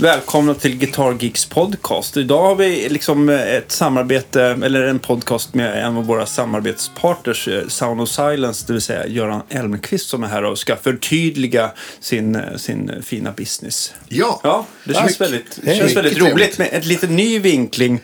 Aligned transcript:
Välkomna 0.00 0.54
till 0.54 0.76
Guitar 0.78 1.16
Geeks 1.20 1.44
podcast. 1.46 2.16
Idag 2.16 2.42
har 2.42 2.54
vi 2.54 2.88
liksom 2.88 3.28
ett 3.28 3.72
samarbete, 3.72 4.42
eller 4.42 4.82
en 4.82 4.98
podcast 4.98 5.54
med 5.54 5.84
en 5.86 5.96
av 5.96 6.04
våra 6.06 6.26
samarbetspartners, 6.26 7.48
eh, 7.48 7.68
Sound 7.68 8.00
of 8.00 8.08
Silence, 8.08 8.64
det 8.66 8.72
vill 8.72 8.82
säga 8.82 9.06
Göran 9.06 9.42
Elmqvist 9.48 10.08
som 10.08 10.24
är 10.24 10.28
här 10.28 10.44
och 10.44 10.58
ska 10.58 10.76
förtydliga 10.76 11.70
sin, 12.00 12.34
eh, 12.36 12.56
sin 12.56 12.92
fina 13.02 13.32
business. 13.32 13.94
Ja, 14.08 14.40
Ja, 14.44 14.66
det 14.84 14.92
Tack. 14.94 15.02
känns 15.02 15.20
väldigt, 15.20 15.58
det 15.62 15.74
känns 15.76 15.96
väldigt 15.96 16.18
roligt 16.18 16.32
trevligt. 16.34 16.58
med 16.58 16.68
en 16.72 16.82
lite 16.88 17.06
ny 17.06 17.38
vinkling 17.38 18.00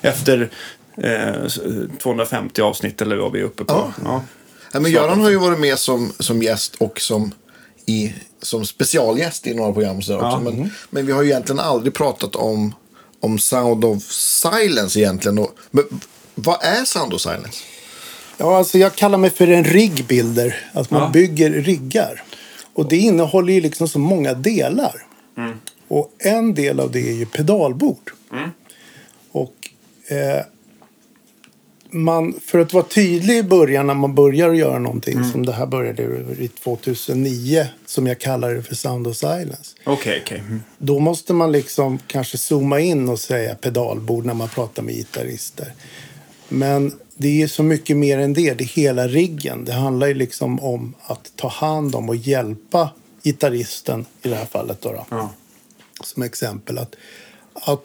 efter 0.00 0.48
eh, 1.02 1.48
250 2.02 2.62
avsnitt 2.62 3.02
eller 3.02 3.16
vad 3.16 3.32
vi 3.32 3.40
är 3.40 3.44
uppe 3.44 3.64
på. 3.64 3.72
Ja. 3.74 3.92
Ja. 4.04 4.24
Ja, 4.72 4.80
men 4.80 4.90
Göran 4.92 5.20
har 5.20 5.30
ju 5.30 5.36
varit 5.36 5.60
med 5.60 5.78
som, 5.78 6.12
som 6.18 6.42
gäst 6.42 6.74
och 6.78 7.00
som, 7.00 7.32
i, 7.86 8.14
som 8.42 8.64
specialgäst 8.66 9.46
i 9.46 9.54
några 9.54 9.72
program. 9.72 10.02
Så 10.02 10.14
också. 10.20 10.40
Men, 10.40 10.70
men 10.90 11.06
vi 11.06 11.12
har 11.12 11.22
ju 11.22 11.28
egentligen 11.30 11.60
aldrig 11.60 11.94
pratat 11.94 12.36
om, 12.36 12.74
om 13.20 13.38
Sound 13.38 13.84
of 13.84 14.02
Silence 14.12 15.00
egentligen. 15.00 15.38
Och, 15.38 15.50
men 15.70 15.84
vad 16.34 16.62
är 16.64 16.84
Sound 16.84 17.14
of 17.14 17.20
Silence? 17.20 17.58
Ja, 18.36 18.58
alltså 18.58 18.78
jag 18.78 18.94
kallar 18.94 19.18
mig 19.18 19.30
för 19.30 19.46
en 19.48 19.64
riggbuilder. 19.64 20.70
Att 20.72 20.90
man 20.90 21.02
Ja. 21.02 21.08
bygger 21.08 21.50
riggar. 21.50 22.22
Och 22.74 22.88
det 22.88 22.96
innehåller 22.96 23.52
ju 23.52 23.60
liksom 23.60 23.88
så 23.88 23.98
många 23.98 24.34
delar. 24.34 25.06
Och 25.88 26.12
en 26.18 26.54
del 26.54 26.80
av 26.80 26.90
det 26.90 27.08
är 27.08 27.12
ju 27.14 27.26
pedalbord. 27.26 28.12
Och 29.32 29.54
eh, 30.08 30.44
man, 31.90 32.40
för 32.46 32.58
att 32.58 32.72
vara 32.72 32.84
tydlig 32.84 33.36
i 33.36 33.42
början 33.42 33.86
när 33.86 33.94
man 33.94 34.14
börjar 34.14 34.52
göra 34.52 34.78
någonting 34.78 35.24
som 35.24 35.46
det 35.46 35.52
här 35.52 35.66
började 35.66 36.02
i 36.38 36.48
2009 36.48 37.66
som 37.86 38.06
jag 38.06 38.20
kallar 38.20 38.54
det 38.54 38.62
för 38.62 38.74
Sound 38.74 39.06
of 39.06 39.16
Silence. 39.16 39.76
Okej, 39.84 40.20
okej. 40.24 40.38
Mm. 40.38 40.60
Då 40.78 40.98
måste 40.98 41.32
man 41.32 41.52
liksom 41.52 41.98
kanske 42.06 42.38
zooma 42.38 42.80
in 42.80 43.08
och 43.08 43.18
säga 43.18 43.54
pedalbord 43.54 44.24
när 44.26 44.34
man 44.34 44.48
pratar 44.48 44.82
med 44.82 44.94
gitarrister. 44.94 45.72
Men 46.48 46.92
det 47.16 47.42
är 47.42 47.46
så 47.46 47.62
mycket 47.62 47.96
mer 47.96 48.18
än 48.18 48.34
det. 48.34 48.54
Det 48.54 48.64
är 48.64 48.68
hela 48.68 49.08
riggen. 49.08 49.64
Det 49.64 49.72
handlar 49.72 50.06
ju 50.06 50.14
liksom 50.14 50.60
om 50.60 50.94
att 51.02 51.32
ta 51.36 51.48
hand 51.48 51.94
om 51.94 52.08
och 52.08 52.16
hjälpa 52.16 52.90
gitarristen 53.22 54.04
i 54.22 54.28
det 54.28 54.34
här 54.34 54.44
fallet. 54.46 54.80
Då, 54.80 54.92
då 54.92 55.06
Ja. 55.10 55.30
som 56.04 56.22
exempel. 56.22 56.78
Att, 56.78 56.94
att 57.54 57.84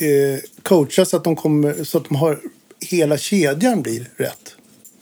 eh, 0.00 0.40
coacha 0.62 1.04
så 1.04 1.16
att, 1.16 1.24
de 1.24 1.36
kommer, 1.36 1.84
så 1.84 1.98
att 1.98 2.04
de 2.04 2.16
har 2.16 2.40
hela 2.80 3.18
kedjan 3.18 3.82
blir 3.82 4.10
rätt. 4.16 4.54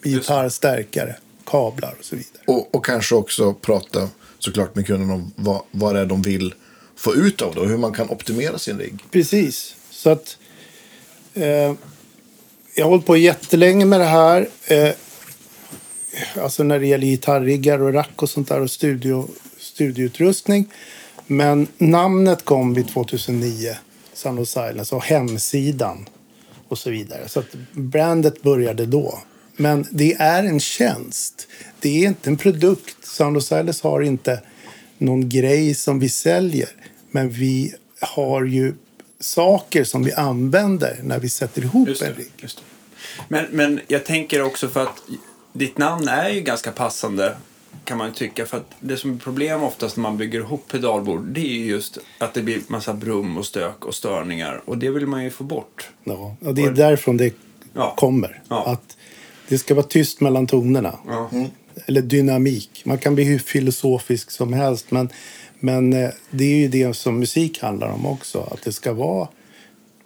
Gitarr, 0.03 0.48
stärkare, 0.48 1.17
kablar 1.44 1.94
och 1.98 2.05
så 2.05 2.17
vidare. 2.17 2.42
Och, 2.47 2.75
och 2.75 2.84
kanske 2.84 3.14
också 3.14 3.55
prata 3.55 4.08
såklart 4.39 4.75
med 4.75 4.86
kunden 4.86 5.11
om 5.11 5.33
vad, 5.36 5.62
vad 5.70 5.95
det 5.95 6.00
är 6.00 6.06
de 6.06 6.22
vill 6.22 6.55
få 6.97 7.14
ut 7.14 7.42
av 7.42 7.55
det 7.55 7.61
och 7.61 7.69
hur 7.69 7.77
man 7.77 7.92
kan 7.92 8.11
optimera 8.11 8.58
sin 8.58 8.78
rigg. 8.78 9.05
Precis. 9.11 9.77
Så 9.91 10.11
att 10.11 10.39
eh, 11.34 11.75
jag 12.75 12.84
har 12.84 12.91
hållit 12.91 13.06
på 13.06 13.17
jättelänge 13.17 13.84
med 13.84 14.00
det 14.00 14.06
här. 14.06 14.48
Eh, 14.67 14.91
alltså 16.42 16.62
när 16.62 16.78
det 16.78 16.86
gäller 16.86 17.06
gitarriggar 17.06 17.83
och 17.83 17.92
rack 17.92 18.22
och 18.22 18.30
sånt 18.30 18.48
där 18.48 18.61
och 18.61 18.70
studio, 18.70 19.28
studioutrustning. 19.58 20.72
Men 21.27 21.67
namnet 21.78 22.45
kom 22.45 22.75
vid 22.75 22.89
2009, 22.89 23.77
Sound 24.14 24.39
of 24.39 24.48
Silence, 24.48 24.95
och 24.95 25.05
hemsidan 25.05 26.08
och 26.74 26.79
så 26.79 26.90
vidare. 26.90 27.29
Så 27.29 27.40
att 27.40 27.55
brandet 27.73 28.42
började 28.42 28.86
då. 28.86 29.18
Men 29.57 29.86
det 29.90 30.14
är 30.14 30.45
en 30.45 30.61
tjänst. 30.61 31.48
Det 31.80 32.05
är 32.05 32.08
inte 32.08 32.30
en 32.30 32.36
produkt. 32.36 32.96
Sound 33.07 33.36
of 33.36 33.45
Silence 33.45 33.89
har 33.89 34.01
inte 34.01 34.40
någon 34.98 35.29
grej 35.29 35.74
som 35.74 35.98
vi 35.98 36.08
säljer. 36.08 36.68
Men 37.11 37.30
vi 37.30 37.74
har 38.01 38.45
ju 38.45 38.74
saker 39.20 39.85
som 39.85 40.02
vi 40.05 40.12
använder 40.12 40.98
när 41.02 41.18
vi 41.18 41.29
sätter 41.29 41.62
ihop 41.62 41.89
Just 41.89 42.02
en 42.02 42.12
det, 42.12 42.18
rigg. 42.18 42.30
just 42.36 42.57
det. 42.57 42.62
Men, 43.29 43.46
men 43.51 43.80
jag 43.89 44.05
tänker 44.05 44.42
också 44.42 44.68
för 44.68 44.83
att 44.83 45.02
ditt 45.52 45.79
namn 45.79 46.08
är 46.08 46.29
ju 46.29 46.41
ganska 46.41 46.70
passande 46.73 47.36
kan 47.84 47.98
man 47.98 48.08
ju 48.08 48.14
tycka. 48.14 48.46
För 48.46 48.56
att 48.56 48.70
det 48.80 48.96
som 48.96 49.12
är 49.14 49.18
problem 49.18 49.62
oftast 49.62 49.96
när 49.96 50.02
man 50.02 50.17
bygger 50.17 50.39
ihop 50.40 50.68
pedalbord 50.68 51.24
det 51.27 51.40
är 51.40 51.55
ju 51.55 51.64
just 51.67 51.98
att 52.18 52.34
det 52.34 52.42
blir 52.42 52.61
massa 52.67 52.95
brum 52.95 53.39
och 53.39 53.46
stök 53.46 53.84
och 53.84 53.95
störningar. 53.95 54.62
Och 54.64 54.78
det 54.78 54.90
vill 54.90 55.06
man 55.06 55.24
ju 55.24 55.30
få 55.30 55.45
bort. 55.45 55.89
Ja, 56.05 56.36
och 56.40 56.55
det 56.55 56.62
är 56.62 56.70
därifrån 56.70 57.17
det 57.17 57.34
Ja. 57.77 57.94
kommer. 57.96 58.42
Ja. 58.48 58.64
Att 58.67 58.96
det 59.48 59.58
ska 59.58 59.74
vara 59.74 59.86
tyst 59.86 60.20
mellan 60.20 60.46
tonerna. 60.46 60.98
Ja. 61.08 61.30
Eller 61.86 62.02
dynamik. 62.02 62.83
Man 62.84 62.98
kan 62.98 63.14
bli 63.14 63.24
hur 63.24 63.39
filosofisk 63.39 64.30
som 64.30 64.52
helst. 64.52 64.90
Men, 64.90 65.08
men 65.61 65.92
eh, 65.92 66.11
det 66.30 66.44
är 66.44 66.56
ju 66.56 66.68
det 66.68 66.94
som 66.94 67.18
musik 67.18 67.62
handlar 67.62 67.89
om 67.89 68.06
också. 68.06 68.40
Att 68.40 68.62
det 68.62 68.73
ska 68.73 68.92
vara 68.92 69.28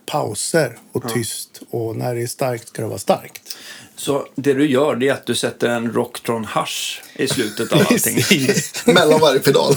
pauser 0.06 0.78
och 0.92 1.08
tyst. 1.14 1.62
Och 1.70 1.96
när 1.96 2.14
det 2.14 2.22
är 2.22 2.26
starkt 2.26 2.68
ska 2.68 2.82
det 2.82 2.88
vara 2.88 2.98
starkt. 2.98 3.47
Så 3.98 4.26
det 4.34 4.54
du 4.54 4.70
gör 4.70 4.96
det 4.96 5.08
är 5.08 5.12
att 5.12 5.26
du 5.26 5.34
sätter 5.34 5.68
en 5.68 5.92
Rocktron 5.92 6.44
Hash 6.44 7.00
i 7.16 7.28
slutet 7.28 7.72
av 7.72 7.78
allting. 7.90 8.18
Mellan 8.84 9.20
varje 9.20 9.38
pedal. 9.40 9.74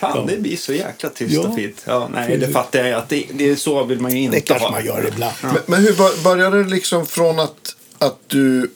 Fan, 0.00 0.26
det 0.26 0.36
blir 0.36 0.56
så 0.56 0.72
jäkla 0.72 1.08
tyst 1.10 1.34
Ja. 1.34 1.48
och 1.48 1.54
fint. 1.54 1.82
Ja, 1.84 2.08
nej, 2.14 2.36
det 2.38 2.48
fattar 2.48 2.78
jag 2.78 2.88
ju 2.88 2.94
att 2.94 3.08
det, 3.08 3.24
det 3.34 3.48
är 3.50 3.56
så 3.56 3.84
vill 3.84 4.00
man 4.00 4.12
ju 4.16 4.18
inte 4.22 4.36
Det 4.36 4.40
kanske 4.40 4.64
ha. 4.66 4.70
man 4.72 4.84
gör 4.84 5.08
ibland. 5.08 5.34
Men, 5.42 5.56
men 5.66 5.82
hur 5.82 5.92
bör- 5.92 6.24
började 6.24 6.62
det 6.64 6.70
liksom 6.70 7.06
från 7.06 7.38
att, 7.40 7.76
att 7.98 8.18
du... 8.26 8.70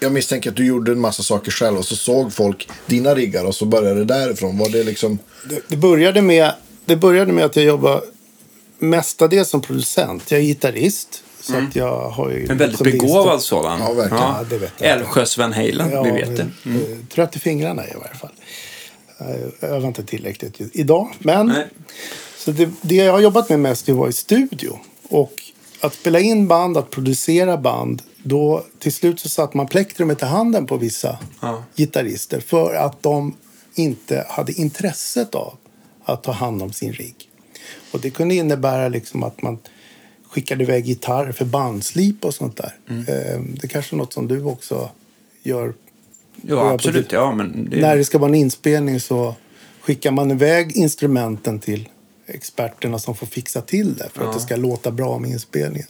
Jag 0.00 0.12
misstänker 0.12 0.50
att 0.50 0.56
du 0.56 0.66
gjorde 0.66 0.92
en 0.92 1.00
massa 1.00 1.22
saker 1.22 1.50
själv 1.50 1.78
och 1.78 1.84
så 1.84 1.96
såg 1.96 2.32
folk 2.32 2.68
dina 2.86 3.14
riggar 3.14 3.44
och 3.44 3.54
så 3.54 3.64
började 3.64 3.94
det 3.98 4.04
därifrån. 4.04 4.58
Var 4.58 4.68
det 4.68 4.84
liksom... 4.84 5.18
Det, 5.50 5.60
det, 5.68 5.76
började 5.76 6.22
med, 6.22 6.52
det 6.84 6.96
började 6.96 7.32
med 7.32 7.44
att 7.44 7.56
jag 7.56 7.64
jobbade 7.64 8.00
mestadels 8.78 9.48
som 9.48 9.60
producent. 9.62 10.30
Jag 10.30 10.40
är 10.40 10.44
gitarrist. 10.44 11.22
Så 11.46 11.56
att 11.56 11.76
jag 11.76 12.10
har 12.10 12.30
ju 12.30 12.36
Mm. 12.38 12.50
En 12.50 12.58
väldigt 12.58 12.80
liksom 12.80 12.98
begåvad 13.08 13.42
sådan. 13.42 13.80
Ja, 13.80 13.92
verkligen. 13.92 14.22
Ja, 14.24 14.44
det 14.50 14.58
vet 14.58 14.72
jag. 14.78 14.90
Älvsjö 14.90 15.26
Sven 15.26 15.52
Hejlen, 15.52 15.90
Ja, 15.90 16.02
vi 16.02 16.10
vet 16.10 16.36
det. 16.36 16.46
men, 16.62 16.76
eh, 16.76 16.98
Trött 17.14 17.36
i 17.36 17.38
fingrarna 17.38 17.86
i 17.86 17.92
varje 18.00 18.14
fall. 18.14 18.32
Jag 19.60 19.70
övar 19.70 19.88
inte 19.88 20.04
tillräckligt 20.04 20.60
idag. 20.72 21.08
Men 21.18 21.46
Nej. 21.46 21.66
så 22.38 22.50
det, 22.52 22.68
det 22.80 22.94
jag 22.94 23.12
har 23.12 23.20
jobbat 23.20 23.48
med 23.48 23.60
mest 23.60 23.88
var 23.88 24.08
i 24.08 24.12
studio. 24.12 24.78
Och 25.08 25.32
att 25.80 25.94
spela 25.94 26.20
in 26.20 26.48
band, 26.48 26.76
att 26.76 26.90
producera 26.90 27.56
band. 27.56 28.02
Då 28.22 28.64
till 28.78 28.92
slut 28.92 29.20
så 29.20 29.28
satte 29.28 29.56
man 29.56 29.66
plektrumet 29.66 30.22
i 30.22 30.24
handen 30.24 30.66
på 30.66 30.76
vissa 30.76 31.18
Ja. 31.40 31.62
gitarrister. 31.76 32.40
För 32.40 32.74
att 32.74 33.02
de 33.02 33.36
inte 33.74 34.26
hade 34.28 34.52
intresset 34.52 35.34
av 35.34 35.54
att 36.04 36.22
ta 36.22 36.32
hand 36.32 36.62
om 36.62 36.72
sin 36.72 36.92
rigg. 36.92 37.14
Och 37.90 38.00
det 38.00 38.10
kunde 38.10 38.34
innebära 38.34 38.88
liksom 38.88 39.22
att 39.22 39.42
man 39.42 39.58
skickade 40.34 40.64
iväg 40.64 40.86
gitarr 40.86 41.32
för 41.32 41.44
bandslip 41.44 42.24
och 42.24 42.34
sånt 42.34 42.56
där. 42.56 42.74
Mm. 42.88 43.04
Eh, 43.08 43.40
Det 43.60 43.68
kanske 43.68 43.96
är 43.96 43.98
något 43.98 44.12
som 44.12 44.28
du 44.28 44.42
också 44.42 44.90
gör 45.42 45.74
Ja, 46.42 46.70
absolut. 46.70 47.12
Ja, 47.12 47.34
men 47.34 47.68
det... 47.70 47.80
när 47.80 47.96
det 47.96 48.04
ska 48.04 48.18
vara 48.18 48.28
en 48.28 48.34
inspelning 48.34 49.00
så 49.00 49.34
skickar 49.80 50.10
man 50.10 50.30
iväg 50.30 50.76
instrumenten 50.76 51.58
till 51.58 51.88
experterna 52.26 52.98
som 52.98 53.14
får 53.14 53.26
fixa 53.26 53.60
till 53.60 53.94
det 53.94 54.08
för 54.12 54.24
att 54.24 54.34
det 54.34 54.40
ska 54.40 54.56
låta 54.56 54.90
bra 54.90 55.18
med 55.18 55.30
inspelningen. 55.30 55.88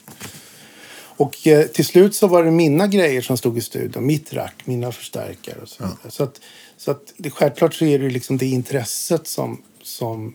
Och 1.17 1.47
eh, 1.47 1.67
till 1.67 1.85
slut 1.85 2.15
så 2.15 2.27
var 2.27 2.45
det 2.45 2.51
mina 2.51 2.87
grejer 2.87 3.23
som 3.23 3.37
stod 3.37 3.59
i 3.59 3.61
studion. 3.61 4.07
Mitt 4.07 4.33
rack, 4.33 4.55
mina 4.65 4.93
förstärkare 4.93 5.57
och 5.63 5.69
så 5.69 5.83
vidare. 5.83 6.11
Så, 6.11 6.23
att, 6.23 6.41
så 6.77 6.91
att 6.91 7.13
det, 7.17 7.31
självklart 7.31 7.75
så 7.75 7.85
är 7.85 7.99
det 7.99 8.11
liksom 8.11 8.39
det 8.39 8.47
intresset 8.47 9.27
som, 9.27 9.63
som, 9.83 10.35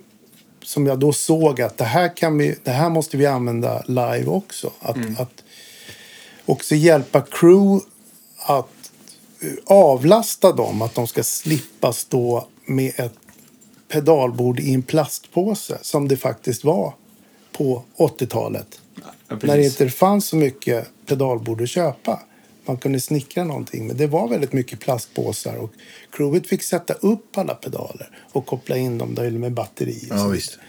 som 0.69 0.85
jag 0.85 0.99
då 0.99 1.13
såg 1.13 1.61
att 1.61 1.77
det 1.77 1.83
här, 1.83 2.15
kan 2.15 2.37
vi, 2.37 2.55
det 2.63 2.71
här 2.71 2.89
måste 2.89 3.17
vi 3.17 3.25
använda 3.25 3.83
live 3.87 4.25
också. 4.25 4.71
Att, 4.79 4.97
att 5.19 5.43
också 6.45 6.75
hjälpa 6.75 7.21
crew 7.21 7.85
att 8.37 8.91
eh, 9.41 9.49
avlasta 9.65 10.51
dem. 10.51 10.81
Att 10.81 10.95
de 10.95 11.07
ska 11.07 11.23
slippa 11.23 11.93
stå 11.93 12.47
med 12.65 12.93
ett 12.95 13.13
pedalbord 13.87 14.59
i 14.59 14.73
en 14.73 14.81
plastpåse 14.81 15.77
som 15.81 16.07
det 16.07 16.17
faktiskt 16.17 16.63
var 16.63 16.93
på 17.51 17.83
80-talet. 17.97 18.81
Ja, 18.95 19.37
när 19.41 19.57
det 19.57 19.65
inte 19.65 19.89
fanns 19.89 20.27
så 20.27 20.35
mycket 20.35 20.87
pedalbord 21.05 21.61
att 21.61 21.69
köpa. 21.69 22.19
Man 22.69 22.77
kunde 22.77 22.99
snickra 22.99 23.43
någonting, 23.43 23.87
men 23.87 23.97
det 23.97 24.07
var 24.07 24.27
väldigt 24.27 24.53
mycket 24.53 24.79
plastpåsar. 24.79 25.55
Och 25.55 25.71
crewet 26.11 26.47
fick 26.47 26.63
sätta 26.63 26.93
upp 26.93 27.37
alla 27.37 27.55
pedaler 27.55 28.09
och 28.31 28.45
koppla 28.45 28.77
in 28.77 28.97
dem 28.97 29.15
där 29.15 29.31
med 29.31 29.51
batteri. 29.51 30.07
och 30.11 30.15
Ja, 30.17 30.23
så 30.23 30.29
visst. 30.29 30.59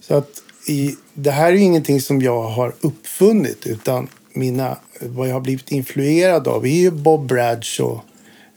så 0.00 0.14
att 0.14 0.42
i, 0.66 0.96
det 1.14 1.30
här 1.30 1.46
är 1.52 1.56
ju 1.56 1.62
ingenting 1.62 2.00
som 2.00 2.22
jag 2.22 2.42
har 2.42 2.74
uppfunnit 2.80 3.66
utan 3.66 4.08
mina, 4.32 4.76
vad 5.00 5.28
jag 5.28 5.32
har 5.34 5.40
blivit 5.40 5.72
influerad 5.72 6.48
av 6.48 6.66
är 6.66 6.70
ju 6.70 6.90
Bob 6.90 7.26
Bradshaw 7.26 8.00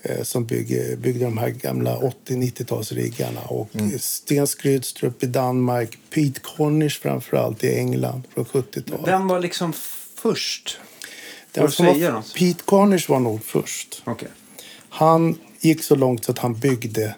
eh, 0.02 0.24
som 0.24 0.46
bygger, 0.46 0.96
byggde 0.96 1.26
de 1.26 1.38
här 1.38 1.50
gamla 1.50 1.98
80-90-talsriggarna 2.28 3.48
och 3.48 3.70
Sten 4.00 4.48
Skrydstrup 4.48 5.24
i 5.24 5.26
Danmark, 5.28 5.98
Pete 6.10 6.40
Cornish 6.40 7.02
framförallt 7.02 7.64
i 7.64 7.76
England 7.76 8.22
från 8.34 8.46
70-talet. 8.46 9.08
Vem 9.08 9.28
var 9.28 9.40
liksom 9.40 9.74
först? 10.16 10.80
Den 11.54 11.72
som 11.72 11.86
var- 11.86 11.94
säga 11.94 12.12
något? 12.14 12.34
Pete 12.36 12.64
Cornish 12.66 13.10
var 13.10 13.20
nog 13.20 13.44
först. 13.44 14.02
Okej. 14.06 14.28
Han 14.90 15.38
gick 15.60 15.84
så 15.84 15.96
långt 15.96 16.26
så 16.26 16.32
att 16.32 16.40
han 16.40 16.54
byggde 16.54 17.16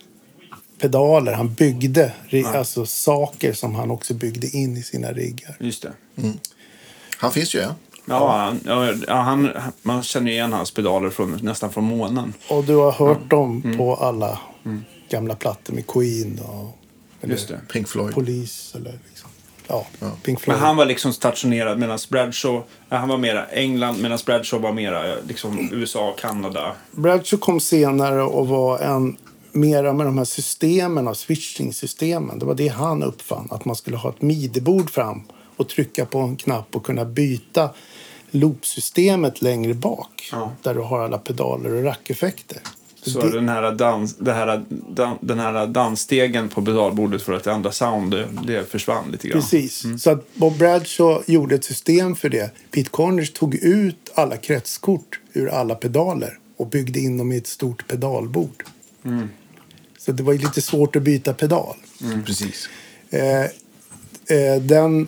pedaler. 0.80 1.33
Han 1.33 1.53
byggde 1.53 2.12
ri- 2.30 2.57
alltså, 2.57 2.85
saker 2.85 3.53
som 3.53 3.75
han 3.75 3.91
också 3.91 4.13
byggde 4.13 4.47
in 4.47 4.77
i 4.77 4.83
sina 4.83 5.12
riggar. 5.12 5.57
Just 5.59 5.81
det. 5.81 5.94
Han 7.18 7.31
finns 7.31 7.56
ju, 7.56 7.59
ja. 7.59 7.75
Ja, 8.06 8.38
han, 8.38 8.59
ja, 8.65 8.94
ja, 9.07 9.13
han, 9.21 9.50
man 9.81 10.03
känner 10.03 10.31
igen 10.31 10.53
hans 10.53 10.71
pedaler 10.71 11.09
från, 11.09 11.39
nästan 11.41 11.74
från 11.74 11.83
månen. 11.83 12.33
Och 12.50 12.63
du 12.63 12.75
har 12.75 12.91
hört 12.91 13.30
dem 13.30 13.74
på 13.77 13.95
alla 13.95 14.39
gamla 15.09 15.35
plattor 15.35 15.74
med 15.74 15.88
Queen 15.88 16.39
och 16.39 16.77
eller 17.21 17.33
Just 17.33 17.47
det. 17.47 17.62
Pink 17.74 17.88
Floyd. 17.89 18.13
Polis 18.13 18.71
eller. 18.75 19.00
Ja, 19.68 19.86
Pink 20.24 20.42
Floyd. 20.42 20.57
Men 20.57 20.65
han 20.65 20.75
var 20.75 20.86
liksom 20.86 21.13
stationerad 21.13 21.80
medan 21.80 22.00
Bradshaw, 22.10 22.63
ja, 22.89 22.98
han 22.98 23.10
var 23.10 23.18
mera 23.18 23.45
England 23.45 24.01
medan 24.01 24.19
Bradshaw 24.25 24.68
var 24.68 24.74
mera 24.74 25.10
eh, 25.10 25.15
liksom 25.27 25.69
USA 25.71 26.10
och 26.10 26.19
Kanada. 26.19 26.71
Bradshaw 26.92 27.39
kom 27.39 27.60
senare 27.60 28.24
och 28.24 28.48
var 28.48 28.80
en 28.80 29.18
mera 29.51 29.94
med 29.94 30.06
de 30.06 30.18
här 30.18 30.25
systemen 30.25 31.07
av 31.07 31.13
switching-systemen. 31.13 32.39
Det 32.39 32.45
var 32.45 32.56
det 32.56 32.68
han 32.68 33.04
uppfann. 33.04 33.48
Att 33.51 33.65
man 33.65 33.75
skulle 33.75 33.98
ha 33.98 34.10
ett 34.10 34.21
midi-bord 34.21 34.89
fram 34.89 35.24
och 35.57 35.69
trycka 35.69 36.06
på 36.06 36.19
en 36.19 36.36
knapp 36.36 36.75
och 36.75 36.86
kunna 36.86 37.06
byta 37.06 37.69
loopsystemet 38.31 39.42
längre 39.42 39.74
bak. 39.74 40.30
Ja. 40.31 40.51
Där 40.62 40.74
du 40.74 40.81
har 40.81 41.00
alla 41.00 41.18
pedaler 41.18 41.74
och 41.74 41.83
rackeffekter. 41.83 42.57
Så 43.05 43.21
det, 43.21 43.31
den 43.31 43.50
här, 43.50 43.71
dans, 43.71 44.15
det 44.17 44.33
här, 44.33 44.65
dan, 44.69 45.17
den 45.21 45.39
här 45.39 45.67
dansstegen 45.67 46.50
på 46.50 46.65
pedalbordet 46.65 47.21
för 47.21 47.33
att 47.33 47.47
ändra 47.47 47.71
sound, 47.71 48.11
det, 48.11 48.27
det 48.47 48.71
försvann 48.71 49.11
lite 49.11 49.27
grann. 49.27 49.41
Precis. 49.41 49.85
Så 50.03 50.09
att 50.09 50.35
Bob 50.35 50.57
Bradshaw 50.57 51.31
gjorde 51.33 51.55
ett 51.55 51.65
system 51.65 52.15
för 52.15 52.29
det. 52.29 52.51
Pete 52.71 52.89
Cornish 52.89 53.33
tog 53.33 53.55
ut 53.55 54.11
alla 54.13 54.38
kretskort 54.38 55.19
ur 55.33 55.50
alla 55.50 55.75
pedaler 55.75 56.38
och 56.57 56.67
byggde 56.67 57.00
in 57.00 57.17
dem 57.17 57.31
i 57.31 57.38
ett 57.38 57.47
stort 57.47 57.88
pedalbord. 57.88 58.63
Så 59.97 60.11
det 60.11 60.23
var 60.23 60.33
lite 60.33 60.61
svårt 60.61 60.95
att 60.95 61.03
byta 61.03 61.33
pedal. 61.33 61.75
Precis. 62.25 62.69
Eh, 63.09 63.44
eh, 64.38 64.61
den 64.61 65.07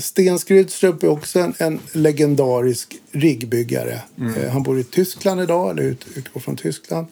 Sten 0.00 0.38
Skrydstrup 0.38 1.02
är 1.02 1.08
också 1.08 1.38
en, 1.40 1.54
en 1.58 1.80
legendarisk 1.92 2.96
riggbyggare. 3.12 4.02
Eh, 4.36 4.50
han 4.50 4.62
bor 4.62 4.78
i 4.78 4.84
Tyskland 4.84 5.40
idag, 5.40 5.70
eller 5.70 5.82
ut, 5.82 6.06
utgår 6.14 6.40
från 6.40 6.56
Tyskland. 6.56 7.06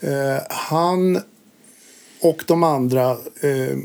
Eh, 0.00 0.42
han 0.50 1.20
och 2.20 2.44
de 2.46 2.62
andra, 2.62 3.10
eh, 3.40 3.76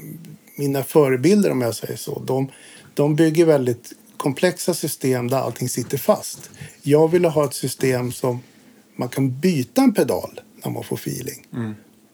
mina 0.56 0.84
förebilder 0.84 1.52
om 1.52 1.62
jag 1.62 1.75
säger 1.75 1.96
så, 1.96 2.19
de, 2.19 2.52
de 2.94 3.16
bygger 3.16 3.46
väldigt 3.46 3.94
komplexa 4.18 4.74
system 4.74 5.28
där 5.28 5.38
allting 5.38 5.69
sitter 5.69 5.98
fast. 5.98 6.50
Jag 6.81 7.12
ville 7.12 7.28
ha 7.28 7.46
ett 7.46 7.54
system 7.54 8.12
som 8.12 8.40
man 8.96 9.10
kan 9.10 9.40
byta 9.40 9.81
en 9.81 9.94
pedal 9.94 10.42
när 10.63 10.72
man 10.72 10.84
får 10.84 10.96
feeling. 10.96 11.48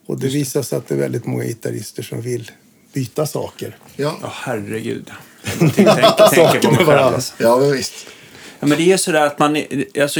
Och 0.06 0.20
det 0.20 0.28
visar 0.28 0.62
sig 0.62 0.78
att 0.78 0.88
det 0.88 0.96
är 0.96 1.00
väldigt 1.00 1.26
många 1.26 1.44
gitarrister 1.44 2.04
som 2.04 2.22
vill 2.22 2.52
byta 2.94 3.28
saker. 3.28 3.78
Ja, 3.96 4.18
Ja, 4.22 4.30
herregud. 4.34 5.12
Tänker 5.76 6.60
på 6.62 6.72
mig 6.72 6.86
själv. 6.86 6.90
allt. 6.90 7.16
Alltså. 7.16 7.34
ja 7.38 7.58
men 7.58 7.72
visst. 7.72 7.94
Ja, 8.60 8.68
men 8.68 8.78
det 8.78 8.92
är 8.92 8.98
sådär 8.98 9.26
att 9.26 9.40
man... 9.40 9.58
Alltså, 10.02 10.20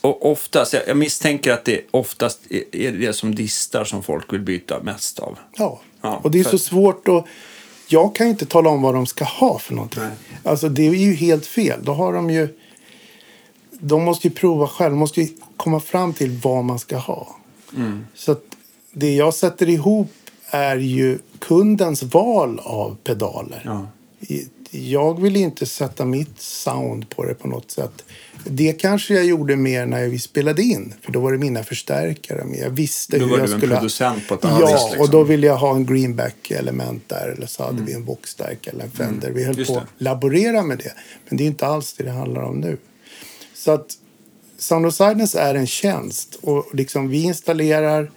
och 0.00 0.30
oftast, 0.32 0.74
jag 0.86 0.96
misstänker 0.96 1.52
att 1.52 1.64
det 1.64 1.80
oftast 1.90 2.40
är- 2.72 2.92
det 2.92 3.12
som 3.12 3.34
distar 3.34 3.84
som 3.84 4.02
folk 4.02 4.32
vill 4.32 4.40
byta 4.40 4.82
mest 4.82 5.18
av. 5.18 5.38
Ja. 5.56 5.80
Ja, 6.00 6.20
och 6.24 6.30
det 6.30 6.40
är 6.40 6.44
för- 6.44 6.50
så 6.50 6.58
svårt 6.58 7.08
att... 7.08 7.24
Jag 7.88 8.14
kan 8.14 8.26
ju 8.26 8.30
inte 8.30 8.46
tala 8.46 8.70
om 8.70 8.82
vad 8.82 8.94
de 8.94 9.06
ska 9.06 9.24
ha 9.24 9.58
för 9.58 9.74
någonting. 9.74 10.02
Nej. 10.02 10.12
Alltså 10.44 10.68
det 10.68 10.88
är 10.88 10.92
ju 10.94 11.14
helt 11.14 11.46
fel. 11.46 11.80
Då 11.82 11.92
har 11.94 12.12
de 12.12 12.30
ju... 12.30 12.48
De 13.70 14.02
måste 14.04 14.28
ju 14.28 14.34
prova 14.34 14.66
själv. 14.68 14.90
De 14.90 14.98
måste 14.98 15.20
ju 15.20 15.28
komma 15.56 15.80
fram 15.80 16.12
till 16.12 16.30
vad 16.42 16.64
man 16.64 16.78
ska 16.78 16.96
ha. 16.96 17.36
Mm. 17.76 18.06
Så 18.14 18.32
att 18.32 18.42
det 18.92 19.14
jag 19.14 19.34
sätter 19.34 19.68
ihop 19.68 20.12
är 20.46 20.76
ju 20.76 21.18
kundens 21.38 22.02
val 22.02 22.60
av 22.64 22.96
pedaler. 23.04 23.62
Ja. 23.64 23.86
Jag 24.70 25.20
vill 25.20 25.36
inte 25.36 25.66
sätta 25.66 26.04
mitt 26.04 26.40
sound 26.40 27.08
på 27.08 27.24
det 27.24 27.34
på 27.34 27.48
något 27.48 27.70
sätt. 27.70 28.04
Det 28.44 28.72
kanske 28.72 29.14
jag 29.14 29.24
gjorde 29.24 29.56
mer 29.56 29.86
när 29.86 30.08
vi 30.08 30.18
spelade 30.18 30.62
in. 30.62 30.94
För 31.02 31.12
då 31.12 31.20
var 31.20 31.32
det 31.32 31.38
mina 31.38 31.62
förstärkare 31.64 32.44
med. 32.44 32.58
Jag 32.58 32.70
visste 32.70 33.18
Då 33.18 33.24
hur 33.24 33.30
var 33.30 33.38
jag 33.38 33.48
du 33.48 33.52
en 33.52 33.58
skulle... 33.60 33.76
producent 33.76 34.28
på 34.28 34.34
ett 34.34 34.40
Ja, 34.42 34.48
annat 34.48 34.62
vis. 34.62 34.70
liksom. 34.84 35.00
och 35.00 35.10
då 35.10 35.24
ville 35.24 35.46
jag 35.46 35.56
ha 35.56 35.74
en 35.76 35.86
greenback-element 35.86 37.08
där. 37.08 37.34
Eller 37.36 37.46
så 37.46 37.64
hade 37.64 37.82
vi 37.82 37.92
en 37.92 38.04
boxstärk 38.04 38.66
eller 38.66 38.84
en 38.84 38.90
Fender. 38.90 39.30
Vi 39.30 39.44
höll 39.44 39.54
Mm. 39.54 39.58
Just 39.58 39.70
på 39.70 39.76
det. 39.76 39.82
att 39.82 39.88
laborera 40.02 40.62
med 40.62 40.78
det. 40.78 40.92
Men 41.28 41.36
det 41.38 41.44
är 41.44 41.46
inte 41.46 41.66
alls 41.66 41.92
det 41.92 42.04
det 42.04 42.10
handlar 42.10 42.42
om 42.42 42.60
nu. 42.60 42.76
Så 43.54 43.70
att 43.70 43.86
Sound 44.58 44.86
of 44.86 44.94
Silence 44.94 45.40
är 45.40 45.54
en 45.54 45.66
tjänst. 45.66 46.38
Och 46.42 46.66
liksom 46.74 47.08
vi 47.08 47.22
installerar 47.22 48.10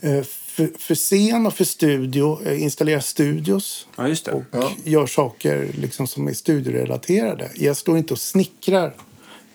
eh, 0.00 0.20
för, 0.54 0.70
för 0.78 0.94
scen 0.94 1.46
och 1.46 1.54
för 1.54 1.64
studio. 1.64 2.46
eh, 2.46 2.62
Installerar 2.62 3.00
studios. 3.00 3.86
Ja, 3.96 4.08
just 4.08 4.24
det. 4.24 4.32
Och 4.32 4.42
Ja. 4.50 4.70
gör 4.84 5.06
saker 5.06 5.68
liksom 5.74 6.06
som 6.06 6.28
är 6.28 6.32
studierelaterade. 6.32 7.50
Jag 7.54 7.76
står 7.76 7.98
inte 7.98 8.14
och 8.14 8.20
snickrar 8.20 8.94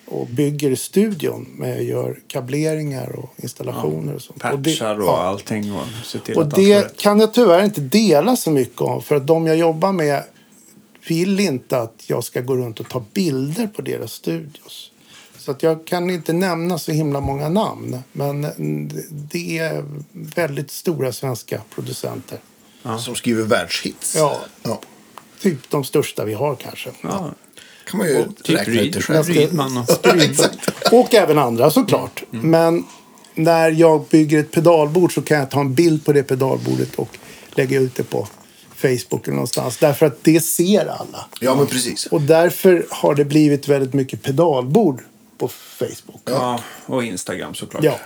och 0.06 0.28
bygger 0.28 0.72
i 0.72 0.75
studion. 0.75 1.48
Men 1.57 1.69
jag 1.69 1.84
gör 1.84 2.19
kableringar 2.28 3.16
och 3.19 3.34
installationer 3.38 4.16
och 4.16 4.22
sånt. 4.22 4.44
Och 4.54 4.60
det- 4.60 4.69
Patchar 4.72 5.00
och 5.00 5.07
ja. 5.07 5.18
allting 5.18 5.74
och 5.74 5.81
Och 6.36 6.46
det 6.50 6.98
kan 6.98 7.19
jag 7.19 7.34
tyvärr 7.34 7.63
inte 7.66 7.81
dela 7.81 8.36
så 8.36 8.52
mycket 8.52 8.81
om. 8.81 9.02
För 9.02 9.16
att 9.16 9.28
de 9.28 9.48
jag 9.48 9.57
jobbar 9.57 9.92
med 9.92 10.24
vill 11.07 11.40
inte 11.40 11.78
att 11.78 12.04
jag 12.07 12.24
ska 12.24 12.42
gå 12.42 12.56
runt 12.56 12.80
och 12.80 12.90
ta 12.90 13.04
bilder 13.13 13.68
på 13.68 13.81
deras 13.81 14.13
studios. 14.13 14.89
Så 15.50 15.54
att 15.54 15.63
jag 15.63 15.86
kan 15.86 16.10
inte 16.10 16.34
nämna 16.34 16.80
så 16.80 16.92
himla 16.92 17.19
många 17.19 17.50
namn. 17.50 18.00
Men 18.12 18.46
mm, 18.46 18.90
det 19.12 19.57
är 19.57 19.86
väldigt 20.12 20.72
stora 20.72 21.12
svenska 21.12 21.62
producenter. 21.75 22.38
Som 23.00 23.16
skriver 23.16 23.44
världshits. 23.44 24.16
Ja. 24.16 24.38
ja. 24.63 24.80
Typ 25.42 25.69
de 25.69 25.84
största 25.84 26.25
vi 26.25 26.34
har 26.34 26.56
kanske. 26.56 26.90
Ja, 27.01 27.31
kan 27.88 27.98
man 27.98 28.07
ju 28.07 28.24
typ 28.44 28.57
räkna 28.57 28.74
ut 28.81 28.94
det 28.94 29.00
Ryd- 29.00 29.04
själv. 29.04 29.25
Rydman 29.25 29.78
och... 29.78 31.00
Och 31.00 31.13
även 31.13 31.38
andra 31.38 31.72
såklart. 31.72 32.24
Men 32.30 32.86
när 33.36 33.72
jag 33.72 34.06
bygger 34.10 34.40
ett 34.40 34.52
pedalbord 34.52 35.13
så 35.13 35.22
kan 35.22 35.38
jag 35.38 35.52
ta 35.52 35.59
en 35.59 35.74
bild 35.74 36.06
på 36.06 36.14
det 36.14 36.24
pedalbordet 36.24 36.95
och 36.95 37.18
lägga 37.52 37.80
ut 37.80 37.95
det 37.95 38.04
på 38.04 38.28
Facebook 38.76 39.28
eller 39.28 39.35
någonstans. 39.35 39.78
Därför 39.78 40.06
att 40.06 40.24
det 40.24 40.42
ser 40.42 40.85
alla. 40.85 41.26
Ja, 41.40 41.56
men 41.56 41.68
precis. 41.68 42.06
Och 42.06 42.21
därför 42.21 42.85
har 42.90 43.16
det 43.16 43.26
blivit 43.26 43.68
väldigt 43.68 43.94
mycket 43.94 44.21
pedalbord 44.21 45.04
på 45.40 45.48
Facebook. 45.48 46.22
Ja, 46.26 46.64
och 46.86 47.04
Instagram 47.04 47.56
såklart. 47.56 47.84
Ja. 47.84 48.00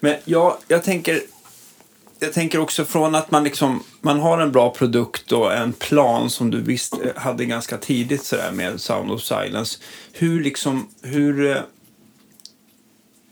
Men 0.00 0.16
jag, 0.24 0.56
jag, 0.68 0.84
tänker, 0.84 1.20
jag 2.18 2.32
tänker 2.32 2.58
också 2.60 2.84
från 2.84 3.14
att 3.14 3.30
man, 3.30 3.44
liksom, 3.44 3.82
man 4.00 4.20
har 4.20 4.38
en 4.38 4.52
bra 4.52 4.70
produkt 4.70 5.32
och 5.32 5.52
en 5.54 5.72
plan 5.72 6.30
som 6.30 6.50
du 6.50 6.60
visst 6.60 6.92
eh, 6.94 7.22
hade 7.22 7.44
ganska 7.44 7.76
tidigt 7.78 8.24
sådär 8.24 8.52
med 8.52 8.80
Sound 8.80 9.10
of 9.10 9.22
Silence. 9.22 9.78
Hur 10.12 10.44
liksom, 10.44 10.88
hur... 11.02 11.50
eh, 11.50 11.56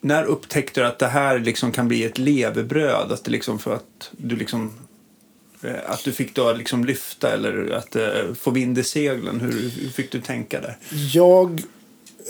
När 0.01 0.25
upptäckte 0.25 0.81
du 0.81 0.87
att 0.87 0.99
det 0.99 1.07
här 1.09 1.39
liksom 1.39 1.73
kan 1.73 1.89
bli 1.89 2.05
ett 2.05 2.19
levebröd? 2.19 3.13
Att 3.13 3.25
det 3.25 3.31
liksom 3.31 3.59
för 3.59 3.75
att 3.75 4.11
du 4.13 4.37
liksom... 4.37 4.73
eh, 5.63 5.75
Att 5.87 6.05
du 6.05 6.13
fick 6.13 6.35
då 6.35 6.53
liksom 6.53 6.85
lyfta 6.85 7.33
eller 7.33 7.71
att 7.75 7.97
få 8.39 8.51
vind 8.51 8.79
i 8.79 8.85
seglen. 8.85 9.41
Hur, 9.41 9.71
hur 9.71 9.91
fick 9.91 10.13
du 10.13 10.21
tänka 10.21 10.61
där? 10.61 10.77
Jag 11.13 11.63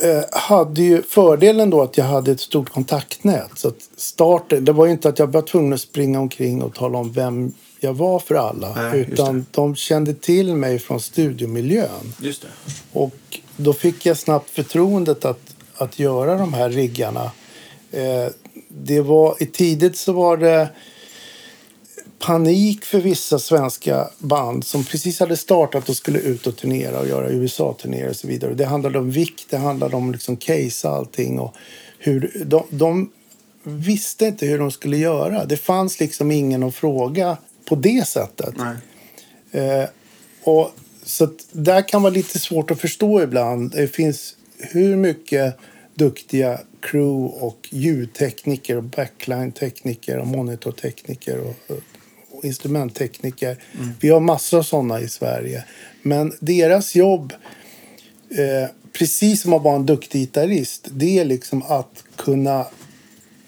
eh, 0.02 0.24
hade 0.32 0.82
ju 0.82 1.02
fördelen 1.02 1.70
då 1.70 1.82
att 1.82 1.98
jag 1.98 2.04
hade 2.04 2.32
ett 2.32 2.40
stort 2.40 2.70
kontaktnät. 2.70 3.50
Så 3.54 3.68
att 3.68 3.88
starten, 3.96 4.64
det 4.64 4.72
var 4.72 4.86
ju 4.86 4.92
inte 4.92 5.08
att 5.08 5.18
jag 5.18 5.26
var 5.26 5.42
tvungen 5.42 5.72
att 5.72 5.80
springa 5.80 6.20
omkring 6.20 6.62
och 6.62 6.74
tala 6.74 6.98
om 6.98 7.12
vem 7.12 7.52
jag 7.80 7.94
var 7.94 8.18
för 8.18 8.34
alla. 8.34 8.74
Nej, 8.74 9.00
utan 9.00 9.46
de 9.50 9.76
kände 9.76 10.14
till 10.14 10.54
mig 10.54 10.78
från 10.78 11.00
studiomiljön. 11.00 12.14
Just 12.20 12.42
det. 12.42 12.48
Och 12.92 13.40
då 13.56 13.72
fick 13.72 14.06
jag 14.06 14.16
snabbt 14.16 14.50
förtroendet 14.50 15.24
att, 15.24 15.54
att 15.76 15.98
göra 15.98 16.38
de 16.38 16.54
här 16.54 16.70
riggarna. 16.70 17.30
Eh, 17.90 18.32
det 18.68 19.00
var, 19.00 19.42
I 19.42 19.46
tidigt 19.46 19.96
så 19.96 20.12
var 20.12 20.36
det 20.36 20.68
panik 22.18 22.84
för 22.84 23.00
vissa 23.00 23.38
svenska 23.38 24.10
band 24.18 24.64
som 24.64 24.84
precis 24.84 25.20
hade 25.20 25.36
startat 25.36 25.88
och 25.88 25.96
skulle 25.96 26.18
ut 26.18 26.46
och 26.46 26.56
turnera 26.56 26.98
och 27.00 27.08
göra 27.08 27.30
USA-turnéer 27.30 28.08
och 28.08 28.16
så 28.16 28.28
vidare. 28.28 28.54
Det 28.54 28.64
handlade 28.64 28.98
om 28.98 29.10
vikt, 29.10 29.46
det 29.50 29.56
handlade 29.56 29.96
om 29.96 30.12
liksom 30.12 30.36
case 30.36 30.88
och 30.88 30.94
allting. 30.94 31.38
Och 31.38 31.54
hur, 31.98 32.44
de, 32.46 32.64
de 32.70 33.10
visste 33.62 34.26
inte 34.26 34.46
hur 34.46 34.58
de 34.58 34.70
skulle 34.70 34.96
göra. 34.96 35.44
Det 35.44 35.56
fanns 35.56 36.00
liksom 36.00 36.30
ingen 36.30 36.62
att 36.62 36.74
fråga 36.74 37.36
på 37.64 37.74
det 37.74 38.06
sättet. 38.06 38.54
Eh, 39.50 39.84
och, 40.44 40.70
så 41.02 41.28
där 41.52 41.88
kan 41.88 42.02
vara 42.02 42.12
lite 42.12 42.38
svårt 42.38 42.70
att 42.70 42.80
förstå 42.80 43.22
ibland. 43.22 43.70
Det 43.70 43.88
finns 43.88 44.36
hur 44.58 44.96
mycket 44.96 45.56
duktiga 45.94 46.60
crew 46.80 47.44
och 47.44 47.68
ljudtekniker 47.70 48.76
och 48.76 48.82
backline-tekniker 48.82 50.18
och 50.18 50.26
monitortekniker 50.26 51.38
och, 51.38 51.78
instrumenttekniker. 52.42 53.62
Vi 54.00 54.08
har 54.08 54.20
massor 54.20 54.58
av 54.58 54.62
sådana 54.62 55.00
i 55.00 55.08
Sverige. 55.08 55.64
Men 56.02 56.32
deras 56.40 56.94
jobb, 56.94 57.32
eh, 58.30 58.70
precis 58.92 59.42
som 59.42 59.52
att 59.52 59.62
vara 59.62 59.76
en 59.76 59.86
duktig 59.86 60.20
gitarrist, 60.20 60.88
det 60.90 61.18
är 61.18 61.24
liksom 61.24 61.62
att 61.62 62.04
kunna 62.16 62.66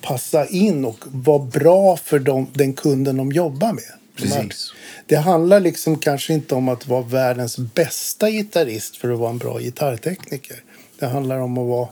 passa 0.03 0.47
in 0.47 0.85
och 0.85 1.05
vara 1.07 1.39
bra 1.39 1.97
för 1.97 2.19
dem, 2.19 2.47
den 2.53 2.73
kunden 2.73 3.17
de 3.17 3.33
jobbar 3.33 3.73
med. 3.73 3.85
Precis. 4.17 4.73
Det 5.07 5.17
handlar 5.17 5.61
liksom 5.61 5.99
kanske 5.99 6.35
inte 6.35 6.55
om 6.55 6.69
att 6.69 6.87
vara 6.87 7.03
världens 7.03 7.59
bästa 7.59 8.31
gitarrist 8.31 8.97
för 8.97 9.13
att 9.13 9.19
vara 9.19 9.31
en 9.31 9.39
bra 9.39 9.59
gitarrtekniker. 9.59 10.63
Det 10.99 11.07
handlar 11.07 11.39
om 11.39 11.59
att 11.59 11.69
vara, 11.69 11.89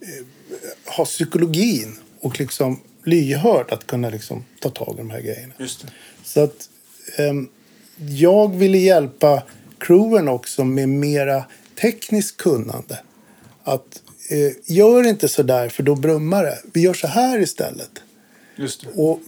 eh, 0.00 0.96
ha 0.96 1.04
psykologin 1.04 1.96
och 2.20 2.40
liksom 2.40 2.80
lyhörd 3.04 3.72
att 3.72 3.86
kunna 3.86 4.10
liksom 4.10 4.44
ta 4.60 4.70
tag 4.70 4.94
i 4.94 4.98
de 4.98 5.10
här 5.10 5.20
grejerna. 5.20 5.54
Just 5.58 5.82
det. 5.82 5.88
Så 6.24 6.40
att 6.44 6.68
ehm, 7.16 7.48
jag 7.96 8.56
ville 8.56 8.78
hjälpa 8.78 9.42
crewen 9.78 10.28
också 10.28 10.64
med 10.64 10.88
mera 10.88 11.44
tekniskt 11.80 12.36
kunnande. 12.36 12.98
Att 13.64 14.02
eh, 14.28 14.52
gör 14.76 15.08
inte 15.08 15.28
så 15.28 15.42
där 15.42 15.68
för 15.68 15.82
då 15.82 15.94
brummar 15.94 16.44
det. 16.44 16.58
Vi 16.72 16.80
gör 16.80 16.94
så 16.94 17.06
här 17.06 17.38
istället. 17.38 17.90
Just 18.56 18.80
det. 18.80 18.88
Och, 19.02 19.20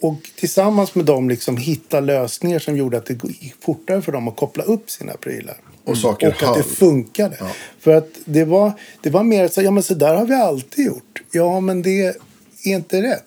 och 0.00 0.30
tillsammans 0.36 0.94
med 0.94 1.04
dem 1.04 1.28
liksom 1.28 1.56
hitta 1.56 2.00
lösningar 2.00 2.58
som 2.58 2.76
gjorde 2.76 2.96
att 2.96 3.06
det 3.06 3.24
gick 3.24 3.54
fortare 3.60 4.02
för 4.02 4.12
dem 4.12 4.28
att 4.28 4.36
koppla 4.36 4.64
upp 4.64 4.90
sina 4.90 5.12
prylar. 5.12 5.56
Och 5.84 5.98
saker 5.98 6.28
Och 6.28 6.42
att 6.42 6.56
det 6.56 6.62
funkade. 6.62 7.36
Ja. 7.40 7.50
För 7.80 7.94
att 7.94 8.08
det 8.24 8.44
var, 8.44 8.72
det 9.00 9.10
var 9.10 9.22
mer 9.22 9.48
så 9.48 9.62
ja 9.62 9.70
men 9.70 9.82
så 9.82 9.94
där 9.94 10.14
har 10.14 10.26
vi 10.26 10.34
alltid 10.34 10.86
gjort. 10.86 11.22
Ja 11.30 11.60
men 11.60 11.82
det 11.82 12.16
är 12.64 12.74
inte 12.76 13.02
rätt. 13.02 13.24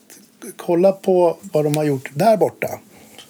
Kolla 0.56 0.92
på 0.92 1.38
vad 1.42 1.64
de 1.64 1.78
har 1.78 1.84
gjort 1.84 2.10
där 2.14 2.38
borta. 2.38 2.80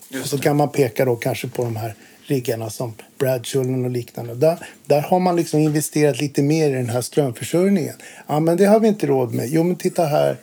Just 0.09 0.23
och 0.23 0.29
så 0.29 0.37
det. 0.37 0.43
kan 0.43 0.57
man 0.57 0.69
peka 0.69 1.05
då 1.05 1.15
kanske 1.15 1.47
på 1.47 1.63
de 1.63 1.75
här 1.75 1.95
riggarna 2.25 2.69
som 2.69 2.93
Bradshaw 3.17 3.85
och 3.85 3.91
liknande. 3.91 4.35
Där, 4.35 4.57
där 4.85 5.01
har 5.01 5.19
man 5.19 5.35
liksom 5.35 5.59
investerat 5.59 6.21
lite 6.21 6.41
mer 6.41 6.69
i 6.69 6.73
den 6.73 6.89
här 6.89 7.01
strömförsörjningen. 7.01 7.95
Ja 8.27 8.39
men 8.39 8.57
det 8.57 8.65
har 8.65 8.79
vi 8.79 8.87
inte 8.87 9.07
råd 9.07 9.33
med. 9.33 9.49
Jo 9.49 9.63
men 9.63 9.75
titta 9.75 10.05
här. 10.05 10.37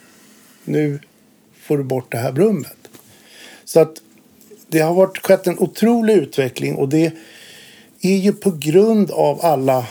Nu 0.63 0.99
får 1.61 1.77
du 1.77 1.83
bort 1.83 2.11
det 2.11 2.17
här 2.17 2.31
brummet. 2.31 2.77
Så 3.65 3.79
att 3.79 3.93
det 4.67 4.79
har 4.79 4.93
varit, 4.93 5.17
skett 5.17 5.47
en 5.47 5.59
otrolig 5.59 6.13
utveckling 6.13 6.75
och 6.75 6.89
det 6.89 7.13
är 8.01 8.17
ju 8.17 8.33
på 8.33 8.51
grund 8.51 9.11
av 9.11 9.45
alla 9.45 9.87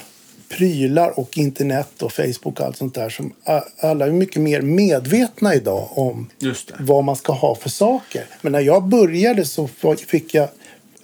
prylar 0.50 1.18
och 1.18 1.38
internet 1.38 2.02
och 2.02 2.12
Facebook 2.12 2.60
och 2.60 2.66
allt 2.66 2.76
sånt 2.76 2.94
där 2.94 3.08
som 3.10 3.32
alla 3.80 4.06
är 4.06 4.10
mycket 4.10 4.42
mer 4.42 4.60
medvetna 4.60 5.54
idag 5.54 5.88
om 5.98 6.30
Just 6.38 6.68
det. 6.68 6.74
vad 6.78 7.04
man 7.04 7.16
ska 7.16 7.32
ha 7.32 7.54
för 7.54 7.68
saker. 7.70 8.24
Men 8.42 8.52
när 8.52 8.60
jag 8.60 8.84
började 8.88 9.44
så 9.44 9.68
fick 10.06 10.34
jag 10.34 10.48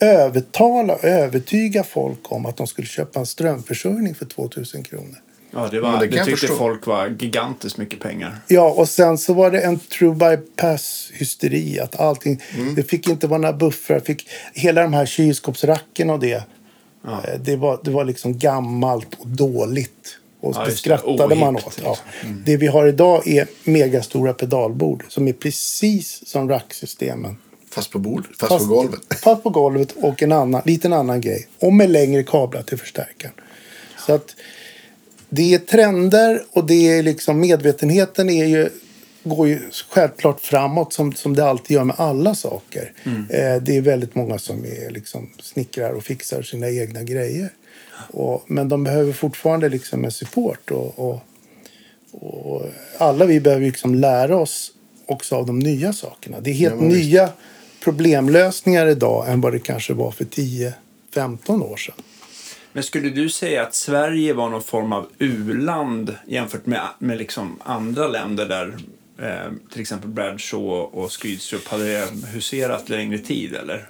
övertala 0.00 0.94
och 0.94 1.04
övertyga 1.04 1.84
folk 1.84 2.32
om 2.32 2.46
att 2.46 2.56
de 2.56 2.66
skulle 2.66 2.86
köpa 2.88 3.20
en 3.20 3.26
strömförsörjning 3.26 4.14
för 4.14 4.24
2000 4.24 4.82
kronor. 4.82 5.16
Ja, 5.50 5.68
det, 5.70 5.80
Men 5.80 5.92
var, 5.92 6.00
det 6.00 6.06
det, 6.06 6.24
tyckte 6.24 6.30
förstå. 6.40 6.54
folk 6.56 6.86
var 6.86 7.16
gigantiskt 7.18 7.78
mycket 7.78 8.00
pengar. 8.00 8.36
Ja, 8.48 8.70
och 8.70 8.88
sen 8.88 9.18
så 9.18 9.34
var 9.34 9.50
det 9.50 9.60
en 9.60 9.78
true 9.78 10.14
bypass-hysteri. 10.14 11.80
Att 11.80 12.00
allting, 12.00 12.40
Mm. 12.56 12.74
Det 12.74 12.82
fick 12.82 13.08
inte 13.08 13.26
vara 13.26 13.40
några 13.40 13.52
buffrar. 13.56 14.00
Fick, 14.00 14.28
hela 14.54 14.82
de 14.82 14.92
här 14.92 15.06
kylskåpsracken 15.06 16.10
och 16.10 16.20
det. 16.20 16.42
Ja. 17.06 17.22
eh, 17.28 17.40
Det, 17.40 17.56
var, 17.56 17.80
det 17.84 17.90
var 17.90 18.04
liksom 18.04 18.38
gammalt 18.38 19.14
och 19.18 19.26
dåligt. 19.28 20.18
Och 20.40 20.54
Ja, 20.56 20.60
det 20.60 20.64
just 20.70 20.76
det. 20.84 20.98
skrattade 20.98 21.34
man 21.34 21.56
åt. 21.56 21.80
Ja. 21.84 21.96
liksom. 22.20 22.42
Det 22.46 22.56
vi 22.56 22.66
har 22.66 22.86
idag 22.86 23.28
är 23.28 23.46
megastora 23.64 24.32
pedalbord 24.32 25.04
som 25.08 25.28
är 25.28 25.32
precis 25.32 26.28
som 26.28 26.48
racksystemen. 26.48 27.36
Fast 27.70 27.90
på 27.90 27.98
bordet, 27.98 28.30
fast, 28.38 28.58
på 28.68 28.74
golvet. 28.74 29.00
Fast 29.22 29.42
på 29.42 29.50
golvet 29.50 29.92
och 29.96 30.22
en 30.22 30.32
annan, 30.32 30.62
liten 30.64 30.92
annan 30.92 31.20
grej. 31.20 31.46
Och 31.60 31.72
med 31.72 31.90
längre 31.90 32.22
kablar 32.22 32.62
till 32.62 32.78
förstärkaren. 32.78 33.34
Så 34.06 34.12
att 34.14 34.34
det 35.28 35.54
är 35.54 35.58
trender 35.58 36.42
och 36.52 36.64
det 36.66 36.88
är 36.98 37.02
liksom 37.02 37.40
medvetenheten 37.40 38.30
är 38.30 38.44
ju, 38.44 38.68
går 39.28 39.48
ju 39.48 39.60
självklart 39.90 40.40
framåt 40.40 40.92
som, 40.92 41.12
som 41.12 41.36
det 41.36 41.44
alltid 41.44 41.74
gör 41.74 41.84
med 41.84 41.96
alla 41.98 42.34
saker. 42.34 42.92
Eh, 43.04 43.62
det 43.62 43.76
är 43.76 43.80
väldigt 43.80 44.14
många 44.14 44.38
som 44.38 44.64
är 44.64 44.90
liksom 44.90 45.30
snickrar 45.40 45.90
och 45.92 46.04
fixar 46.04 46.42
sina 46.42 46.70
egna 46.70 47.02
grejer. 47.02 47.50
Och, 48.10 48.44
men 48.46 48.68
de 48.68 48.84
behöver 48.84 49.12
fortfarande 49.12 49.68
liksom 49.68 50.04
en 50.04 50.10
support. 50.12 50.70
Och, 50.70 50.98
och, 50.98 51.20
och 52.12 52.62
alla 52.98 53.26
vi 53.26 53.40
behöver 53.40 53.66
liksom 53.66 53.94
lära 53.94 54.36
oss 54.36 54.72
också 55.06 55.36
av 55.36 55.46
de 55.46 55.58
nya 55.58 55.92
sakerna. 55.92 56.40
Det 56.40 56.50
är 56.50 56.54
helt 56.54 56.74
Ja, 56.74 56.80
men 56.80 56.88
visst. 56.88 57.04
nya 57.04 57.28
problemlösningar 57.84 58.86
idag 58.86 59.28
än 59.28 59.40
vad 59.40 59.52
det 59.52 59.58
kanske 59.58 59.94
var 59.94 60.10
för 60.10 60.24
10-15 60.24 61.62
år 61.62 61.76
sedan. 61.76 61.94
Men 62.72 62.82
skulle 62.82 63.10
du 63.10 63.28
säga 63.28 63.62
att 63.62 63.74
Sverige 63.74 64.32
var 64.32 64.48
någon 64.50 64.62
form 64.62 64.92
av 64.92 65.06
u-land 65.18 66.14
jämfört 66.26 66.66
med, 66.66 66.80
med 66.98 67.18
liksom 67.18 67.58
andra 67.64 68.08
länder 68.08 68.46
där 68.46 68.76
eh, 69.18 69.52
till 69.72 69.80
exempel 69.80 70.10
Bradshaw 70.10 70.66
och 70.68 71.12
Skydstrup 71.12 71.68
hade 71.68 72.06
huserat 72.32 72.88
längre 72.88 73.18
tid, 73.18 73.54
eller? 73.54 73.88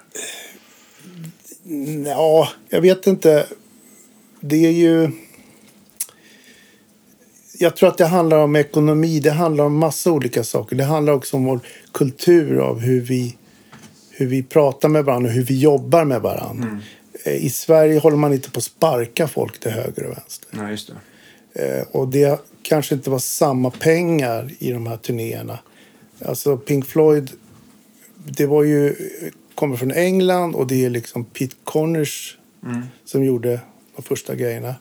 Ja, 2.05 2.49
jag 2.69 2.81
vet 2.81 3.07
inte. 3.07 3.47
Det 4.41 4.67
är 4.67 4.71
ju... 4.71 5.11
Jag 7.59 7.77
tror 7.77 7.89
att 7.89 7.99
det 7.99 8.07
handlar 8.07 8.39
om 8.39 8.57
ekonomi. 8.57 9.21
Det 9.21 9.31
handlar 9.31 9.65
om 9.65 9.79
massa 9.79 10.13
olika 10.13 10.45
saker. 10.45 10.77
Det 10.77 10.85
handlar 10.85 11.13
också 11.13 11.37
om 11.37 11.45
vår 11.45 11.61
kultur 11.93 12.59
av 12.59 12.81
hur 12.81 13.01
vi, 13.01 13.37
hur 14.11 14.27
vi 14.27 14.43
pratar 14.43 14.89
med 14.89 15.05
varandra 15.05 15.29
och 15.29 15.35
hur 15.35 15.45
vi 15.45 15.59
jobbar 15.61 16.05
med 16.05 16.21
varandra. 16.21 16.81
Eh, 17.25 17.45
I 17.45 17.51
Sverige 17.51 17.99
håller 17.99 18.17
man 18.17 18.33
inte 18.33 18.51
på 18.51 18.59
att 18.59 18.65
sparka 18.65 19.29
folk 19.29 19.61
till 19.61 19.71
höger 19.71 20.05
och 20.05 20.17
vänster. 20.17 20.49
Nej, 20.51 20.71
just 20.71 20.87
det. 20.89 20.95
Eh, 21.59 21.83
och 21.93 22.09
det 22.09 22.41
kanske 22.63 22.95
inte 22.95 23.11
var 23.11 23.19
samma 23.19 23.71
pengar 23.71 24.51
i 24.59 24.71
de 24.71 24.87
här 24.87 24.97
turnéerna. 24.97 25.59
Alltså 26.25 26.57
Pink 26.57 26.87
Floyd, 26.87 27.31
det 28.25 28.47
var 28.47 28.63
ju, 28.63 28.95
kommer 29.55 29.77
från 29.77 29.93
England 29.93 30.55
och 30.55 30.67
det 30.67 30.85
är 30.85 30.91
liksom 30.91 31.25
Pete 31.25 31.57
Connors 31.65 32.39
som 33.05 33.25
gjorde 33.25 33.61
de 33.97 34.03
första 34.03 34.35
grejerna. 34.35 34.75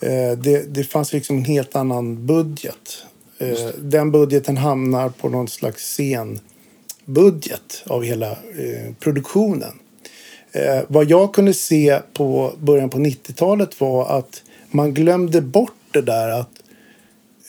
Eh, 0.00 0.38
det, 0.38 0.74
det 0.74 0.84
fanns 0.84 1.12
liksom 1.12 1.36
en 1.36 1.44
helt 1.44 1.76
annan 1.76 2.26
budget. 2.26 3.04
Eh, 3.38 3.68
den 3.78 4.10
budgeten 4.10 4.56
hamnar 4.56 5.08
på 5.08 5.28
någon 5.28 5.48
slags 5.48 5.82
scenbudget 5.82 7.82
av 7.86 8.04
hela 8.04 8.36
produktionen. 8.98 9.72
Vad 10.88 11.10
jag 11.10 11.34
kunde 11.34 11.54
se 11.54 12.00
på 12.12 12.52
början 12.58 12.90
på 12.90 12.98
90-talet 12.98 13.80
var 13.80 14.18
att 14.18 14.42
man 14.70 14.94
glömde 14.94 15.40
bort 15.40 15.72
det 15.92 16.02
där 16.02 16.28
att 16.28 16.62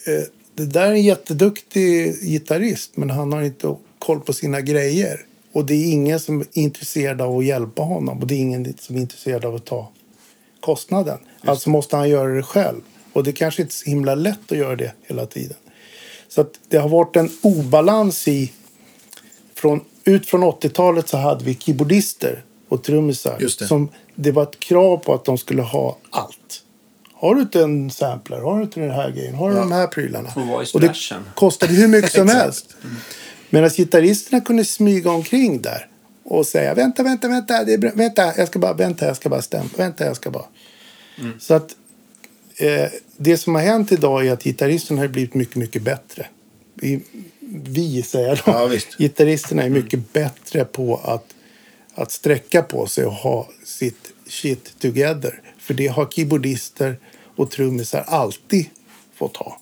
eh, 0.08 0.24
det 0.56 0.66
där 0.66 0.86
är 0.88 0.92
en 0.92 1.04
jätteduktig 1.04 2.16
gitarrist 2.22 2.98
men 2.98 3.10
han 3.10 3.34
har 3.34 3.42
inte 3.42 3.76
koll 4.00 4.20
på 4.20 4.34
sina 4.34 4.62
grejer. 4.62 5.26
Och 5.54 5.66
det 5.66 5.74
är 5.74 5.92
ingen 5.92 6.20
som 6.20 6.42
är 6.42 6.48
intresserad 6.54 7.22
av 7.22 7.38
att 7.38 7.46
hjälpa 7.46 7.82
honom 7.82 8.20
och 8.20 8.28
det 8.28 8.36
är 8.36 8.40
ingen 8.40 8.74
som 8.80 8.96
är 8.96 9.00
intresserad 9.00 9.46
av 9.46 9.56
att 9.56 9.66
ta 9.66 9.92
kostnaden. 10.60 11.18
Alltså 11.42 11.70
måste 11.70 11.98
han 11.98 12.10
göra 12.10 12.34
det 12.34 12.44
själv. 12.44 12.82
Och 13.14 13.24
det 13.24 13.32
kanske 13.32 13.62
inte 13.62 13.72
är 13.72 13.74
så 13.74 13.90
himla 13.90 14.16
lätt 14.16 14.52
att 14.52 14.58
göra 14.58 14.76
det 14.76 14.94
hela 15.04 15.26
tiden. 15.26 15.58
Så 16.28 16.42
att 16.42 16.60
det 16.70 16.78
har 16.78 16.90
varit 16.90 17.16
en 17.16 17.30
obalans 17.42 18.28
i... 18.28 18.52
Från, 19.56 19.82
ut 20.04 20.26
från 20.26 20.44
80-talet 20.44 21.10
så 21.10 21.18
hade 21.18 21.46
vi 21.46 21.56
keyboardister 21.56 22.44
och 22.68 22.84
trummisar. 22.84 23.38
Just. 23.40 23.68
Som 23.68 23.90
det 24.16 24.32
var 24.32 24.44
ett 24.44 24.60
krav 24.60 24.98
på 24.98 25.14
att 25.14 25.26
de 25.26 25.38
skulle 25.38 25.62
ha 25.62 25.98
allt. 26.10 26.41
Har 27.22 27.36
du 27.36 27.42
inte 27.42 27.62
en 27.62 27.92
sampler? 27.92 28.38
Har 28.38 28.58
du 28.58 28.64
inte 28.64 28.80
den 28.80 28.92
här 28.92 29.12
grejen? 29.12 29.36
Har 29.36 29.50
du 29.50 29.56
de 29.56 29.72
här 29.72 29.88
prylarna? 29.88 30.30
Och 30.74 30.82
det 30.82 30.94
kostade 31.36 31.74
hur 31.74 31.88
mycket 31.88 32.12
som 32.12 32.28
helst. 32.38 32.76
Medan 33.50 33.70
gitarristerna 33.70 34.42
kunde 34.42 34.66
smyga 34.66 35.12
omkring 35.12 35.62
där 35.62 35.88
och 36.24 36.48
säga 36.48 36.74
vänta, 36.74 37.04
vänta, 37.04 37.28
vänta, 37.28 37.64
det 37.64 37.74
är 37.74 37.96
vänta, 37.96 38.34
jag 38.38 38.48
ska 38.48 38.60
bara, 38.60 38.74
vänta, 38.74 39.06
jag 39.06 39.16
ska 39.16 39.30
bara 39.30 39.42
stämpa, 39.42 39.78
vänta, 39.78 40.06
jag 40.06 40.16
ska 40.16 40.32
bara. 40.32 40.46
Så 41.40 41.54
att 41.54 41.76
eh, 42.58 42.90
det 43.18 43.38
som 43.38 43.56
har 43.56 43.62
hänt 43.62 43.92
idag 43.92 44.28
är 44.28 44.34
att 44.34 44.44
gitarristerna 44.44 45.02
har 45.02 45.08
blivit 45.08 45.34
mycket, 45.34 45.56
mycket 45.56 45.82
bättre. 45.82 46.28
Vi, 46.74 47.04
vi 47.50 48.04
säger 48.04 48.42
jag. 48.46 48.72
Ja. 48.72 48.78
Gitarristerna 48.98 49.64
är 49.64 49.70
mycket 49.70 50.14
bättre 50.14 50.66
på 50.66 51.02
att, 51.04 51.26
att 51.96 52.12
sträcka 52.12 52.62
på 52.62 52.88
sig 52.88 53.06
och 53.06 53.14
ha 53.14 53.50
sitt 53.64 54.14
shit 54.28 54.80
together. 54.80 55.42
För 55.62 55.74
det 55.74 55.88
har 55.88 56.06
keyboardister 56.06 56.98
och 57.36 57.52
trummisar 57.52 58.04
alltid 58.08 58.66
fått 59.16 59.38
ha. 59.38 59.60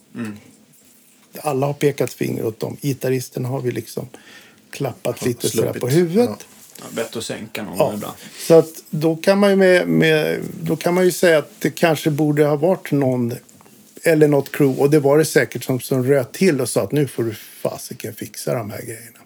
Alla 1.41 1.65
har 1.65 1.73
pekat 1.73 2.13
finger 2.13 2.45
åt 2.45 2.59
dem. 2.59 2.77
Gitarristerna 2.81 3.49
har 3.49 3.61
vi 3.61 3.71
liksom 3.71 4.07
klappat 4.71 5.25
lite 5.25 5.49
sådär 5.49 5.73
på 5.73 5.87
huvudet. 5.87 6.29
Ja. 6.29 6.45
Ja, 6.81 6.85
bättre 6.95 7.19
att 7.19 7.25
sänka 7.25 7.63
någon 7.63 7.77
Ja. 7.77 7.93
ibland. 7.93 8.15
Så 8.47 8.53
att 8.53 8.83
då 8.89 9.15
kan 9.15 9.39
man 9.39 9.49
ju 9.49 9.55
med, 9.55 9.87
med, 9.87 10.39
då 10.61 10.75
kan 10.75 10.93
man 10.93 11.05
ju 11.05 11.11
säga 11.11 11.37
att 11.37 11.51
det 11.59 11.69
kanske 11.71 12.09
borde 12.09 12.45
ha 12.45 12.55
varit 12.55 12.91
någon 12.91 13.33
eller 14.03 14.27
något 14.27 14.51
crew 14.51 14.81
och 14.81 14.89
det 14.89 14.99
var 14.99 15.17
det 15.17 15.25
säkert 15.25 15.63
som, 15.63 15.79
som 15.79 16.03
röt 16.03 16.31
till 16.31 16.61
och 16.61 16.69
sa 16.69 16.81
att 16.81 16.91
nu 16.91 17.07
får 17.07 17.23
du 17.23 17.33
fasiken 17.33 18.13
fixa 18.13 18.53
de 18.53 18.69
här 18.71 18.81
grejerna. 18.81 19.19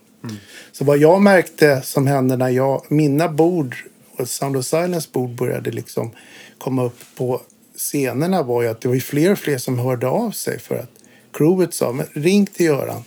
Så 0.72 0.86
vad 0.86 0.98
jag 0.98 1.22
märkte 1.22 1.82
som 1.84 2.08
hände 2.08 2.38
när 2.38 2.50
jag, 2.50 2.86
mina 2.88 3.30
bord 3.30 3.76
och 4.18 4.30
Sound 4.30 4.58
of 4.58 4.66
Silence 4.66 5.10
bord 5.12 5.30
började 5.30 5.72
liksom 5.72 6.12
komma 6.64 6.84
upp 6.84 7.00
på 7.16 7.42
scenerna 7.76 8.44
var 8.44 8.62
ju 8.62 8.68
att 8.68 8.82
det 8.82 8.88
var 8.90 9.00
fler 9.00 9.32
och 9.32 9.40
fler 9.40 9.58
som 9.58 9.80
hörde 9.80 10.08
av 10.08 10.32
sig 10.32 10.60
för 10.60 10.76
att 10.76 10.90
crewet 11.34 11.74
sa, 11.74 11.92
men 11.92 12.06
ring 12.14 12.46
till 12.46 12.66
Göran. 12.66 13.04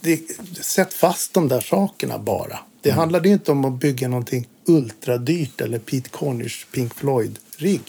Det, 0.00 0.20
sätt 0.60 0.94
fast 0.94 1.34
de 1.34 1.48
där 1.48 1.60
sakerna 1.60 2.18
bara. 2.18 2.58
Det 2.82 2.88
Mm. 2.88 2.98
handlade 2.98 3.28
ju 3.28 3.34
inte 3.34 3.52
om 3.52 3.64
att 3.64 3.72
bygga 3.80 4.08
någonting 4.08 4.48
ultradyrt 4.64 5.60
eller 5.60 5.78
Pete 5.78 6.08
Cornish 6.10 6.66
Pink 6.72 6.94
Floyd-rigg. 6.94 7.80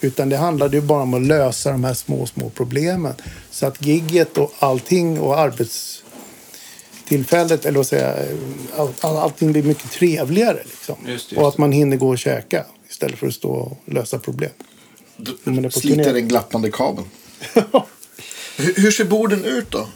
Utan 0.00 0.28
det 0.28 0.36
handlade 0.36 0.76
ju 0.76 0.82
bara 0.82 1.02
om 1.02 1.14
att 1.14 1.22
lösa 1.22 1.70
de 1.72 1.84
här 1.84 1.94
små, 1.94 2.26
små 2.26 2.50
problemen. 2.50 3.14
Så 3.50 3.66
att 3.66 3.86
gigget 3.86 4.38
och 4.38 4.52
allting 4.58 5.20
och 5.20 5.38
arbetstillfället, 5.38 7.64
eller 7.66 7.76
vad 7.76 7.86
säga, 7.86 8.14
all, 8.76 8.88
all, 9.00 9.16
allting 9.16 9.52
blir 9.52 9.62
mycket 9.62 9.90
trevligare. 9.90 10.58
Liksom. 10.64 10.96
Just 11.06 11.32
just 11.32 11.42
och 11.42 11.48
att 11.48 11.58
man 11.58 11.72
hinner 11.72 11.96
gå 11.96 12.08
och 12.08 12.18
käka 12.18 12.64
istället 12.90 13.18
för 13.18 13.26
att 13.26 13.34
stå 13.34 13.50
och 13.50 13.78
lösa 13.84 14.18
problem. 14.18 14.50
På 15.44 15.70
Sliter 15.70 16.14
den 16.14 16.28
glappande 16.28 16.70
kabeln. 16.70 17.08
hur, 18.56 18.74
hur 18.74 18.90
ser 18.90 19.04
borden 19.04 19.44
ut 19.44 19.70
då? 19.70 19.88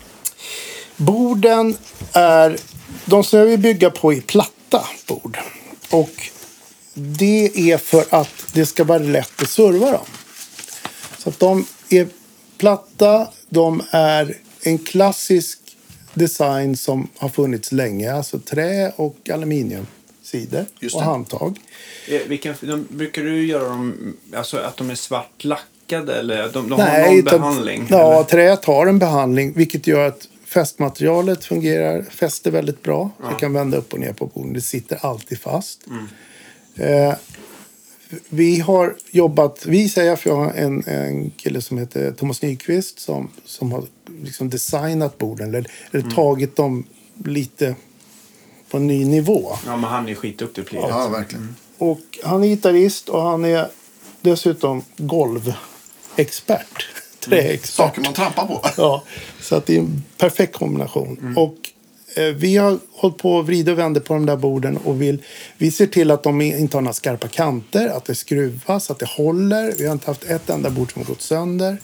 Borden 0.97 1.77
är... 2.13 2.57
De 3.05 3.25
som 3.25 3.39
jag 3.39 3.47
vill 3.47 3.59
bygga 3.61 3.91
på 3.91 4.13
är 4.13 4.21
platta 4.21 4.87
bord. 5.07 5.39
Och 5.91 6.11
det 6.95 7.71
är 7.73 7.79
för 7.79 8.05
att 8.11 8.47
det 8.53 8.67
ska 8.67 8.85
vara 8.85 8.99
lätt 8.99 9.43
att 9.43 9.51
serva 9.51 9.93
dem. 9.93 10.07
Så 11.19 11.29
att 11.29 11.39
de 11.39 11.67
är 11.89 12.09
platta. 12.59 13.29
De 13.49 13.83
är 13.91 14.37
en 14.63 14.79
klassisk 14.79 15.59
design 16.15 16.77
som 16.77 17.09
har 17.17 17.29
funnits 17.29 17.73
länge. 17.73 18.15
Alltså 18.15 18.39
trä 18.39 18.93
och 18.97 19.31
aluminiumsidor 19.31 20.04
Just 20.81 20.97
och 20.97 21.03
handtag. 21.03 21.59
Eh, 22.09 22.21
Vilken, 22.29 22.55
de, 22.61 22.87
brukar 22.91 23.23
du 23.23 23.47
göra 23.47 23.69
dem, 23.69 24.17
alltså 24.35 24.57
att 24.59 24.77
de 24.77 24.91
är 24.91 24.95
svart 24.95 25.45
lackade 25.45 26.19
eller 26.19 26.49
de, 26.53 26.69
de 26.69 26.81
har 26.81 26.89
Nej, 26.89 27.07
någon 27.11 27.19
utan- 27.19 27.41
behandling? 27.41 27.87
Ja, 27.91 28.15
eller? 28.15 28.25
träet 28.25 28.65
har 28.65 28.87
en 28.87 28.99
behandling 28.99 29.53
vilket 29.53 29.87
gör 29.87 30.09
att 30.09 30.29
fästmaterialet 30.45 31.45
fungerar, 31.45 32.03
fäster 32.03 32.51
väldigt 32.51 32.83
bra. 32.83 33.11
Jag 33.31 33.39
kan 33.39 33.53
vända 33.53 33.77
upp 33.79 33.93
och 33.93 34.01
ner 34.01 34.13
på 34.13 34.27
borden. 34.27 34.53
Det 34.53 34.61
sitter 34.61 35.07
alltid 35.07 35.41
fast. 35.41 35.81
Eh, 36.77 37.15
vi 38.29 38.61
har 38.61 38.95
jobbat, 39.11 39.67
vi 39.67 39.89
säger 39.89 40.17
för 40.17 40.31
jag 40.31 40.37
har 40.37 40.53
en, 40.53 40.85
en 40.87 41.31
kille 41.31 41.63
som 41.63 41.79
heter 41.79 42.13
Thomas 42.13 42.43
Nyqvist 42.43 43.01
som, 43.01 43.31
som 43.45 43.73
har 43.73 43.85
liksom 44.23 44.51
designat 44.51 45.19
borden 45.19 45.49
eller, 45.49 45.67
eller 45.93 46.11
tagit 46.11 46.57
dem 46.57 46.85
lite 47.25 47.75
på 48.75 48.79
en 48.79 48.87
ny 48.87 49.05
nivå. 49.05 49.57
Ja, 49.67 49.77
men 49.77 49.91
han 49.91 50.09
är 50.09 50.15
skitduktig 50.15 50.67
på 50.67 50.75
det. 50.75 50.89
Ja, 50.89 51.09
verkligen. 51.09 51.57
Och 51.79 52.01
han 52.25 52.45
är 52.45 52.49
gitarrist 52.49 53.09
och 53.09 53.23
han 53.23 53.45
är 53.45 53.69
dessutom 54.21 54.83
golvexpert. 54.97 56.89
Träexpert. 57.21 57.71
Saker 57.71 58.01
man 58.01 58.13
trampar 58.13 58.47
på. 58.47 58.61
Ja, 58.77 59.03
så 59.41 59.57
att 59.57 59.67
det 59.67 59.77
är 59.77 59.81
en 59.81 60.05
perfekt 60.19 60.57
kombination. 60.57 61.35
Och 61.37 61.57
eh, 62.17 62.25
vi 62.25 62.57
har 62.57 62.79
hållit 62.93 63.19
på 63.19 63.35
och 63.35 63.47
vrider 63.47 63.73
och 63.73 63.79
vänder 63.79 64.01
på 64.01 64.15
de 64.15 64.27
där 64.27 64.37
borden 64.37 64.77
och 64.77 65.03
vill, 65.03 65.23
vi 65.59 65.71
ser 65.71 65.87
till 65.87 66.11
att 66.11 66.23
de 66.23 66.41
inte 66.41 66.77
har 66.77 66.83
några 66.83 66.93
skarpa 66.93 67.29
kanter, 67.29 67.89
att 67.89 68.05
det 68.05 68.15
skruvas, 68.15 68.91
att 68.91 68.99
det 68.99 69.09
håller. 69.09 69.75
Vi 69.79 69.87
har 69.87 69.93
inte 69.93 70.07
haft 70.07 70.25
ett 70.25 70.51
enda 70.51 70.71
bord 70.71 70.93
som 70.93 71.03
har 71.03 71.07
gått 71.07 71.23
sönder. 71.23 71.77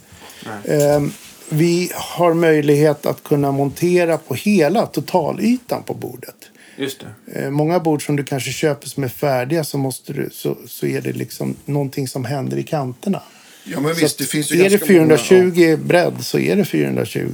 Eh, 0.64 1.00
vi 1.49 1.90
har 1.94 2.35
möjlighet 2.35 3.06
att 3.06 3.23
kunna 3.23 3.52
montera 3.52 4.18
på 4.18 4.35
hela 4.35 4.87
totalytan 4.87 5.82
på 5.82 5.94
bordet. 5.94 6.39
Just 6.80 7.04
det. 7.25 7.40
Eh, 7.40 7.50
många 7.50 7.80
bord 7.80 8.07
som 8.07 8.16
du 8.16 8.24
kanske 8.24 8.50
köper 8.50 8.88
som 8.88 9.05
är 9.05 9.09
färdiga 9.09 9.64
så, 9.64 9.78
måste 9.78 10.12
du, 10.12 10.28
så, 10.33 10.59
så 10.66 10.87
är 10.87 11.00
det 11.00 11.12
liksom 11.12 11.57
någonting 11.64 12.09
som 12.09 12.24
händer 12.24 12.57
i 12.57 12.62
kanterna. 12.62 13.22
Ja, 13.64 13.81
men 13.81 13.94
Så 13.94 14.00
visst, 14.00 14.18
det 14.18 14.24
finns 14.24 14.52
ju 14.52 14.61
är 14.61 14.70
det 14.70 14.78
ganska 14.78 14.92
många- 14.92 15.18
420 15.18 15.76
bredd 15.87 16.24
så 16.24 16.38
är 16.38 16.57
det 16.57 16.64
420 16.64 17.26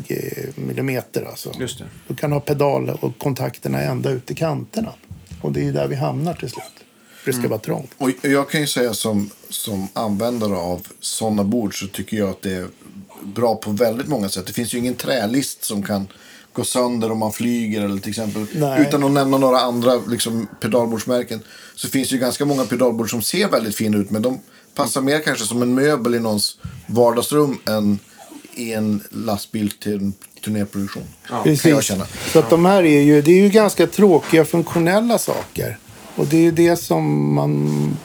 millimeter. 0.54 1.24
Alltså. 1.24 1.52
Just 1.60 1.78
det. 1.78 1.84
Du 2.08 2.14
kan 2.14 2.32
ha 2.32 2.40
pedal 2.40 2.90
och 3.00 3.18
kontakterna 3.18 3.82
ända 3.82 4.10
ut 4.10 4.30
i 4.30 4.34
kanterna. 4.34 4.92
Och 5.42 5.52
det 5.52 5.60
är 5.60 5.64
ju 5.64 5.72
där 5.72 5.88
vi 5.88 5.94
hamnar 5.94 6.34
till 6.34 6.50
slut. 6.50 6.64
För 7.16 7.32
det 7.32 7.38
ska 7.38 7.48
vara 7.48 7.60
trångt. 7.60 7.90
Och 7.98 8.10
jag 8.22 8.50
kan 8.50 8.60
ju 8.60 8.66
säga 8.66 8.94
som, 8.94 9.30
som 9.48 9.88
användare 9.92 10.56
av 10.56 10.86
sådana 11.00 11.44
bord 11.44 11.80
så 11.80 11.86
tycker 11.86 12.16
jag 12.16 12.28
att 12.30 12.42
det 12.42 12.52
är 12.54 12.68
bra 13.22 13.54
på 13.54 13.70
väldigt 13.70 14.08
många 14.08 14.28
sätt. 14.28 14.46
Det 14.46 14.52
finns 14.52 14.74
ju 14.74 14.78
ingen 14.78 14.94
trälist 14.94 15.64
som 15.64 15.82
kan 15.82 16.08
gå 16.56 16.64
sönder 16.64 17.12
om 17.12 17.18
man 17.18 17.32
flyger 17.32 17.82
eller 17.82 18.00
till 18.00 18.10
exempel. 18.10 18.46
Nej. 18.54 18.82
Utan 18.82 19.04
att 19.04 19.10
nämna 19.10 19.38
några 19.38 19.60
andra 19.60 19.94
liksom, 20.08 20.48
pedalbordsmärken. 20.60 21.40
Så 21.74 21.88
finns 21.88 22.08
det 22.08 22.14
ju 22.14 22.20
ganska 22.20 22.44
många 22.44 22.64
pedalbord 22.64 23.10
som 23.10 23.22
ser 23.22 23.48
väldigt 23.48 23.76
fina 23.76 23.98
ut. 23.98 24.10
Men 24.10 24.22
de 24.22 24.40
passar 24.74 25.00
mer 25.00 25.20
kanske 25.20 25.44
som 25.44 25.62
en 25.62 25.74
möbel 25.74 26.14
i 26.14 26.20
någons 26.20 26.58
vardagsrum 26.86 27.58
än 27.66 27.98
i 28.54 28.72
en 28.72 29.02
lastbil 29.10 29.70
till 29.70 29.94
en 29.94 30.14
turnéproduktion. 30.44 31.02
Jag 31.44 31.84
känna. 31.84 32.06
Så 32.32 32.38
att 32.38 32.50
de 32.50 32.64
här 32.64 32.82
är 32.82 33.00
ju, 33.00 33.22
det 33.22 33.30
är 33.30 33.42
ju 33.42 33.48
ganska 33.48 33.86
tråkiga 33.86 34.44
funktionella 34.44 35.18
saker. 35.18 35.78
Och 36.14 36.26
det 36.26 36.36
är 36.36 36.42
ju 36.42 36.50
det 36.50 36.76
som, 36.76 37.34
man, 37.34 37.96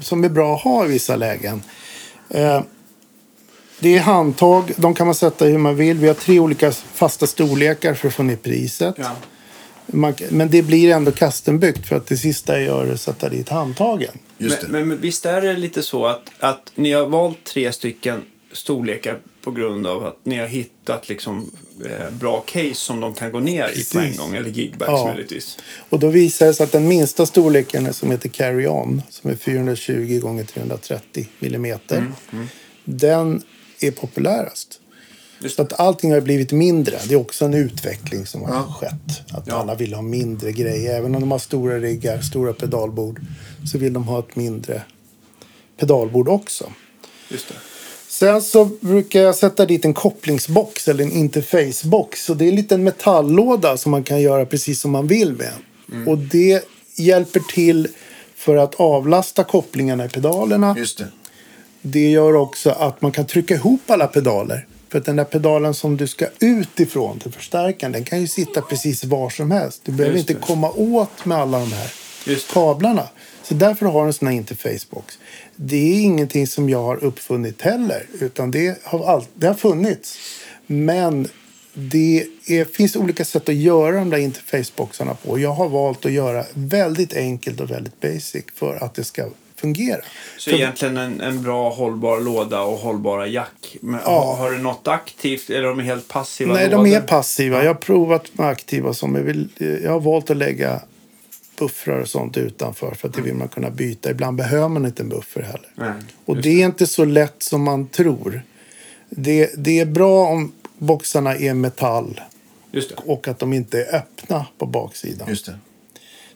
som 0.00 0.24
är 0.24 0.28
bra 0.28 0.54
att 0.54 0.62
ha 0.62 0.84
i 0.84 0.88
vissa 0.88 1.16
lägen. 1.16 1.62
Eh, 2.28 2.60
det 3.78 3.96
är 3.96 4.00
handtag, 4.00 4.72
de 4.76 4.94
kan 4.94 5.06
man 5.06 5.14
sätta 5.14 5.44
hur 5.44 5.58
man 5.58 5.76
vill. 5.76 5.96
Vi 5.96 6.06
har 6.06 6.14
tre 6.14 6.40
olika 6.40 6.72
fasta 6.72 7.26
storlekar 7.26 7.94
för 7.94 8.08
att 8.08 8.14
få 8.14 8.22
ner 8.22 8.36
priset. 8.36 8.94
Ja. 8.98 9.10
Man, 9.86 10.14
men 10.30 10.50
det 10.50 10.62
blir 10.62 10.90
ändå 10.90 11.12
custombyggt 11.12 11.86
för 11.88 11.96
att 11.96 12.06
det 12.06 12.16
sista 12.16 12.52
jag 12.52 12.62
gör 12.62 12.86
är 12.86 12.92
att 12.92 13.00
sätta 13.00 13.28
dit 13.28 13.48
handtagen. 13.48 14.18
Just 14.38 14.60
det. 14.60 14.68
Men, 14.68 14.80
men, 14.80 14.88
men 14.88 15.00
visst 15.00 15.26
är 15.26 15.40
det 15.40 15.56
lite 15.56 15.82
så 15.82 16.06
att, 16.06 16.30
att 16.38 16.72
ni 16.74 16.92
har 16.92 17.06
valt 17.06 17.44
tre 17.44 17.72
stycken 17.72 18.22
storlekar 18.52 19.18
på 19.42 19.50
grund 19.50 19.86
av 19.86 20.06
att 20.06 20.18
ni 20.22 20.38
har 20.38 20.46
hittat 20.46 21.08
liksom, 21.08 21.50
eh, 21.84 22.10
bra 22.10 22.40
case 22.40 22.74
som 22.74 23.00
de 23.00 23.14
kan 23.14 23.32
gå 23.32 23.40
ner 23.40 23.70
i 23.74 23.84
på 23.92 23.98
en 23.98 24.16
gång, 24.16 24.36
eller 24.36 24.50
gigbags 24.50 24.90
Ja. 24.90 25.06
möjligtvis. 25.06 25.58
Och 25.88 25.98
då 25.98 26.08
visar 26.08 26.46
det 26.46 26.54
sig 26.54 26.64
att 26.64 26.72
den 26.72 26.88
minsta 26.88 27.26
storleken 27.26 27.92
som 27.92 28.10
heter 28.10 28.28
Carry 28.28 28.66
On 28.66 29.02
som 29.10 29.30
är 29.30 29.34
420 29.34 30.18
gånger 30.22 30.44
330 30.44 31.28
millimeter. 31.38 32.06
Den 32.84 33.42
är 33.80 33.90
populärast. 33.90 34.80
Just 35.40 35.56
Så 35.56 35.62
att 35.62 35.80
allting 35.80 36.12
har 36.12 36.20
blivit 36.20 36.52
mindre. 36.52 36.98
Det 37.08 37.14
är 37.14 37.18
också 37.20 37.44
en 37.44 37.54
utveckling 37.54 38.26
som 38.26 38.42
har 38.42 38.54
Ja. 38.54 38.74
skett. 38.80 39.32
Att 39.32 39.46
Ja. 39.46 39.54
alla 39.54 39.74
vill 39.74 39.94
ha 39.94 40.02
mindre 40.02 40.52
grejer. 40.52 40.94
Även 40.98 41.14
om 41.14 41.20
de 41.20 41.30
har 41.30 41.38
stora 41.38 41.78
riggar, 41.78 42.20
stora 42.20 42.52
pedalbord 42.52 43.20
så 43.72 43.78
vill 43.78 43.92
de 43.92 44.04
ha 44.04 44.18
ett 44.18 44.36
mindre 44.36 44.82
pedalbord 45.78 46.28
också. 46.28 46.72
Just 47.28 47.48
det. 47.48 47.54
Sen 48.08 48.42
så 48.42 48.64
brukar 48.64 49.20
jag 49.20 49.34
sätta 49.36 49.66
dit 49.66 49.84
en 49.84 49.94
kopplingsbox 49.94 50.88
eller 50.88 51.04
en 51.04 51.12
interfacebox. 51.12 52.24
Så 52.24 52.34
det 52.34 52.44
är 52.44 52.48
en 52.48 52.56
liten 52.56 52.84
metalllåda 52.84 53.76
som 53.76 53.90
man 53.90 54.04
kan 54.04 54.20
göra 54.20 54.46
precis 54.46 54.80
som 54.80 54.90
man 54.90 55.06
vill 55.06 55.32
med. 55.32 55.52
Och 56.06 56.18
det 56.18 56.64
hjälper 56.94 57.40
till 57.40 57.88
för 58.36 58.56
att 58.56 58.74
avlasta 58.74 59.44
kopplingarna 59.44 60.04
i 60.04 60.08
pedalerna. 60.08 60.74
Det. 61.90 62.10
Gör 62.10 62.34
också 62.34 62.70
att 62.70 63.02
man 63.02 63.12
kan 63.12 63.26
trycka 63.26 63.54
ihop 63.54 63.90
alla 63.90 64.06
pedaler. 64.06 64.66
För 64.88 64.98
att 64.98 65.04
den 65.04 65.16
där 65.16 65.24
pedalen 65.24 65.74
som 65.74 65.96
du 65.96 66.06
ska 66.06 66.26
ut 66.38 66.80
ifrån 66.80 67.18
till 67.18 67.32
förstärkaren, 67.32 67.92
den 67.92 68.04
kan 68.04 68.20
ju 68.20 68.26
sitta 68.26 68.60
precis 68.60 69.04
var 69.04 69.30
som 69.30 69.50
helst. 69.50 69.80
Du 69.84 69.92
behöver 69.92 70.18
inte 70.18 70.34
komma 70.34 70.70
åt 70.70 71.24
med 71.24 71.38
alla 71.38 71.58
de 71.58 71.72
här 71.72 71.90
kablarna. 72.52 73.08
Så 73.42 73.54
därför 73.54 73.86
har 73.86 74.02
du 74.02 74.06
en 74.06 74.12
sån 74.12 74.28
här 74.28 74.34
interfacebox. 74.34 75.18
Det 75.56 75.76
är 75.76 76.00
ingenting 76.02 76.46
som 76.46 76.68
jag 76.68 76.82
har 76.82 77.04
uppfunnit 77.04 77.62
heller, 77.62 78.06
utan 78.20 78.50
det 78.50 78.78
har, 78.82 79.06
all, 79.06 79.24
det 79.34 79.46
har 79.46 79.54
funnits. 79.54 80.18
Men 80.66 81.28
det 81.74 82.26
är, 82.46 82.64
finns 82.64 82.96
olika 82.96 83.24
sätt 83.24 83.48
att 83.48 83.54
göra 83.54 83.96
de 83.96 84.10
där 84.10 84.18
interfaceboxarna 84.18 85.14
på. 85.14 85.38
Jag 85.38 85.52
har 85.52 85.68
valt 85.68 86.06
att 86.06 86.12
göra 86.12 86.44
väldigt 86.54 87.14
enkelt 87.14 87.60
och 87.60 87.70
väldigt 87.70 88.00
basic 88.00 88.44
för 88.54 88.84
att 88.84 88.94
det 88.94 89.04
ska 89.04 89.28
fungera. 89.60 90.00
Så 90.38 90.50
För- 90.50 90.56
egentligen 90.56 90.96
en, 90.96 91.20
en 91.20 91.42
bra 91.42 91.70
hållbar 91.70 92.20
låda 92.20 92.60
och 92.62 92.78
hållbara 92.78 93.26
jack. 93.26 93.76
Men 93.80 94.00
Ja. 94.04 94.34
har, 94.38 94.50
du 94.50 94.58
något 94.58 94.88
aktivt 94.88 95.50
eller 95.50 95.62
är 95.62 95.68
de 95.68 95.80
helt 95.80 96.08
passiva 96.08 96.54
Nej, 96.54 96.70
lådor? 96.70 96.84
de 96.84 96.92
är 96.94 97.00
passiva. 97.00 97.62
Jag 97.64 97.70
har 97.70 97.74
provat 97.80 98.24
med 98.32 98.46
aktiva 98.46 98.94
som 98.94 99.14
jag 99.14 99.22
vill. 99.22 99.48
Jag 99.84 99.90
har 99.92 100.00
valt 100.00 100.30
att 100.30 100.36
lägga 100.36 100.80
buffrar 101.58 102.00
och 102.00 102.08
sånt 102.08 102.36
utanför 102.36 102.94
för 102.94 103.08
att 103.08 103.14
det 103.14 103.22
vill 103.22 103.34
man 103.34 103.48
kunna 103.48 103.70
byta. 103.70 104.10
Ibland 104.10 104.36
behöver 104.36 104.68
man 104.68 104.86
inte 104.86 105.02
en 105.02 105.08
buffer 105.08 105.42
heller. 105.42 105.70
Nej, 105.74 105.92
Och 106.24 106.36
det 106.36 106.62
är 106.62 106.66
inte 106.66 106.86
så 106.86 107.04
lätt 107.04 107.42
som 107.42 107.62
man 107.62 107.86
tror. 107.88 108.42
Det, 109.10 109.50
det 109.56 109.80
är 109.80 109.86
bra 109.86 110.26
om 110.26 110.52
boxarna 110.78 111.36
är 111.36 111.54
metall 111.54 112.20
Just 112.72 112.88
det. 112.88 112.96
och 113.06 113.28
att 113.28 113.38
de 113.38 113.52
inte 113.52 113.82
är 113.84 113.96
öppna 113.96 114.46
på 114.58 114.66
baksidan. 114.66 115.28
Just 115.28 115.46
det. 115.46 115.58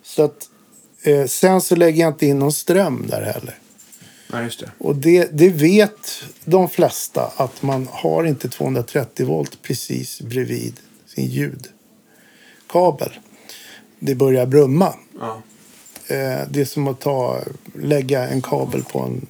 Så 0.02 0.22
att, 0.22 0.48
eh, 1.03 1.27
sen 1.27 1.61
så 1.61 1.77
lägger 1.77 2.01
jag 2.01 2.11
inte 2.11 2.27
in 2.27 2.39
någon 2.39 2.53
ström 2.53 3.07
där 3.09 3.23
heller. 3.23 3.59
Nej, 4.33 4.45
just 4.45 4.61
det. 4.61 4.71
Och 4.79 4.97
det, 4.97 5.29
det 5.33 5.49
vet 5.49 6.25
de 6.45 6.69
flesta 6.69 7.33
att 7.37 7.63
man 7.63 7.89
har 7.91 8.25
inte 8.25 8.49
230 8.49 9.27
volt 9.27 9.63
precis 9.63 10.21
bredvid 10.21 10.81
sin 11.07 11.27
ljudkabel. 11.27 13.19
Det 13.99 14.15
börjar 14.15 14.47
brumma. 14.47 14.95
Ja. 15.21 15.43
Eh, 16.07 16.49
det 16.51 16.61
är 16.61 16.65
som 16.65 16.89
att 16.89 17.01
ta, 17.01 17.41
lägga 17.75 18.29
en 18.29 18.43
kabel 18.43 18.85
på 18.85 18.99
en, 18.99 19.27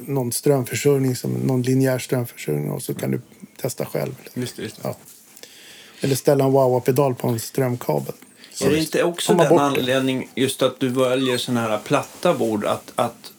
någon 0.00 0.32
strömförsörjning, 0.32 1.16
som 1.16 1.32
någon 1.32 1.62
linjär 1.62 1.98
strömförsörjning 1.98 2.70
och 2.70 2.82
så 2.82 2.94
kan 2.94 3.10
du 3.10 3.20
testa 3.60 3.86
själv. 3.86 4.14
Just 4.34 4.56
det, 4.56 4.62
just 4.62 4.82
det. 4.82 4.88
Ja. 4.88 4.96
Eller 6.00 6.14
ställa 6.14 6.44
en 6.44 6.50
wah-wah-pedal 6.50 7.14
på 7.14 7.28
en 7.28 7.40
strömkabel. 7.40 8.14
Är 8.64 8.70
det 8.70 8.78
inte 8.78 9.02
också 9.02 9.34
den 9.34 9.58
anledning 9.58 10.28
just 10.34 10.62
att 10.62 10.80
du 10.80 10.88
väljer 10.88 11.38
sådana 11.38 11.60
här 11.60 11.78
platta 11.78 12.34
bord 12.34 12.64
att, 12.64 12.92
att 12.94 13.32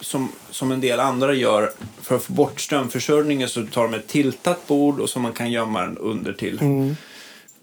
som, 0.00 0.28
som 0.50 0.72
en 0.72 0.80
del 0.80 1.00
andra 1.00 1.34
gör 1.34 1.72
för 2.02 2.16
att 2.16 2.22
få 2.22 2.32
bort 2.32 2.60
strömförsörjningen 2.60 3.48
så 3.48 3.66
tar 3.66 3.82
de 3.82 3.94
ett 3.94 4.06
tiltat 4.08 4.66
bord 4.66 5.00
och 5.00 5.10
som 5.10 5.22
man 5.22 5.32
kan 5.32 5.50
gömma 5.50 5.80
den 5.80 5.98
under 5.98 6.32
till. 6.32 6.58
Mm. 6.60 6.96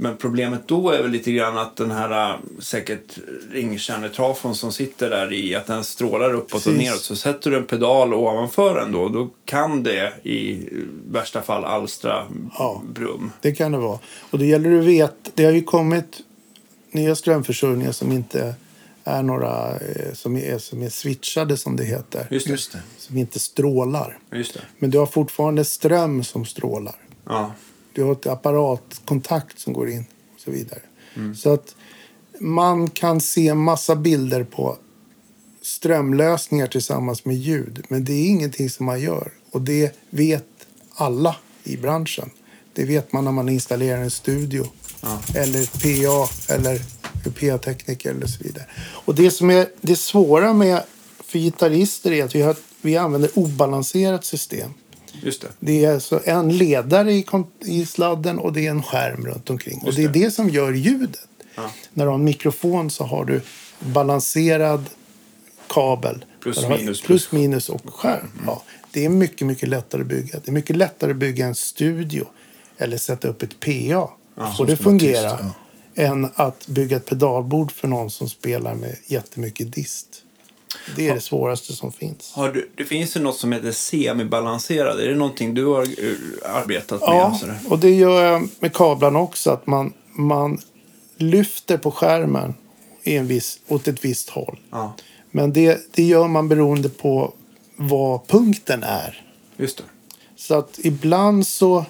Men 0.01 0.17
problemet 0.17 0.67
då 0.67 0.89
är 0.89 1.01
väl 1.01 1.11
lite 1.11 1.31
grann 1.31 1.57
att 1.57 1.75
den 1.75 1.91
här 1.91 2.37
säkert 2.59 3.17
ringkärnetrafon 3.51 4.55
som 4.55 4.71
sitter 4.71 5.09
där 5.09 5.33
i 5.33 5.55
att 5.55 5.67
den 5.67 5.83
strålar 5.83 6.33
uppåt 6.33 6.53
och 6.53 6.63
Precis. 6.63 6.77
neråt. 6.81 7.01
Så 7.01 7.15
sätter 7.15 7.51
du 7.51 7.57
en 7.57 7.65
pedal 7.65 8.13
ovanför 8.13 8.75
den 8.75 8.91
då, 8.91 9.09
då 9.09 9.29
kan 9.45 9.83
det 9.83 10.13
i 10.23 10.67
värsta 11.11 11.41
fall 11.41 11.65
alstra 11.65 12.25
Ja. 12.57 12.81
brum. 12.93 13.31
Det 13.41 13.51
kan 13.51 13.71
det 13.71 13.77
vara. 13.77 13.99
Och 14.29 14.39
det 14.39 14.45
gäller 14.45 14.79
att 14.79 14.85
veta. 14.85 15.31
Det 15.35 15.45
har 15.45 15.51
ju 15.51 15.63
kommit 15.63 16.19
nya 16.91 17.15
strömförsörjningar 17.15 17.91
som 17.91 18.11
inte 18.11 18.55
är 19.03 19.23
några 19.23 19.77
eh, 19.77 20.13
som 20.13 20.37
är, 20.37 20.57
som 20.57 20.81
är 20.81 20.89
switchade 20.89 21.57
som 21.57 21.75
det 21.75 21.83
heter. 21.83 22.27
Just 22.31 22.45
det. 22.45 22.51
Just 22.51 22.71
det. 22.71 22.81
Som 22.97 23.17
inte 23.17 23.39
strålar. 23.39 24.17
Just 24.31 24.53
det. 24.53 24.61
Men 24.79 24.89
du 24.89 24.97
har 24.97 25.05
fortfarande 25.05 25.65
ström 25.65 26.23
som 26.23 26.45
strålar. 26.45 26.95
Ja. 27.25 27.53
Du 27.93 28.03
har 28.03 28.11
ett 28.11 28.27
apparatkontakt 28.27 29.59
som 29.59 29.73
går 29.73 29.89
in 29.89 30.05
och 30.33 30.39
så 30.39 30.51
vidare. 30.51 30.81
Så 31.35 31.53
att 31.53 31.75
man 32.39 32.89
kan 32.89 33.21
se 33.21 33.53
massa 33.53 33.95
bilder 33.95 34.43
på 34.43 34.77
strömlösningar 35.61 36.67
tillsammans 36.67 37.25
med 37.25 37.35
ljud. 37.35 37.85
Men 37.87 38.05
det 38.05 38.13
är 38.13 38.25
ingenting 38.25 38.69
som 38.69 38.85
man 38.85 39.01
gör. 39.01 39.31
Och 39.51 39.61
det 39.61 39.95
vet 40.09 40.45
alla 40.93 41.35
i 41.63 41.77
branschen. 41.77 42.29
Det 42.73 42.85
vet 42.85 43.13
man 43.13 43.23
när 43.23 43.31
man 43.31 43.49
installerar 43.49 44.01
en 44.01 44.11
studio. 44.11 44.65
Eller 45.35 45.65
PA 45.65 46.53
eller 46.53 46.81
PA-tekniker 47.39 48.11
eller 48.11 48.27
så 48.27 48.43
vidare. 48.43 48.65
Och 48.79 49.15
det 49.15 49.31
som 49.31 49.49
är 49.49 49.67
det 49.81 49.95
svåra 49.95 50.53
med 50.53 50.83
för 51.25 51.39
gitarrister 51.39 52.11
är 52.11 52.23
att 52.23 52.35
vi, 52.35 52.41
har, 52.41 52.55
vi 52.81 52.97
använder 52.97 53.29
obalanserat 53.33 54.25
system. 54.25 54.73
Just 55.23 55.41
det. 55.41 55.47
Det 55.59 55.85
är 55.85 55.93
alltså 55.93 56.21
en 56.25 56.57
ledare 56.57 57.13
i, 57.13 57.25
i 57.59 57.85
sladden 57.85 58.39
och 58.39 58.53
det 58.53 58.65
är 58.65 58.71
en 58.71 58.83
skärm 58.83 59.25
runt 59.25 59.49
omkring. 59.49 59.81
och 59.85 59.93
det 59.93 60.03
är 60.03 60.07
det. 60.07 60.19
det 60.19 60.31
som 60.31 60.49
gör 60.49 60.73
ljudet. 60.73 61.19
Ja. 61.55 61.71
När 61.93 62.05
du 62.05 62.09
har 62.09 62.15
en 62.15 62.23
mikrofon 62.23 62.91
så 62.91 63.03
har 63.03 63.25
du 63.25 63.41
balanserad 63.79 64.85
kabel. 65.67 66.25
Plus, 66.39 66.67
minus, 66.69 67.01
plus 67.01 67.31
minus 67.31 67.69
och 67.69 67.93
skärm. 67.93 68.31
Ja, 68.45 68.63
det 68.91 69.05
är 69.05 69.09
mycket, 69.09 69.47
mycket 69.47 69.69
lättare 69.69 70.01
att 70.01 70.07
bygga. 70.07 70.39
Det 70.39 70.51
är 70.51 70.53
mycket 70.53 70.75
lättare 70.75 71.11
att 71.11 71.17
bygga 71.17 71.45
en 71.45 71.55
studio 71.55 72.25
eller 72.77 72.97
sätta 72.97 73.27
upp 73.27 73.43
ett 73.43 73.59
PA. 73.59 74.09
Och 74.59 74.65
det 74.65 74.77
fungerar. 74.77 75.37
tyst, 75.37 75.49
Än 75.95 76.29
att 76.35 76.67
bygga 76.67 76.97
ett 76.97 77.05
pedalbord 77.05 77.71
för 77.71 77.87
någon 77.87 78.09
som 78.09 78.29
spelar 78.29 78.75
med 78.75 78.95
jättemycket 79.05 79.73
dist. 79.75 80.07
Det 80.95 81.09
är 81.09 81.13
det 81.13 81.21
svåraste 81.21 81.73
som 81.73 81.91
finns. 81.91 82.31
Har 82.33 82.49
du, 82.49 82.69
det 82.75 82.85
finns 82.85 83.15
ju 83.17 83.19
något 83.19 83.37
som 83.37 83.51
heter 83.51 83.71
semibalanserad. 83.71 84.99
Är 84.99 85.07
det 85.07 85.15
någonting 85.15 85.53
du 85.53 85.65
har 85.65 85.81
eh, 85.81 86.55
arbetat 86.55 87.01
med? 87.01 87.09
Ja, 87.09 87.37
sådär? 87.39 87.59
och 87.69 87.79
det 87.79 87.89
gör 87.89 88.23
jag 88.23 88.49
med 88.59 88.73
kablarna 88.73 89.19
också. 89.19 89.51
Att 89.51 89.67
man, 89.67 89.93
man 90.13 90.61
lyfter 91.17 91.77
på 91.77 91.91
skärmen 91.91 92.53
i 93.03 93.15
en 93.17 93.27
viss, 93.27 93.59
åt 93.67 93.87
ett 93.87 94.05
visst 94.05 94.29
håll. 94.29 94.59
Ja, 94.69 94.93
Men 95.31 95.53
det, 95.53 95.81
det 95.91 96.03
gör 96.03 96.27
man 96.27 96.49
beroende 96.49 96.89
på 96.89 97.33
vad 97.75 98.27
punkten 98.27 98.83
är. 98.83 99.21
just 99.57 99.77
det. 99.77 99.83
Så 100.35 100.55
att 100.55 100.79
ibland 100.83 101.47
så... 101.47 101.85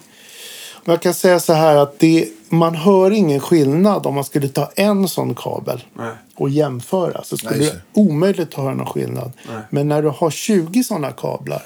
Man 0.90 0.98
kan 0.98 1.14
säga 1.14 1.40
så 1.40 1.52
här 1.52 1.76
att 1.76 1.98
det, 1.98 2.28
man 2.48 2.74
hör 2.74 3.10
ingen 3.10 3.40
skillnad 3.40 4.06
om 4.06 4.14
man 4.14 4.24
skulle 4.24 4.48
ta 4.48 4.70
en 4.76 5.08
sån 5.08 5.34
kabel 5.34 5.84
Nej. 5.94 6.12
och 6.34 6.50
jämföra. 6.50 7.24
Så 7.24 7.36
skulle 7.36 7.56
Nej, 7.56 7.70
det 7.94 8.00
omöjligt 8.00 8.48
att 8.48 8.54
höra 8.54 8.74
någon 8.74 8.86
skillnad. 8.86 9.32
Nej. 9.48 9.62
Men 9.70 9.88
när 9.88 10.02
du 10.02 10.08
har 10.08 10.30
20 10.30 10.84
sådana 10.84 11.12
kablar 11.12 11.62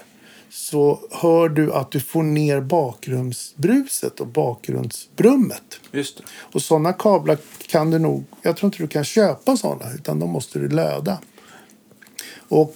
så 0.51 1.01
hör 1.11 1.49
du 1.49 1.73
att 1.73 1.91
du 1.91 2.01
får 2.01 2.23
ner 2.23 2.61
bakgrundsbruset 2.61 4.21
och 4.21 4.27
bakgrundsbrummet. 4.27 5.81
Just 5.93 6.17
det. 6.17 6.25
Och 6.53 6.63
sådana 6.63 6.93
kablar 6.93 7.39
kan 7.67 7.91
du 7.91 7.99
nog... 7.99 8.25
Jag 8.43 8.57
tror 8.57 8.69
inte 8.69 8.83
du 8.83 8.89
kan 8.89 9.05
köpa 9.05 9.57
sådana, 9.57 9.93
utan 9.95 10.19
de 10.19 10.31
måste 10.31 10.59
du 10.59 10.69
löda. 10.69 11.19
Och, 12.49 12.75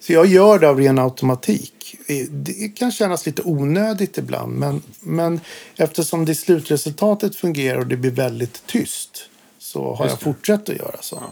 så 0.00 0.12
jag 0.12 0.26
gör 0.26 0.58
det 0.58 0.68
av 0.68 0.78
ren 0.78 0.98
automatik. 0.98 1.81
Det 2.30 2.68
kan 2.68 2.92
kännas 2.92 3.26
lite 3.26 3.42
onödigt 3.44 4.18
ibland, 4.18 4.52
men, 4.58 4.82
men 5.00 5.40
eftersom 5.76 6.24
det 6.24 6.34
slutresultatet 6.34 7.36
fungerar 7.36 7.78
och 7.78 7.86
det 7.86 7.96
blir 7.96 8.10
väldigt 8.10 8.66
tyst 8.66 9.28
så 9.58 9.94
har 9.94 10.06
jag 10.06 10.20
fortsatt 10.20 10.68
att 10.68 10.76
göra 10.76 10.96
så. 11.00 11.22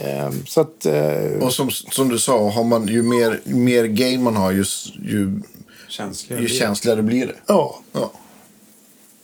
Ehm, 0.00 0.46
så 0.46 0.60
att... 0.60 0.86
eh, 0.86 1.42
Och 1.42 1.52
som, 1.52 1.70
som 1.70 2.08
du 2.08 2.18
sa, 2.18 2.50
har 2.50 2.64
man, 2.64 2.88
ju 2.88 3.02
mer, 3.02 3.40
mer 3.44 3.84
gain 3.84 4.22
man 4.22 4.36
har, 4.36 4.50
ju, 4.50 4.64
ju, 5.02 5.42
Känsligare. 5.88 6.42
ju 6.42 6.48
känsligare 6.48 7.02
blir 7.02 7.26
det. 7.26 7.36
ja, 7.46 7.80
Ja. 7.92 8.12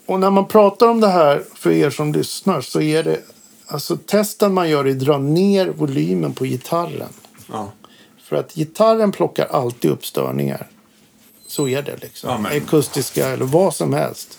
Och 0.06 0.20
när 0.20 0.30
man 0.30 0.48
pratar 0.48 0.88
om 0.88 1.00
det 1.00 1.08
här 1.08 1.42
för 1.54 1.70
er 1.70 1.90
som 1.90 2.12
lyssnar 2.12 2.60
så 2.60 2.80
är 2.80 3.02
det 3.02 3.20
alltså 3.66 3.96
testen 3.96 4.54
man 4.54 4.70
gör 4.70 4.84
är 4.86 4.90
att 4.90 4.98
dra 4.98 5.18
ner 5.18 5.66
volymen 5.66 6.32
på 6.32 6.44
gitarren. 6.44 7.08
Ja. 7.52 7.72
För 8.30 8.36
att 8.36 8.54
gitarren 8.54 9.12
plockar 9.12 9.46
alltid 9.46 9.90
upp 9.90 10.06
störningar. 10.06 10.66
Så 11.46 11.68
är 11.68 11.82
det 11.82 11.96
liksom. 11.96 12.30
Ja, 12.30 12.38
men- 12.38 12.56
Akustiska 12.62 13.28
eller 13.28 13.44
vad 13.44 13.74
som 13.74 13.92
helst. 13.92 14.38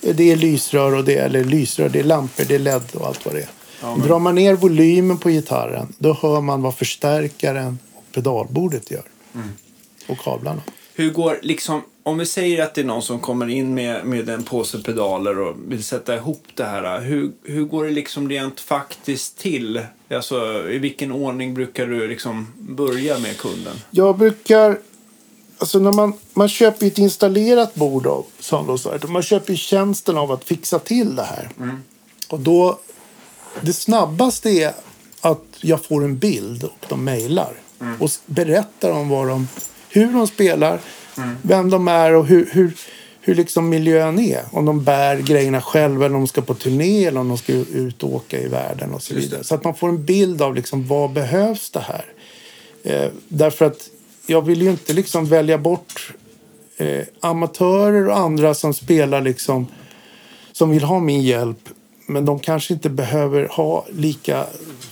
Det 0.00 0.32
är 0.32 0.36
lysrör 0.36 0.94
och 0.94 1.04
det 1.04 1.16
är, 1.16 1.24
eller 1.26 1.44
lysrör, 1.44 1.88
det 1.88 1.98
är 1.98 2.04
lampor, 2.04 2.44
det 2.48 2.54
är 2.54 2.58
LED 2.58 2.82
och 2.94 3.06
allt 3.06 3.24
vad 3.26 3.34
det 3.34 3.40
är. 3.40 3.48
Ja, 3.82 3.96
men- 3.96 4.06
Drar 4.08 4.18
man 4.18 4.34
ner 4.34 4.54
volymen 4.54 5.18
på 5.18 5.28
gitarren 5.30 5.92
då 5.98 6.12
hör 6.22 6.40
man 6.40 6.62
vad 6.62 6.74
förstärkaren 6.74 7.78
och 7.94 8.04
pedalbordet 8.12 8.90
gör. 8.90 9.04
Mm. 9.34 9.48
Och 10.08 10.18
kablarna. 10.18 10.62
Hur 10.94 11.10
går 11.10 11.38
liksom, 11.42 11.82
om 12.02 12.18
vi 12.18 12.26
säger 12.26 12.62
att 12.64 12.74
det 12.74 12.80
är 12.80 12.84
någon 12.84 13.02
som 13.02 13.18
kommer 13.20 13.48
in 13.48 13.74
med, 13.74 14.04
med 14.06 14.28
en 14.28 14.42
påse 14.42 14.78
pedaler 14.78 15.38
och 15.38 15.56
vill 15.68 15.84
sätta 15.84 16.16
ihop 16.16 16.44
det 16.54 16.64
här. 16.64 17.00
Hur, 17.00 17.32
hur 17.44 17.64
går 17.64 17.84
det 17.84 17.90
liksom 17.90 18.28
rent 18.28 18.60
faktiskt 18.60 19.38
till? 19.38 19.80
Alltså, 20.10 20.68
I 20.70 20.78
vilken 20.78 21.12
ordning 21.12 21.54
brukar 21.54 21.86
du 21.86 22.08
liksom 22.08 22.46
börja 22.58 23.18
med 23.18 23.36
kunden? 23.38 23.76
Jag 23.90 24.18
brukar... 24.18 24.78
Alltså 25.58 25.78
när 25.78 25.92
man, 25.92 26.12
man 26.32 26.48
köper 26.48 26.86
ett 26.86 26.98
installerat 26.98 27.74
bord 27.74 28.06
av 28.06 28.26
Soundhouse 28.38 28.98
Man 29.08 29.22
köper 29.22 29.54
tjänsten 29.54 30.18
av 30.18 30.32
att 30.32 30.44
fixa 30.44 30.78
till 30.78 31.16
det 31.16 31.22
här. 31.22 31.48
Och 32.28 32.40
då... 32.40 32.78
Det 33.60 33.72
snabbaste 33.72 34.50
är 34.50 34.72
att 35.20 35.44
jag 35.60 35.84
får 35.84 36.04
en 36.04 36.18
bild 36.18 36.64
och 36.64 36.86
de 36.88 37.04
mejlar. 37.04 37.52
Och 38.00 38.06
s- 38.06 38.22
berättar 38.26 38.90
om 38.90 39.08
vad 39.08 39.28
de, 39.28 39.48
hur 39.88 40.12
de 40.12 40.26
spelar, 40.26 40.80
vem 41.42 41.70
de 41.70 41.88
är 41.88 42.14
och 42.14 42.26
hur, 42.26 42.48
hur, 42.52 42.72
hur 43.20 43.34
liksom 43.34 43.68
miljön 43.68 44.18
är. 44.18 44.42
Om 44.50 44.64
de 44.64 44.84
bär 44.84 45.16
grejerna 45.16 45.60
själva 45.60 46.06
eller 46.06 46.14
om 46.14 46.20
de 46.20 46.28
ska 46.28 46.42
på 46.42 46.54
turné 46.54 47.04
eller 47.04 47.20
om 47.20 47.28
de 47.28 47.38
ska 47.38 47.52
ut 47.52 48.02
och 48.02 48.14
åka 48.14 48.40
i 48.40 48.48
världen 48.48 48.94
och 48.94 49.02
så 49.02 49.14
vidare. 49.14 49.44
Så 49.44 49.54
att 49.54 49.64
man 49.64 49.74
får 49.74 49.88
en 49.88 50.04
bild 50.04 50.42
av 50.42 50.54
liksom 50.54 50.86
vad 50.86 51.12
behövs 51.12 51.70
det 51.70 51.80
här. 51.80 52.04
Eh, 52.82 53.10
därför 53.28 53.64
att 53.64 53.88
jag 54.26 54.42
vill 54.42 54.62
ju 54.62 54.70
inte 54.70 54.92
liksom 54.92 55.26
välja 55.26 55.58
bort 55.58 56.12
eh, 56.76 57.04
amatörer 57.20 58.08
och 58.08 58.18
andra 58.18 58.54
som 58.54 58.74
spelar 58.74 59.20
liksom 59.20 59.66
som 60.52 60.70
vill 60.70 60.84
ha 60.84 61.00
min 61.00 61.22
hjälp. 61.22 61.68
Men 62.06 62.24
de 62.24 62.38
kanske 62.38 62.74
inte 62.74 62.90
behöver 62.90 63.48
ha 63.48 63.86
lika 63.92 64.46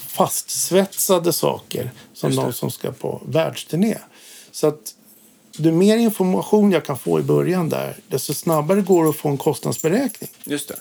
fastsvetsade 0.07 1.33
saker 1.33 1.91
som 2.15 2.37
de 2.37 2.53
som 2.53 2.71
ska 2.71 2.93
på 2.93 3.23
världsturné. 3.27 3.99
Så 4.53 4.67
att 4.67 4.95
ju 5.67 5.73
mer 5.73 5.97
information 5.97 6.73
jag 6.73 6.85
kan 6.85 6.99
få 6.99 7.21
i 7.21 7.23
början 7.23 7.69
där, 7.69 7.97
desto 8.09 8.35
snabbare 8.35 8.81
går 8.81 9.05
det 9.05 9.11
att 9.11 9.17
få 9.17 9.29
en 9.29 9.39
kostnadsberäkning. 9.39 10.31
Just 10.45 10.69
det. 10.69 10.77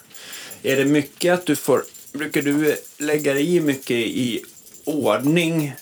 Är 0.72 0.76
det 0.76 0.86
mycket 0.86 1.34
att 1.34 1.46
du 1.46 1.56
får... 1.56 1.84
Brukar 2.14 2.42
du 2.42 2.78
lägga 2.98 3.34
dig 3.34 3.56
i 3.56 3.62
mycket 3.62 3.98
i 3.98 4.44
ordning? 4.86 5.74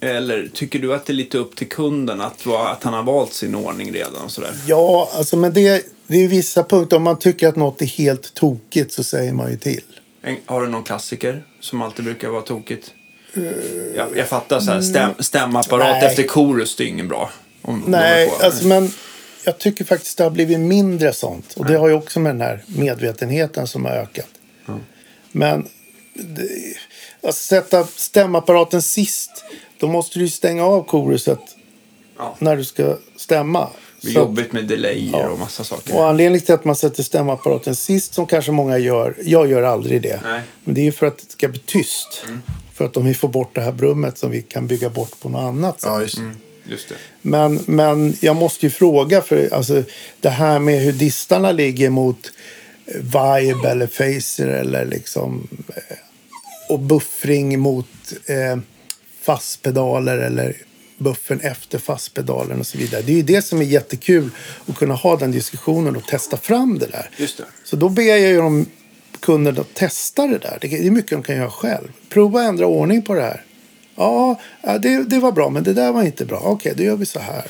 Eller 0.00 0.50
tycker 0.54 0.78
du 0.78 0.94
att 0.94 1.06
det 1.06 1.12
är 1.12 1.14
lite 1.14 1.38
upp 1.38 1.56
till 1.56 1.68
kunden 1.68 2.20
att, 2.20 2.46
att 2.46 2.84
han 2.84 2.94
har 2.94 3.02
valt 3.02 3.32
sin 3.32 3.54
ordning 3.54 3.92
redan? 3.92 4.24
Och 4.24 4.30
sådär? 4.30 4.54
Ja, 4.66 5.10
alltså, 5.14 5.36
men 5.36 5.52
det, 5.52 5.86
det 6.06 6.24
är 6.24 6.28
vissa 6.28 6.64
punkter. 6.64 6.96
Om 6.96 7.02
man 7.02 7.18
tycker 7.18 7.48
att 7.48 7.56
något 7.56 7.82
är 7.82 7.86
helt 7.86 8.34
tokigt 8.34 8.92
så 8.92 9.04
säger 9.04 9.32
man 9.32 9.50
ju 9.50 9.56
till. 9.56 9.82
Har 10.46 10.62
du 10.62 10.68
någon 10.68 10.84
klassiker 10.84 11.44
som 11.60 11.82
alltid 11.82 12.04
brukar 12.04 12.28
vara 12.28 12.42
tokigt? 12.42 12.90
Jag, 13.94 14.16
jag 14.16 14.28
fattar 14.28 14.60
så 14.60 14.70
här, 14.70 14.80
stäm, 14.80 15.10
stämapparat 15.18 15.96
Nej. 16.00 16.06
efter 16.06 16.22
korus, 16.22 16.76
det 16.76 16.84
är 16.84 16.88
ingen 16.88 17.08
bra. 17.08 17.30
Nej, 17.86 18.32
alltså, 18.42 18.66
men 18.66 18.92
jag 19.44 19.58
tycker 19.58 19.84
faktiskt 19.84 20.18
det 20.18 20.24
har 20.24 20.30
blivit 20.30 20.60
mindre 20.60 21.12
sånt. 21.12 21.54
Och 21.56 21.64
det 21.66 21.76
har 21.76 21.88
ju 21.88 21.94
också 21.94 22.20
med 22.20 22.34
den 22.34 22.40
här 22.40 22.62
medvetenheten 22.66 23.66
som 23.66 23.84
har 23.84 23.92
ökat. 23.92 24.28
Men 25.32 25.68
det, 26.14 26.48
att 27.22 27.34
sätta 27.34 27.86
stämapparaten 27.86 28.82
sist, 28.82 29.44
då 29.78 29.88
måste 29.88 30.18
du 30.18 30.24
ju 30.24 30.30
stänga 30.30 30.64
av 30.64 30.82
koruset 30.82 31.40
Ja. 32.18 32.36
när 32.38 32.56
du 32.56 32.64
ska 32.64 32.96
stämma. 33.16 33.68
Det 34.00 34.08
är 34.08 34.12
Så 34.12 34.18
jobbigt 34.18 34.52
med 34.52 34.64
delayer 34.64 35.28
och 35.28 35.38
massa 35.38 35.64
saker. 35.64 35.96
Och 35.96 36.06
anledningen 36.08 36.46
till 36.46 36.54
att 36.54 36.64
man 36.64 36.76
sätter 36.76 37.02
stämapparaten 37.02 37.76
sist, 37.76 38.14
som 38.14 38.26
kanske 38.26 38.52
många 38.52 38.78
gör, 38.78 39.14
jag 39.22 39.50
gör 39.50 39.62
aldrig 39.62 40.02
det. 40.02 40.20
Nej. 40.24 40.40
Men 40.64 40.74
det 40.74 40.80
är 40.80 40.84
ju 40.84 40.92
för 40.92 41.06
att 41.06 41.18
det 41.18 41.32
ska 41.32 41.48
bli 41.48 41.60
tyst. 41.66 42.24
För 42.74 42.84
att 42.84 42.96
om 42.96 43.04
vi 43.04 43.14
får 43.14 43.28
bort 43.28 43.54
det 43.54 43.60
här 43.60 43.72
brummet 43.72 44.18
som 44.18 44.30
vi 44.30 44.42
kan 44.42 44.66
bygga 44.66 44.90
bort 44.90 45.20
på 45.20 45.28
något 45.28 45.42
annat 45.42 45.80
sätt. 45.80 45.90
Ja, 46.16 46.22
Men, 47.22 47.60
men 47.66 48.16
jag 48.20 48.36
måste 48.36 48.66
ju 48.66 48.70
fråga, 48.70 49.22
för 49.22 49.54
alltså, 49.54 49.82
det 50.20 50.28
här 50.28 50.58
med 50.58 50.80
hur 50.80 50.92
distarna 50.92 51.52
ligger 51.52 51.90
mot 51.90 52.32
eh, 52.86 52.94
vibe 52.96 53.68
eller 53.68 53.86
phaser 53.86 54.48
eller 54.48 54.84
liksom 54.84 55.48
eh, 55.68 55.96
och 56.68 56.78
buffring 56.78 57.58
mot 57.58 58.12
eh, 58.26 58.58
fastpedaler 59.22 60.18
eller 60.18 60.56
buffen 60.98 61.40
efter 61.40 61.78
fastpedalen 61.78 62.60
och 62.60 62.66
så 62.66 62.78
vidare. 62.78 63.02
Det 63.02 63.12
är 63.12 63.16
ju 63.16 63.22
det 63.22 63.42
som 63.42 63.60
är 63.60 63.64
jättekul 63.64 64.30
att 64.66 64.76
kunna 64.76 64.94
ha 64.94 65.16
den 65.16 65.30
diskussionen 65.30 65.96
och 65.96 66.06
testa 66.06 66.36
fram 66.36 66.78
det 66.78 66.86
där. 66.86 67.10
Just 67.16 67.38
det. 67.38 67.44
Så 67.64 67.76
då 67.76 67.88
ber 67.88 68.02
jag 68.02 68.20
ju 68.20 68.36
de 68.36 68.66
kunderna 69.20 69.60
att 69.60 69.74
testa 69.74 70.26
det 70.26 70.38
där. 70.38 70.58
Det 70.60 70.86
är 70.86 70.90
mycket 70.90 71.10
de 71.10 71.22
kan 71.22 71.36
göra 71.36 71.50
själv. 71.50 71.88
Prova 72.08 72.40
att 72.40 72.48
ändra 72.48 72.66
ordning 72.66 73.02
på 73.02 73.14
det 73.14 73.22
här. 73.22 73.44
Ja, 73.98 74.40
ja, 74.62 74.78
det, 74.78 75.04
det 75.04 75.18
var 75.18 75.32
bra, 75.32 75.50
men 75.50 75.62
det 75.62 75.72
där 75.72 75.92
var 75.92 76.02
inte 76.02 76.24
bra. 76.24 76.40
Okej, 76.44 76.74
då 76.76 76.82
gör 76.82 76.96
vi 76.96 77.06
så 77.06 77.18
här. 77.18 77.44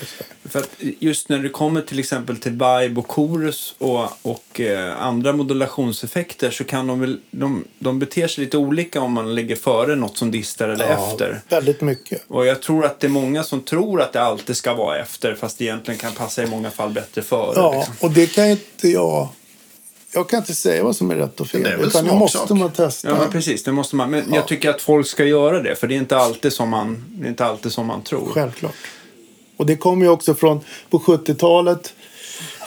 För 0.44 0.64
just 0.78 1.28
när 1.28 1.38
det 1.38 1.48
kommer 1.48 1.80
till 1.80 1.98
exempel 1.98 2.36
till 2.36 2.52
vibe 2.52 2.94
och 2.96 3.10
chorus 3.10 3.74
och, 3.78 4.08
och 4.22 4.60
eh, 4.60 5.02
andra 5.02 5.32
modulationseffekter 5.32 6.50
så 6.50 6.64
kan 6.64 6.86
de 6.86 7.00
väl, 7.00 7.20
de, 7.30 7.64
de 7.78 7.98
beter 7.98 8.28
sig 8.28 8.44
lite 8.44 8.56
olika 8.56 9.00
om 9.00 9.12
man 9.12 9.34
lägger 9.34 9.56
före 9.56 9.96
något 9.96 10.18
som 10.18 10.30
distar 10.30 10.68
eller 10.68 10.84
efter. 10.84 11.40
Väldigt 11.48 11.80
mycket. 11.80 12.22
Och 12.28 12.46
jag 12.46 12.62
tror 12.62 12.84
att 12.84 13.00
det 13.00 13.06
är 13.06 13.10
många 13.10 13.42
som 13.42 13.60
tror 13.60 14.00
att 14.02 14.12
det 14.12 14.22
alltid 14.22 14.56
ska 14.56 14.74
vara 14.74 14.98
efter 14.98 15.34
fast 15.34 15.58
det 15.58 15.64
egentligen 15.64 16.00
kan 16.00 16.12
passa 16.12 16.42
i 16.42 16.46
många 16.46 16.70
fall 16.70 16.90
bättre 16.90 17.22
före. 17.22 17.52
Ja, 17.56 17.74
liksom. 17.74 17.94
och 18.00 18.10
det 18.10 18.26
kan 18.26 18.46
inte 18.46 18.88
jag... 18.88 19.28
Jag 20.12 20.28
kan 20.28 20.38
inte 20.38 20.54
säga 20.54 20.84
vad 20.84 20.96
som 20.96 21.10
är 21.10 21.14
rätt 21.14 21.40
och 21.40 21.48
fel. 21.48 21.62
Det 21.62 21.68
är 21.72 21.76
väl 21.76 21.86
utan 21.86 22.04
det 22.04 22.14
måste 22.14 22.54
man 22.54 22.70
testa. 22.70 23.08
Ja, 23.08 23.16
men 23.18 23.30
precis. 23.30 23.62
Det 23.62 23.72
måste 23.72 23.96
man. 23.96 24.10
Men 24.10 24.32
jag 24.34 24.48
tycker 24.48 24.70
att 24.70 24.82
folk 24.82 25.06
ska 25.06 25.24
göra 25.24 25.62
det. 25.62 25.74
För 25.76 25.86
det 25.86 25.94
är 25.94 25.98
inte 25.98 26.16
alltid 26.16 26.52
som 26.52 26.68
man, 26.68 27.04
det 27.18 27.26
är 27.26 27.28
inte 27.28 27.44
alltid 27.44 27.72
som 27.72 27.86
man 27.86 28.02
tror. 28.02 28.28
Självklart. 28.32 28.74
Och 29.56 29.66
det 29.66 29.76
kommer 29.76 30.04
ju 30.04 30.10
också 30.10 30.34
från 30.34 30.60
på 30.90 30.98
70-talet. 30.98 31.94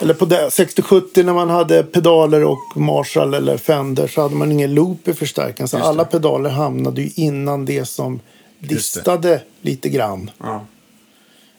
Eller 0.00 0.14
på 0.14 0.24
det- 0.24 0.48
60-70 0.48 1.22
när 1.24 1.32
man 1.32 1.50
hade 1.50 1.82
pedaler 1.82 2.44
och 2.44 2.76
Marshall 2.76 3.34
eller 3.34 3.56
Fender 3.56 4.06
så 4.06 4.22
hade 4.22 4.34
man 4.34 4.52
ingen 4.52 4.74
loop 4.74 5.08
i 5.08 5.12
förstärkaren. 5.14 5.68
Så 5.68 5.76
det. 5.76 5.82
alla 5.84 6.04
pedaler 6.04 6.50
hamnade 6.50 7.02
ju 7.02 7.10
innan 7.16 7.64
det 7.64 7.84
som 7.84 8.20
distade 8.58 9.42
lite 9.60 9.88
grann. 9.88 10.30
Ja. 10.38 10.66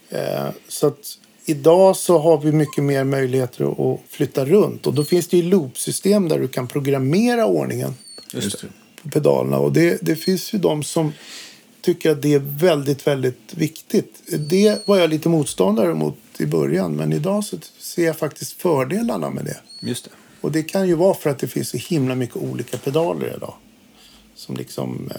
Eh, 0.10 0.48
Så 0.68 0.88
att 0.88 1.18
idag 1.46 1.96
så 1.96 2.18
har 2.20 2.38
vi 2.42 2.52
mycket 2.52 2.84
mer 2.84 3.04
möjligheter 3.04 3.94
att- 3.94 4.00
flytta 4.10 4.46
runt. 4.46 4.88
Och 4.88 4.94
då 4.94 5.04
finns 5.04 5.28
det 5.28 5.38
ju 5.38 5.44
loopsystem 5.44 6.30
där 6.30 6.40
du 6.40 6.48
kan 6.48 6.68
programmera 6.68 7.46
ordningen 7.46 7.96
på 9.04 9.10
pedalerna. 9.10 9.58
Och 9.58 9.74
det, 9.74 9.98
det 10.02 10.16
finns 10.16 10.54
ju 10.54 10.58
de 10.58 10.84
som 10.84 11.12
tycker 11.82 12.12
att 12.12 12.22
det 12.22 12.34
är 12.34 12.40
väldigt, 12.40 13.08
väldigt 13.08 13.54
viktigt. 13.54 14.22
Det 14.40 14.88
var 14.88 14.98
jag 14.98 15.10
lite 15.10 15.30
motståndare 15.30 15.94
mot 15.94 16.18
i 16.38 16.46
början. 16.46 16.96
Men 16.96 17.14
idag 17.14 17.44
så 17.44 17.58
ser 17.80 18.06
jag 18.06 18.18
faktiskt 18.18 18.62
fördelarna 18.62 19.30
med 19.30 19.46
det. 19.46 19.58
Just 19.80 20.04
det. 20.04 20.12
Och 20.42 20.52
det 20.52 20.64
kan 20.64 20.88
ju 20.88 20.96
vara 20.96 21.14
för 21.14 21.30
att 21.30 21.40
det 21.40 21.48
finns 21.48 21.70
så 21.70 21.78
himla 21.78 22.16
mycket 22.16 22.36
olika 22.36 22.78
pedaler 22.78 23.34
idag. 23.38 23.54
Som 24.36 24.56
liksom... 24.58 25.12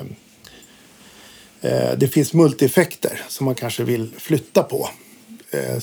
Eh, 1.60 1.72
eh, 1.72 1.98
det 1.98 2.08
finns 2.08 2.32
multieffekter 2.32 3.20
som 3.28 3.44
man 3.44 3.54
kanske 3.54 3.84
vill 3.84 4.10
flytta 4.18 4.62
på. 4.62 4.88
Eh, 5.50 5.78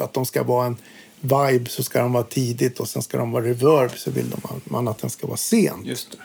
att 0.00 0.12
de 0.12 0.26
ska 0.26 0.42
vara 0.42 0.66
en 0.66 0.76
vibe 1.20 1.70
så 1.70 1.82
ska 1.82 2.00
de 2.00 2.12
vara 2.12 2.24
tidigt 2.24 2.80
och 2.80 2.88
sen 2.88 3.02
ska 3.02 3.18
de 3.18 3.32
vara 3.32 3.44
reverb 3.44 3.90
så 3.96 4.10
vill 4.10 4.26
man 4.64 4.88
att 4.88 4.98
den 4.98 5.10
ska 5.10 5.26
vara 5.26 5.36
sen. 5.36 5.80
Just 5.84 6.10
det. 6.10 6.18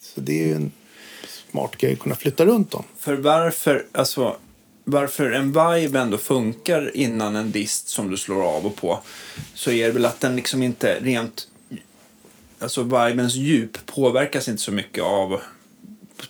Så 0.00 0.20
det 0.20 0.42
är 0.42 0.46
ju 0.46 0.54
en 0.54 0.72
smart 1.50 1.76
grej 1.76 1.92
att 1.92 1.98
kunna 1.98 2.14
flytta 2.14 2.46
runt 2.46 2.70
dem. 2.70 2.84
För 2.98 3.14
varför, 3.14 3.86
alltså, 3.92 4.36
varför 4.84 5.30
en 5.30 5.46
vibe 5.46 5.98
ändå 5.98 6.18
funkar 6.18 6.96
innan 6.96 7.36
en 7.36 7.50
dist 7.50 7.88
som 7.88 8.10
du 8.10 8.16
slår 8.16 8.42
av 8.42 8.66
och 8.66 8.76
på 8.76 9.00
så 9.54 9.70
är 9.70 9.86
det 9.86 9.92
väl 9.92 10.06
att 10.06 10.20
den 10.20 10.36
liksom 10.36 10.62
inte 10.62 10.98
rent... 11.00 11.48
Alltså 12.58 12.82
vibens 12.82 13.34
djup 13.34 13.86
påverkas 13.86 14.48
inte 14.48 14.62
så 14.62 14.72
mycket 14.72 15.04
av 15.04 15.40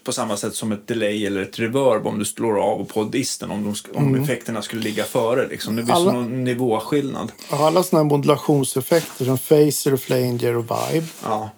på 0.05 0.13
samma 0.13 0.37
sätt 0.37 0.55
som 0.55 0.73
ett 0.73 0.87
delay 0.87 1.27
eller 1.27 1.43
ett 1.43 1.59
reverb 1.59 2.07
om 2.07 2.19
du 2.19 2.25
slår 2.25 2.61
av 2.61 2.81
och 2.81 2.89
på 2.89 3.05
disten 3.05 3.51
om, 3.51 3.65
de, 3.65 3.99
om 3.99 4.15
effekterna 4.15 4.63
skulle 4.63 4.83
ligga 4.83 5.05
före. 5.05 5.49
Liksom. 5.49 5.77
Det 5.77 5.83
blir 5.83 5.95
Alla- 5.95 6.13
någon 6.13 6.45
nivåskillnad. 6.45 7.33
Alla 7.51 7.83
sådana 7.83 8.05
här 8.05 8.11
modulationseffekter 8.11 9.25
som 9.25 9.39
phaser 9.39 9.95
och 9.95 10.01
flanger 10.01 10.57
och 10.57 10.65
vibe 10.65 11.07
Ja, 11.23 11.51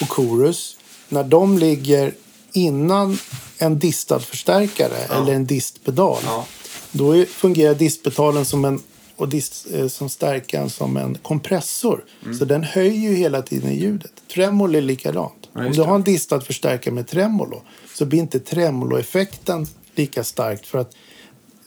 och 0.00 0.10
chorus. 0.10 0.76
När 1.08 1.24
de 1.24 1.58
ligger 1.58 2.14
innan 2.52 3.18
en 3.58 3.78
distad 3.78 4.20
förstärkare 4.20 4.96
eller 5.10 5.32
en 5.32 5.46
distpedal. 5.46 6.22
Ja. 6.24 6.46
Då 6.92 7.16
är, 7.16 7.24
fungerar 7.24 7.74
distpedalen 7.74 8.44
som 8.44 8.64
en 8.64 8.82
och 9.16 9.28
dist, 9.28 9.66
eh, 9.74 9.88
som 9.88 10.08
stärkaren 10.08 10.70
som 10.70 10.96
en 10.96 11.18
kompressor. 11.22 12.04
Mm. 12.24 12.38
Så 12.38 12.44
den 12.44 12.64
höjer 12.64 13.10
ju 13.10 13.14
hela 13.14 13.42
tiden 13.42 13.74
ljudet. 13.74 14.12
Tremolo 14.34 14.78
är 14.78 14.82
likadant. 14.82 15.43
Ja, 15.54 15.66
Om 15.66 15.72
du 15.72 15.82
har 15.82 15.94
en 15.94 16.02
distad 16.02 16.40
förstärkare 16.40 16.94
med 16.94 17.08
tremolo 17.08 17.62
så 17.94 18.04
blir 18.06 18.18
inte 18.18 18.40
tremoloeffekten 18.40 19.66
lika 19.94 20.24
starkt. 20.24 20.66
För 20.66 20.78
att 20.78 20.96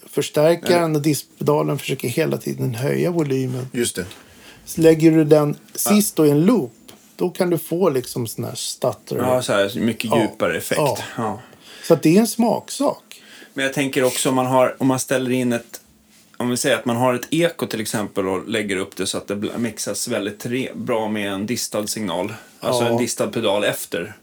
förstärkaren 0.09 0.95
och 0.95 1.01
distpedalen 1.01 1.77
försöker 1.79 2.07
hela 2.07 2.37
tiden 2.37 2.75
höja 2.75 3.11
volymen. 3.11 3.67
Just 3.71 3.95
det. 3.95 4.05
Så 4.65 4.81
lägger 4.81 5.11
du 5.11 5.23
den 5.23 5.55
sist 5.75 6.15
då 6.15 6.25
i 6.25 6.29
en 6.29 6.41
loop, 6.45 6.73
då 7.15 7.29
kan 7.29 7.49
du 7.49 7.57
få 7.57 7.89
liksom 7.89 8.27
sån 8.27 8.43
här 8.45 8.55
stutter. 8.55 9.17
ja 9.17 9.41
så 9.41 9.53
här, 9.53 9.79
mycket 9.79 10.11
Ja. 10.11 10.21
djupare 10.21 10.57
effekt. 10.57 10.81
Ja. 10.81 10.97
Ja. 11.17 11.39
Så 11.83 11.95
det 11.95 12.15
är 12.15 12.19
en 12.19 12.27
smaksak. 12.27 13.21
Men 13.53 13.65
jag 13.65 13.73
tänker 13.73 14.03
också 14.03 14.29
om 14.29 14.35
man, 14.35 14.45
har, 14.45 14.75
om 14.77 14.87
man 14.87 14.99
ställer 14.99 15.31
in 15.31 15.53
ett 15.53 15.81
om 16.37 16.49
vi 16.49 16.57
säger 16.57 16.75
att 16.75 16.85
man 16.85 16.95
har 16.95 17.13
ett 17.13 17.27
eko 17.33 17.65
till 17.65 17.81
exempel 17.81 18.27
och 18.27 18.47
lägger 18.49 18.75
upp 18.77 18.95
det 18.95 19.07
så 19.07 19.17
att 19.17 19.27
det 19.27 19.35
mixas 19.57 20.07
väldigt 20.07 20.73
bra 20.75 21.07
med 21.09 21.31
en 21.31 21.45
distad 21.45 21.87
signal. 21.87 22.33
Alltså 22.59 22.83
Ja. 22.83 22.89
en 22.89 22.97
distad 22.97 23.27
pedal 23.27 23.63
efter. 23.63 24.13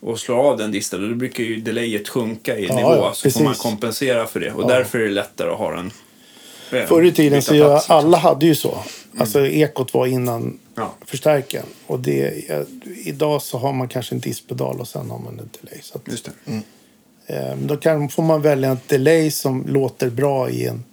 Och 0.00 0.20
slår 0.20 0.36
av 0.50 0.56
den 0.58 0.70
distade, 0.72 1.08
då 1.08 1.14
brukar 1.14 1.44
ju 1.44 1.60
delayet 1.60 2.08
sjunka 2.08 2.58
i 2.58 2.66
Ja, 2.66 2.76
nivå. 2.76 2.88
ja, 2.94 3.12
så 3.14 3.30
får 3.30 3.40
man 3.40 3.52
precis. 3.52 3.62
kompensera 3.62 4.26
för 4.26 4.40
det. 4.40 4.52
Och 4.52 4.68
därför 4.68 4.98
är 4.98 5.04
det 5.04 5.10
lättare 5.10 5.50
att 5.50 5.58
ha 5.58 5.70
den. 5.76 5.90
eh, 6.72 6.86
Förr 6.86 7.04
i 7.04 7.12
tiden 7.12 7.42
så 7.42 7.54
jag, 7.54 7.66
plats, 7.70 7.82
liksom. 7.84 7.96
alla 7.96 8.18
hade 8.18 8.46
ju 8.46 8.54
så. 8.54 8.78
Alltså 9.18 9.46
ekot 9.46 9.94
var 9.94 10.06
innan 10.06 10.58
Ja. 10.74 10.94
förstärkaren. 11.06 11.66
Och 11.86 12.00
det, 12.00 12.44
idag 13.04 13.42
så 13.42 13.58
har 13.58 13.72
man 13.72 13.88
kanske 13.88 14.14
en 14.14 14.20
distpedal 14.20 14.80
och 14.80 14.88
sen 14.88 15.10
har 15.10 15.18
man 15.18 15.38
en 15.38 15.50
delay. 15.60 15.80
Så 15.82 15.98
att, 15.98 16.08
Just 16.08 16.28
det. 16.46 16.62
eh, 17.34 17.56
då 17.56 17.76
kan, 17.76 18.08
får 18.08 18.22
man 18.22 18.42
välja 18.42 18.68
en 18.70 18.78
delay 18.86 19.30
som 19.30 19.64
låter 19.68 20.10
bra 20.10 20.50
i 20.50 20.66
en, 20.66 20.84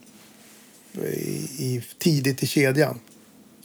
i, 1.58 1.84
tidigt 1.98 2.44
i 2.44 2.48
kedjan. 2.48 3.00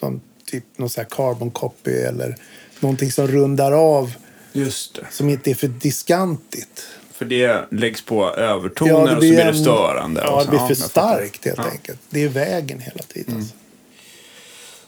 Som 0.00 0.20
typ 0.50 0.64
någon 0.76 0.90
sån 0.90 1.02
här 1.02 1.08
carbon 1.10 1.50
copy 1.50 1.90
eller 1.92 2.36
någonting 2.80 3.12
som 3.12 3.26
rundar 3.26 3.72
av 3.72 4.12
Just 4.52 4.94
det. 4.94 5.06
som 5.10 5.28
inte 5.28 5.50
är 5.50 5.54
för 5.54 5.68
diskantigt. 5.68 6.86
För 7.12 7.24
det 7.24 7.64
läggs 7.70 8.02
på 8.02 8.30
övertoner 8.34 8.90
Ja, 8.92 9.02
och 9.02 9.08
så 9.10 9.16
blir 9.16 9.44
det 9.44 9.54
störande. 9.54 10.20
Ja, 10.24 10.42
det 10.44 10.48
blir 10.50 10.58
för 10.58 10.74
starkt 10.74 11.44
helt 11.44 11.56
Ja. 11.58 11.62
Mm. 11.62 11.72
enkelt. 11.72 12.00
Det 12.10 12.22
är 12.22 12.28
vägen 12.28 12.80
hela 12.80 13.02
tiden. 13.02 13.36
alltså. 13.36 13.54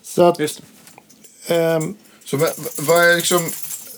Så 0.02 0.22
att, 0.22 0.38
Just 0.38 0.62
ehm, 1.46 1.96
Så 2.24 2.36
vad, 2.36 2.50
vad 2.78 3.10
är 3.10 3.16
liksom, 3.16 3.48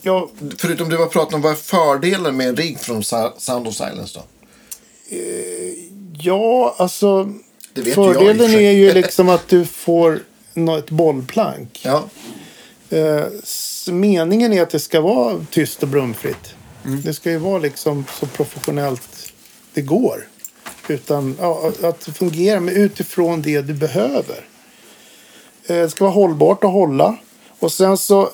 ja, 0.02 0.30
förutom 0.58 0.88
det 0.88 0.96
vi 0.96 1.02
har 1.02 1.08
pratat 1.10 1.34
om, 1.34 1.40
vad 1.42 1.52
är 1.52 1.56
fördelen 1.56 2.36
med 2.36 2.48
en 2.48 2.56
rigg 2.56 2.78
från 2.80 3.04
Sound 3.04 3.66
of 3.68 3.74
Silence 3.74 4.18
då? 4.18 4.24
ja, 6.20 6.74
alltså. 6.78 7.32
Det 7.72 7.80
vet 7.80 7.96
jag 7.96 8.14
Fördelen 8.14 8.48
sig. 8.50 8.66
är 8.66 8.72
ju 8.72 8.92
liksom 8.94 9.28
att 9.28 9.48
du 9.48 9.64
får 9.64 10.20
ett 10.78 10.90
bollplank. 10.90 11.80
Ja, 11.84 12.04
Eh, 12.92 13.24
meningen 13.92 14.52
är 14.52 14.62
att 14.62 14.70
det 14.70 14.80
ska 14.80 15.00
vara 15.00 15.46
tyst 15.50 15.82
och 15.82 15.88
brumfritt. 15.88 16.54
Mm. 16.84 17.02
Det 17.02 17.14
ska 17.14 17.30
ju 17.30 17.36
vara 17.38 17.58
liksom 17.58 18.04
så 18.20 18.26
professionellt 18.26 19.32
det 19.74 19.82
går. 19.82 20.28
Utan 20.88 21.36
ja, 21.40 21.72
att 21.82 22.00
det 22.00 22.12
fungerar 22.12 22.60
men 22.60 22.76
utifrån 22.76 23.42
det 23.42 23.60
du 23.60 23.74
behöver. 23.74 24.44
Eh, 25.66 25.76
Det 25.76 25.90
ska 25.90 26.04
vara 26.04 26.14
hållbart 26.14 26.64
att 26.64 26.70
hålla. 26.72 27.16
Och 27.58 27.72
sen 27.72 27.98
så 27.98 28.30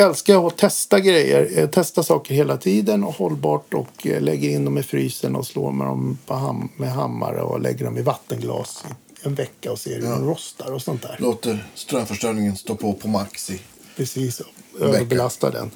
älskar 0.00 0.32
jag 0.32 0.44
att 0.44 0.56
testa 0.56 1.00
grejer. 1.00 1.58
eh, 1.58 1.68
Testa 1.70 2.02
saker 2.02 2.34
hela 2.34 2.56
tiden 2.56 3.04
och 3.04 3.14
hållbart 3.14 3.74
och 3.74 4.06
eh, 4.06 4.20
lägger 4.20 4.48
in 4.48 4.64
dem 4.64 4.78
i 4.78 4.82
frysen 4.82 5.36
och 5.36 5.46
slår 5.46 5.72
med 5.72 5.86
dem 5.86 6.18
på 6.26 6.34
ham- 6.34 6.68
med 6.76 6.92
hammare 6.92 7.42
och 7.42 7.60
lägger 7.60 7.84
dem 7.84 7.98
i 7.98 8.02
vattenglas 8.02 8.84
i 8.90 9.26
en 9.26 9.34
vecka 9.34 9.72
och 9.72 9.78
ser 9.78 9.94
hur 9.94 10.02
de 10.02 10.24
rostar 10.26 10.72
och 10.72 10.82
sånt 10.82 11.02
där. 11.02 11.16
låter 11.18 11.66
strömförsörjningen 11.74 12.56
stå 12.56 12.74
på 12.74 12.92
på 12.92 13.08
max 13.08 13.50
i. 13.50 13.60
Precis, 13.96 14.42
överbelasta 14.80 15.50
den. 15.50 15.70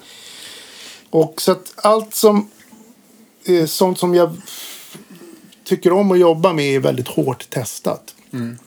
Och 1.09 1.41
så 1.41 1.51
att 1.51 1.73
allt 1.75 2.13
som 2.15 2.49
eh, 3.45 3.65
sånt 3.65 3.99
som 3.99 4.15
jag 4.15 4.35
tycker 5.63 5.93
om 5.93 6.11
att 6.11 6.19
jobba 6.19 6.53
med 6.53 6.65
är 6.75 6.79
väldigt 6.79 7.07
hårt 7.07 7.49
testat. 7.49 8.15
Mm. 8.33 8.57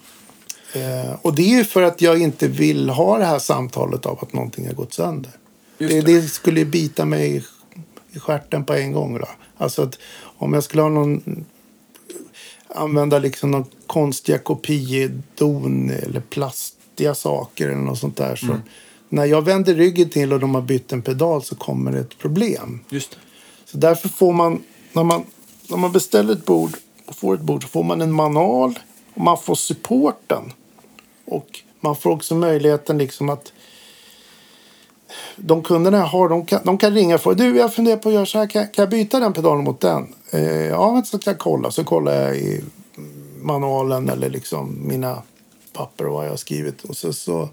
Eh, 0.72 1.12
och 1.22 1.34
det 1.34 1.42
är 1.42 1.56
ju 1.58 1.64
för 1.64 1.82
att 1.82 2.00
jag 2.00 2.22
inte 2.22 2.48
vill 2.48 2.90
ha 2.90 3.18
det 3.18 3.24
här 3.24 3.38
samtalet 3.38 4.06
av 4.06 4.18
att 4.22 4.32
någonting 4.32 4.66
har 4.66 4.74
gått 4.74 4.94
sönder. 4.94 5.32
Det, 5.78 5.86
det. 5.86 6.00
det 6.00 6.22
skulle 6.22 6.64
bita 6.64 7.04
mig 7.04 7.36
i, 7.36 7.44
i 8.16 8.18
stjärten 8.18 8.64
på 8.64 8.74
en 8.74 8.92
gång. 8.92 9.18
Då. 9.18 9.28
Alltså 9.56 9.82
att 9.82 9.98
om 10.38 10.52
jag 10.52 10.64
skulle 10.64 10.82
ha 10.82 10.88
någon 10.88 11.44
använda 12.68 13.18
liksom 13.18 13.50
någon 13.50 13.64
konstiga 13.86 14.38
kopiedon 14.38 15.90
eller 15.90 16.20
plastiga 16.20 17.14
saker 17.14 17.68
eller 17.68 17.82
något 17.82 17.98
sånt 17.98 18.16
där. 18.16 18.36
Så 18.36 18.46
Mm. 18.46 18.60
När 19.08 19.24
jag 19.24 19.42
vänder 19.42 19.74
ryggen 19.74 20.10
till 20.10 20.32
och 20.32 20.40
de 20.40 20.54
har 20.54 20.62
bytt 20.62 20.92
en 20.92 21.02
pedal 21.02 21.42
så 21.42 21.54
kommer 21.54 21.92
det 21.92 21.98
ett 21.98 22.18
problem. 22.18 22.80
Just 22.88 23.10
det. 23.10 23.16
Så 23.64 23.76
därför 23.76 24.08
får 24.08 24.32
man, 24.32 24.62
när 24.92 25.04
man, 25.04 25.24
när 25.68 25.76
man 25.76 25.92
beställer 25.92 26.32
ett 26.32 26.44
bord 26.44 26.70
och 27.06 27.16
får 27.16 27.34
ett 27.34 27.40
bord 27.40 27.62
så 27.62 27.68
får 27.68 27.84
man 27.84 28.00
en 28.00 28.12
manual 28.12 28.78
och 29.14 29.20
man 29.20 29.38
får 29.38 29.54
supporten. 29.54 30.52
Och 31.24 31.60
man 31.80 31.96
får 31.96 32.10
också 32.10 32.34
möjligheten 32.34 32.98
liksom 32.98 33.28
att 33.28 33.52
de 35.36 35.62
kunderna 35.62 35.98
jag 35.98 36.04
har, 36.04 36.28
de 36.28 36.46
kan, 36.46 36.60
de 36.64 36.78
kan 36.78 36.94
ringa 36.94 37.14
och 37.14 37.20
fråga 37.20 37.36
du 37.36 37.56
jag 37.56 37.74
funderar 37.74 37.96
på 37.96 38.08
att 38.08 38.14
göra 38.14 38.26
så 38.26 38.38
här, 38.38 38.46
kan, 38.46 38.62
kan 38.62 38.82
jag 38.82 38.90
byta 38.90 39.20
den 39.20 39.32
pedalen 39.32 39.64
mot 39.64 39.80
den? 39.80 40.14
Eh, 40.30 40.66
ja, 40.66 40.92
vänta 40.92 41.06
så 41.06 41.18
ska 41.18 41.30
jag 41.30 41.38
kolla. 41.38 41.70
Så 41.70 41.84
kollar 41.84 42.12
jag 42.12 42.36
i 42.36 42.60
manualen 43.40 44.08
eller 44.08 44.30
liksom 44.30 44.88
mina 44.88 45.22
papper 45.72 46.06
och 46.06 46.12
vad 46.12 46.24
jag 46.24 46.30
har 46.30 46.36
skrivit. 46.36 46.84
Och 46.84 46.96
så, 46.96 47.12
så, 47.12 47.48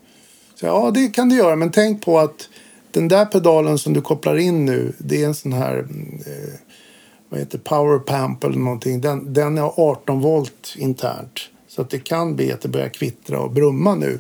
så 0.55 0.65
ja, 0.65 0.91
det 0.93 1.07
kan 1.07 1.29
du 1.29 1.35
göra, 1.35 1.55
men 1.55 1.71
tänk 1.71 2.05
på 2.05 2.19
att 2.19 2.49
den 2.91 3.07
där 3.07 3.25
pedalen 3.25 3.77
som 3.77 3.93
du 3.93 4.01
kopplar 4.01 4.35
in 4.35 4.65
nu, 4.65 4.93
det 4.97 5.21
är 5.21 5.25
en 5.25 5.35
sån 5.35 5.53
här 5.53 5.77
eh, 6.25 6.53
vad 7.29 7.39
heter 7.39 7.57
power 7.57 7.99
pamp 7.99 8.43
eller 8.43 8.57
någonting. 8.57 9.01
Den, 9.01 9.33
den 9.33 9.57
är 9.57 9.71
18 9.79 10.19
volt 10.19 10.75
internt. 10.77 11.39
Så 11.67 11.81
att 11.81 11.89
det 11.89 11.99
kan 11.99 12.35
bli 12.35 12.51
att 12.51 12.61
det 12.61 12.69
börjar 12.69 12.89
kvittra 12.89 13.39
och 13.39 13.51
brumma 13.51 13.95
nu. 13.95 14.19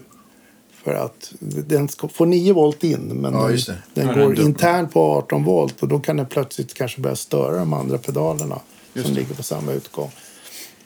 För 0.83 0.93
att 0.93 1.33
den 1.39 1.89
ska, 1.89 2.07
får 2.07 2.25
9 2.25 2.53
volt 2.53 2.83
in 2.83 2.99
men 2.99 3.33
Ja, 3.33 3.47
den, 3.47 3.57
den 3.93 4.07
Ja, 4.07 4.13
går 4.13 4.39
internt 4.39 4.93
på 4.93 5.01
18 5.01 5.43
volt 5.43 5.81
och 5.81 5.87
då 5.87 5.99
kan 5.99 6.17
den 6.17 6.25
plötsligt 6.25 6.73
kanske 6.73 7.01
börja 7.01 7.15
störa 7.15 7.55
de 7.59 7.73
andra 7.73 7.97
pedalerna 7.97 8.59
Just 8.93 9.05
som 9.05 9.15
det. 9.15 9.21
ligger 9.21 9.35
på 9.35 9.43
samma 9.43 9.71
utgång. 9.71 10.11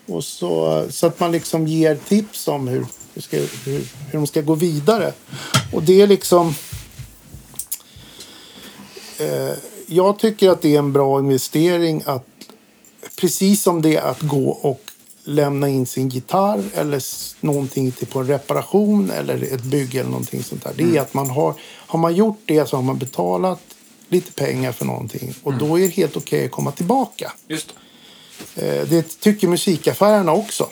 Och 0.06 0.24
så, 0.24 0.84
så 0.90 1.06
att 1.06 1.20
man 1.20 1.32
liksom 1.32 1.66
ger 1.66 1.96
tips 2.08 2.48
om 2.48 2.68
hur, 2.68 2.86
hur, 3.14 3.22
ska, 3.22 3.36
hur, 3.36 3.46
hur 3.64 4.12
de 4.12 4.26
ska 4.26 4.40
gå 4.40 4.54
vidare. 4.54 5.12
Och 5.72 5.82
det 5.82 6.00
är 6.00 6.06
liksom... 6.06 6.54
Eh, 9.18 9.54
jag 9.86 10.18
tycker 10.18 10.50
att 10.50 10.62
det 10.62 10.74
är 10.74 10.78
en 10.78 10.92
bra 10.92 11.18
investering 11.18 12.02
att 12.06 12.26
precis 13.20 13.62
som 13.62 13.82
det 13.82 13.96
är 13.96 14.02
att 14.02 14.20
gå 14.22 14.50
och 14.50 14.87
lämna 15.28 15.68
in 15.68 15.86
sin 15.86 16.08
gitarr 16.08 16.62
eller 16.74 17.02
någonting 17.46 17.92
till 17.92 18.06
på 18.06 18.18
en 18.20 18.26
reparation 18.26 19.10
eller 19.10 19.42
ett 19.54 19.62
bygge 19.62 20.00
eller 20.00 20.10
någonting 20.10 20.42
sånt 20.42 20.64
där. 20.64 20.72
Det 20.76 20.96
är 20.96 21.00
att 21.00 21.14
man 21.14 21.30
har, 21.30 21.54
har 21.62 21.98
man 21.98 22.14
gjort 22.14 22.40
det 22.44 22.68
så 22.68 22.76
har 22.76 22.82
man 22.82 22.98
betalat 22.98 23.60
lite 24.08 24.32
pengar 24.32 24.72
för 24.72 24.84
någonting 24.84 25.34
och 25.42 25.54
då 25.54 25.78
är 25.78 25.82
det 25.82 25.88
helt 25.94 26.16
okej 26.16 26.44
att 26.44 26.50
komma 26.50 26.72
tillbaka. 26.72 27.32
Just 27.48 27.74
det. 28.54 28.80
Eh, 28.80 28.88
Det 28.88 29.20
tycker 29.20 29.48
musikaffärerna 29.48 30.32
också. 30.32 30.68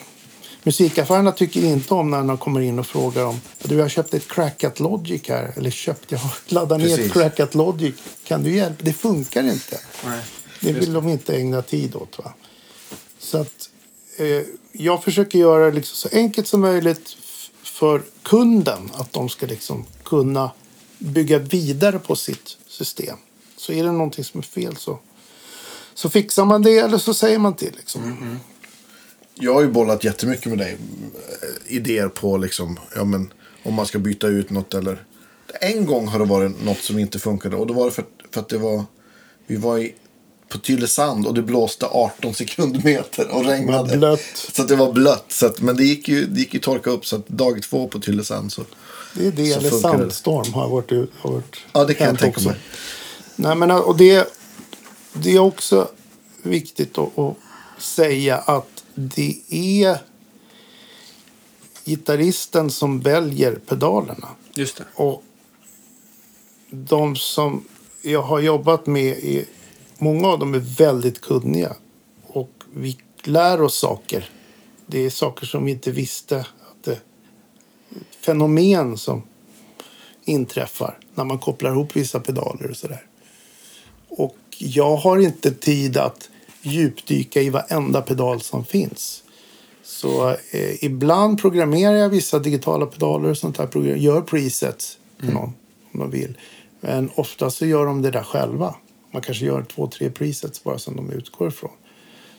Musikaffärerna 0.63 1.31
tycker 1.31 1.63
inte 1.65 1.93
om 1.93 2.11
när 2.11 2.23
någon 2.23 2.37
kommer 2.37 2.61
in 2.61 2.79
och 2.79 2.87
frågar 2.87 3.25
om 3.25 3.41
du 3.63 3.75
jag 3.75 3.83
har 3.83 3.89
köpt 3.89 4.13
ett 4.13 4.27
Crackat 4.27 4.79
Logic 4.79 5.29
här. 5.29 5.53
Eller 5.55 5.69
köpt, 5.69 6.11
jag 6.11 6.19
har 6.19 6.31
laddat 6.53 6.79
ner 6.79 6.99
ett. 6.99 7.13
Crackat 7.13 7.55
Logic. 7.55 7.95
Kan 8.23 8.43
du 8.43 8.55
hjälpa? 8.55 8.83
Det 8.83 8.93
funkar 8.93 9.43
inte. 9.43 9.79
Nej. 10.05 10.21
Det 10.61 10.73
vill 10.73 10.93
de 10.93 11.09
inte 11.09 11.35
ägna 11.37 11.61
tid 11.61 11.95
åt. 11.95 12.17
Va? 12.17 12.33
Så 13.19 13.37
att 13.37 13.69
eh, 14.17 14.43
jag 14.71 15.03
försöker 15.03 15.39
göra 15.39 15.65
det 15.65 15.71
liksom 15.71 16.09
så 16.09 16.17
enkelt 16.17 16.47
som 16.47 16.61
möjligt 16.61 17.17
för 17.63 18.01
kunden. 18.23 18.91
Att 18.93 19.13
de 19.13 19.29
ska 19.29 19.45
liksom 19.45 19.85
kunna 20.03 20.51
bygga 20.97 21.39
vidare 21.39 21.99
på 21.99 22.15
sitt 22.15 22.57
system. 22.67 23.17
Så 23.57 23.71
är 23.73 23.83
det 23.83 23.91
någonting 23.91 24.23
som 24.23 24.39
är 24.39 24.43
fel 24.43 24.75
så, 24.75 24.99
så 25.93 26.09
fixar 26.09 26.45
man 26.45 26.61
det 26.61 26.77
eller 26.77 26.97
så 26.97 27.13
säger 27.13 27.39
man 27.39 27.55
till. 27.55 27.73
Liksom. 27.77 28.03
Mm, 28.03 28.17
mm. 28.17 28.37
Jag 29.35 29.53
har 29.53 29.61
ju 29.61 29.71
bollat 29.71 30.03
jättemycket 30.03 30.45
med 30.45 30.57
dig. 30.57 30.77
Eh, 31.13 31.75
idéer 31.75 32.07
på 32.07 32.37
liksom, 32.37 32.79
ja 32.95 33.03
men 33.03 33.33
om 33.63 33.73
man 33.73 33.85
ska 33.85 33.99
byta 33.99 34.27
ut 34.27 34.49
något 34.49 34.73
eller. 34.73 35.03
En 35.61 35.85
gång 35.85 36.07
har 36.07 36.19
det 36.19 36.25
varit 36.25 36.63
något 36.63 36.77
som 36.83 36.99
inte 36.99 37.19
funkade 37.19 37.55
och 37.55 37.67
då 37.67 37.73
var 37.73 37.85
det 37.85 37.91
för, 37.91 38.05
för 38.31 38.41
att 38.41 38.49
det 38.49 38.57
var, 38.57 38.85
vi 39.47 39.55
var 39.55 39.77
i, 39.77 39.95
på 40.49 40.57
Tylösand 40.57 41.27
och 41.27 41.33
det 41.33 41.41
blåste 41.41 41.85
18 41.85 42.33
sekundmeter 42.33 43.27
och 43.27 43.45
regnade. 43.45 43.97
blött. 43.97 44.21
Så 44.53 44.61
att 44.61 44.67
det 44.67 44.75
var 44.75 44.93
blött. 44.93 45.25
Så 45.27 45.45
att, 45.45 45.61
men 45.61 45.77
det 45.77 45.83
gick 45.83 46.07
ju, 46.07 46.25
det 46.25 46.39
gick 46.39 46.53
ju 46.53 46.59
torka 46.59 46.89
upp 46.89 47.05
så 47.05 47.15
att 47.15 47.27
dag 47.27 47.63
två 47.63 47.87
på 47.87 47.99
Tylösand 47.99 48.51
så. 48.51 48.61
Det 49.13 49.27
är 49.27 49.31
det, 49.31 49.53
Så 49.53 49.59
eller 49.59 49.69
sandstorm 49.69 50.53
har 50.53 50.69
varit, 50.69 50.91
har 51.19 51.31
varit 51.31 51.57
Ja 51.73 51.85
det 51.85 51.93
kan 51.93 52.07
jag 52.07 52.19
tänka 52.19 52.37
också. 52.37 52.49
mig. 52.49 52.57
Nej, 53.35 53.55
men, 53.55 53.71
och 53.71 53.97
det, 53.97 54.33
det 55.13 55.35
är 55.35 55.39
också 55.39 55.87
viktigt 56.43 56.97
att, 56.97 57.19
att 57.19 57.35
säga 57.79 58.37
att 58.37 58.83
det 58.95 59.35
är 59.49 59.97
gitarristen 61.85 62.71
som 62.71 62.99
väljer 62.99 63.55
pedalerna. 63.55 64.27
Just 64.53 64.77
det. 64.77 64.83
Och 64.95 65.23
de 66.69 67.15
som 67.15 67.63
jag 68.01 68.21
har 68.21 68.39
jobbat 68.39 68.87
med, 68.87 69.17
många 69.97 70.27
av 70.27 70.39
dem 70.39 70.53
är 70.53 70.77
väldigt 70.77 71.21
kunniga. 71.21 71.75
Och 72.27 72.51
vi 72.73 72.97
lär 73.23 73.61
oss 73.61 73.77
saker. 73.77 74.29
Det 74.85 75.05
är 75.05 75.09
saker 75.09 75.45
som 75.45 75.65
vi 75.65 75.71
inte 75.71 75.91
visste. 75.91 76.39
Att 76.39 76.83
det, 76.83 76.99
fenomen 78.21 78.97
som 78.97 79.21
inträffar 80.25 80.99
när 81.15 81.23
man 81.23 81.39
kopplar 81.39 81.71
ihop 81.71 81.95
vissa 81.95 82.19
pedaler 82.19 82.69
och 82.69 82.77
sådär. 82.77 83.05
Och 84.09 84.37
jag 84.57 84.95
har 84.95 85.17
inte 85.17 85.51
tid 85.51 85.97
att 85.97 86.29
djupdyka 86.61 87.41
i 87.41 87.49
varenda 87.49 88.01
pedal 88.01 88.41
som 88.41 88.65
finns. 88.65 89.23
Så 89.83 90.29
eh, 90.29 90.83
ibland 90.83 91.41
programmerar 91.41 91.93
jag 91.93 92.09
vissa 92.09 92.39
digitala 92.39 92.85
pedaler 92.85 93.29
och 93.29 93.37
sånt 93.37 93.57
där. 93.57 93.95
Gör 93.95 94.21
presets 94.21 94.97
för 95.19 95.31
någon 95.31 95.53
om 95.91 95.99
de 95.99 96.11
vill. 96.11 96.37
Men 96.79 97.09
ofta 97.15 97.49
så 97.49 97.65
gör 97.65 97.85
de 97.85 98.01
det 98.01 98.11
där 98.11 98.23
själva. 98.23 98.75
Man 99.17 99.21
kanske 99.21 99.45
gör 99.45 99.63
två, 99.63 99.87
tre 99.87 100.09
presets 100.09 100.63
bara 100.63 100.79
som 100.79 100.95
de 100.95 101.11
utgår 101.11 101.47
ifrån. 101.47 101.71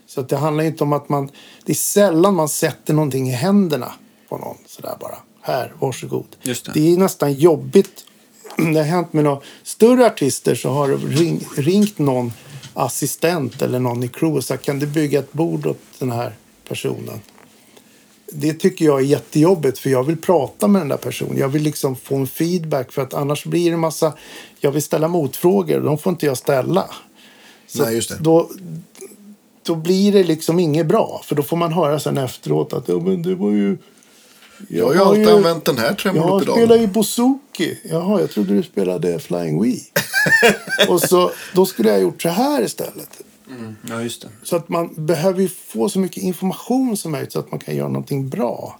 Så 0.06 0.22
det 0.22 0.36
handlar 0.36 0.64
inte 0.64 0.84
om 0.84 0.92
att 0.92 1.08
man... 1.08 1.30
Det 1.64 1.72
är 1.72 1.76
sällan 1.76 2.34
man 2.34 2.48
sätter 2.48 2.94
någonting 2.94 3.28
i 3.28 3.32
händerna 3.32 3.92
på 4.28 4.38
någon 4.38 4.56
sådär 4.66 4.96
bara. 5.00 5.18
Här, 5.40 5.74
varsågod. 5.80 6.36
Just 6.42 6.64
det. 6.64 6.72
det 6.74 6.92
är 6.92 6.96
nästan 6.96 7.32
jobbigt. 7.32 8.04
Det 8.56 8.78
har 8.78 8.82
hänt 8.82 9.12
med 9.12 9.24
några 9.24 9.40
större 9.62 10.06
artister 10.06 10.54
så 10.54 10.70
har 10.70 10.88
ring, 10.88 11.46
ringt 11.56 11.98
någon 11.98 12.32
assistent 12.74 13.62
eller 13.62 13.78
någon 13.78 14.02
i 14.02 14.08
crew 14.08 14.38
och 14.38 14.44
sagt 14.44 14.64
kan 14.64 14.78
du 14.78 14.86
bygga 14.86 15.18
ett 15.18 15.32
bord 15.32 15.66
åt 15.66 15.82
den 15.98 16.12
här 16.12 16.36
personen. 16.68 17.20
Det 18.32 18.52
tycker 18.52 18.84
jag 18.84 19.00
är 19.00 19.04
jättejobbigt 19.04 19.78
för 19.78 19.90
jag 19.90 20.04
vill 20.04 20.16
prata 20.16 20.68
med 20.68 20.80
den 20.80 20.88
där 20.88 20.96
personen. 20.96 21.38
Jag 21.38 21.48
vill 21.48 21.62
liksom 21.62 21.96
få 21.96 22.16
en 22.16 22.26
feedback 22.26 22.92
för 22.92 23.02
att 23.02 23.14
annars 23.14 23.44
blir 23.44 23.70
det 23.70 23.76
massa... 23.76 24.12
Jag 24.60 24.70
vill 24.70 24.82
ställa 24.82 25.08
motfrågor 25.08 25.76
och 25.76 25.84
de 25.84 25.98
får 25.98 26.10
inte 26.10 26.26
jag 26.26 26.36
ställa. 26.36 26.90
Så 27.66 27.82
Nej, 27.82 27.94
just 27.94 28.08
det. 28.08 28.16
Då, 28.20 28.50
då 29.62 29.74
blir 29.74 30.12
det 30.12 30.24
liksom 30.24 30.58
inget 30.58 30.86
bra. 30.86 31.20
För 31.24 31.34
då 31.36 31.42
får 31.42 31.56
man 31.56 31.72
höra 31.72 32.00
sen 32.00 32.18
efteråt 32.18 32.72
att 32.72 32.88
ja, 32.88 32.98
men 33.00 33.22
det 33.22 33.34
var 33.34 33.50
ju... 33.50 33.78
Jag 34.68 34.86
har 34.86 34.94
ju 34.94 35.00
alltid 35.00 35.28
använt 35.28 35.64
den 35.64 35.78
här 35.78 35.86
Jag 35.86 35.98
tremolopedalen. 35.98 36.54
spelar 36.66 36.76
ju 36.76 36.86
bouzouki. 36.86 37.78
Jaha, 37.84 38.20
jag 38.20 38.30
trodde 38.30 38.54
du 38.54 38.62
spelade 38.62 39.18
Flying 39.18 39.62
Wii. 39.62 39.82
och 40.88 41.00
så, 41.00 41.30
då 41.54 41.66
skulle 41.66 41.88
jag 41.88 41.96
ha 41.96 42.02
gjort 42.02 42.22
så 42.22 42.28
här 42.28 42.62
istället. 42.62 43.22
Ja, 43.88 44.02
just 44.02 44.22
det. 44.22 44.28
Så 44.42 44.56
att 44.56 44.68
man 44.68 44.94
behöver 44.96 45.40
ju 45.40 45.48
få 45.48 45.88
så 45.88 45.98
mycket 45.98 46.22
information 46.22 46.96
som 46.96 47.12
möjligt 47.12 47.32
så 47.32 47.38
att 47.38 47.50
man 47.50 47.60
kan 47.60 47.76
göra 47.76 47.88
någonting 47.88 48.28
bra. 48.28 48.78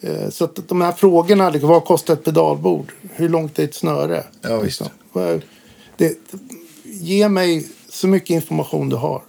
Eh, 0.00 0.28
Så 0.30 0.44
att 0.44 0.68
de 0.68 0.80
här 0.80 0.92
frågorna, 0.92 1.50
vad 1.50 1.84
kostar 1.84 2.14
ett 2.14 2.24
pedalbord? 2.24 2.92
Hur 3.14 3.28
långt 3.28 3.58
är 3.58 3.64
ett 3.64 3.74
snöre? 3.74 4.24
Ja, 4.42 4.56
visst. 4.60 4.80
Liksom. 4.80 4.96
Vad- 5.12 5.42
Det, 5.96 6.18
ge 6.84 7.28
mig 7.28 7.68
så 7.88 8.06
mycket 8.08 8.30
information 8.30 8.88
du 8.88 8.96
har. 8.96 9.22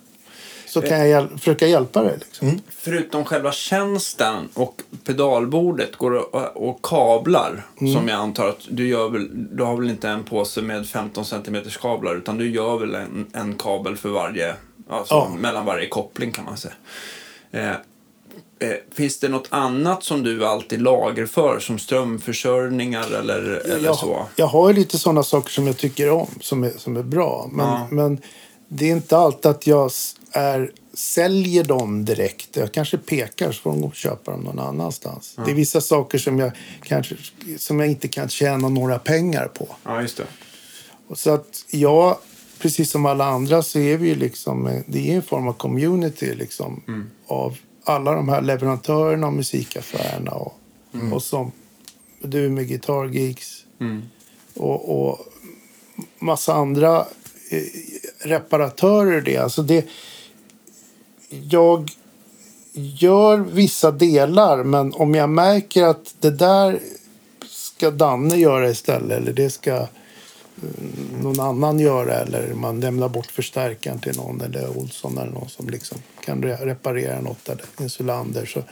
Så 0.67 0.81
kan 0.81 0.99
jag 0.99 1.07
hjäl- 1.07 1.37
försöka 1.37 1.67
hjälpa 1.67 2.03
dig. 2.03 2.17
Liksom. 2.19 2.61
Förutom 2.69 3.25
själva 3.25 3.51
tjänsten 3.51 4.49
och 4.53 4.81
pedalbordet 5.05 5.95
går 5.95 6.11
det 6.11 6.19
och, 6.19 6.69
och 6.69 6.79
kablar 6.85 7.65
som 7.77 8.07
jag 8.07 8.19
antar 8.19 8.47
att 8.49 8.59
du 8.69 8.87
gör 8.87 9.09
väl, 9.09 9.27
du 9.57 9.63
har 9.63 9.75
väl 9.77 9.89
inte 9.89 10.09
en 10.09 10.23
påse 10.23 10.61
med 10.61 10.87
15 10.87 11.25
cm 11.25 11.57
kablar 11.81 12.15
utan 12.15 12.37
du 12.37 12.49
gör 12.51 12.77
väl 12.77 12.95
en, 12.95 13.27
en 13.33 13.55
kabel 13.55 13.97
för 13.97 14.09
varje, 14.09 14.53
alltså 14.89 15.13
Ja. 15.13 15.29
mellan 15.39 15.65
varje 15.65 15.87
koppling 15.87 16.31
kan 16.31 16.45
man 16.45 16.57
säga. 16.57 16.73
Eh, 17.51 17.69
eh, 18.69 18.75
finns 18.95 19.19
det 19.19 19.29
något 19.29 19.47
annat 19.49 20.03
som 20.03 20.23
du 20.23 20.45
alltid 20.45 20.81
lagerför 20.81 21.59
som 21.59 21.79
strömförsörjningar 21.79 23.11
eller, 23.19 23.39
eller 23.65 23.85
jag, 23.85 23.95
så? 23.95 24.25
jag 24.35 24.47
har 24.47 24.67
ju 24.69 24.75
lite 24.75 24.97
sådana 24.97 25.23
saker 25.23 25.49
som 25.49 25.67
jag 25.67 25.77
tycker 25.77 26.09
om, 26.11 26.27
som 26.41 26.63
är, 26.63 26.71
som 26.77 26.97
är 26.97 27.03
bra. 27.03 27.49
Men, 27.51 27.67
Ja. 27.67 27.87
men 27.91 28.17
det 28.67 28.85
är 28.85 28.91
inte 28.91 29.17
alltid 29.17 29.45
att 29.51 29.67
jag 29.67 29.91
är 30.31 30.71
säljer 30.93 31.63
dem 31.63 32.05
direkt. 32.05 32.55
Jag 32.55 32.71
kanske 32.71 32.97
pekar 32.97 33.51
så 33.51 33.61
får 33.61 33.69
de 33.69 33.81
gå 33.81 33.87
och 33.87 33.95
köpa 33.95 34.31
dem 34.31 34.41
någon 34.41 34.59
annanstans. 34.59 35.39
Det 35.45 35.51
är 35.51 35.55
vissa 35.55 35.81
saker 35.81 36.17
som 36.17 36.39
jag, 36.39 36.51
kanske, 36.83 37.15
som 37.57 37.79
jag 37.79 37.89
inte 37.89 38.07
kan 38.07 38.29
tjäna 38.29 38.69
några 38.69 38.99
pengar 38.99 39.47
på. 39.47 39.75
Ja, 39.83 40.01
just 40.01 40.17
det. 40.17 40.25
Och 41.07 41.17
så 41.19 41.33
att 41.33 41.65
jag, 41.69 42.17
precis 42.59 42.91
som 42.91 43.05
alla 43.05 43.25
andra, 43.25 43.63
så 43.63 43.79
är 43.79 43.97
vi 43.97 44.15
liksom, 44.15 44.83
det 44.87 45.11
är 45.11 45.15
en 45.15 45.23
form 45.23 45.47
av 45.47 45.53
community 45.53 46.35
liksom. 46.35 46.81
Av 47.27 47.57
alla 47.83 48.11
de 48.11 48.29
här 48.29 48.41
leverantörerna 48.41 49.27
och 49.27 49.33
musikaffärerna 49.33 50.31
och, 50.31 50.53
och 51.11 51.23
som 51.23 51.51
du 52.21 52.49
med 52.49 52.67
Guitar 52.67 53.05
Geeks 53.05 53.63
och, 54.53 55.09
och 55.09 55.19
massa 56.19 56.53
andra 56.53 57.05
eh, 57.49 57.61
reparatörer 58.19 59.21
det. 59.21 59.37
Alltså 59.37 59.61
det. 59.61 59.85
Jag 61.29 61.91
gör 62.73 63.37
vissa 63.37 63.91
delar 63.91 64.63
men 64.63 64.93
om 64.93 65.15
jag 65.15 65.29
märker 65.29 65.83
att 65.83 66.15
det 66.19 66.31
där 66.31 66.79
ska 67.47 67.91
Danne 67.91 68.35
göra 68.35 68.69
istället 68.69 69.17
eller 69.17 69.33
det 69.33 69.49
ska 69.49 69.75
eh, 69.75 69.87
någon 71.21 71.39
annan 71.39 71.79
göra 71.79 72.13
eller 72.13 72.53
man 72.53 72.79
lämnar 72.79 73.09
bort 73.09 73.31
förstärkaren 73.31 73.99
till 73.99 74.15
någon 74.15 74.41
eller 74.41 74.77
Olsson 74.77 75.17
eller 75.17 75.31
någon 75.31 75.49
som 75.49 75.69
liksom 75.69 75.97
kan 76.19 76.43
reparera 76.43 77.21
något 77.21 77.49
eller 77.49 77.65
Insulander 77.79 78.45
så, 78.45 78.63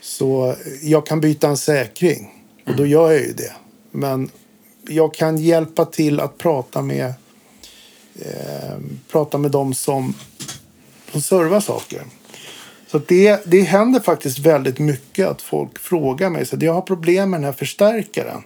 så 0.00 0.54
jag 0.82 1.06
kan 1.06 1.20
byta 1.20 1.48
en 1.48 1.56
säkring 1.56 2.44
och 2.66 2.76
då 2.76 2.86
gör 2.86 3.12
jag 3.12 3.20
ju 3.20 3.32
det. 3.32 3.52
Men 3.90 4.30
jag 4.88 5.14
kan 5.14 5.38
hjälpa 5.38 5.84
till 5.84 6.20
att 6.20 6.38
prata 6.38 6.82
med 6.82 7.14
eh, 8.14 8.78
prata 9.08 9.38
med 9.38 9.50
dem 9.50 9.74
som, 9.74 10.14
som 11.16 11.22
servar 11.22 11.60
saker. 11.60 12.02
Så 12.86 12.98
det, 12.98 13.42
det 13.46 13.60
händer 13.60 14.00
faktiskt 14.00 14.38
väldigt 14.38 14.78
mycket 14.78 15.28
att 15.28 15.42
folk 15.42 15.78
frågar 15.78 16.30
mig. 16.30 16.46
Så 16.46 16.56
att 16.56 16.62
jag 16.62 16.72
har 16.72 16.80
problem 16.80 17.30
med 17.30 17.40
den 17.40 17.44
här 17.44 17.52
förstärkaren. 17.52 18.42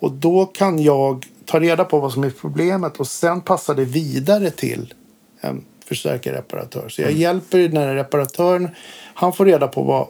Och 0.00 0.12
då 0.12 0.46
kan 0.46 0.82
jag 0.82 1.26
ta 1.44 1.60
reda 1.60 1.84
på 1.84 2.00
vad 2.00 2.12
som 2.12 2.24
är 2.24 2.30
problemet 2.30 2.96
och 2.96 3.06
sen 3.06 3.40
passa 3.40 3.74
det 3.74 3.84
vidare 3.84 4.50
till 4.50 4.94
en 5.40 5.64
förstärkarreparatör. 5.84 6.88
Så 6.88 7.02
jag 7.02 7.12
hjälper 7.12 7.58
den 7.58 7.76
här 7.76 7.94
reparatören. 7.94 8.68
Han 9.14 9.32
får 9.32 9.46
reda 9.46 9.68
på 9.68 9.82
vad, 9.82 10.06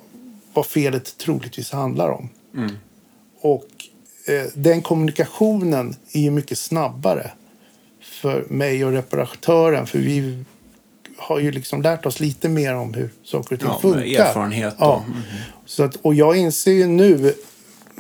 vad 0.53 0.67
felet 0.67 1.19
troligtvis 1.19 1.73
handlar 1.73 2.09
om. 2.09 2.29
Och 3.41 3.69
eh, 4.29 4.47
den 4.55 4.83
kommunikationen 4.83 5.97
är 6.13 6.21
ju 6.21 6.31
mycket 6.31 6.59
snabbare 6.59 7.31
för 8.03 8.45
mig 8.49 8.85
och 8.85 8.93
reparatören. 8.93 9.87
För 9.87 9.99
vi 9.99 10.45
har 11.17 11.39
ju 11.41 11.51
liksom 11.53 11.83
lärt 11.83 12.07
oss 12.07 12.21
lite 12.21 12.49
mer 12.49 12.75
om 12.75 12.95
hur 12.95 13.11
saker 13.25 13.55
och 13.55 13.61
ting 13.61 13.69
Ja, 13.69 13.79
funkar. 13.81 14.01
erfarenhet 14.01 14.75
Ja. 14.79 14.95
och- 14.97 15.09
mhm. 15.09 15.23
Så 15.67 15.83
att, 15.83 15.97
och 15.97 16.15
jag 16.15 16.37
inser 16.37 16.73
ju 16.73 16.87
nu, 16.87 17.35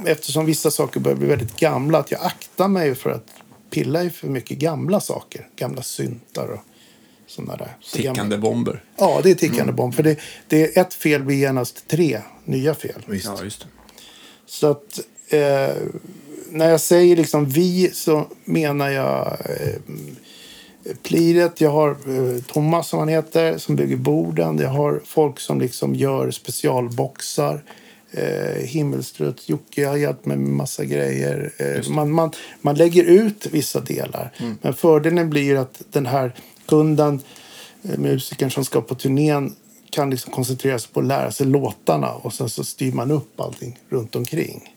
eftersom 0.06 0.46
vissa 0.46 0.70
saker 0.70 1.00
börjar 1.00 1.16
bli 1.16 1.26
väldigt 1.28 1.56
gamla, 1.56 1.98
att 1.98 2.10
jag 2.10 2.20
aktar 2.22 2.68
mig 2.68 2.94
för 2.94 3.10
att 3.10 3.26
pilla 3.70 4.02
i 4.04 4.10
för 4.10 4.28
mycket 4.28 4.58
gamla 4.58 5.00
saker. 5.00 5.48
Gamla 5.56 5.82
syntar 5.82 6.48
och 6.48 6.60
sådana 7.26 7.56
där. 7.56 7.76
Så 7.80 7.96
Tickande 7.96 8.20
gamla- 8.20 8.38
bomber. 8.38 8.82
Ja, 8.96 9.20
det 9.22 9.30
är 9.30 9.34
tickande 9.34 9.72
bomb. 9.72 9.94
För 9.94 10.02
det, 10.02 10.18
det 10.48 10.76
är 10.76 10.80
ett 10.80 10.94
fel 10.94 11.22
blir 11.22 11.36
genast 11.36 11.88
tre 11.88 12.20
nya 12.44 12.74
fel. 12.74 13.02
Visst. 13.06 13.24
Ja, 13.24 13.44
just 13.44 13.60
det. 13.60 13.66
Så 14.46 14.70
att 14.70 15.00
eh, 15.28 15.76
när 16.50 16.70
jag 16.70 16.80
säger 16.80 17.16
liksom 17.16 17.46
vi 17.48 17.90
så 17.92 18.26
menar 18.44 18.90
jag 18.90 19.26
eh, 19.26 19.76
Pliret, 21.02 21.60
jag 21.60 21.70
har 21.70 21.90
eh, 21.90 22.42
Thomas 22.42 22.88
som 22.88 22.98
han 22.98 23.08
heter 23.08 23.58
som 23.58 23.76
bygger 23.76 23.96
borden. 23.96 24.58
Jag 24.58 24.68
har 24.68 25.00
folk 25.04 25.40
som 25.40 25.60
liksom 25.60 25.94
gör 25.94 26.30
specialboxar. 26.30 27.64
Eh, 28.10 28.62
Himmelstrut, 28.66 29.48
Jocke 29.48 29.86
har 29.86 29.96
hjälpt 29.96 30.26
mig 30.26 30.36
med 30.36 30.50
massa 30.50 30.84
grejer. 30.84 31.52
Eh, 31.56 31.90
man, 31.90 32.10
man, 32.10 32.30
man 32.60 32.74
lägger 32.74 33.04
ut 33.04 33.46
vissa 33.50 33.80
delar. 33.80 34.32
Men 34.62 34.74
fördelen 34.74 35.30
blir 35.30 35.56
att 35.56 35.82
den 35.90 36.06
här 36.06 36.34
kunden, 36.66 37.20
eh, 37.82 37.98
musikern 37.98 38.50
som 38.50 38.64
ska 38.64 38.80
på 38.80 38.94
turnén 38.94 39.54
kan 39.90 40.10
liksom 40.10 40.32
koncentrera 40.32 40.78
sig 40.78 40.90
på 40.92 41.00
att 41.00 41.06
lära 41.06 41.32
sig 41.32 41.46
låtarna 41.46 42.12
och 42.12 42.34
sen 42.34 42.48
så 42.48 42.64
styr 42.64 42.92
man 42.92 43.10
upp 43.10 43.40
allting 43.40 43.78
runt 43.88 44.16
omkring. 44.16 44.74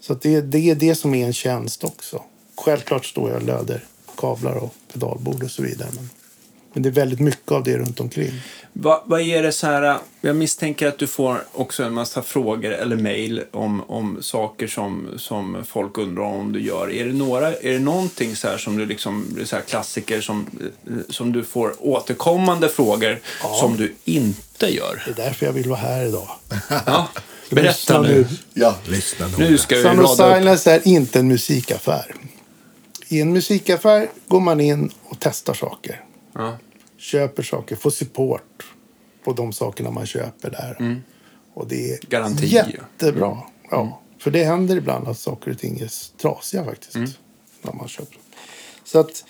Så 0.00 0.14
det, 0.14 0.40
det 0.40 0.70
är 0.70 0.74
det 0.74 0.94
som 0.94 1.14
är 1.14 1.26
en 1.26 1.32
tjänst 1.32 1.84
också. 1.84 2.22
Självklart 2.56 3.06
står 3.06 3.30
jag 3.30 3.36
och 3.36 3.46
löder 3.46 3.84
kablar 4.16 4.54
och 4.54 4.74
pedalbord 4.92 5.42
och 5.42 5.50
så 5.50 5.62
vidare. 5.62 5.88
Men, 5.94 6.10
men 6.72 6.82
det 6.82 6.88
är 6.88 6.90
väldigt 6.90 7.20
mycket 7.20 7.52
av 7.52 7.64
det 7.64 7.78
runt 7.78 8.00
omkring. 8.00 8.32
Va, 8.76 9.02
vad 9.06 9.20
är 9.20 9.42
det 9.42 9.52
så 9.52 9.66
här, 9.66 9.98
jag 10.20 10.36
misstänker 10.36 10.88
att 10.88 10.98
du 10.98 11.06
får 11.06 11.44
också 11.52 11.82
en 11.82 11.94
massa 11.94 12.22
frågor 12.22 12.72
eller 12.72 12.96
mejl 12.96 13.42
om, 13.50 13.82
om 13.90 14.22
saker 14.22 14.66
som, 14.66 15.08
som 15.16 15.64
folk 15.66 15.98
undrar 15.98 16.24
om 16.24 16.52
du 16.52 16.62
gör. 16.62 16.92
Är 16.92 17.04
det, 17.04 17.12
några, 17.12 17.54
är 17.54 17.72
det 17.72 17.78
någonting 17.78 18.36
så 18.36 18.48
här 18.48 18.58
som 18.58 18.76
du 18.76 18.86
liksom, 18.86 19.38
så 19.44 19.56
här 19.56 19.62
klassiker 19.62 20.20
som, 20.20 20.46
som 21.08 21.32
du 21.32 21.44
får 21.44 21.74
återkommande 21.78 22.68
frågor 22.68 23.20
som 23.60 23.76
du 23.76 23.94
inte 24.04 24.74
gör? 24.74 25.02
Det 25.06 25.22
är 25.22 25.24
därför 25.24 25.46
jag 25.46 25.52
vill 25.52 25.68
vara 25.68 25.80
här 25.80 26.06
idag. 26.06 26.28
Ja, 26.86 27.08
berätta 27.50 27.68
lyssna 27.68 28.00
nu. 28.00 28.26
Ja, 28.54 28.76
lyssna 28.84 29.28
noga. 29.28 29.50
Nu 29.50 29.58
ska 29.58 29.76
vi 29.76 29.82
Sound 29.82 30.00
of. 30.00 30.16
Silence 30.16 30.72
är 30.72 30.88
inte 30.88 31.18
en 31.18 31.28
musikaffär. 31.28 32.14
I 33.08 33.20
en 33.20 33.32
musikaffär 33.32 34.08
går 34.28 34.40
man 34.40 34.60
in 34.60 34.90
och 35.02 35.16
testar 35.20 35.54
saker. 35.54 36.04
Ja. 36.32 36.58
Köper 36.96 37.42
saker, 37.42 37.76
får 37.76 37.90
support 37.90 38.64
på 39.24 39.32
de 39.32 39.52
sakerna 39.52 39.90
man 39.90 40.06
köper 40.06 40.50
där. 40.50 41.02
Och 41.54 41.68
det 41.68 41.92
är 41.92 41.98
Garanti. 42.08 42.46
jättebra. 42.46 43.38
Ja, 43.70 44.00
för 44.18 44.30
det 44.30 44.44
händer 44.44 44.76
ibland 44.76 45.08
att 45.08 45.18
saker 45.18 45.50
och 45.50 45.58
ting 45.58 45.80
är 45.80 46.18
trasiga 46.18 46.64
faktiskt. 46.64 47.18
När 47.62 47.72
man 47.72 47.88
köper. 47.88 48.18
Så 48.84 48.98
att 48.98 49.24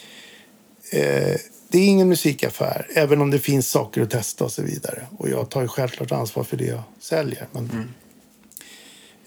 eh, 0.90 1.36
det 1.68 1.78
är 1.78 1.86
ingen 1.86 2.08
musikaffär. 2.08 2.86
Även 2.94 3.20
om 3.20 3.30
det 3.30 3.38
finns 3.38 3.70
saker 3.70 4.02
att 4.02 4.10
testa 4.10 4.44
och 4.44 4.52
så 4.52 4.62
vidare. 4.62 5.06
Och 5.18 5.28
jag 5.28 5.50
tar 5.50 5.62
ju 5.62 5.68
självklart 5.68 6.12
ansvar 6.12 6.44
för 6.44 6.56
det 6.56 6.64
jag 6.66 6.82
säljer. 7.00 7.46
Men, 7.52 7.94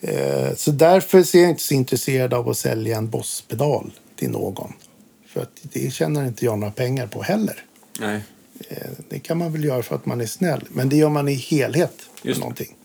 eh, 0.02 0.56
så 0.56 0.72
därför 0.72 1.18
är 1.36 1.42
jag 1.42 1.50
inte 1.50 1.64
så 1.64 1.74
intresserad 1.74 2.34
av 2.34 2.50
att 2.50 2.58
sälja 2.58 2.98
en 2.98 3.10
Boss-pedal 3.10 3.92
till 4.18 4.30
någon. 4.30 4.74
För 5.28 5.42
att 5.42 5.52
det 5.62 5.94
tjänar 5.94 6.26
inte 6.26 6.46
jag 6.46 6.60
några 6.60 6.72
pengar 6.74 7.08
på 7.08 7.22
heller. 7.24 7.64
Nej. 8.00 8.22
Eh, 8.70 8.78
Det 9.10 9.20
kan 9.20 9.38
man 9.38 9.52
väl 9.52 9.64
göra 9.64 9.84
för 9.84 9.96
att 9.96 10.06
man 10.06 10.22
är 10.22 10.26
snäll. 10.26 10.66
Men 10.70 10.90
det 10.90 10.96
gör 10.96 11.10
man 11.10 11.28
i 11.28 11.34
helhet 11.34 11.94
Just 12.22 12.40
någonting. 12.40 12.76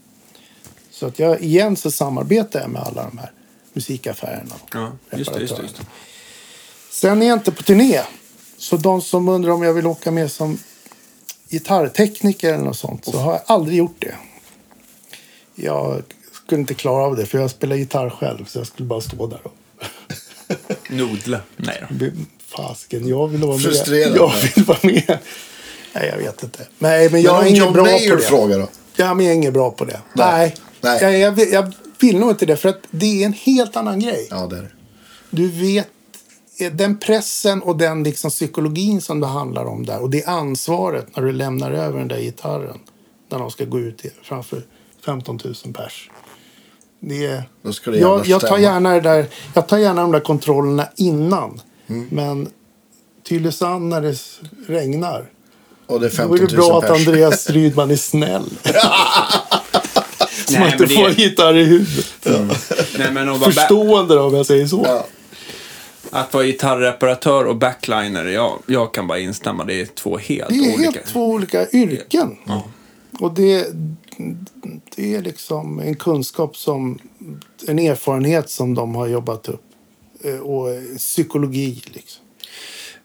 Så 0.91 1.07
att 1.07 1.19
jag, 1.19 1.41
igen 1.43 1.77
så 1.77 1.91
samarbetar 1.91 2.61
jag 2.61 2.71
med 2.71 2.83
alla 2.83 3.03
de 3.11 3.19
här 3.19 3.33
musikaffärerna. 3.73 4.55
Ja, 4.73 4.93
just 5.17 5.33
det, 5.33 5.41
just 5.41 5.57
det, 5.57 5.63
just 5.63 5.77
det. 5.77 5.87
Sen 6.91 7.23
är 7.23 7.27
jag 7.27 7.39
inte 7.39 7.53
på 7.53 7.63
turné. 7.63 8.01
Så 8.57 8.77
de 8.77 9.03
som 9.03 9.29
undrar 9.29 9.53
om 9.53 9.63
jag 9.63 9.73
vill 9.75 9.87
åka 9.87 10.11
med 10.11 10.31
som 10.33 10.59
gitarrtekniker 11.49 12.55
eller 12.55 12.65
något 12.65 12.79
sånt 12.79 13.05
så 13.05 13.19
har 13.19 13.33
jag 13.33 13.43
aldrig 13.47 13.79
gjort 13.79 13.97
det. 13.99 14.15
Jag 15.55 16.03
skulle 16.33 16.61
inte 16.61 16.75
klara 16.75 17.05
av 17.05 17.17
det 17.17 17.27
för 17.27 17.39
jag 17.39 17.51
spelar 17.51 17.77
gitarr 17.77 18.11
själv 18.11 18.45
så 18.45 18.59
jag 18.59 18.67
skulle 18.67 18.89
bara 18.89 19.01
stå 19.01 19.27
där 19.27 19.41
och 19.47 19.55
Nodla. 20.93 21.41
Nej 21.57 21.85
då. 21.91 22.05
Fasken, 22.57 23.09
jag 23.09 23.29
vill 23.29 23.41
vara 23.41 23.53
med. 23.53 23.61
Frustrerad. 23.63 24.17
Jag 24.17 24.33
vill 24.55 24.65
vara 24.65 24.79
med. 24.83 25.19
Nej, 25.93 26.09
jag 26.13 26.19
vet 26.19 26.43
inte. 26.43 26.67
Nej, 26.79 27.11
men 27.11 27.23
jag 27.23 27.45
Men 27.45 27.53
är 27.53 27.57
John 27.57 27.73
bra 27.73 27.85
på 27.85 27.91
Mayer 27.91 28.17
det. 28.17 28.23
frågar 28.23 28.59
då? 28.59 28.69
Ja, 28.97 29.15
men 29.15 29.27
jag 29.27 29.33
är 29.33 29.37
ingen 29.37 29.53
bra 29.53 29.71
på 29.71 29.85
det. 29.85 30.01
Nej. 30.13 30.55
Nej. 30.81 30.99
Nej. 31.01 31.03
Jag, 31.03 31.19
jag, 31.19 31.33
vill- 31.33 31.53
jag 31.53 31.73
vill 32.01 32.19
nog 32.19 32.31
inte 32.31 32.47
det 32.47 32.57
för 32.57 32.69
att 32.69 32.81
det 32.91 33.23
är 33.23 33.27
en 33.27 33.33
helt 33.33 33.77
annan 33.77 34.01
grej. 34.01 34.27
Ja, 34.31 34.47
det 34.47 34.57
är 34.57 34.63
det. 34.63 34.71
Du 35.31 35.49
vet 35.49 35.89
eh, 36.59 36.73
den 36.73 36.99
pressen 36.99 37.63
och 37.63 37.77
den 37.77 38.03
liksom 38.05 38.31
psykologin 38.31 39.01
som 39.01 39.21
det 39.21 39.27
handlar 39.27 39.65
om 39.65 39.87
där 39.87 39.99
och 40.03 40.11
det 40.11 40.25
ansvaret 40.25 41.17
när 41.17 41.23
du 41.25 41.33
lämnar 41.33 41.71
över 41.73 41.99
den 41.99 42.09
där 42.09 42.21
gitarren 42.21 42.79
när 43.31 43.39
de 43.39 43.51
ska 43.51 43.65
gå 43.65 43.79
ut 43.81 44.03
framför 44.23 44.63
15 45.05 45.41
000 45.45 45.55
pers. 45.75 46.11
Det 47.05 47.27
är, 47.27 47.43
Då 47.63 47.73
ska 47.73 47.91
det 47.91 47.99
jag, 47.99 48.27
jag, 48.27 48.41
tar 48.41 48.59
gärna 48.59 48.95
det 48.95 49.01
där, 49.01 49.27
jag 49.55 49.69
tar 49.69 49.79
gärna 49.79 50.03
de 50.03 50.13
där 50.13 50.21
kontrollerna 50.21 50.89
innan. 50.97 51.61
Mm. 51.89 52.07
Men 52.11 52.49
Tylösand 53.29 53.89
när 53.89 54.01
det 54.01 54.17
regnar. 54.67 55.25
Och 55.87 56.01
det 56.01 56.07
är 56.07 56.11
Då 56.11 56.17
15 56.17 56.37
är 56.37 56.41
000 56.41 56.51
det 56.51 56.57
bra 56.57 56.79
att 56.79 56.89
pers. 56.89 57.07
Andreas 57.09 57.51
Rydman 57.51 57.91
är 57.91 57.97
snäll. 57.97 58.45
Så 60.47 60.53
man 60.53 60.61
Nej, 60.61 60.73
inte 60.73 60.79
men 60.79 60.89
det- 60.89 60.95
får 60.95 61.09
en 61.09 61.15
gitarr 61.15 61.55
i 61.57 61.65
huvudet. 61.65 62.27
Nej, 62.99 63.13
men 63.13 63.41
Förstående 63.41 64.15
då, 64.15 64.23
om 64.23 64.35
jag 64.35 64.47
säger 64.47 64.67
så. 64.67 64.83
Ja. 64.89 65.07
att 66.11 66.35
vara 66.35 66.45
gitarrreparatör 66.45 67.45
och 67.45 67.57
backliner, 67.57 68.25
ja, 68.25 68.59
jag 68.67 68.95
kan 68.95 69.07
bara 69.07 69.19
instämma. 69.19 69.65
Det 69.65 69.81
är 69.81 69.87
två 69.87 70.19
helt 70.19 70.49
Det 70.49 70.55
är 70.55 70.75
olika. 70.75 70.91
helt 70.91 71.07
två 71.07 71.27
olika 71.27 71.71
yrken. 71.71 72.37
Och 73.21 73.35
det, 73.35 73.67
det 74.97 75.15
är 75.15 75.23
liksom 75.23 75.79
en 75.79 75.95
kunskap 75.95 76.57
som, 76.57 76.99
en 77.67 77.79
erfarenhet 77.79 78.51
som 78.51 78.75
de 78.75 78.95
har 78.95 79.07
jobbat 79.07 79.49
upp. 79.49 79.63
Eh, 80.25 80.39
Och 80.39 80.69
psykologi 80.99 81.83
liksom. 81.85 82.23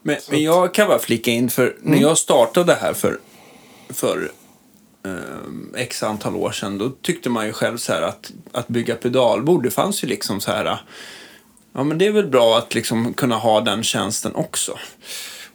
Men, 0.02 0.16
men 0.30 0.42
jag 0.42 0.74
kan 0.74 0.88
bara 0.88 0.98
flika 0.98 1.30
in, 1.30 1.50
för 1.50 1.76
när 1.82 1.98
jag 1.98 2.18
startade 2.18 2.74
här 2.74 2.92
för 2.92 3.18
för 3.88 4.32
eh, 5.04 5.80
x 5.80 6.02
antal 6.02 6.36
år 6.36 6.52
sedan, 6.52 6.78
då 6.78 6.90
tyckte 6.90 7.30
man 7.30 7.46
ju 7.46 7.52
själv 7.52 7.76
så 7.76 7.92
här 7.92 8.02
att, 8.02 8.32
att 8.52 8.68
bygga 8.68 8.94
pedalbord, 8.94 9.62
det 9.62 9.70
fanns 9.70 10.04
ju 10.04 10.08
liksom 10.08 10.40
så 10.40 10.50
här, 10.50 10.78
ja 11.72 11.84
men 11.84 11.98
det 11.98 12.06
är 12.06 12.12
väl 12.12 12.26
bra 12.26 12.58
att 12.58 12.74
liksom 12.74 13.14
kunna 13.14 13.36
ha 13.36 13.60
den 13.60 13.82
tjänsten 13.82 14.34
också. 14.34 14.78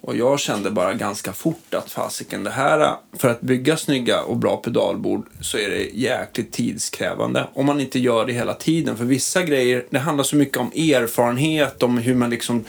Och 0.05 0.17
jag 0.17 0.39
kände 0.39 0.71
bara 0.71 0.93
ganska 0.93 1.33
fort 1.33 1.73
att 1.73 1.91
fasiken, 1.91 2.43
det 2.43 2.49
här, 2.49 2.95
för 3.17 3.29
att 3.29 3.41
bygga 3.41 3.77
snygga 3.77 4.21
och 4.21 4.37
bra 4.37 4.57
pedalbord 4.57 5.27
så 5.41 5.57
är 5.57 5.69
det 5.69 5.83
jäkligt 5.93 6.51
tidskrävande. 6.51 7.47
Om 7.53 7.65
man 7.65 7.79
inte 7.79 7.99
gör 7.99 8.25
det 8.25 8.33
hela 8.33 8.53
tiden. 8.53 8.97
För 8.97 9.05
vissa 9.05 9.43
grejer, 9.43 9.85
det 9.89 9.99
handlar 9.99 10.23
så 10.23 10.35
mycket 10.35 10.57
om 10.57 10.67
erfarenhet, 10.67 11.83
om 11.83 11.97
hur 11.97 12.15
man 12.15 12.29
liksom 12.29 12.63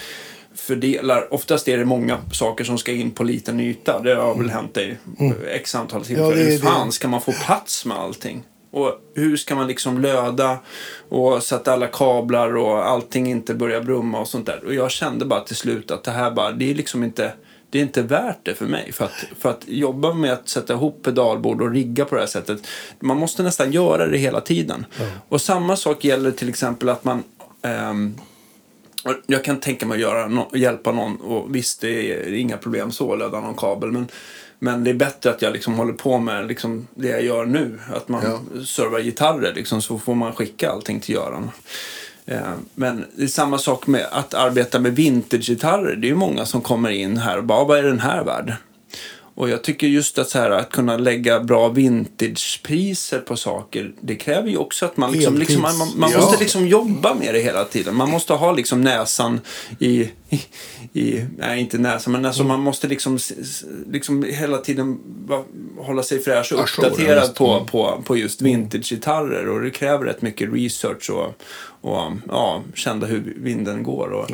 fördelar. 0.55 1.35
Oftast 1.35 1.69
är 1.69 1.79
det 1.79 1.85
många 1.85 2.19
saker 2.33 2.65
som 2.65 2.79
ska 2.79 2.93
in 2.93 3.11
på 3.11 3.25
liten 3.25 3.61
yta. 3.61 4.01
Det 4.03 4.15
har 4.15 4.35
väl 4.35 4.51
hänt 4.51 4.75
dig 4.75 4.99
x 5.51 5.75
antal 5.75 6.05
tillfällen. 6.05 6.39
Ja, 6.39 6.45
Hur 6.45 6.59
fan 6.59 6.93
ska 6.93 7.09
man 7.09 7.21
få 7.21 7.33
plats 7.33 7.85
med 7.85 7.97
allting? 7.97 8.43
Och 8.75 9.01
hur 9.15 9.37
ska 9.37 9.55
man 9.55 9.67
liksom 9.67 10.01
löda 10.01 10.59
och 11.09 11.43
så 11.43 11.57
att 11.57 11.69
alla 11.69 11.87
kablar 11.87 12.57
och 12.57 12.89
allting 12.89 13.27
inte 13.27 13.55
börjar 13.55 13.81
brumma 13.81 14.21
och 14.21 14.29
sånt 14.29 14.47
där. 14.47 14.65
Och 14.65 14.75
jag 14.75 14.91
kände 14.91 15.25
bara 15.25 15.41
till 15.41 15.57
slut 15.57 15.91
att 15.91 16.05
det 16.05 16.11
här 16.11 16.31
bara, 16.31 16.53
det 16.53 16.71
är 16.71 16.75
liksom 16.75 17.05
inte, 17.05 17.33
det 17.71 17.79
är 17.79 17.83
inte 17.83 18.03
värt 18.03 18.39
det 18.43 18.55
för 18.55 18.67
mig. 18.67 18.93
För 18.93 19.05
att, 19.05 19.25
för 19.39 19.51
att 19.51 19.63
jobba 19.67 20.15
med 20.15 20.33
att 20.33 20.49
sätta 20.49 20.73
ihop 20.73 21.03
pedalbord 21.03 21.63
och 21.63 21.71
rigga 21.71 22.05
på 22.05 22.15
det 22.15 22.21
här 22.21 22.29
sättet, 22.29 22.67
man 23.01 23.17
måste 23.17 23.43
nästan 23.43 23.73
göra 23.73 24.07
det 24.07 24.19
hela 24.19 24.41
tiden. 24.41 24.87
Och 25.29 25.41
samma 25.41 25.77
sak 25.77 26.05
gäller 26.05 26.31
till 26.31 26.49
exempel 26.49 26.89
att 26.89 27.05
man 27.05 27.23
ehm, 27.63 28.15
jag 29.27 29.45
kan 29.45 29.61
tänka 29.61 29.87
mig 29.87 29.95
att 29.95 30.01
göra 30.01 30.47
hjälpa 30.55 30.93
någon 30.93 31.17
och 31.17 31.55
visst 31.55 31.81
det 31.81 32.13
är 32.13 32.33
inga 32.33 32.57
problem 32.57 32.91
så 32.91 33.13
att 33.13 33.19
löda 33.19 33.41
någon 33.41 33.55
kabel 33.55 33.93
men, 33.93 34.09
men 34.59 34.85
det 34.85 34.91
är 34.91 34.95
bättre 34.95 35.31
att 35.31 35.43
jag 35.43 35.53
liksom 35.53 35.75
håller 35.75 35.93
på 35.93 36.19
med 36.19 36.47
liksom 36.49 36.87
det 36.95 37.09
jag 37.09 37.23
gör 37.25 37.45
nu. 37.45 37.79
Att 37.95 38.09
man 38.09 38.23
Ja. 38.25 38.65
servar 38.65 39.01
gitarrer 39.01 39.55
liksom, 39.55 39.83
så 39.83 39.99
får 39.99 40.15
man 40.15 40.33
skicka 40.33 40.71
allting 40.71 41.01
till 41.01 41.15
Göran. 41.15 41.51
Eh, 42.27 42.39
Men 42.75 43.05
det 43.17 43.23
är 43.23 43.27
samma 43.27 43.59
sak 43.59 43.87
med 43.87 44.07
att 44.13 44.35
arbeta 44.35 44.79
med 44.81 44.97
vintagegitarrer. 44.97 45.97
Det 45.97 46.07
är 46.07 46.09
ju 46.09 46.15
många 46.15 46.47
som 46.47 46.61
kommer 46.61 46.91
in 46.91 47.17
här 47.17 47.39
och 47.39 47.45
bara, 47.45 47.65
vad 47.65 47.79
är 47.79 47.83
den 47.83 48.01
här 48.01 48.25
värd? 48.25 48.53
Och 49.37 49.49
jag 49.51 49.63
tycker 49.65 49.87
just 49.87 50.19
att, 50.19 50.29
så 50.29 50.39
här, 50.39 50.51
att 50.51 50.71
kunna 50.71 50.97
lägga 50.97 51.41
bra 51.41 51.69
vintagepriser 51.69 53.19
på 53.19 53.37
saker, 53.37 53.93
det 54.01 54.17
kräver 54.17 54.49
ju 54.49 54.57
också 54.57 54.87
att 54.87 54.97
man, 54.97 55.13
liksom, 55.13 55.39
liksom, 55.39 55.63
man, 55.63 55.73
man, 55.97 56.11
Ja. 56.11 56.21
måste 56.21 56.39
liksom 56.41 56.67
jobba 56.69 57.15
med 57.15 57.35
det 57.35 57.41
hela 57.41 57.65
tiden. 57.65 57.95
Man 57.97 58.11
måste 58.11 58.33
ha 58.33 58.53
liksom 58.53 58.81
näsan 58.81 59.41
i, 59.79 60.11
i, 60.31 60.41
i 60.93 61.25
nej 61.39 61.61
inte 61.61 61.79
näsan, 61.79 62.13
men 62.13 62.25
alltså 62.27 62.45
man 62.45 62.61
måste 62.61 62.89
liksom, 62.89 63.19
liksom 63.91 64.23
hela 64.23 64.59
tiden 64.59 64.99
hålla 65.79 66.03
sig 66.03 66.19
fräsch 66.23 66.53
och 66.53 66.61
uppdaterad 66.61 67.35
på, 67.35 67.53
Mm. 67.55 67.67
på, 67.67 68.03
på 68.07 68.17
just 68.17 68.43
vintagegitarrer. 68.43 69.49
Och 69.49 69.61
det 69.63 69.71
kräver 69.71 70.05
rätt 70.05 70.23
mycket 70.23 70.53
research 70.53 71.11
och, 71.11 71.43
och 71.91 72.13
ja, 72.29 72.63
känna 72.75 73.07
hur 73.07 73.35
vinden 73.37 73.83
går. 73.83 74.09
Och, 74.13 74.31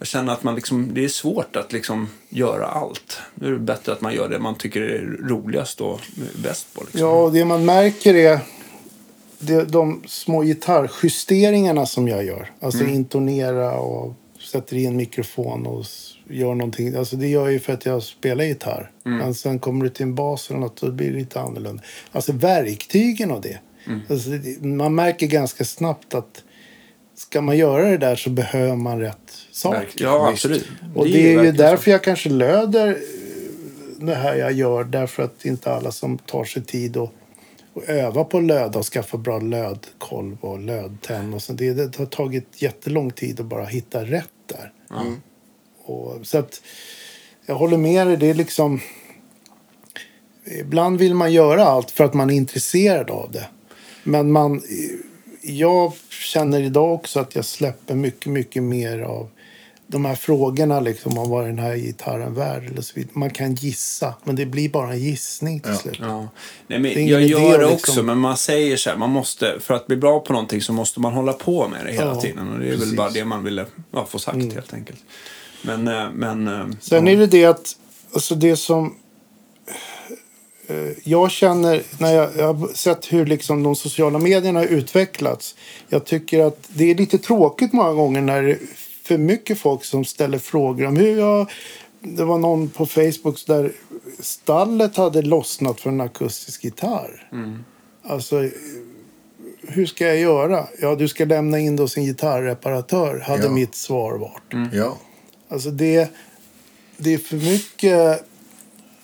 Jag 0.00 0.06
känner 0.06 0.32
att 0.32 0.42
man 0.42 0.54
liksom, 0.54 0.94
det 0.94 1.04
är 1.04 1.08
svårt 1.08 1.56
att 1.56 1.72
liksom 1.72 2.08
göra 2.28 2.66
allt. 2.66 3.18
Det 3.34 3.46
är 3.46 3.56
bättre 3.56 3.92
att 3.92 4.00
man 4.00 4.14
gör 4.14 4.28
det 4.28 4.38
man 4.38 4.54
tycker 4.54 4.80
är 4.82 4.98
roligast 5.28 5.80
och 5.80 6.00
bäst 6.42 6.74
på. 6.74 6.80
Liksom. 6.80 7.00
Ja, 7.00 7.22
och 7.22 7.32
det 7.32 7.44
man 7.44 7.64
märker 7.64 8.14
är 8.14 8.40
det, 9.38 9.64
de 9.64 10.02
små 10.06 10.42
gitarrjusteringarna 10.42 11.86
som 11.86 12.08
jag 12.08 12.24
gör. 12.24 12.50
Alltså 12.60 12.84
intonera 12.84 13.72
och 13.78 14.14
sätter 14.52 14.76
in 14.76 14.96
mikrofon 14.96 15.66
och 15.66 15.84
gör 16.28 16.54
någonting. 16.54 16.94
Alltså 16.94 17.16
det 17.16 17.28
gör 17.28 17.42
jag 17.42 17.52
ju 17.52 17.58
för 17.60 17.72
att 17.72 17.86
jag 17.86 18.02
spelar 18.02 18.44
gitarr. 18.44 18.90
Men 19.02 19.34
sen 19.34 19.58
kommer 19.58 19.84
du 19.84 19.90
till 19.90 20.02
en 20.02 20.14
bas 20.14 20.50
eller 20.50 20.60
något 20.60 20.78
så 20.78 20.90
blir 20.92 21.12
det 21.12 21.18
lite 21.18 21.40
annorlunda. 21.40 21.82
Alltså 22.12 22.32
verktygen 22.32 23.30
och 23.30 23.40
det. 23.40 23.58
Alltså, 24.10 24.30
det- 24.30 24.62
man 24.66 24.94
märker 24.94 25.26
ganska 25.26 25.64
snabbt 25.64 26.14
att 26.14 26.42
ska 27.16 27.40
man 27.40 27.56
göra 27.58 27.90
det 27.90 27.96
där 27.98 28.16
så 28.16 28.30
behöver 28.30 28.76
man 28.76 29.00
rätt 29.00 29.32
saker. 29.60 29.88
Ja, 29.96 30.28
absolut. 30.28 30.68
Och 30.94 31.04
det 31.04 31.34
är, 31.34 31.44
ju 31.44 31.52
därför 31.52 31.84
så. 31.84 31.90
jag 31.90 32.04
kanske 32.04 32.28
löder 32.28 32.88
eh, 32.88 32.94
det 34.06 34.14
här 34.14 34.34
jag 34.34 34.52
gör. 34.52 34.84
Därför 34.84 35.22
att 35.22 35.44
inte 35.44 35.72
alla 35.74 35.92
som 35.92 36.18
tar 36.18 36.44
sig 36.44 36.64
tid 36.64 36.96
att, 36.96 37.10
att 37.76 37.88
öva 37.88 38.24
på 38.24 38.38
att 38.38 38.44
löda 38.44 38.78
och 38.78 38.86
skaffa 38.86 39.16
bra 39.16 39.38
lödkolv 39.38 40.36
och 40.40 40.58
lödtenn. 40.58 41.34
Och 41.34 41.42
så. 41.42 41.52
Det, 41.52 41.72
det 41.72 41.96
har 41.96 42.06
tagit 42.06 42.62
jättelång 42.62 43.10
tid 43.10 43.40
att 43.40 43.46
bara 43.46 43.64
hitta 43.64 44.04
rätt 44.04 44.30
där. 44.46 44.72
Och, 45.84 46.26
så 46.26 46.38
att 46.38 46.62
jag 47.46 47.54
håller 47.54 47.76
med 47.76 48.06
dig. 48.06 48.16
Det 48.16 48.30
är 48.30 48.34
liksom... 48.34 48.80
Ibland 50.60 50.98
vill 50.98 51.14
man 51.14 51.32
göra 51.32 51.64
allt 51.64 51.90
för 51.90 52.04
att 52.04 52.14
man 52.14 52.30
är 52.30 52.34
intresserad 52.34 53.10
av 53.10 53.30
det. 53.32 53.48
Men 54.04 54.32
man, 54.32 54.62
jag 55.42 55.92
känner 56.08 56.60
idag 56.60 56.94
också 56.94 57.20
att 57.20 57.34
jag 57.34 57.44
släpper 57.44 57.94
mycket, 57.94 58.32
mycket 58.32 58.62
mer 58.62 59.00
av 59.00 59.28
de 59.90 60.04
här 60.04 60.14
frågorna 60.14 60.80
liksom 60.80 61.18
om 61.18 61.30
vad 61.30 61.44
den 61.46 61.58
här 61.58 61.76
gitarren 61.76 62.34
värd 62.34 62.64
eller 62.66 62.82
så 62.82 62.92
vidare. 62.94 63.12
Man 63.14 63.30
kan 63.30 63.54
gissa, 63.54 64.14
men 64.24 64.36
det 64.36 64.46
blir 64.46 64.68
bara 64.68 64.92
en 64.92 64.98
gissning 64.98 65.60
till 65.60 65.70
Ja. 65.72 65.78
slut. 65.78 65.96
Ja. 66.00 66.28
Nej, 66.66 66.78
men 66.78 67.06
jag 67.06 67.22
gör 67.22 67.58
det 67.58 67.66
att 67.66 67.72
också, 67.72 67.86
liksom- 67.86 68.06
men 68.06 68.18
man 68.18 68.36
säger 68.36 68.76
så 68.76 68.90
här, 68.90 68.96
man 68.96 69.10
måste, 69.10 69.60
för 69.60 69.74
att 69.74 69.86
bli 69.86 69.96
bra 69.96 70.20
på 70.20 70.32
någonting 70.32 70.60
så 70.62 70.72
måste 70.72 71.00
man 71.00 71.12
hålla 71.12 71.32
på 71.32 71.68
med 71.68 71.86
det 71.86 71.92
hela 71.92 72.04
Ja, 72.14 72.20
tiden. 72.20 72.48
Och 72.52 72.58
det 72.58 72.66
är 72.66 72.70
precis. 72.70 72.88
väl 72.88 72.96
bara 72.96 73.10
det 73.10 73.24
man 73.24 73.44
ville 73.44 73.66
ja, 73.92 74.06
få 74.06 74.18
sagt 74.18 74.52
helt 74.54 74.74
enkelt. 74.74 75.00
Men, 75.62 75.88
eh, 75.88 76.10
men 76.14 76.48
eh, 76.48 76.66
Sen 76.80 77.06
ja. 77.06 77.12
är 77.12 77.16
det 77.16 77.26
det 77.26 77.44
att, 77.44 77.76
alltså 78.14 78.34
det 78.34 78.56
som 78.56 78.94
eh, 80.66 80.76
jag 81.04 81.30
känner 81.30 81.82
när 81.98 82.12
jag, 82.14 82.30
jag 82.36 82.54
har 82.54 82.68
sett 82.74 83.12
hur 83.12 83.26
liksom 83.26 83.62
de 83.62 83.76
sociala 83.76 84.18
medierna 84.18 84.60
har 84.60 84.66
utvecklats. 84.66 85.54
Jag 85.88 86.04
tycker 86.04 86.40
att 86.46 86.68
det 86.68 86.90
är 86.90 86.94
lite 86.94 87.18
tråkigt 87.18 87.72
många 87.72 87.92
gånger 87.92 88.20
när 88.20 88.42
det 88.42 88.58
för 89.10 89.18
mycket 89.18 89.58
folk 89.58 89.84
som 89.84 90.04
ställer 90.04 90.38
frågor 90.38 90.86
om 90.86 90.96
hur 90.96 91.18
jag... 91.18 91.50
Det 92.00 92.24
var 92.24 92.38
någon 92.38 92.68
på 92.68 92.86
Facebook 92.86 93.46
där 93.46 93.72
stallet 94.20 94.96
hade 94.96 95.22
lossnat 95.22 95.80
för 95.80 95.90
en 95.90 96.00
akustisk 96.00 96.64
gitarr. 96.64 97.28
Alltså, 98.02 98.44
eh, 98.44 98.50
hur 99.62 99.86
ska 99.86 100.06
jag 100.06 100.18
göra? 100.18 100.66
Ja, 100.80 100.94
du 100.94 101.08
ska 101.08 101.24
lämna 101.24 101.58
in 101.58 101.78
hos 101.78 101.96
en 101.96 102.04
gitarrreparatör, 102.04 103.18
hade 103.18 103.42
Ja. 103.42 103.50
mitt 103.50 103.74
svar 103.74 104.18
varit. 104.18 104.72
Ja. 104.74 104.96
Alltså 105.48 105.70
det, 105.70 106.10
det 106.96 107.14
är 107.14 107.18
för 107.18 107.36
mycket... 107.36 108.24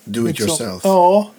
Do 0.04 0.28
it 0.28 0.38
liksom- 0.38 0.48
yourself. 0.48 0.80
Ja. 0.84 1.30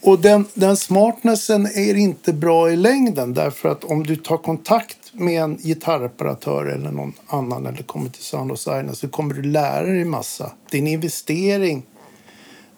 Och 0.00 0.18
den, 0.18 0.44
den 0.54 0.76
smartnessen 0.76 1.66
är 1.66 1.94
inte 1.94 2.32
bra 2.32 2.72
i 2.72 2.76
längden. 2.76 3.34
Därför 3.34 3.68
att 3.68 3.84
om 3.84 4.06
du 4.06 4.16
tar 4.16 4.36
kontakt 4.36 4.98
med 5.12 5.42
en 5.42 5.56
gitarrreparatör 5.56 6.66
eller 6.66 6.90
någon 6.90 7.12
annan 7.26 7.66
eller 7.66 7.82
kommer 7.82 8.10
till 8.10 8.22
Sound 8.22 8.52
of 8.52 8.58
Silence 8.58 8.96
så 8.96 9.08
kommer 9.08 9.34
du 9.34 9.42
lära 9.42 9.86
dig 9.86 10.04
massa. 10.04 10.52
Din 10.70 10.86
investering, 10.86 11.82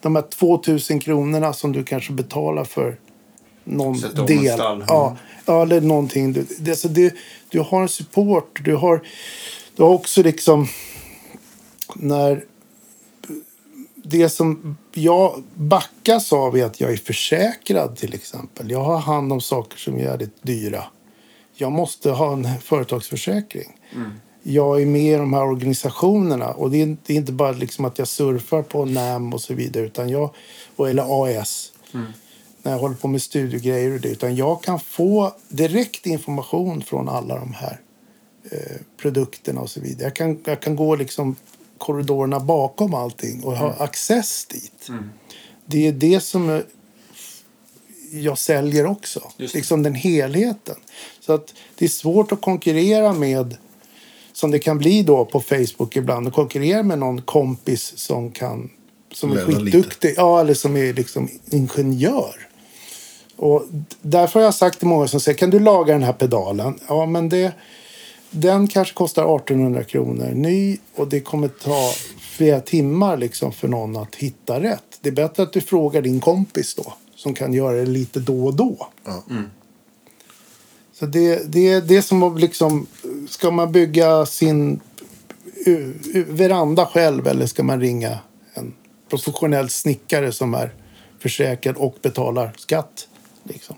de 0.01 0.17
här 0.17 0.23
2000 0.23 1.01
kronorna 1.01 1.53
som 1.53 1.73
du 1.73 1.85
kanske 1.85 2.13
betalar 2.13 2.65
för 2.65 2.97
någon 3.65 4.01
del. 4.27 4.59
Ja, 4.89 5.17
ja, 5.47 5.63
eller 5.63 5.81
någonting. 5.81 6.33
Du, 6.33 6.47
det, 6.59 6.71
alltså 6.71 6.89
det, 6.89 7.15
du 7.49 7.61
har 7.61 7.83
en 7.83 7.89
support. 7.89 8.61
Du 8.65 8.75
har, 8.75 9.03
du 9.77 9.83
har 9.83 9.91
också 9.91 10.23
liksom 10.23 10.69
när 11.95 12.45
det 13.97 14.29
som 14.29 14.77
jag 14.93 15.43
backas 15.55 16.33
av 16.33 16.59
är 16.59 16.65
att 16.65 16.81
jag 16.81 16.93
är 16.93 16.97
försäkrad 16.97 17.97
till 17.97 18.15
exempel. 18.15 18.71
Jag 18.71 18.85
har 18.85 18.99
hand 18.99 19.33
om 19.33 19.41
saker 19.41 19.79
som 19.79 19.95
är 19.95 20.01
jävligt 20.01 20.43
dyra. 20.43 20.85
Jag 21.57 21.73
måste 21.73 22.11
ha 22.11 22.33
en 22.33 22.49
företagsförsäkring. 22.61 23.77
Jag 24.43 24.83
är 24.83 24.87
med 24.87 25.03
i 25.15 25.17
de 25.17 25.33
här 25.33 25.43
organisationerna 25.45 26.51
och 26.51 26.71
det 26.71 26.83
är, 26.83 27.11
inte- 27.11 27.33
bara 27.33 27.53
liksom 27.53 27.85
att 27.85 27.99
jag 27.99 28.09
surfar 28.09 28.63
på 28.63 28.85
NAM 28.85 29.33
och 29.35 29.41
så 29.41 29.55
vidare 29.55 29.85
utan 29.85 30.09
jag, 30.09 30.31
eller 30.79 31.25
AS 31.35 31.73
när 32.63 32.73
jag 32.73 32.79
håller 32.79 32.95
på 32.97 33.09
med 33.09 33.23
studiegrejer 33.23 33.95
och 33.95 34.01
det. 34.01 34.09
Utan 34.09 34.37
jag 34.37 34.63
kan 34.63 34.81
få 34.81 35.35
direkt 35.49 36.07
information 36.07 36.83
från 36.83 37.09
alla 37.09 37.35
de 37.39 37.53
här 37.53 37.81
eh, 38.53 38.77
produkterna 38.97 39.61
och 39.61 39.71
så 39.71 39.81
vidare. 39.81 40.05
Jag 40.05 40.15
kan, 40.17 40.39
jag 40.45 40.63
kan 40.63 40.77
gå 40.77 40.97
liksom 40.97 41.37
korridorerna 41.79 42.41
bakom 42.41 42.95
allting 42.95 43.45
och 43.45 43.57
ha 43.57 43.73
access 43.85 44.47
dit. 44.47 44.89
Det 45.67 45.87
är 45.89 45.93
det 45.93 46.21
som 46.21 46.63
jag 48.13 48.39
säljer 48.39 48.87
också. 48.87 49.21
Liksom 49.55 49.83
den 49.83 49.95
helheten. 49.95 50.77
Så 51.27 51.33
att 51.33 51.55
det 51.75 51.85
är 51.85 51.89
svårt 51.89 52.33
att 52.33 52.41
konkurrera 52.41 53.13
med 53.13 53.57
som 54.33 54.51
det 54.51 54.59
kan 54.59 54.79
bli 54.79 55.03
då 55.03 55.25
på 55.25 55.41
Facebook 55.41 55.97
ibland. 55.97 56.27
Och 56.27 56.33
konkurrera 56.33 56.83
med 56.83 56.99
någon 56.99 57.23
kompis 57.23 57.93
som 57.97 58.31
kan 58.31 58.71
som 59.13 59.33
är 59.33 59.47
lite. 59.47 59.53
skitduktig. 59.53 60.15
Ja, 60.17 60.41
eller 60.41 60.55
som 60.55 60.77
är 60.77 60.93
liksom 60.93 61.29
ingenjör. 61.51 62.49
Och 63.37 63.65
därför 64.03 64.41
har 64.41 64.45
jag 64.45 64.55
sagt 64.55 64.79
till 64.79 64.89
många 64.89 65.09
som 65.09 65.21
säger 65.21 65.39
kan 65.39 65.51
du 65.51 65.61
laga 65.61 65.93
den 65.93 66.03
här 66.03 66.13
pedalen? 66.13 66.79
Ja, 66.89 67.07
men 67.07 67.29
det, 67.29 67.53
den 68.31 68.69
kanske 68.69 68.95
kostar 68.95 69.37
1800 69.37 69.85
kronor 69.85 70.31
ny 70.35 70.79
och 70.97 71.09
det 71.09 71.21
kommer 71.21 71.49
ta 71.49 71.93
flera 72.21 72.61
timmar 72.61 73.17
liksom 73.17 73.53
för 73.53 73.69
någon 73.69 73.97
att 73.97 74.15
hitta 74.15 74.61
rätt. 74.61 74.99
det 75.01 75.09
är 75.09 75.13
bättre 75.13 75.43
att 75.43 75.53
du 75.53 75.61
frågar 75.61 76.03
din 76.03 76.21
kompis 76.21 76.75
då. 76.75 76.93
Som 77.17 77.35
kan 77.35 77.53
göra 77.53 77.77
det 77.77 77.87
lite 77.87 78.21
då 78.21 78.47
och 78.47 78.55
då. 78.55 78.89
Ja. 79.05 79.23
Så 81.05 81.11
det, 81.11 81.53
det 81.53 81.69
är 81.69 81.81
det 81.81 82.03
som 82.03 82.23
att 82.23 82.41
liksom, 82.41 82.87
ska 83.29 83.51
man 83.51 83.73
bygga 83.73 84.27
sin 84.27 84.81
veranda 86.27 86.87
själv 86.87 87.27
eller 87.27 87.47
ska 87.47 87.63
man 87.63 87.81
ringa 87.81 88.19
en 88.55 88.75
professionell 89.11 89.71
snickare 89.71 90.33
som 90.33 90.55
är 90.55 90.75
försäkrad 91.19 91.77
och 91.77 91.97
betalar 92.03 92.53
skatt? 92.57 93.09
Liksom. 93.43 93.77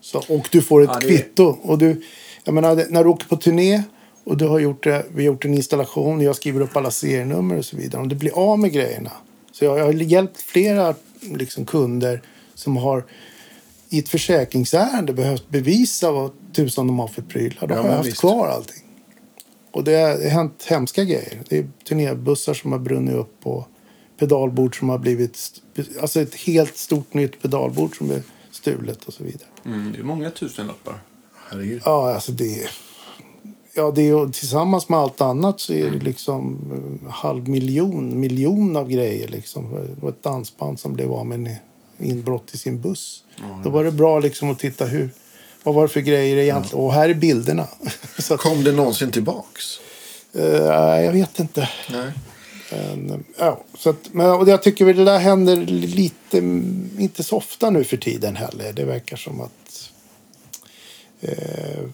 Så, 0.00 0.18
och 0.28 0.48
du 0.52 0.62
får 0.62 0.82
ett 0.82 0.90
Ja, 0.92 0.98
det- 1.00 1.06
kvitto. 1.06 1.44
Och 1.62 1.78
du, 1.78 2.02
jag 2.44 2.54
menar, 2.54 2.84
när 2.90 3.04
du 3.04 3.10
åker 3.10 3.26
på 3.26 3.36
turné 3.36 3.82
och 4.24 4.36
du 4.36 4.46
har 4.46 4.58
gjort, 4.58 4.86
vi 4.86 4.92
har 5.14 5.20
gjort 5.20 5.44
en 5.44 5.54
installation, 5.54 6.20
jag 6.20 6.36
skriver 6.36 6.60
upp 6.60 6.76
alla 6.76 6.90
serienummer 6.90 7.58
och 7.58 7.64
så 7.64 7.76
vidare. 7.76 8.02
Om 8.02 8.08
du 8.08 8.14
blir 8.16 8.32
av 8.52 8.58
med 8.58 8.72
grejerna. 8.72 9.12
Så 9.52 9.64
jag, 9.64 9.78
jag 9.78 9.84
har 9.84 9.92
hjälpt 9.92 10.40
flera 10.40 10.94
liksom, 11.20 11.66
kunder 11.66 12.22
som 12.54 12.76
har 12.76 13.04
i 13.88 13.98
ett 13.98 14.08
försäkringsärende 14.08 15.12
behövt 15.12 15.48
bevisa 15.48 16.12
vad 16.12 16.30
tusan 16.52 16.86
de 16.86 16.98
har 16.98 17.08
för 17.08 17.22
prylar. 17.22 17.66
Då 17.66 17.74
Ja, 17.74 17.82
har 17.82 17.88
jag 17.88 17.96
haft 17.96 18.08
visst. 18.08 18.20
kvar 18.20 18.48
allting. 18.48 18.82
Och 19.72 19.84
det 19.84 19.94
har 19.96 20.28
hänt 20.28 20.64
hemska 20.68 21.04
grejer. 21.04 21.42
Det 21.48 21.58
är 21.58 21.68
turnébussar 21.88 22.54
som 22.54 22.72
har 22.72 22.78
brunnit 22.78 23.14
upp 23.14 23.46
och 23.46 23.68
pedalbord 24.18 24.78
som 24.78 24.88
har 24.88 24.98
blivit... 24.98 25.38
Alltså 26.00 26.20
ett 26.20 26.34
helt 26.34 26.76
stort 26.76 27.14
nytt 27.14 27.42
pedalbord 27.42 27.96
som 27.98 28.10
är 28.10 28.22
stulet 28.50 29.04
och 29.04 29.12
så 29.12 29.24
vidare. 29.24 29.48
Mm, 29.64 29.92
det 29.92 29.98
är 29.98 30.02
många 30.02 30.30
tusenlappar. 30.30 30.94
Herregud. 31.50 31.82
Ja, 31.84 32.14
alltså 32.14 32.32
det... 32.32 32.62
är- 32.62 32.70
Ja, 33.78 33.90
det 33.90 34.02
är, 34.02 34.06
ju- 34.06 34.32
tillsammans 34.32 34.88
med 34.88 34.98
allt 34.98 35.20
annat 35.20 35.60
så 35.60 35.72
är 35.72 35.90
det 35.90 35.98
liksom 35.98 36.58
eh, 37.04 37.10
halv 37.12 37.48
miljon, 37.48 38.20
miljon 38.20 38.76
av 38.76 38.88
grejer. 38.90 39.28
Liksom. 39.28 39.72
Det 39.72 40.02
var 40.02 40.08
ett 40.10 40.22
dansband 40.22 40.80
som 40.80 40.92
blev 40.92 41.12
av 41.12 41.26
med 41.26 41.38
en 41.38 41.56
inbrott 42.10 42.54
i 42.54 42.58
sin 42.58 42.80
buss. 42.80 43.22
Då 43.64 43.70
var 43.70 43.84
det 43.84 43.90
bra 43.90 44.18
liksom 44.18 44.50
att 44.50 44.58
titta 44.58 44.84
hur... 44.84 45.10
Vad 45.62 45.74
var 45.74 45.82
det 45.82 45.88
för 45.88 46.00
grejer 46.00 46.36
egentligen? 46.36 46.84
Och 46.84 46.92
här 46.92 47.08
är 47.08 47.14
bilderna. 47.14 47.66
att, 48.30 48.40
Kom 48.40 48.64
det 48.64 48.72
någonsin 48.72 49.10
tillbaks? 49.10 49.80
eh, 50.32 51.04
jag 51.04 51.12
vet 51.12 51.40
inte. 51.40 51.68
Nej. 51.90 52.12
Men, 52.70 53.24
ja, 53.38 53.64
så 53.78 53.90
att, 53.90 54.12
men, 54.12 54.30
och 54.30 54.48
jag 54.48 54.62
tycker 54.62 54.84
väl 54.84 54.96
det 54.96 55.04
där 55.04 55.18
händer 55.18 55.56
lite, 55.66 56.38
inte 56.98 57.22
så 57.22 57.36
ofta 57.36 57.70
nu 57.70 57.84
för 57.84 57.96
tiden 57.96 58.36
heller. 58.36 58.72
Det 58.72 58.84
verkar 58.84 59.16
som 59.16 59.40
att 59.40 59.90
eh, 61.20 61.84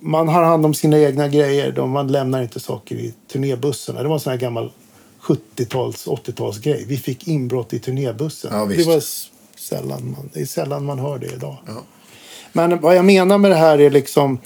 man 0.00 0.28
har 0.28 0.42
hand 0.42 0.66
om 0.66 0.74
sina 0.74 0.98
egna 0.98 1.28
grejer. 1.28 1.72
De, 1.72 1.90
man 1.90 2.08
lämnar 2.08 2.42
inte 2.42 2.60
saker 2.60 2.94
i 2.94 3.14
turnébussarna. 3.32 4.02
Det 4.02 4.08
var 4.08 4.14
en 4.14 4.20
sån 4.20 4.30
här 4.30 4.38
gammal 4.38 4.72
70-tals, 5.20 6.06
80-talsgrej. 6.06 6.84
Vi 6.86 6.96
fick 6.96 7.28
inbrott 7.28 7.72
i 7.72 7.78
turnébussen. 7.78 8.50
Ja, 8.54 8.66
det, 8.66 8.86
var 8.86 9.02
sällan 9.56 10.10
man, 10.10 10.30
det 10.32 10.40
är 10.40 10.46
sällan 10.46 10.84
man 10.84 10.98
hör 10.98 11.18
det 11.18 11.26
idag. 11.26 11.56
Ja. 11.66 11.82
Men 12.52 12.80
vad 12.80 12.96
jag 12.96 13.04
menar 13.04 13.38
med 13.38 13.50
det 13.50 13.56
här 13.56 13.80
är 13.80 13.90
liksom 13.90 14.38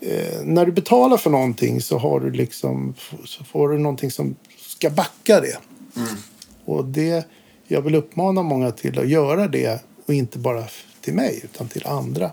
eh, 0.00 0.42
när 0.44 0.66
du 0.66 0.72
betalar 0.72 1.16
för 1.16 1.30
någonting 1.30 1.80
så 1.80 1.98
har 1.98 2.20
du 2.20 2.30
liksom 2.30 2.94
så 3.24 3.44
får 3.44 3.68
du 3.68 3.78
någonting 3.78 4.10
som 4.10 4.36
ska 4.58 4.90
backa 4.90 5.40
det. 5.40 5.58
Och 6.64 6.84
det 6.84 7.26
jag 7.66 7.82
vill 7.82 7.94
uppmana 7.94 8.42
många 8.42 8.70
till 8.70 8.98
att 8.98 9.08
göra 9.08 9.48
det 9.48 9.82
och 10.06 10.14
inte 10.14 10.38
bara 10.38 10.64
till 11.00 11.14
mig 11.14 11.40
utan 11.44 11.68
till 11.68 11.86
andra. 11.86 12.30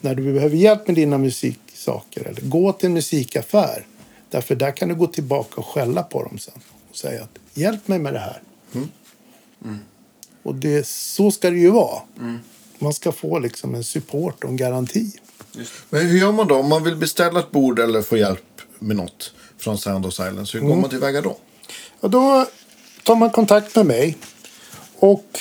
När 0.00 0.14
du 0.14 0.32
behöver 0.32 0.56
hjälp 0.56 0.86
med 0.86 0.96
dina 0.96 1.18
musiksaker 1.18 2.24
eller 2.28 2.42
gå 2.42 2.72
till 2.72 2.86
en 2.86 2.94
musikaffär. 2.94 3.86
Därför 4.30 4.54
där 4.54 4.70
kan 4.70 4.88
du 4.88 4.94
gå 4.94 5.06
tillbaka 5.06 5.60
och 5.60 5.66
skälla 5.66 6.02
på 6.02 6.22
dem 6.22 6.38
sen 6.38 6.60
och 6.90 6.96
säga 6.96 7.22
att 7.22 7.38
hjälp 7.54 7.88
mig 7.88 7.98
med 7.98 8.12
det 8.12 8.18
här. 8.18 8.42
Och 10.42 10.54
det, 10.54 10.86
så 10.86 11.30
ska 11.30 11.50
det 11.50 11.58
ju 11.58 11.70
vara. 11.70 12.02
Man 12.78 12.94
ska 12.94 13.12
få 13.12 13.38
liksom 13.38 13.74
en 13.74 13.84
support 13.84 14.44
och 14.44 14.50
en 14.50 14.56
garanti. 14.56 15.12
Men 15.90 16.06
hur 16.06 16.18
gör 16.18 16.32
man 16.32 16.48
då? 16.48 16.54
Om 16.54 16.68
man 16.68 16.84
vill 16.84 16.96
beställa 16.96 17.40
ett 17.40 17.50
bord 17.50 17.78
eller 17.78 18.02
få 18.02 18.16
hjälp 18.16 18.62
med 18.78 18.96
något 18.96 19.32
från 19.58 19.78
Sound 19.78 20.06
of 20.06 20.14
Silence. 20.14 20.58
Hur 20.58 20.66
går 20.66 20.76
man 20.76 20.90
tillväga 20.90 21.20
då? 21.20 21.36
Och 22.00 22.10
då 22.10 22.46
tar 23.02 23.16
man 23.16 23.30
kontakt 23.30 23.76
med 23.76 23.86
mig. 23.86 24.16
Och 24.98 25.40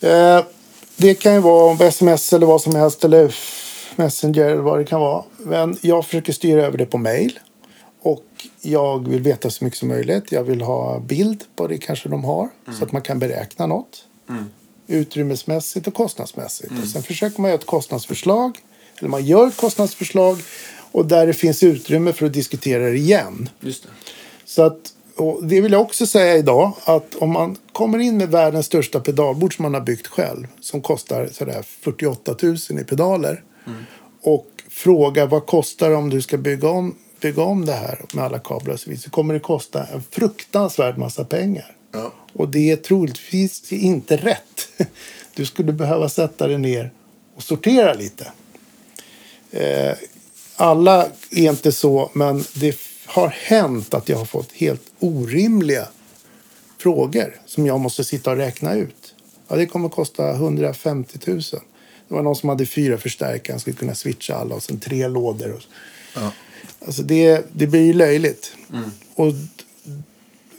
eh, 0.00 0.44
det 0.96 1.14
kan 1.14 1.34
ju 1.34 1.40
vara 1.40 1.86
sms 1.86 2.32
eller 2.32 2.46
vad 2.46 2.62
som 2.62 2.74
helst. 2.74 3.04
Eller 3.04 3.34
Messenger 3.96 4.44
eller 4.44 4.62
vad 4.62 4.78
det 4.78 4.84
kan 4.84 5.00
vara. 5.00 5.24
Men 5.36 5.78
jag 5.80 6.06
försöker 6.06 6.32
styra 6.32 6.66
över 6.66 6.78
det 6.78 6.86
på 6.86 6.98
mail. 6.98 7.38
Och 8.02 8.24
jag 8.60 9.08
vill 9.08 9.22
veta 9.22 9.50
så 9.50 9.64
mycket 9.64 9.78
som 9.78 9.88
möjligt. 9.88 10.32
Jag 10.32 10.44
vill 10.44 10.60
ha 10.60 11.00
bild 11.00 11.44
på 11.56 11.66
det 11.66 11.78
kanske 11.78 12.08
de 12.08 12.24
har. 12.24 12.48
Så 12.78 12.84
att 12.84 12.92
man 12.92 13.02
kan 13.02 13.18
beräkna 13.18 13.66
något. 13.66 14.04
Utrymmesmässigt 14.86 15.86
och 15.86 15.94
kostnadsmässigt. 15.94 16.72
Och 16.82 16.88
sen 16.88 17.02
försöker 17.02 17.40
man 17.40 17.50
göra 17.50 17.58
ett 17.58 17.66
kostnadsförslag. 17.66 18.58
Eller 18.98 19.08
man 19.08 19.24
gör 19.24 19.48
ett 19.48 19.56
kostnadsförslag. 19.56 20.38
Och 20.92 21.06
där 21.06 21.26
det 21.26 21.32
finns 21.32 21.62
utrymme 21.62 22.12
för 22.12 22.26
att 22.26 22.32
diskutera 22.32 22.84
det 22.84 22.96
igen. 22.96 23.48
Just 23.60 23.82
det. 23.82 23.88
Så 24.44 24.62
att, 24.62 24.92
och 25.16 25.44
det 25.44 25.60
vill 25.60 25.72
jag 25.72 25.80
också 25.80 26.06
säga 26.06 26.36
idag 26.36 26.72
att 26.84 27.14
om 27.14 27.30
man 27.30 27.56
kommer 27.72 27.98
in 27.98 28.16
med 28.16 28.28
världens 28.28 28.66
största 28.66 29.00
pedalbord 29.00 29.56
som 29.56 29.62
man 29.62 29.74
har 29.74 29.80
byggt 29.80 30.06
själv 30.06 30.46
som 30.60 30.80
kostar 30.80 31.28
sådär 31.32 31.62
48 31.62 32.36
000 32.42 32.56
i 32.80 32.84
pedaler 32.84 33.42
och 34.22 34.46
frågar 34.68 35.26
vad 35.26 35.46
kostar 35.46 35.90
det 35.90 35.96
om 35.96 36.10
du 36.10 36.22
ska 36.22 36.38
bygga 36.38 36.68
om, 36.68 36.94
bygga 37.22 37.42
om 37.42 37.66
det 37.66 37.72
här 37.72 38.04
med 38.12 38.24
alla 38.24 38.38
kablar 38.38 38.74
och 38.74 38.80
så 38.80 38.90
vidare 38.90 39.02
så 39.02 39.10
kommer 39.10 39.34
det 39.34 39.40
kosta 39.40 39.86
en 39.86 40.02
fruktansvärd 40.10 40.98
massa 40.98 41.24
pengar. 41.24 41.76
Ja. 41.92 42.12
Och 42.32 42.48
det 42.48 42.70
är 42.70 42.76
troligtvis 42.76 43.72
inte 43.72 44.16
rätt. 44.16 44.68
Du 45.34 45.46
skulle 45.46 45.72
behöva 45.72 46.08
sätta 46.08 46.46
dig 46.46 46.58
ner 46.58 46.90
och 47.36 47.42
sortera 47.42 47.94
lite. 47.94 48.32
Eh, 49.50 49.96
alla 50.56 51.06
är 51.30 51.50
inte 51.50 51.72
så, 51.72 52.10
men 52.14 52.44
det 52.54 52.76
har 53.06 53.28
hänt 53.28 53.94
att 53.94 54.08
jag 54.08 54.18
har 54.18 54.24
fått 54.24 54.52
helt 54.52 54.82
orimliga 54.98 55.88
frågor 56.78 57.40
som 57.46 57.66
jag 57.66 57.80
måste 57.80 58.04
sitta 58.04 58.30
och 58.30 58.36
räkna 58.36 58.74
ut. 58.74 59.14
Ja, 59.48 59.56
det 59.56 59.66
kommer 59.66 59.86
att 59.88 59.94
kosta 59.94 60.30
150 60.30 61.18
000. 61.26 61.40
Det 62.08 62.14
var 62.14 62.22
någon 62.22 62.36
som 62.36 62.48
hade 62.48 62.66
fyra 62.66 62.98
förstärkare, 62.98 63.52
han 63.52 63.60
skulle 63.60 63.76
kunna 63.76 63.94
switcha 63.94 64.34
alla 64.34 64.54
och 64.54 64.62
sen 64.62 64.80
tre 64.80 65.08
lådor. 65.08 65.52
Och, 65.52 65.62
Ja. 66.14 66.32
Alltså 66.86 67.02
det, 67.02 67.46
det 67.52 67.66
blir 67.66 67.80
ju 67.86 67.92
löjligt. 67.92 68.52
Och 69.14 69.32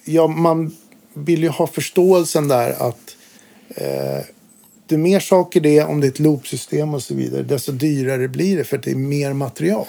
ja, 0.05 0.27
man 0.27 0.75
vill 1.13 1.43
ju 1.43 1.49
ha 1.49 1.67
förståelsen 1.67 2.47
där 2.47 2.69
att 2.87 3.15
eh, 3.69 4.25
det 4.87 4.95
är 4.95 4.99
mer 4.99 5.19
saker 5.19 5.59
det 5.61 5.77
är 5.79 5.87
om 5.87 5.99
det 6.01 6.07
är 6.07 6.11
ett 6.11 6.19
loopsystem 6.19 6.93
och 6.93 7.03
så 7.03 7.13
vidare, 7.13 7.43
desto 7.43 7.71
dyrare 7.71 8.27
blir 8.27 8.57
det 8.57 8.63
för 8.63 8.77
att 8.77 8.83
det 8.83 8.91
är 8.91 8.95
mer 8.95 9.33
material. 9.33 9.85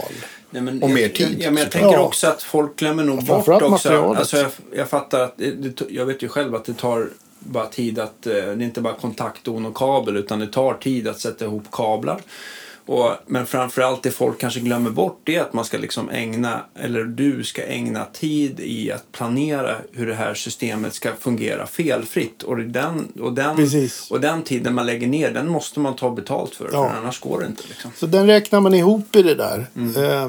Nej, 0.51 0.63
men 0.63 0.83
Och 0.83 0.91
jag, 0.91 0.95
mer 0.95 1.09
tid, 1.09 1.37
Ja, 1.39 1.51
men 1.51 1.63
jag 1.63 1.73
tänker 1.73 1.93
Ja. 1.93 2.01
också 2.03 2.27
att 2.27 2.43
folk 2.43 2.77
glömmer 2.77 3.05
nog 3.05 3.25
bort 3.25 3.49
också. 3.49 3.69
materialet. 3.71 4.19
Alltså 4.19 4.37
jag, 4.37 4.51
jag 4.77 4.89
fattar 4.89 5.21
att 5.21 5.35
det, 5.37 5.51
det, 5.51 5.83
jag 5.91 6.07
vet 6.07 6.23
ju 6.23 6.29
själv 6.29 6.55
att 6.55 6.65
det 6.65 6.75
tar 6.75 7.09
bara 7.39 7.67
tid 7.67 7.99
att, 7.99 8.27
eh, 8.27 8.33
det 8.33 8.39
är 8.41 8.63
inte 8.63 8.81
bara 8.81 8.95
kontaktdon 8.95 9.67
och 9.67 9.75
kabel 9.77 10.17
utan 10.17 10.39
det 10.39 10.47
tar 10.47 10.75
tid 10.75 11.09
att 11.09 11.21
sätta 11.21 11.45
ihop 11.45 11.65
kablar. 11.73 12.21
Och, 12.87 13.11
men 13.27 13.47
framförallt 13.47 14.03
det 14.03 14.11
folk 14.11 14.39
kanske 14.41 14.61
glömmer 14.61 14.91
bort 14.91 15.21
det 15.25 15.37
är 15.37 15.41
att 15.41 15.53
man 15.53 15.65
ska 15.65 15.79
liksom 15.79 16.11
ägna, 16.11 16.61
eller 16.75 17.05
du 17.05 17.45
ska 17.45 17.63
ägna 17.67 18.05
tid 18.05 18.61
i 18.61 18.93
att 18.93 19.13
planera 19.13 19.77
hur 19.93 20.07
det 20.07 20.15
här 20.15 20.35
systemet 20.35 20.95
ska 20.95 21.11
fungera 21.21 21.67
felfritt. 21.67 22.43
Och 22.43 22.57
den, 22.59 23.13
och 23.21 23.33
den, 23.33 23.57
Precis. 23.57 24.11
och 24.11 24.21
den 24.21 24.43
tiden 24.43 24.75
man 24.75 24.87
lägger 24.87 25.07
ner, 25.07 25.31
den 25.31 25.49
måste 25.49 25.81
man 25.81 25.97
ta 25.97 26.11
betalt 26.11 26.55
för, 26.55 26.65
Ja. 26.73 26.89
för 26.89 26.97
annars 26.97 27.21
går 27.21 27.41
det 27.41 27.47
inte. 27.47 27.63
Liksom. 27.69 27.91
Så 27.97 28.07
den 28.07 28.27
räknar 28.27 28.61
man 28.61 28.75
ihop 28.75 29.17
i 29.17 29.23
det 29.23 29.35
där. 29.35 29.67
Eh, 29.97 30.29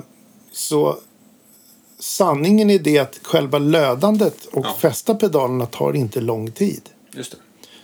så 0.52 0.98
sanningen 2.00 2.70
är 2.70 2.80
det 2.80 3.00
att 3.00 3.20
själva 3.24 3.58
lödandet 3.60 4.46
och 4.46 4.66
Ja. 4.66 4.76
fästa 4.80 5.16
pedalerna 5.16 5.66
tar 5.66 5.96
inte 5.96 6.22
lång 6.22 6.52
tid. 6.52 6.82
Just 7.12 7.32
det. 7.32 7.38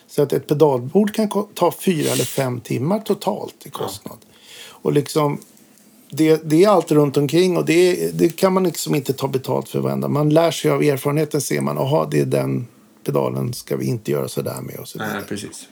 Så 0.08 0.22
att 0.22 0.34
ett 0.34 0.48
pedalbord 0.48 1.14
kan 1.14 1.30
ta 1.54 1.72
fyra 1.72 2.12
eller 2.12 2.24
fem 2.24 2.62
timmar 2.62 3.00
totalt 3.00 3.56
i 3.64 3.70
kostnad. 3.70 4.18
Och 4.82 4.94
liksom, 4.94 5.38
det, 6.10 6.50
det 6.50 6.64
är 6.64 6.70
allt 6.70 6.92
runt 6.92 7.18
omkring 7.18 7.58
och 7.58 7.66
det, 7.66 8.12
det 8.20 8.30
kan 8.30 8.54
man 8.54 8.64
liksom 8.64 8.96
inte 8.96 9.14
ta 9.14 9.28
betalt 9.28 9.70
för 9.70 9.80
varenda. 9.80 10.08
Man 10.08 10.30
lär 10.30 10.52
sig 10.52 10.72
av 10.72 10.84
erfarenheten, 10.84 11.42
ser 11.42 11.62
man, 11.62 11.78
aha, 11.78 12.08
det 12.12 12.20
är 12.20 12.26
den 12.26 12.68
pedalen 13.04 13.54
ska 13.54 13.78
vi 13.78 13.86
inte 13.86 14.12
göra 14.12 14.28
så 14.28 14.42
där 14.42 14.62
med 14.62 14.76
och 14.80 14.88
så 14.88 14.98
vidare. 14.98 15.14
Nej, 15.14 15.24
precis. 15.28 15.68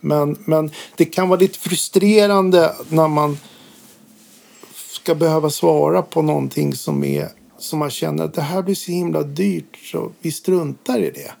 Men, 0.00 0.36
men 0.44 0.70
det 0.96 1.04
kan 1.04 1.28
vara 1.28 1.40
lite 1.40 1.58
frustrerande 1.58 2.74
när 2.88 3.08
man 3.08 3.38
ska 4.90 5.14
behöva 5.14 5.50
svara 5.50 6.02
på 6.02 6.22
någonting 6.22 6.74
som 6.74 7.04
är 7.04 7.28
som 7.58 7.78
man 7.78 7.90
känner 7.90 8.24
att 8.24 8.34
det 8.34 8.42
här 8.42 8.62
blir 8.62 8.74
så 8.74 8.92
himla 8.92 9.22
dyrt 9.22 9.76
så 9.92 10.12
vi 10.20 10.32
struntar 10.32 10.98
i 10.98 11.10
det. 11.10 11.32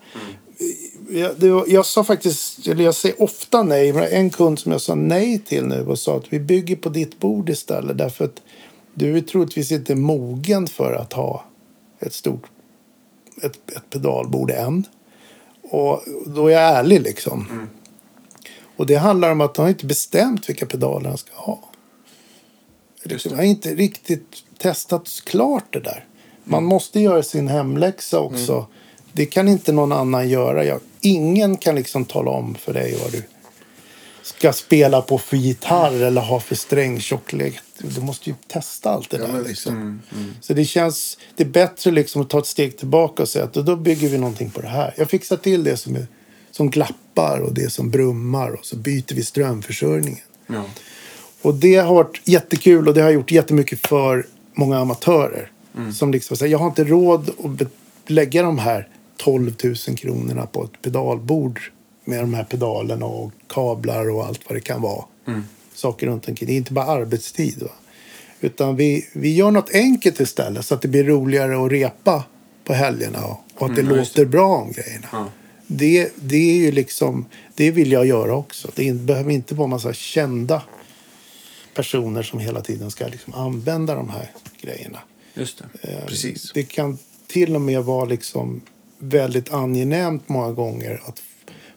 Jag, 1.10 1.36
det 1.36 1.46
jag 1.66 1.86
sa 1.86 2.04
faktiskt, 2.04 2.68
eller 2.68 2.84
jag 2.84 2.94
säger 2.94 3.22
ofta 3.22 3.62
nej, 3.62 3.92
men 3.92 4.04
en 4.04 4.30
kund 4.30 4.58
som 4.58 4.72
jag 4.72 4.80
sa 4.80 4.94
nej 4.94 5.38
till 5.38 5.66
nu 5.66 5.86
och 5.86 5.98
sa 5.98 6.16
att 6.16 6.32
vi 6.32 6.40
bygger 6.40 6.76
på 6.76 6.88
ditt 6.88 7.20
bord 7.20 7.50
istället 7.50 7.98
därför 7.98 8.24
att 8.24 8.42
du 8.94 9.16
är 9.16 9.20
troligtvis 9.20 9.72
inte 9.72 9.94
mogen 9.94 10.66
för 10.66 10.92
att 10.92 11.12
ha 11.12 11.44
ett 12.00 12.12
stort 12.12 12.42
ett, 13.42 13.70
ett 13.76 13.90
pedalbord 13.90 14.50
än. 14.50 14.86
Och 15.62 16.02
då 16.26 16.46
är 16.46 16.52
jag 16.52 16.62
ärlig 16.62 17.00
liksom. 17.00 17.68
Och 18.76 18.86
det 18.86 18.94
handlar 18.94 19.32
om 19.32 19.40
att 19.40 19.56
han 19.56 19.68
inte 19.68 19.86
bestämt 19.86 20.48
vilka 20.48 20.66
pedaler 20.66 21.08
han 21.08 21.18
ska 21.18 21.36
ha. 21.36 21.60
Liksom, 23.02 23.30
jag 23.30 23.38
har 23.38 23.44
inte 23.44 23.74
riktigt 23.74 24.44
testat 24.58 25.08
klart 25.24 25.64
det 25.72 25.80
där. 25.80 26.06
Man 26.44 26.64
måste 26.64 27.00
göra 27.00 27.22
sin 27.22 27.48
hemläxa 27.48 28.20
också. 28.20 28.66
Det 29.16 29.26
kan 29.26 29.48
inte 29.48 29.72
någon 29.72 29.92
annan 29.92 30.28
göra. 30.28 30.64
Jag, 30.64 30.80
ingen 31.00 31.56
kan 31.56 31.74
liksom 31.74 32.04
tala 32.04 32.30
om 32.30 32.54
för 32.54 32.72
dig 32.74 32.96
vad 33.02 33.12
du 33.12 33.22
ska 34.22 34.52
spela 34.52 35.02
på 35.02 35.18
för 35.18 35.36
gitarr 35.36 36.02
eller 36.02 36.20
ha 36.20 36.40
för 36.40 36.54
strängtjocklek. 36.54 37.60
Du 37.78 38.00
måste 38.00 38.30
ju 38.30 38.36
testa 38.48 38.90
allt 38.90 39.10
det 39.10 39.16
Ja, 39.16 39.22
där. 39.26 39.32
men 39.32 39.38
visst. 39.44 39.48
Liksom. 39.48 40.02
Så 40.40 40.54
det 40.54 40.64
känns 40.64 41.18
det 41.36 41.42
är 41.42 41.48
bättre 41.48 41.90
liksom 41.90 42.22
att 42.22 42.30
ta 42.30 42.38
ett 42.38 42.46
steg 42.46 42.78
tillbaka 42.78 43.22
och 43.22 43.28
säga 43.28 43.44
att 43.44 43.52
då 43.54 43.76
bygger 43.76 44.08
vi 44.08 44.18
någonting 44.18 44.50
på 44.50 44.60
det 44.60 44.68
här. 44.68 44.94
Jag 44.96 45.10
fixar 45.10 45.36
till 45.36 45.64
det 45.64 45.76
som, 45.76 45.96
är, 45.96 46.06
som 46.50 46.70
glappar 46.70 47.38
och 47.40 47.54
det 47.54 47.70
som 47.72 47.90
brummar 47.90 48.50
och 48.50 48.64
så 48.66 48.76
byter 48.76 49.14
vi 49.14 49.24
strömförsörjningen. 49.24 50.24
Ja. 50.46 50.64
Och 51.42 51.54
det 51.54 51.76
har 51.76 51.94
varit 51.94 52.20
jättekul 52.24 52.88
och 52.88 52.94
det 52.94 53.02
har 53.02 53.10
gjort 53.10 53.30
jättemycket 53.30 53.86
för 53.86 54.26
många 54.54 54.78
amatörer. 54.78 55.50
Som 55.94 56.12
liksom 56.12 56.36
säger, 56.36 56.52
jag 56.52 56.58
har 56.58 56.66
inte 56.66 56.84
råd 56.84 57.30
att 57.62 57.68
lägga 58.10 58.42
de 58.42 58.58
här 58.58 58.88
12 59.24 59.52
000 59.64 59.74
kronorna 59.96 60.46
på 60.46 60.64
ett 60.64 60.82
pedalbord 60.82 61.60
med 62.04 62.20
de 62.20 62.34
här 62.34 62.44
pedalerna 62.44 63.06
och 63.06 63.32
kablar 63.46 64.10
och 64.10 64.26
allt 64.26 64.40
vad 64.46 64.56
det 64.56 64.60
kan 64.60 64.82
vara. 64.82 65.04
Saker 65.74 66.06
runt 66.06 66.28
omkring. 66.28 66.46
Det 66.46 66.52
är 66.52 66.56
inte 66.56 66.72
bara 66.72 66.84
arbetstid. 66.86 67.62
Va? 67.62 67.68
Utan 68.40 68.76
vi, 68.76 69.08
vi 69.12 69.34
gör 69.34 69.50
något 69.50 69.74
enkelt 69.74 70.20
istället 70.20 70.64
så 70.66 70.74
att 70.74 70.82
det 70.82 70.88
blir 70.88 71.04
roligare 71.04 71.64
att 71.66 71.72
repa 71.72 72.24
på 72.64 72.72
helgerna 72.74 73.24
och, 73.26 73.40
och 73.54 73.66
att 73.66 73.76
det 73.76 73.82
Mm, 73.82 73.96
låter 73.96 74.24
bra 74.24 74.56
om 74.56 74.72
grejerna. 74.72 75.08
Ja. 75.12 75.26
Det, 75.66 76.12
det 76.16 76.50
är 76.50 76.56
ju 76.56 76.72
liksom, 76.72 77.26
det 77.54 77.70
vill 77.70 77.92
jag 77.92 78.06
göra 78.06 78.34
också. 78.36 78.70
Det 78.74 78.92
behöver 78.92 79.30
inte 79.32 79.54
vara 79.54 79.68
massa 79.68 79.92
kända 79.92 80.62
personer 81.74 82.22
som 82.22 82.38
hela 82.38 82.60
tiden 82.60 82.90
ska 82.90 83.06
liksom 83.06 83.34
använda 83.34 83.94
de 83.94 84.08
här 84.08 84.30
grejerna. 84.60 84.98
Just 85.34 85.62
det. 85.82 85.88
Eh, 85.92 86.06
Precis. 86.06 86.52
Det 86.54 86.62
kan 86.62 86.98
till 87.26 87.54
och 87.54 87.60
med 87.60 87.84
vara 87.84 88.04
liksom 88.04 88.60
väldigt 88.98 89.52
angenämt 89.52 90.28
många 90.28 90.52
gånger 90.52 91.02
att 91.06 91.22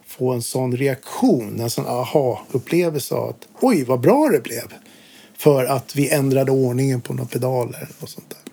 få 0.08 0.34
en 0.34 0.42
sån 0.42 0.78
reaktion, 0.78 1.60
en 1.60 1.70
sån 1.70 1.86
aha-upplevelse 1.88 3.16
av 3.16 3.30
att 3.30 3.48
oj 3.62 3.84
vad 3.84 4.00
bra 4.00 4.30
det 4.30 4.40
blev. 4.44 4.74
För 5.38 5.66
att 5.66 5.96
vi 5.96 6.10
ändrade 6.10 6.52
ordningen 6.52 7.02
på 7.02 7.14
några 7.14 7.30
pedaler 7.30 7.88
och 8.00 8.10
sånt 8.10 8.30
där. 8.30 8.52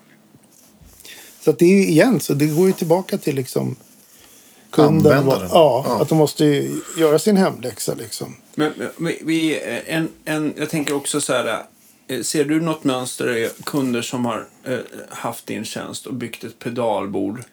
Så 1.41 1.49
att 1.49 1.59
det 1.59 1.65
är 1.65 1.69
ju 1.77 1.87
igen, 1.87 2.19
så 2.19 2.33
det 2.33 2.45
går 2.45 2.67
ju 2.67 2.73
tillbaka 2.73 3.17
till 3.17 3.35
liksom 3.35 3.75
kunden. 4.71 5.25
Ja, 5.27 5.47
Ja. 5.51 5.97
att 6.01 6.09
de 6.09 6.17
måste 6.17 6.45
ju 6.45 6.81
göra 6.97 7.19
sin 7.19 7.37
hemläxa 7.37 7.93
liksom. 7.93 8.35
Men 8.55 8.73
men 8.77 8.89
vi, 9.07 9.19
vi, 9.23 9.59
en, 9.87 10.09
en, 10.25 10.53
jag 10.57 10.69
tänker 10.69 10.95
också 10.95 11.21
så 11.21 11.33
här. 11.33 11.63
eh, 12.07 12.21
Ser 12.21 12.45
du 12.45 12.61
något 12.61 12.83
mönster 12.83 13.37
i 13.37 13.49
kunder 13.63 14.01
som 14.01 14.25
har 14.25 14.47
eh, 14.63 14.77
haft 15.09 15.45
din 15.47 15.65
tjänst 15.65 16.05
och 16.05 16.13
byggt 16.13 16.43
ett 16.43 16.59
pedalbord? 16.59 17.43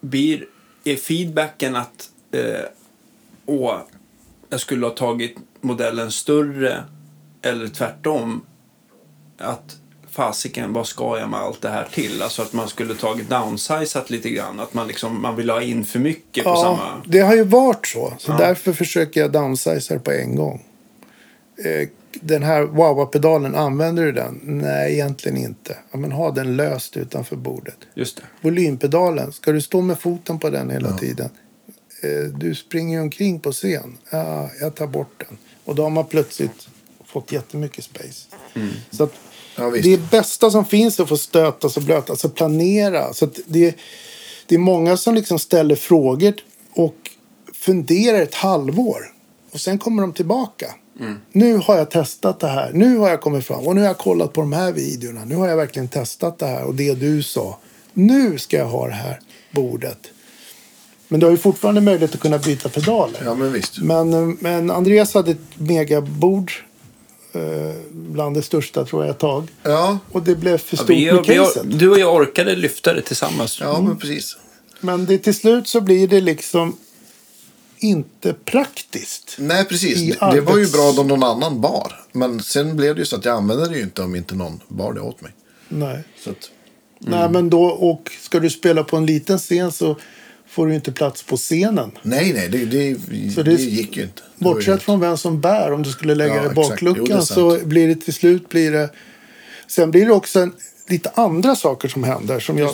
Blir, 0.00 0.44
är 0.84 0.96
feedbacken 0.96 1.76
att 1.76 2.10
eh, 2.32 2.60
åh, 3.46 3.78
jag 4.48 4.60
skulle 4.60 4.86
ha 4.86 4.90
tagit 4.92 5.36
modellen 5.60 6.12
större 6.12 6.84
eller 7.42 7.68
tvärtom? 7.68 8.42
Att 9.38 9.76
fasiken, 10.10 10.72
vad 10.72 10.86
ska 10.86 11.18
jag 11.18 11.30
med 11.30 11.40
allt 11.40 11.62
det 11.62 11.68
här 11.68 11.88
till? 11.92 12.22
Alltså 12.22 12.42
att 12.42 12.52
man 12.52 12.68
skulle 12.68 12.94
tagit 12.94 13.30
downsizat 13.30 14.10
lite 14.10 14.30
grann. 14.30 14.60
Att 14.60 14.74
man, 14.74 14.88
liksom, 14.88 15.22
man 15.22 15.36
vill 15.36 15.50
ha 15.50 15.62
in 15.62 15.84
för 15.84 15.98
mycket 15.98 16.44
på 16.44 16.50
Ja, 16.50 16.56
samma... 16.62 17.02
det 17.06 17.20
har 17.20 17.34
ju 17.34 17.44
varit 17.44 17.86
så. 17.86 18.14
Så 18.18 18.32
Ja. 18.32 18.36
därför 18.38 18.72
försöker 18.72 19.20
jag 19.20 19.32
downsiza 19.32 19.98
på 19.98 20.10
en 20.12 20.36
gång. 20.36 20.65
Eh, 21.64 21.88
Den 22.20 22.42
här 22.42 22.62
Wawa-pedalen, 22.62 23.54
använder 23.54 24.04
du 24.04 24.12
den? 24.12 24.40
Nej, 24.44 24.92
egentligen 24.92 25.36
inte. 25.38 25.76
Ja, 25.90 25.98
men 25.98 26.12
ha 26.12 26.30
den 26.30 26.56
löst 26.56 26.96
utanför 26.96 27.36
bordet. 27.36 27.76
Just 27.94 28.16
det. 28.16 28.22
Volympedalen, 28.40 29.32
ska 29.32 29.52
du 29.52 29.60
stå 29.60 29.80
med 29.80 29.98
foten 29.98 30.38
på 30.38 30.50
den 30.50 30.70
hela 30.70 30.98
tiden? 30.98 31.30
Eh, 32.02 32.30
Du 32.38 32.54
springer 32.54 32.96
ju 32.96 33.02
omkring 33.02 33.40
på 33.40 33.52
scen. 33.52 33.98
Ja, 34.10 34.50
jag 34.60 34.74
tar 34.74 34.86
bort 34.86 35.24
den. 35.28 35.38
Och 35.64 35.74
då 35.74 35.82
har 35.82 35.90
man 35.90 36.06
plötsligt 36.06 36.68
fått 37.04 37.32
jättemycket 37.32 37.84
space. 37.84 38.26
Så 38.90 39.04
att 39.04 39.12
Ja, 39.58 39.70
det 39.82 39.92
är 39.94 40.10
bästa 40.10 40.50
som 40.50 40.64
finns 40.64 41.00
att 41.00 41.08
få 41.08 41.16
stötas 41.16 41.76
och 41.76 41.82
blötas, 41.82 42.10
alltså 42.10 42.28
planera. 42.28 43.12
Så 43.12 43.24
att 43.24 43.38
det, 43.46 43.76
det 44.46 44.54
är 44.54 44.58
många 44.58 44.96
som 44.96 45.14
liksom 45.14 45.38
ställer 45.38 45.74
frågor 45.76 46.34
och 46.72 46.96
funderar 47.54 48.20
ett 48.22 48.34
halvår. 48.34 49.12
Och 49.52 49.60
sen 49.60 49.78
kommer 49.78 50.02
de 50.02 50.12
tillbaka. 50.12 50.74
Nu 51.32 51.56
har 51.56 51.76
jag 51.76 51.90
testat 51.90 52.40
det 52.40 52.46
här. 52.48 52.70
Nu 52.74 52.96
har 52.96 53.08
jag 53.08 53.20
kommit 53.20 53.44
fram. 53.46 53.66
Och 53.66 53.74
nu 53.74 53.80
har 53.80 53.88
jag 53.88 53.98
kollat 53.98 54.32
på 54.32 54.40
de 54.40 54.52
här 54.52 54.72
videorna. 54.72 55.24
Nu 55.24 55.34
har 55.36 55.48
jag 55.48 55.56
verkligen 55.56 55.88
testat 55.88 56.38
det 56.38 56.46
här 56.46 56.64
och 56.64 56.74
det 56.74 56.94
du 56.94 57.22
sa. 57.22 57.58
Nu 57.92 58.38
ska 58.38 58.56
jag 58.56 58.66
ha 58.66 58.86
det 58.86 58.94
här 58.94 59.20
bordet. 59.50 59.98
Men 61.08 61.20
du 61.20 61.26
har 61.26 61.30
ju 61.30 61.36
fortfarande 61.38 61.80
möjlighet 61.80 62.14
att 62.14 62.20
kunna 62.20 62.38
byta 62.38 62.68
pedaler. 62.68 63.20
Ja, 63.24 63.34
men 63.34 63.52
visst. 63.52 63.78
Men, 63.78 64.30
men 64.40 64.70
Andreas 64.70 65.14
hade 65.14 65.30
ett 65.30 65.38
megabord. 65.54 66.52
Eh, 67.32 67.40
bland 67.92 68.36
det 68.36 68.42
största 68.42 68.84
tror 68.84 69.02
jag 69.04 69.10
ett 69.10 69.18
tag. 69.18 69.48
Ja, 69.62 69.98
Och 70.12 70.22
det 70.22 70.34
blev 70.34 70.58
för 70.58 70.76
Ja, 70.76 70.82
stort 70.82 70.90
vi, 70.90 71.12
med 71.12 71.24
vi, 71.28 71.34
caset. 71.36 71.78
du 71.78 71.88
och 71.90 71.98
jag 71.98 72.14
orkade 72.14 72.56
lyfta 72.56 72.92
det 72.94 73.02
tillsammans. 73.02 73.58
ja 73.60 73.80
men 73.80 73.96
precis. 73.98 74.36
Men 74.80 75.06
det, 75.06 75.18
till 75.18 75.34
slut 75.34 75.68
så 75.68 75.80
blir 75.80 76.08
det 76.08 76.20
liksom 76.20 76.76
inte 77.78 78.32
praktiskt. 78.32 79.36
Nej, 79.38 79.64
precis. 79.64 80.16
Det, 80.18 80.26
det 80.34 80.40
var 80.40 80.58
ju 80.58 80.64
arbets- 80.64 80.72
bra 80.72 81.00
om 81.02 81.08
någon 81.08 81.22
annan 81.22 81.60
bar. 81.60 82.00
Men 82.12 82.42
sen 82.42 82.76
blev 82.76 82.94
det 82.94 82.98
ju 82.98 83.04
så 83.06 83.16
att 83.16 83.24
jag 83.24 83.36
använde 83.36 83.68
det 83.68 83.76
ju 83.76 83.82
inte 83.82 84.02
om 84.02 84.16
inte 84.16 84.34
någon 84.34 84.60
bar 84.68 84.92
det 84.92 85.00
åt 85.00 85.20
mig. 85.20 85.32
Nej. 85.68 86.04
Så 86.24 86.30
att, 86.30 86.50
Nej, 86.98 87.28
men 87.30 87.50
då, 87.50 87.64
och 87.64 88.10
ska 88.20 88.40
du 88.40 88.50
spela 88.50 88.84
på 88.84 88.96
en 88.96 89.06
liten 89.06 89.38
scen 89.38 89.72
så 89.72 89.96
får 90.48 90.66
du 90.66 90.74
inte 90.74 90.92
plats 90.92 91.22
på 91.22 91.36
scenen. 91.36 91.90
nej, 92.02 92.32
nej, 92.32 92.48
det, 92.48 92.64
det, 92.64 92.96
Så 93.34 93.42
det, 93.42 93.56
det- 93.56 93.62
gick 93.62 93.96
ju 93.96 94.02
inte. 94.02 94.22
Det 94.38 94.44
Bortsett 94.44 94.66
helt- 94.66 94.82
från 94.82 95.00
vem 95.00 95.16
som 95.16 95.40
bär, 95.40 95.72
om 95.72 95.82
du 95.82 95.90
skulle 95.90 96.14
lägga 96.14 96.34
Ja, 96.36 96.42
det 96.42 96.50
i 96.50 96.54
bakluckan 96.54 97.06
Jo, 97.10 97.22
så 97.22 97.58
blir 97.64 97.88
det 97.88 97.94
till 97.94 98.14
slut 98.14 98.48
blir 98.48 98.72
det... 98.72 98.90
Sen 99.66 99.90
blir 99.90 100.06
det 100.06 100.12
också 100.12 100.40
en, 100.40 100.52
lite 100.88 101.10
andra 101.14 101.56
saker 101.56 101.88
som 101.88 102.04
händer. 102.04 102.40
Som 102.40 102.58
jag, 102.58 102.70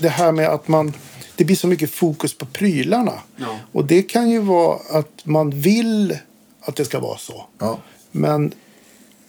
det 0.00 0.08
här 0.08 0.32
med 0.32 0.48
att 0.48 0.68
man... 0.68 0.92
Det 1.36 1.44
blir 1.44 1.56
så 1.56 1.66
mycket 1.66 1.90
fokus 1.90 2.34
på 2.34 2.46
prylarna. 2.46 3.20
Ja. 3.36 3.58
Och 3.72 3.84
det 3.84 4.02
kan 4.02 4.30
ju 4.30 4.38
vara 4.38 4.78
att 4.90 5.20
man 5.24 5.50
vill 5.50 6.18
att 6.60 6.76
det 6.76 6.84
ska 6.84 7.00
vara 7.00 7.18
så. 7.18 7.46
Ja, 7.58 7.78
Men 8.10 8.52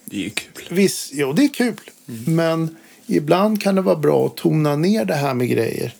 Det 0.05 0.16
är 0.16 0.22
ju 0.22 0.30
kul. 0.30 0.66
Visst, 0.70 1.10
jo 1.14 1.34
det 1.34 1.43
är 1.43 1.53
kul. 1.53 1.80
Men 2.26 2.76
ibland 3.05 3.62
kan 3.62 3.76
det 3.76 3.82
vara 3.82 3.95
bra 3.95 4.26
att 4.26 4.38
tona 4.38 4.76
ner 4.76 5.05
det 5.05 5.16
här 5.16 5.34
med 5.34 5.49
grejer. 5.49 5.95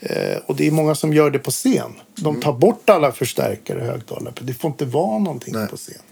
Eh, 0.00 0.36
och 0.46 0.56
det 0.56 0.66
är 0.66 0.70
många 0.70 0.94
som 0.94 1.12
gör 1.12 1.30
det 1.30 1.38
på 1.38 1.50
scen. 1.50 1.92
De 2.14 2.40
tar 2.40 2.52
bort 2.52 2.90
alla 2.90 3.12
förstärkare 3.12 3.80
och 3.80 3.86
högtalare. 3.86 4.34
För 4.36 4.44
det 4.44 4.54
får 4.54 4.70
inte 4.70 4.84
vara 4.84 5.18
någonting 5.18 5.54
Nej. 5.54 5.68
på 5.68 5.76
scen. 5.76 6.02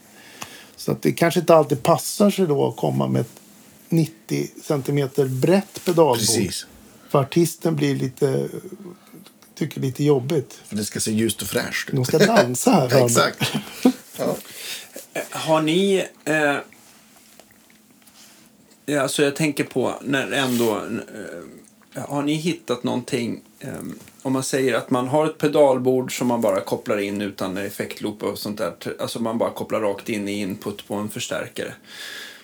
Så 0.76 0.93
att 0.93 1.03
det 1.03 1.12
kanske 1.12 1.41
inte 1.41 1.55
alltid 1.55 1.82
passar 1.82 2.30
sig 2.30 2.47
då 2.47 2.68
att 2.68 2.76
komma 2.76 3.09
med 3.09 3.20
ett 3.20 3.41
90 3.89 4.49
centimeter 4.62 5.26
brett 5.26 5.84
pedalbord. 5.84 6.18
precis. 6.18 6.66
För 7.09 7.18
artisten 7.20 7.76
blir 7.76 7.95
lite, 7.97 8.49
tycker 9.59 9.80
lite 9.80 10.04
jobbigt. 10.04 10.61
För 10.66 10.76
det 10.76 10.84
ska 10.84 11.00
se 11.00 11.11
ljust 11.12 11.42
och 11.42 11.48
fräscht 11.48 11.88
De 11.92 12.00
ut. 12.00 12.06
ska 12.06 12.18
dansa 12.18 12.70
här 12.70 12.88
framme. 12.88 13.04
Exakt. 13.06 13.52
Ja. 14.18 14.36
Eh, 15.12 15.22
Har 15.30 15.62
ni... 15.62 16.06
Eh, 16.24 16.56
ja, 18.86 19.00
alltså 19.02 19.22
jag 19.22 19.36
tänker 19.36 19.64
på 19.64 19.94
när 20.02 20.32
ändå... 20.32 20.76
Eh, 21.94 22.02
har 22.09 22.22
ni 22.22 22.34
hittat 22.34 22.84
någonting... 22.84 23.40
Eh, 23.61 23.70
om 24.22 24.32
man 24.32 24.42
säger 24.42 24.74
att 24.74 24.90
man 24.90 25.09
har 25.09 25.26
ett 25.26 25.38
pedalbord 25.38 26.18
som 26.18 26.26
man 26.26 26.40
bara 26.40 26.61
kopplar 26.61 26.98
in 26.98 27.20
utan 27.22 27.56
effektloop 27.56 28.22
och 28.22 28.38
sånt 28.38 28.59
där. 28.59 28.74
Alltså 29.00 29.22
man 29.22 29.38
bara 29.38 29.50
kopplar 29.50 29.80
rakt 29.80 30.09
in 30.09 30.28
i 30.28 30.32
input 30.40 30.88
på 30.88 30.94
en 30.94 31.09
förstärkare. 31.11 31.74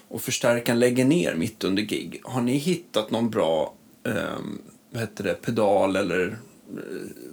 Och 0.09 0.23
förstärkaren 0.23 0.79
lägger 0.81 1.05
ner 1.05 1.35
mitt 1.35 1.65
under 1.65 1.83
gig. 1.83 2.21
Har 2.25 2.41
ni 2.41 2.57
hittat 2.57 3.11
någon 3.11 3.31
bra 3.31 3.75
eh, 4.07 4.15
vad 4.91 5.01
heter 5.03 5.25
det, 5.25 5.35
pedal 5.35 5.97
eller 5.97 6.27
eh, 6.27 6.33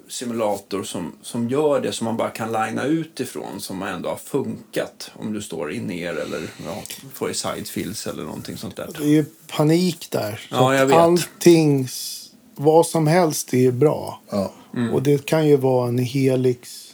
simulator 0.08 0.84
som, 0.84 1.12
som 1.22 1.50
gör 1.50 1.82
det 1.82 1.92
som 1.92 2.06
man 2.06 2.18
bara 2.18 2.30
kan 2.30 2.48
linea 2.52 2.84
ut 2.86 3.20
ifrån 3.20 3.60
som 3.62 3.84
ändå 3.84 4.10
har 4.10 4.16
funkat 4.18 5.12
om 5.16 5.34
du 5.34 5.42
står 5.42 5.72
in 5.74 5.84
ner 5.88 6.14
eller 6.14 6.42
ja, 6.66 6.84
får 7.14 7.32
i 7.32 7.34
sidefills 7.34 8.08
eller 8.08 8.24
någonting 8.24 8.58
sånt 8.58 8.76
där. 8.76 8.90
Det 8.98 9.04
är 9.04 9.08
ju 9.08 9.26
panik 9.48 10.08
där. 10.12 10.46
Så 10.50 10.56
Ja, 10.56 10.76
jag 10.76 10.86
vet. 10.86 10.96
allting, 10.98 11.82
s- 11.84 12.30
vad 12.56 12.86
som 12.88 13.08
helst 13.08 13.54
är 13.54 13.72
bra. 13.72 14.22
Ja. 14.30 14.54
Och 14.94 15.04
det 15.04 15.26
kan 15.26 15.48
ju 15.48 15.56
vara 15.58 15.88
en 15.88 15.98
Helix. 15.98 16.88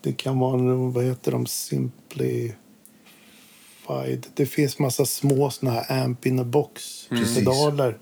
Det 0.00 0.12
kan 0.12 0.38
vara 0.38 0.54
en, 0.58 0.92
vad 0.92 1.04
heter 1.04 1.32
de, 1.32 1.46
Simplified. 1.46 2.56
Det 4.34 4.46
finns 4.46 4.78
massa 4.78 5.06
små 5.06 5.50
såna 5.50 5.70
här 5.70 6.04
amp 6.04 6.26
in 6.26 6.38
a 6.38 6.44
box 6.44 6.82
pedaler. 7.36 7.98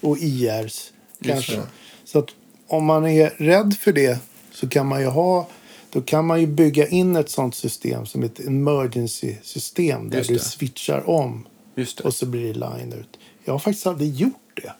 Och 0.00 0.18
IRs 0.18 0.92
kanske. 1.22 1.60
Så 2.04 2.18
att 2.18 2.28
om 2.72 2.84
man 2.84 3.06
är 3.06 3.30
rädd 3.36 3.76
för 3.80 3.92
det 3.92 4.18
så 4.52 4.68
kan 4.68 4.86
man 4.86 5.00
ju 5.00 5.06
ha 5.06 5.48
då 5.90 6.00
kan 6.00 6.26
man 6.26 6.40
ju 6.40 6.46
bygga 6.46 6.88
in 6.88 7.16
ett 7.16 7.30
sånt 7.30 7.54
system 7.54 8.06
som 8.06 8.22
ett 8.22 8.40
emergency-system 8.40 10.10
där 10.10 10.24
du 10.28 10.38
switchar 10.38 11.10
om 11.10 11.46
Just 11.74 11.98
det. 11.98 12.04
och 12.04 12.14
så 12.14 12.26
blir 12.26 12.46
det 12.46 12.52
line 12.52 12.92
ut. 12.92 13.18
Jag 13.44 13.54
har 13.54 13.58
faktiskt 13.58 13.86
aldrig 13.86 14.14
gjort 14.14 14.60
det. 14.62 14.72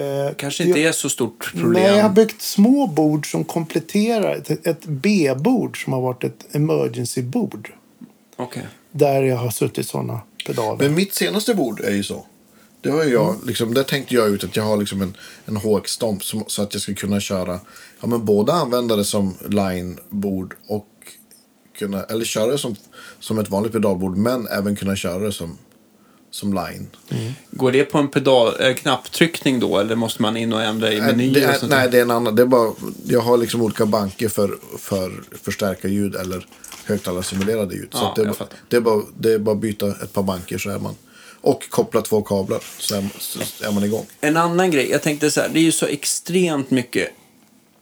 Eh, 0.00 0.34
Kanske 0.36 0.64
inte 0.64 0.80
jag, 0.80 0.88
är 0.88 0.92
så 0.92 1.08
stort 1.08 1.52
problem. 1.52 1.72
Nej, 1.72 1.96
jag 1.96 2.02
har 2.02 2.10
byggt 2.10 2.42
små 2.42 2.86
bord 2.86 3.30
som 3.30 3.44
kompletterar 3.44 4.36
ett, 4.36 4.66
ett 4.66 4.84
B-bord 4.84 5.84
som 5.84 5.92
har 5.92 6.00
varit 6.00 6.24
ett 6.24 6.54
emergency-bord. 6.54 7.72
Okej. 8.36 8.66
Där 8.92 9.22
jag 9.22 9.36
har 9.36 9.50
suttit 9.50 9.88
sådana 9.88 10.20
pedaler. 10.46 10.84
Men 10.84 10.94
mitt 10.94 11.14
senaste 11.14 11.54
bord 11.54 11.80
är 11.80 11.90
ju 11.94 12.02
så. 12.02 12.26
Det 12.82 12.90
har 12.90 13.04
jag, 13.04 13.28
Mm. 13.34 13.46
liksom, 13.46 13.74
där 13.74 13.82
tänkte 13.82 14.14
jag 14.14 14.28
ut 14.28 14.44
att 14.44 14.56
jag 14.56 14.62
har 14.64 14.76
liksom 14.76 15.02
en, 15.02 15.16
en 15.44 15.56
HX-stomp 15.56 16.24
som- 16.24 16.44
så 16.46 16.62
att 16.62 16.74
jag 16.74 16.82
ska 16.82 16.94
kunna 16.94 17.20
köra, 17.20 17.60
ja 18.00 18.06
men 18.06 18.24
både 18.24 18.52
använda 18.52 18.96
det 18.96 19.04
som 19.04 19.34
line-bord 19.48 20.54
och 20.66 20.86
kunna, 21.78 22.02
eller 22.04 22.24
köra 22.24 22.50
det 22.52 22.58
som, 22.58 22.76
som 23.20 23.38
ett 23.38 23.50
vanligt 23.50 23.72
pedalbord 23.72 24.16
men 24.16 24.48
även 24.48 24.76
kunna 24.76 24.96
köra 24.96 25.18
det 25.18 25.32
som, 25.32 25.58
som 26.30 26.54
line. 26.54 26.86
Går 27.50 27.72
det 27.72 27.84
på 27.84 27.98
en 27.98 28.08
pedal, 28.08 28.54
eh, 28.60 28.74
knapptryckning 28.74 29.60
då 29.60 29.78
eller 29.78 29.94
måste 29.96 30.22
man 30.22 30.36
in 30.36 30.52
och 30.52 30.62
ändra 30.62 30.92
i 30.92 31.00
Nej, 31.00 31.16
menyer 31.16 31.52
sånt 31.52 31.70
nej, 31.72 31.88
det 31.90 31.98
är 31.98 32.02
en 32.02 32.10
annan. 32.10 32.34
Det 32.34 32.42
är 32.42 32.46
bara, 32.46 32.72
jag 33.04 33.20
har 33.20 33.36
liksom 33.36 33.62
olika 33.62 33.86
banker 33.86 34.28
för, 34.28 34.58
för 34.78 35.22
förstärka 35.42 35.88
ljud 35.88 36.14
eller 36.16 36.46
högtalarsimulerade 36.84 37.74
ljud. 37.74 37.88
så 37.92 37.98
Ja, 37.98 38.08
att 38.10 38.16
det, 38.16 38.22
är 38.22 38.26
bara, 38.26 38.48
det, 38.68 38.76
är 38.76 38.80
bara, 38.80 39.02
det 39.18 39.32
är 39.32 39.38
bara 39.38 39.54
byta 39.54 39.86
ett 39.88 40.12
par 40.12 40.22
banker 40.22 40.58
så 40.58 40.70
är 40.70 40.78
man. 40.78 40.94
Och 41.40 41.70
koppla 41.70 42.02
två 42.02 42.22
kablar 42.22 42.60
så 42.78 42.94
är, 42.94 43.04
så 43.18 43.64
är 43.64 43.72
man 43.72 43.84
igång. 43.84 44.06
En 44.20 44.36
annan 44.36 44.70
grej, 44.70 44.90
jag 44.90 45.02
tänkte 45.02 45.30
så 45.30 45.40
här, 45.40 45.48
det 45.48 45.58
är 45.58 45.62
ju 45.62 45.72
så 45.72 45.86
extremt 45.86 46.70
mycket 46.70 47.08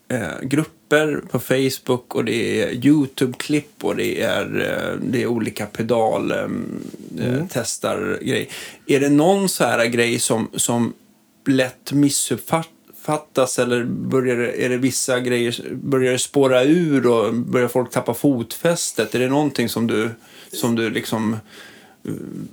eh, 0.09 0.40
grupper 0.42 1.20
på 1.30 1.38
Facebook 1.38 2.14
och 2.14 2.24
det 2.24 2.62
är 2.62 2.70
YouTube-klipp 2.72 3.84
och 3.84 3.96
det 3.96 4.22
är, 4.22 4.61
eh, 4.61 5.00
det 5.00 5.22
är 5.22 5.26
olika 5.26 5.66
pedal 5.66 6.30
eh, 6.30 6.48
grej. 8.20 8.48
Är 8.86 9.00
det 9.00 9.09
någon 9.09 9.48
så 9.48 9.64
här 9.64 9.86
grej 9.86 10.18
som, 10.18 10.50
som 10.54 10.92
lätt 11.46 11.92
missuppfattas 11.92 13.59
eller 13.59 13.84
börjar, 13.84 14.36
är 14.36 14.68
det 14.68 14.76
vissa 14.76 15.20
grejer, 15.20 15.74
börjar 15.74 16.12
det 16.12 16.18
spåra 16.18 16.64
ur 16.64 17.06
och 17.06 17.34
börjar 17.34 17.68
folk 17.68 17.90
tappa 17.90 18.14
fotfästet? 18.14 19.14
Är 19.14 19.18
det 19.18 19.28
någonting 19.28 19.68
som 19.68 19.86
du, 19.86 20.11
som 20.52 20.74
du 20.74 20.90
liksom 20.90 21.36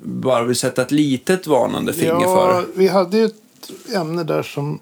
bara 0.04 0.43
vill 0.43 0.56
sätta 0.56 0.82
ett 0.82 0.91
litet 0.91 1.48
varnande 1.48 1.93
finger 1.93 2.12
ja, 2.12 2.20
för? 2.20 2.68
vi 2.76 2.88
hade 2.88 3.18
ju 3.18 3.26
ett 3.26 3.36
ämne 3.93 4.24
där 4.24 4.43
som 4.43 4.80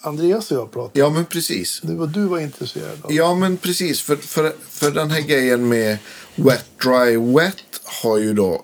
Andreas 0.00 0.50
och 0.50 0.56
jag 0.58 0.72
pratade 0.72 1.00
Ja, 1.00 1.10
men 1.10 1.24
precis. 1.24 1.80
Det 1.82 1.94
var 1.94 2.06
du 2.06 2.24
var 2.24 2.38
intresserad 2.38 2.98
av. 3.02 3.12
Ja, 3.12 3.34
men 3.34 3.56
precis. 3.56 4.00
För, 4.00 4.16
för, 4.16 4.52
för 4.68 4.90
den 4.90 5.10
här 5.10 5.20
grejen 5.20 5.68
med 5.68 5.98
wet, 6.34 6.64
dry, 6.82 7.16
wet 7.16 7.56
har 8.02 8.18
ju 8.18 8.32
då 8.32 8.62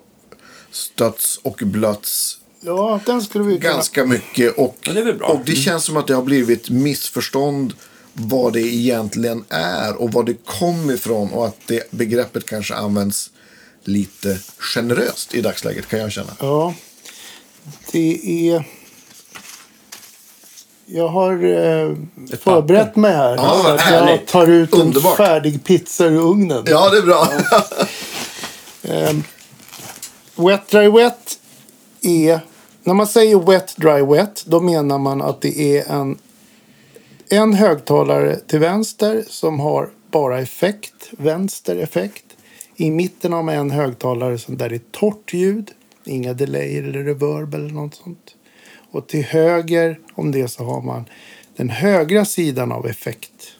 stötts 0.71 1.37
och 1.43 1.61
blötts 1.65 2.37
Ja, 2.63 2.99
den 3.05 3.21
skulle 3.21 3.43
vi 3.43 3.59
kunna... 3.59 3.73
ganska 3.73 4.05
mycket. 4.05 4.57
Och, 4.57 4.77
Ja, 4.81 4.93
det 4.93 4.99
är 4.99 5.05
väl 5.05 5.17
bra. 5.17 5.27
och 5.27 5.39
det 5.45 5.55
känns 5.55 5.83
som 5.85 5.97
att 5.97 6.07
det 6.07 6.13
har 6.15 6.23
blivit 6.23 6.69
missförstånd 6.69 7.73
vad 8.13 8.53
det 8.53 8.61
egentligen 8.61 9.43
är 9.49 9.95
och 10.01 10.11
vad 10.11 10.25
det 10.25 10.45
kom 10.45 10.91
ifrån 10.91 11.31
och 11.31 11.47
att 11.47 11.57
det 11.67 11.91
begreppet 11.91 12.45
kanske 12.45 12.75
används 12.75 13.31
lite 13.83 14.39
generöst 14.57 15.33
i 15.33 15.41
dagsläget 15.41 15.87
kan 15.87 15.99
jag 15.99 16.11
känna. 16.11 16.31
Ja, 16.39 16.73
det 17.91 18.49
är... 18.49 18.63
Jag 20.85 21.07
har 21.07 21.33
eh, 21.33 21.95
förberett 22.43 22.95
mig 22.95 23.13
här. 23.13 23.35
Ja, 23.35 23.61
så 23.63 23.67
att 23.67 23.91
jag 23.91 24.25
tar 24.25 24.47
ut 24.47 24.73
en 24.73 24.81
Underbart. 24.81 25.17
färdig 25.17 25.63
pizza 25.63 26.05
ur 26.05 26.19
ugnen. 26.19 26.63
Ja, 26.67 26.89
det 26.89 26.97
är 26.97 27.01
bra. 27.01 27.27
Ehm, 28.83 29.23
wet 30.35 30.67
dry 30.67 30.87
wet 30.87 31.39
är... 32.01 32.39
När 32.83 32.93
man 32.93 33.07
säger 33.07 33.39
wet 33.39 33.75
dry 33.77 34.01
wet 34.01 34.43
då 34.47 34.59
menar 34.59 34.97
man 34.97 35.21
att 35.21 35.41
det 35.41 35.77
är 35.77 35.91
en, 35.91 36.17
en 37.29 37.53
högtalare 37.53 38.39
till 38.47 38.59
vänster 38.59 39.23
som 39.29 39.59
har 39.59 39.89
bara 40.11 40.39
effekt, 40.39 40.93
vänster 41.11 41.75
effekt. 41.75 42.25
I 42.81 42.91
mitten 42.91 43.33
har 43.33 43.43
man 43.43 43.55
en 43.55 43.71
högtalare 43.71 44.37
som 44.37 44.57
där 44.57 44.69
det 44.69 44.75
är 44.75 44.81
torrt 44.91 45.33
ljud, 45.33 45.71
inga 46.05 46.33
delayer 46.33 46.83
eller 46.83 47.03
reverb 47.03 47.53
eller 47.53 47.69
något 47.69 47.95
sånt. 47.95 48.35
Och 48.91 49.07
till 49.07 49.23
höger 49.23 49.99
om 50.13 50.31
det 50.31 50.47
så 50.47 50.63
har 50.63 50.81
man 50.81 51.05
den 51.55 51.69
högra 51.69 52.25
sidan 52.25 52.71
av 52.71 52.87
effekt, 52.87 53.51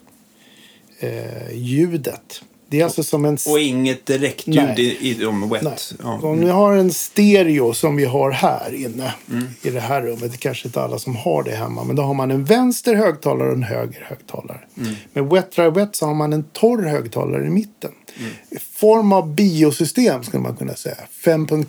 eh, 1.00 1.54
ljudet. 1.54 2.44
Det 2.68 2.80
är 2.80 2.84
alltså 2.84 3.04
som 3.04 3.26
en 3.26 3.38
Och 3.50 3.60
inget 3.60 4.06
direktljud 4.06 4.80
i, 4.80 4.98
i 5.10 5.14
de 5.14 5.50
wet. 5.50 5.94
Ja. 6.04 6.20
Om 6.24 6.40
ni 6.40 6.50
har 6.50 6.74
en 6.74 6.92
stereo 6.94 7.74
som 7.74 7.96
vi 7.96 8.06
har 8.06 8.32
här 8.32 8.74
inne 8.74 9.14
Mm. 9.30 9.48
i 9.62 9.70
det 9.70 9.80
här 9.80 10.02
rummet. 10.02 10.32
Det 10.32 10.38
kanske 10.38 10.68
inte 10.68 10.82
alla 10.82 11.00
som 11.00 11.16
har 11.16 11.44
det 11.44 11.56
hemma. 11.56 11.84
Men 11.84 11.96
då 11.96 12.04
har 12.04 12.14
man 12.14 12.32
en 12.32 12.46
vänster 12.46 12.96
högtalare 12.96 13.48
och 13.50 13.56
en 13.56 13.64
höger 13.64 14.06
högtalare. 14.10 14.62
Mm. 14.78 14.94
Med 15.14 15.26
Wet 15.26 15.52
Dry 15.52 15.70
Wet 15.70 15.96
så 15.96 16.06
har 16.06 16.14
man 16.14 16.34
en 16.34 16.44
torr 16.44 16.84
högtalare 16.84 17.46
i 17.46 17.50
mitten. 17.50 17.92
Mm. 18.20 18.32
I 18.50 18.60
form 18.60 19.14
av 19.14 19.34
biosystem 19.36 20.24
skulle 20.24 20.44
man 20.44 20.56
kunna 20.56 20.76
säga. 20.76 20.98
5.1. 21.24 21.66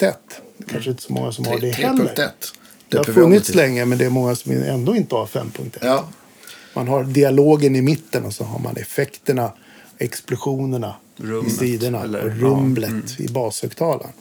Det 0.58 0.64
kanske 0.70 0.90
inte 0.90 1.02
så 1.02 1.12
många 1.12 1.32
som 1.32 1.46
har 1.46 1.58
det 1.58 1.70
heller. 1.70 2.04
3.1. 2.04 2.28
Det 2.88 2.96
har 2.96 3.04
funnits 3.04 3.54
länge 3.54 3.84
men 3.84 3.98
det 3.98 4.04
är 4.04 4.10
många 4.10 4.34
som 4.36 4.52
ändå 4.52 4.96
inte 4.96 5.14
har 5.14 5.26
5.1. 5.26 5.78
Ja, 5.80 6.08
Man 6.74 6.88
har 6.88 7.04
dialogen 7.04 7.76
i 7.76 7.82
mitten 7.82 8.24
och 8.24 8.32
så 8.34 8.44
har 8.44 8.58
man 8.58 8.76
effekterna, 8.76 9.52
explosionerna 9.98 10.94
i 11.16 11.22
Rummet, 11.22 11.52
sidorna 11.56 12.02
eller- 12.02 12.24
och 12.24 12.30
ja, 12.30 12.34
rumlet 12.34 13.20
i 13.20 13.28
bashögtalaren. 13.28 14.12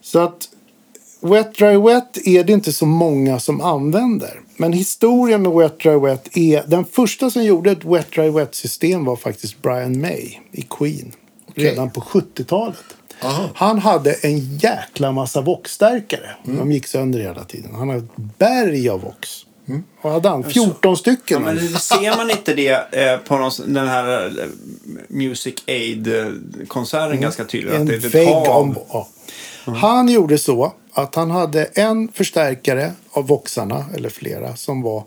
Så 0.00 0.18
att 0.18 0.48
Wet 1.20 1.54
Dry 1.54 1.76
Wet 1.76 2.18
är 2.26 2.44
det 2.44 2.52
inte 2.52 2.72
så 2.72 2.86
många 2.86 3.40
som 3.40 3.60
använder. 3.60 4.40
Men 4.60 4.72
historien 4.72 5.42
med 5.42 5.52
Wet 5.52 5.80
Dry 5.80 5.98
Wet 5.98 6.36
är... 6.36 6.62
Den 6.66 6.84
första 6.84 7.30
som 7.30 7.44
gjorde 7.44 7.70
ett 7.70 7.84
Wet 7.84 8.12
Dry 8.12 8.30
Wet-system 8.30 9.04
var 9.04 9.16
faktiskt 9.16 9.62
Brian 9.62 10.00
May 10.00 10.38
i 10.52 10.62
Queen. 10.70 11.12
Redan 11.54 11.90
på 11.90 12.00
70-talet. 12.00 12.76
Aha. 13.22 13.50
Han 13.54 13.78
hade 13.78 14.12
en 14.12 14.56
jäkla 14.56 15.12
massa 15.12 15.40
Vox-stärkare. 15.40 16.30
Mm. 16.46 16.58
De 16.58 16.72
gick 16.72 16.86
sönder 16.86 17.20
hela 17.20 17.44
tiden. 17.44 17.74
Han 17.74 17.88
hade 17.88 18.00
ett 18.00 18.16
berg 18.38 18.88
av 18.88 19.00
Vox. 19.00 19.44
Vad 20.02 20.12
hade 20.12 20.28
han? 20.28 20.44
14 20.44 20.96
stycken. 20.96 21.42
Ja, 21.46 21.52
men 21.52 21.68
ser 21.68 22.16
man 22.16 22.30
inte 22.30 22.54
det 22.54 22.68
eh, 22.92 23.18
på 23.18 23.36
någon, 23.36 23.50
den 23.66 23.88
här 23.88 24.26
eh, 24.26 24.44
Music 25.08 25.54
Aid-konserten 25.66 27.20
ganska 27.20 27.44
tydligt? 27.44 27.74
Att 27.74 27.80
en 27.80 27.86
det 27.86 27.94
är 27.94 28.08
vägg 28.08 28.50
om... 28.50 28.76
Ja. 28.88 29.08
Han 29.64 30.08
gjorde 30.08 30.38
så 30.38 30.72
att 31.02 31.14
han 31.14 31.30
hade 31.30 31.64
en 31.64 32.08
förstärkare 32.12 32.92
av 33.10 33.26
Voxarna, 33.26 33.86
eller 33.94 34.08
flera, 34.08 34.56
som 34.56 34.82
var 34.82 35.04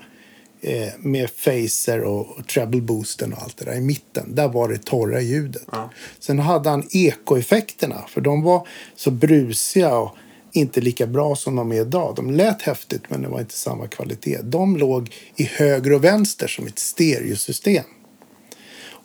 eh, 0.61 0.87
med 0.99 1.29
phaser 1.43 2.01
och, 2.01 2.37
och 2.37 2.47
treble 2.47 2.81
boosten 2.81 3.33
och 3.33 3.41
allt 3.43 3.57
det 3.57 3.65
där 3.65 3.75
i 3.75 3.81
mitten. 3.81 4.35
Där 4.35 4.47
var 4.47 4.69
det 4.69 4.85
torra 4.85 5.21
ljudet. 5.21 5.63
Ja. 5.71 5.89
Sen 6.19 6.39
hade 6.39 6.69
han 6.69 6.87
ekoeffekterna, 6.91 8.03
för 8.07 8.21
de 8.21 8.41
var 8.41 8.67
så 8.95 9.11
brusiga 9.11 9.97
och 9.97 10.15
inte 10.51 10.81
lika 10.81 11.07
bra 11.07 11.35
som 11.35 11.55
de 11.55 11.71
är 11.71 11.81
idag. 11.81 12.15
De 12.15 12.31
lät 12.31 12.61
häftigt, 12.61 13.03
men 13.07 13.21
det 13.21 13.27
var 13.27 13.39
inte 13.39 13.57
samma 13.57 13.87
kvalitet. 13.87 14.39
De 14.43 14.77
låg 14.77 15.11
i 15.35 15.43
höger 15.43 15.93
och 15.93 16.03
vänster 16.03 16.47
som 16.47 16.67
ett 16.67 16.79
stereosystem. 16.79 17.85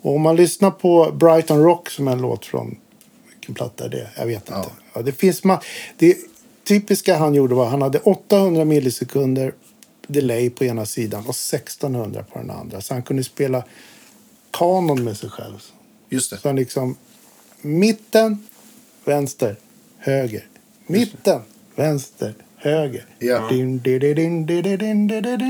Och 0.01 0.15
om 0.15 0.21
man 0.21 0.35
lyssnar 0.35 0.71
på 0.71 1.11
Brighton 1.11 1.63
Rock 1.63 1.89
som 1.89 2.07
är 2.07 2.11
en 2.11 2.21
låt 2.21 2.45
från 2.45 2.77
vilken 3.33 3.55
platta 3.55 3.85
är 3.85 3.89
det? 3.89 4.09
Jag 4.17 4.25
vet 4.25 4.35
inte. 4.35 4.51
Ja. 4.53 4.71
Ja. 4.93 5.01
det 5.01 5.11
finns 5.11 5.43
ma- 5.43 5.63
det 5.97 6.17
typiska 6.67 7.17
han 7.17 7.33
gjorde 7.33 7.55
var 7.55 7.65
att 7.65 7.71
han 7.71 7.81
hade 7.81 7.99
800 7.99 8.65
millisekunder 8.65 9.53
delay 10.07 10.49
på 10.49 10.65
ena 10.65 10.85
sidan 10.85 11.19
och 11.19 11.35
1600 11.35 12.23
på 12.33 12.39
den 12.39 12.51
andra. 12.51 12.81
Så 12.81 12.93
han 12.93 13.03
kunde 13.03 13.23
spela 13.23 13.63
kanon 14.51 15.03
med 15.03 15.17
sig 15.17 15.29
själv. 15.29 15.63
Just 16.09 16.29
det. 16.29 16.37
Så 16.37 16.47
han 16.47 16.55
liksom 16.55 16.95
mitten, 17.61 18.47
vänster, 19.05 19.55
höger. 19.97 20.47
Mitten, 20.87 21.41
vänster, 21.75 22.33
höger. 22.55 23.05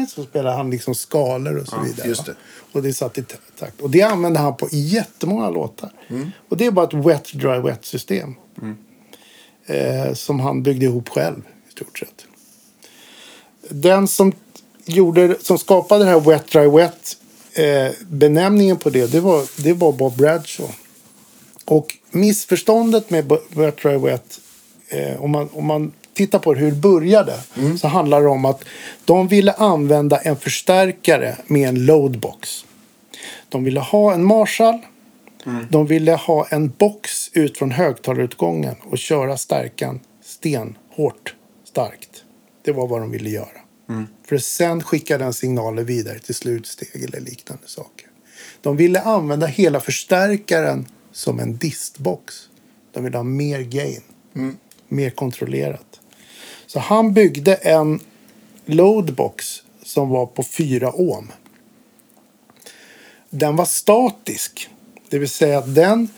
Så 0.07 0.24
spelade 0.24 0.55
han 0.55 0.70
liksom 0.70 0.95
skalor 0.95 1.57
och 1.57 1.68
så 1.68 1.80
vidare. 1.80 2.07
Just 2.07 2.26
det. 2.26 2.36
Och 2.72 2.84
det 2.84 2.93
satt 2.93 3.18
i 3.18 3.24
takt. 3.59 3.82
Och 3.82 3.89
det 3.89 4.01
använde 4.01 4.39
han 4.39 4.57
på 4.57 4.68
jättemånga 4.72 5.49
låtar. 5.49 5.91
Mm. 6.07 6.32
Och 6.49 6.57
det 6.57 6.65
är 6.65 6.72
bara 6.72 6.88
ett 6.88 7.05
wet, 7.05 7.34
dry, 7.34 7.59
wet 7.59 7.86
system. 7.86 8.36
Mm. 8.61 8.78
Eh, 9.70 10.13
som 10.13 10.39
han 10.39 10.63
byggde 10.63 10.86
ihop 10.86 11.09
själv 11.09 11.41
i 11.70 11.72
stort 11.72 11.99
sett. 11.99 12.26
Den 13.70 14.07
som, 14.07 14.34
gjorde, 14.86 15.36
som 15.41 15.57
skapade 15.57 16.03
det 16.03 16.09
här 16.09 16.20
wet, 16.20 16.47
dry, 16.51 16.68
wet 16.68 17.18
eh, 17.53 17.91
benämningen 18.09 18.78
på 18.78 18.89
det, 18.89 19.11
det 19.11 19.20
var, 19.20 19.43
det 19.63 19.74
var 19.74 19.91
Bob 19.91 20.18
Bradshaw. 20.18 20.74
Och 21.65 21.97
missförståndet 22.11 23.09
med 23.09 23.38
wet, 23.49 23.78
dry, 23.82 23.97
wet, 23.97 24.39
eh, 24.89 25.24
om, 25.24 25.32
man, 25.32 25.49
om 25.53 25.65
man 25.65 25.91
tittar 26.13 26.39
på 26.39 26.53
hur 26.53 26.72
det 26.72 26.78
började, 26.78 27.39
så 27.80 27.88
handlar 27.88 28.22
det 28.22 28.28
om 28.28 28.45
att 28.45 28.63
de 29.05 29.28
ville 29.28 29.51
använda 29.51 30.18
en 30.18 30.38
förstärkare 30.38 31.36
med 31.47 31.70
en 31.70 31.86
loadbox. 31.86 32.65
De 33.49 33.63
ville 33.63 33.80
ha 33.80 34.13
en 34.13 34.24
Marshall. 34.24 34.80
De 35.70 35.88
ville 35.88 36.12
ha 36.12 36.48
en 36.48 36.70
box 36.70 37.30
ut 37.34 37.58
från 37.58 37.72
högtalarutgången 37.72 38.76
och 38.84 38.98
köra 38.98 39.38
stärkan 39.38 40.00
stenhårt 40.22 41.36
starkt. 41.64 42.24
Det 42.62 42.72
var 42.72 42.88
vad 42.88 43.02
de 43.02 43.12
ville 43.12 43.30
göra. 43.30 43.62
För 44.28 44.36
att 44.36 44.43
sen 44.43 44.84
skicka 44.84 45.18
den 45.18 45.34
signalen 45.34 45.86
vidare 45.86 46.20
till 46.20 46.36
slutsteg 46.36 47.04
eller 47.04 47.20
liknande 47.20 47.68
saker. 47.68 48.08
De 48.62 48.78
ville 48.78 49.02
använda 49.02 49.48
hela 49.48 49.80
förstärkaren 49.80 50.88
som 51.12 51.39
en 51.39 51.58
distbox. 51.58 52.50
De 52.91 53.04
ville 53.04 53.18
ha 53.18 53.24
mer 53.24 53.62
gain. 53.62 54.02
Mer 54.88 55.10
kontrollerat. 55.10 56.00
Så 56.68 56.80
han 56.80 57.14
byggde 57.14 57.56
en 57.56 58.00
loadbox 58.66 59.64
som 59.84 60.10
var 60.10 60.26
på 60.26 60.43
4 60.43 60.91
ohm. 60.93 61.32
Den 63.30 63.56
var 63.56 63.66
statisk. 63.66 64.70
Det 65.10 65.20
vill 65.20 65.30
säga 65.30 65.58
att 65.58 65.76
den... 65.76 66.10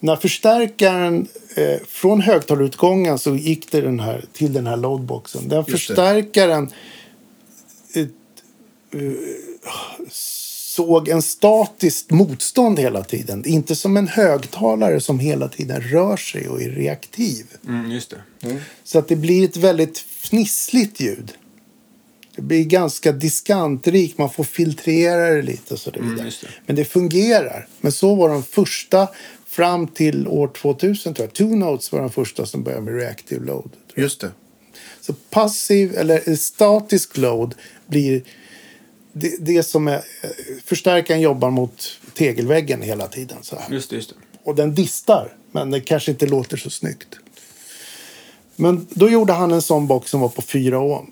När 0.00 0.16
förstärkaren 0.16 1.28
eh, 1.56 1.78
från 1.88 2.20
högtalarutgången 2.20 3.18
så 3.18 3.36
gick 3.36 3.72
det 3.72 3.80
den 3.80 4.00
här, 4.00 4.24
till 4.32 4.52
den 4.52 4.66
här 4.66 4.76
loadboxen. 4.76 5.48
Den 5.48 5.64
förstärkaren 5.64 6.70
eh, 7.94 8.06
såg 10.74 11.08
en 11.08 11.22
statiskt 11.22 12.10
motstånd 12.10 12.78
hela 12.78 13.04
tiden. 13.04 13.44
Inte 13.46 13.76
som 13.76 13.96
en 13.96 14.08
högtalare 14.08 15.00
som 15.00 15.18
hela 15.18 15.48
tiden 15.48 15.80
rör 15.80 16.16
sig 16.16 16.48
och 16.48 16.62
är 16.62 16.70
reaktiv. 16.70 17.46
Mm, 17.68 17.90
just 17.90 18.10
det. 18.10 18.58
Så 18.84 18.98
att 18.98 19.08
det 19.08 19.16
blir 19.16 19.44
ett 19.44 19.56
väldigt 19.56 19.98
fnissligt 19.98 21.00
ljud. 21.00 21.32
Det 22.36 22.42
blir 22.42 22.64
ganska 22.64 23.12
diskantrikt, 23.12 24.18
man 24.18 24.30
får 24.30 24.44
filtrera 24.44 25.34
det 25.34 25.42
lite 25.42 25.74
och 25.74 25.80
så 25.80 25.90
vidare. 25.90 26.12
Mm, 26.12 26.24
det. 26.24 26.48
Men 26.66 26.76
det 26.76 26.84
fungerar. 26.84 27.68
Men 27.80 27.92
så 27.92 28.14
var 28.14 28.28
de 28.28 28.42
första 28.42 29.08
fram 29.46 29.86
till 29.86 30.28
år 30.28 30.48
2000 30.48 31.14
tror 31.14 31.26
jag. 31.26 31.34
Two 31.34 31.56
Notes 31.56 31.92
var 31.92 32.00
de 32.00 32.10
första 32.10 32.46
som 32.46 32.62
började 32.62 32.82
med 32.82 32.94
reactive 32.94 33.46
load. 33.46 33.70
Just 33.94 34.20
det. 34.20 34.30
Så 35.00 35.12
passiv 35.12 35.94
eller 35.94 36.36
statisk 36.36 37.16
load 37.16 37.54
blir 37.86 38.22
det, 39.12 39.36
det 39.40 39.62
som 39.62 39.88
är... 39.88 40.02
Förstärkaren 40.64 41.20
jobbar 41.20 41.50
mot 41.50 42.00
tegelväggen 42.14 42.82
hela 42.82 43.08
tiden. 43.08 43.38
Så 43.42 43.56
här. 43.56 43.74
Just 43.74 43.90
det, 43.90 43.96
just 43.96 44.10
det. 44.10 44.16
Och 44.44 44.54
den 44.54 44.74
distar, 44.74 45.36
men 45.52 45.70
det 45.70 45.80
kanske 45.80 46.10
inte 46.10 46.26
låter 46.26 46.56
så 46.56 46.70
snyggt. 46.70 47.18
Men 48.56 48.86
då 48.90 49.10
gjorde 49.10 49.32
han 49.32 49.52
en 49.52 49.62
sån 49.62 49.86
box 49.86 50.10
som 50.10 50.20
var 50.20 50.28
på 50.28 50.42
4 50.42 50.80
ohm. 50.80 51.10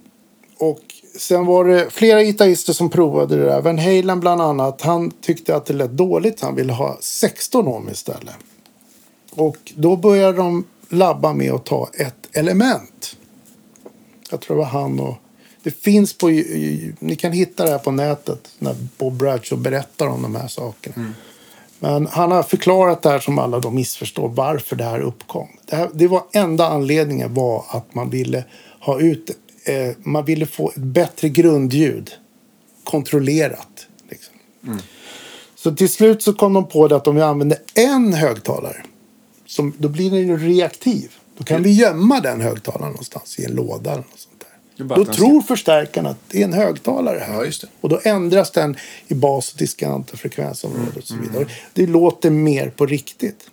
Och 0.56 0.80
sen 1.22 1.46
var 1.46 1.64
det 1.64 1.90
flera 1.90 2.22
gitarrister 2.22 2.72
som 2.72 2.90
provade 2.90 3.36
det 3.36 3.44
där. 3.44 3.60
Van 3.60 3.78
Halen 3.78 4.20
bland 4.20 4.40
annat, 4.40 4.82
han 4.82 5.10
tyckte 5.10 5.56
att 5.56 5.66
det 5.66 5.74
lät 5.74 5.90
dåligt. 5.90 6.40
Han 6.40 6.54
ville 6.54 6.72
ha 6.72 6.96
16 7.00 7.68
ohm 7.68 7.88
istället. 7.88 8.34
Och 9.30 9.72
då 9.74 9.96
började 9.96 10.38
de 10.38 10.64
labba 10.88 11.32
med 11.32 11.52
att 11.52 11.64
ta 11.64 11.88
ett 11.94 12.36
element. 12.36 13.16
Jag 14.30 14.40
tror 14.40 14.56
det 14.56 14.62
var 14.62 14.68
han 14.68 15.00
och... 15.00 15.14
Det 15.62 15.70
finns 15.70 16.18
på... 16.18 16.28
Ni 16.98 17.16
kan 17.18 17.32
hitta 17.32 17.64
det 17.64 17.70
här 17.70 17.78
på 17.78 17.90
nätet 17.90 18.48
när 18.58 18.76
Bob 18.98 19.12
Bradshaw 19.12 19.62
berättar 19.62 20.06
om 20.06 20.22
de 20.22 20.36
här 20.36 20.48
sakerna. 20.48 21.12
Men 21.78 22.06
han 22.06 22.32
har 22.32 22.42
förklarat 22.42 23.02
det 23.02 23.08
här 23.08 23.18
som 23.18 23.38
alla 23.38 23.60
då 23.60 23.70
missförstår 23.70 24.28
varför 24.28 24.76
det 24.76 24.84
här 24.84 25.00
uppkom. 25.00 25.48
Det, 25.66 25.76
här, 25.76 25.90
det 25.92 26.08
var 26.08 26.22
enda 26.32 26.68
anledningen 26.68 27.34
var 27.34 27.64
att 27.68 27.94
man 27.94 28.10
ville 28.10 28.44
ha 28.80 29.00
ut... 29.00 29.30
Eh, 29.64 29.96
man 29.98 30.24
ville 30.24 30.46
få 30.46 30.68
ett 30.70 30.76
bättre 30.76 31.28
grundljud 31.28 32.10
kontrollerat. 32.84 33.86
Liksom. 34.10 34.34
Så 35.54 35.74
till 35.74 35.88
slut 35.88 36.22
så 36.22 36.32
kom 36.32 36.52
de 36.52 36.68
på 36.68 36.88
det 36.88 36.96
att 36.96 37.06
om 37.06 37.16
vi 37.16 37.22
använder 37.22 37.58
en 37.74 38.12
högtalare 38.12 38.82
som, 39.46 39.72
då 39.78 39.88
blir 39.88 40.10
den 40.10 40.28
ju 40.28 40.36
reaktiv. 40.36 41.12
Då 41.36 41.44
kan 41.44 41.62
vi 41.62 41.72
gömma 41.72 42.20
den 42.20 42.40
högtalaren 42.40 42.90
någonstans 42.90 43.38
i 43.38 43.44
en 43.44 43.52
låda 43.52 43.90
eller 43.90 44.02
något 44.02 44.18
sånt 44.18 44.44
där. 44.76 44.96
Då 44.96 45.04
tror 45.04 45.40
förstärkaren 45.40 46.06
att 46.06 46.18
det 46.28 46.40
är 46.40 46.44
en 46.44 46.52
högtalare 46.52 47.18
här. 47.18 47.44
Ja. 47.44 47.68
Och 47.80 47.88
då 47.88 48.00
ändras 48.04 48.50
den 48.50 48.76
i 49.08 49.14
bas 49.14 49.52
och 49.52 49.58
diskant 49.58 50.10
och 50.10 50.18
frekvensområde 50.18 50.90
och 50.96 51.10
Mm, 51.10 51.24
så 51.24 51.30
vidare. 51.30 51.46
Det 51.72 51.86
låter 51.86 52.30
mer 52.30 52.70
på 52.70 52.86
riktigt. 52.86 53.50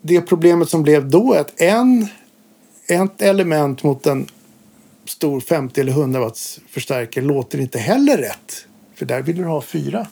Det 0.00 0.20
problemet 0.20 0.68
som 0.68 0.82
blev 0.82 1.10
då 1.10 1.32
är 1.32 1.40
att 1.40 1.60
en, 1.60 2.08
ett 2.86 3.22
element 3.22 3.82
mot 3.82 4.06
en 4.06 4.26
stor 5.10 5.40
50 5.40 5.80
eller 5.80 5.92
100 5.92 6.20
watts 6.20 6.60
förstärkare 6.68 7.24
låter 7.24 7.60
inte 7.60 7.78
heller 7.78 8.18
rätt. 8.18 8.66
För 8.94 9.06
där 9.06 9.22
vill 9.22 9.36
du 9.36 9.44
ha 9.44 9.62
fyra 9.62 10.06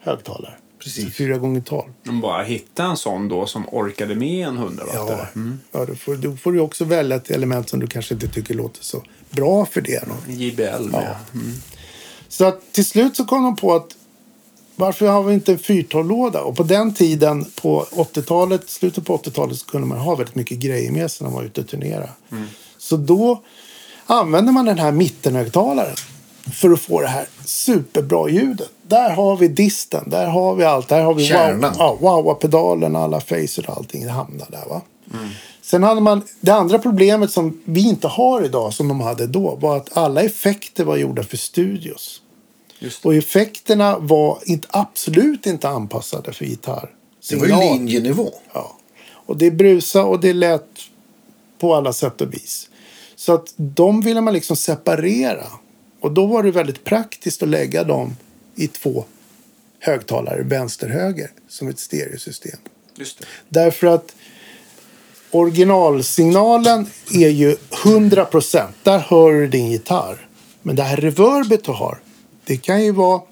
högtalare. 0.00 0.54
Precis. 0.78 1.04
Så 1.04 1.10
Fyra 1.10 1.38
gånger 1.38 1.60
12. 1.60 1.92
De 2.02 2.20
bara 2.20 2.42
hitta 2.42 2.84
en 2.84 2.96
sån 2.96 3.28
då 3.28 3.46
som 3.46 3.68
orkade 3.68 4.14
med 4.14 4.48
en 4.48 4.56
100 4.56 4.84
Ja, 4.94 5.04
wattare. 5.04 5.28
Mm. 5.34 5.60
ja 5.72 5.84
då, 5.84 5.94
får, 5.94 6.16
då 6.16 6.36
får 6.36 6.52
du 6.52 6.60
också 6.60 6.84
välja 6.84 7.16
ett 7.16 7.30
element 7.30 7.68
som 7.68 7.80
du 7.80 7.86
kanske 7.86 8.14
inte 8.14 8.28
tycker 8.28 8.54
låter 8.54 8.84
så 8.84 9.02
bra 9.30 9.66
för 9.66 9.80
det. 9.80 10.04
Då. 10.06 10.32
JBL. 10.32 10.88
Ja. 10.92 11.16
Så 12.28 12.44
att 12.44 12.72
till 12.72 12.84
slut 12.84 13.16
så 13.16 13.24
kom 13.24 13.42
de 13.42 13.56
på 13.56 13.74
att 13.74 13.96
varför 14.76 15.06
har 15.06 15.22
vi 15.22 15.34
inte 15.34 15.52
en 15.52 15.58
412-låda? 15.58 16.40
Och 16.40 16.56
på 16.56 16.62
den 16.62 16.94
tiden, 16.94 17.44
på 17.62 17.86
80-talet, 17.90 18.70
slutet 18.70 19.06
på 19.06 19.16
80-talet, 19.16 19.58
så 19.58 19.66
kunde 19.66 19.86
man 19.86 19.98
ha 19.98 20.14
väldigt 20.14 20.34
mycket 20.34 20.58
grejer 20.58 20.92
med 20.92 21.10
sig 21.10 21.24
när 21.24 21.30
man 21.30 21.40
var 21.40 21.44
ute 21.46 21.60
och 21.60 21.68
turnerade. 21.68 22.08
Så 22.78 22.96
då 22.96 23.42
använde 24.06 24.52
man 24.52 24.64
den 24.64 24.78
här 24.78 24.92
mittenhögtalaren 24.92 25.96
för 26.52 26.70
att 26.70 26.80
få 26.80 27.00
det 27.00 27.06
här 27.06 27.26
superbra 27.44 28.28
ljudet. 28.28 28.70
Där 28.82 29.10
har 29.10 29.36
vi 29.36 29.48
disten, 29.48 30.10
där 30.10 30.26
har 30.26 30.54
vi 30.54 30.64
allt. 30.64 30.88
Där 30.88 31.02
har 31.02 31.14
vi 31.14 31.22
wow, 31.22 31.28
Kärnan. 31.28 31.74
ja, 31.78 31.98
wow-pedalen, 32.00 32.96
alla 32.96 33.20
facer 33.20 33.70
och 33.70 33.76
allting. 33.76 34.04
Det 34.04 34.10
hamnar 34.10 34.46
där. 34.50 34.64
Va? 34.68 34.80
Sen 35.62 35.82
hade 35.82 36.00
man 36.00 36.22
det 36.40 36.50
andra 36.50 36.78
problemet 36.78 37.30
som 37.30 37.60
vi 37.64 37.88
inte 37.88 38.08
har 38.08 38.44
idag, 38.44 38.74
som 38.74 38.88
de 38.88 39.00
hade 39.00 39.26
då, 39.26 39.54
var 39.54 39.76
att 39.76 39.96
alla 39.96 40.22
effekter 40.22 40.84
var 40.84 40.96
gjorda 40.96 41.22
för 41.22 41.36
studios. 41.36 42.20
Och 43.02 43.14
effekterna 43.14 43.98
var 43.98 44.38
inte, 44.44 44.68
absolut 44.70 45.46
inte 45.46 45.68
anpassade 45.68 46.32
för 46.32 46.44
gitarr. 46.44 46.90
Det 47.30 47.36
var 47.36 47.46
ju 47.46 47.56
linjenivå. 47.56 48.30
Ja. 48.52 48.76
Och 49.26 49.36
det 49.36 49.50
brusade 49.50 50.04
och 50.04 50.20
det 50.20 50.32
lät 50.32 50.68
på 51.58 51.74
alla 51.74 51.92
sätt 51.92 52.20
och 52.20 52.34
vis. 52.34 52.68
Så 53.24 53.34
att 53.34 53.54
de 53.56 54.00
ville 54.00 54.20
man 54.20 54.34
liksom 54.34 54.56
separera. 54.56 55.46
Och 56.00 56.12
då 56.12 56.26
var 56.26 56.42
det 56.42 56.50
väldigt 56.50 56.84
praktiskt 56.84 57.42
att 57.42 57.48
lägga 57.48 57.84
dem 57.84 58.16
i 58.54 58.68
två 58.68 59.04
högtalare, 59.78 60.42
vänster-höger, 60.42 61.30
som 61.48 61.68
ett 61.68 61.78
stereosystem. 61.78 62.58
Just 62.96 63.18
det. 63.18 63.26
Därför 63.48 63.86
att 63.86 64.16
originalsignalen 65.30 66.86
är 67.14 67.28
ju 67.28 67.56
100 67.84 68.24
procent. 68.24 68.76
Där 68.82 68.98
hör 68.98 69.32
du 69.32 69.48
din 69.48 69.70
gitarr. 69.70 70.28
Men 70.62 70.76
det 70.76 70.82
här 70.82 70.96
reverbet 70.96 71.64
du 71.64 71.72
har, 71.72 71.98
det 72.44 72.56
kan 72.56 72.84
ju 72.84 72.92
vara 72.92 73.22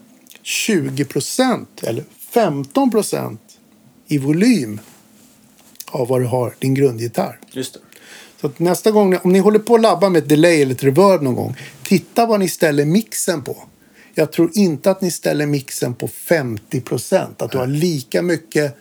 20 0.42 1.04
procent 1.04 1.82
eller 1.82 2.04
15 2.30 2.90
procent 2.90 3.40
i 4.06 4.18
volym 4.18 4.80
av 5.86 6.08
vad 6.08 6.20
du 6.20 6.26
har 6.26 6.54
din 6.58 6.74
grundgitarr. 6.74 7.38
Just 7.50 7.74
det. 7.74 7.80
Så 8.42 8.46
att 8.48 8.58
nästa 8.58 8.90
gång, 8.90 9.16
om 9.22 9.32
ni 9.32 9.38
håller 9.38 9.58
på 9.58 9.74
att 9.74 9.80
labba 9.80 10.08
med 10.08 10.22
ett 10.22 10.28
delay 10.28 10.62
eller 10.62 10.74
ett 10.74 10.84
reverb 10.84 11.22
någon 11.22 11.34
gång, 11.34 11.56
titta 11.82 12.26
vad 12.26 12.40
ni 12.40 12.48
ställer 12.48 12.84
mixen 12.84 13.42
på. 13.42 13.56
Jag 14.14 14.32
tror 14.32 14.50
inte 14.54 14.90
att 14.90 15.00
ni 15.00 15.10
ställer 15.10 15.46
mixen 15.46 15.94
på 15.94 16.08
50 16.08 16.80
procent. 16.80 17.42
Att 17.42 17.50
du 17.52 17.58
har 17.58 17.66
lika 17.66 18.22
mycket 18.22 18.76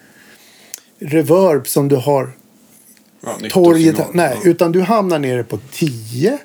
reverb 1.00 1.68
som 1.68 1.88
du 1.88 1.96
har 1.96 2.32
Ja, 3.24 3.38
gitarr. 3.78 4.08
Nej, 4.14 4.38
Ja. 4.44 4.50
utan 4.50 4.72
du 4.72 4.82
hamnar 4.82 5.20
nere 5.20 5.44
på 5.44 5.60
10 5.72 6.38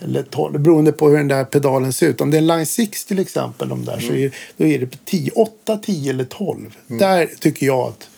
eller 0.00 0.22
12 0.22 0.60
beroende 0.60 0.92
på 0.92 1.08
hur 1.08 1.16
den 1.16 1.28
där 1.28 1.44
pedalen 1.44 1.92
ser 1.92 2.08
ut. 2.08 2.20
Om 2.20 2.30
det 2.30 2.36
är 2.36 2.38
en 2.38 2.46
Line 2.46 2.66
6 2.66 3.04
till 3.04 3.18
exempel, 3.18 3.68
de 3.68 3.84
där, 3.84 3.98
så 4.00 4.06
Mm. 4.08 4.22
är, 4.24 4.34
då 4.56 4.64
är 4.66 4.78
det 4.78 4.86
på 4.86 4.96
10, 5.04 5.30
8, 5.30 5.76
10 5.76 6.10
eller 6.10 6.24
12. 6.24 6.76
Där 6.86 7.26
tycker 7.40 7.66
jag 7.66 7.78
att 7.88 8.08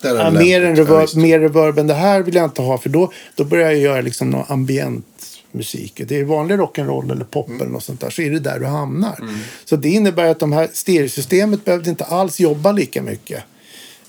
Ja, 0.00 0.30
mer, 0.30 0.64
än. 0.64 0.76
Ja, 0.76 0.82
reverb, 0.82 1.00
visst. 1.00 1.16
mer 1.16 1.40
reverb 1.40 1.78
än 1.78 1.86
det 1.86 1.94
här 1.94 2.22
vill 2.22 2.34
jag 2.34 2.44
inte 2.44 2.62
ha 2.62 2.78
för 2.78 2.88
då, 2.88 3.12
då 3.34 3.44
börjar 3.44 3.70
jag 3.70 3.80
göra 3.80 4.00
liksom 4.00 4.30
någon 4.30 4.44
ambient 4.48 5.04
musik. 5.52 6.02
Det 6.06 6.16
är 6.20 6.24
vanlig 6.24 6.58
rock'n'roll 6.58 7.12
eller 7.12 7.24
pop 7.24 7.48
Mm. 7.48 7.60
eller 7.60 7.70
något 7.70 7.84
sånt 7.84 8.00
där 8.00 8.10
så 8.10 8.22
är 8.22 8.30
det 8.30 8.40
där 8.40 8.58
du 8.58 8.66
hamnar. 8.66 9.18
Så 9.64 9.76
det 9.76 9.88
innebär 9.88 10.24
att 10.24 10.38
de 10.38 10.52
här 10.52 10.68
stereosystemet 10.72 11.64
behövde 11.64 11.90
inte 11.90 12.04
alls 12.04 12.40
jobba 12.40 12.72
lika 12.72 13.02
mycket. 13.02 13.44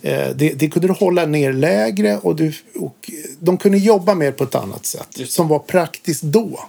Eh, 0.02 0.30
det, 0.36 0.54
det 0.54 0.70
kunde 0.70 0.88
du 0.88 0.94
hålla 0.94 1.26
ner 1.26 1.54
lägre 1.54 2.18
och, 2.18 2.36
du, 2.36 2.54
och 2.76 3.12
de 3.40 3.58
kunde 3.58 3.78
jobba 3.78 4.14
mer 4.16 4.32
på 4.32 4.44
ett 4.44 4.56
annat 4.56 4.86
sätt 4.86 5.08
Just 5.16 5.34
som 5.34 5.48
var 5.48 5.60
praktiskt 5.60 6.24
då. 6.24 6.60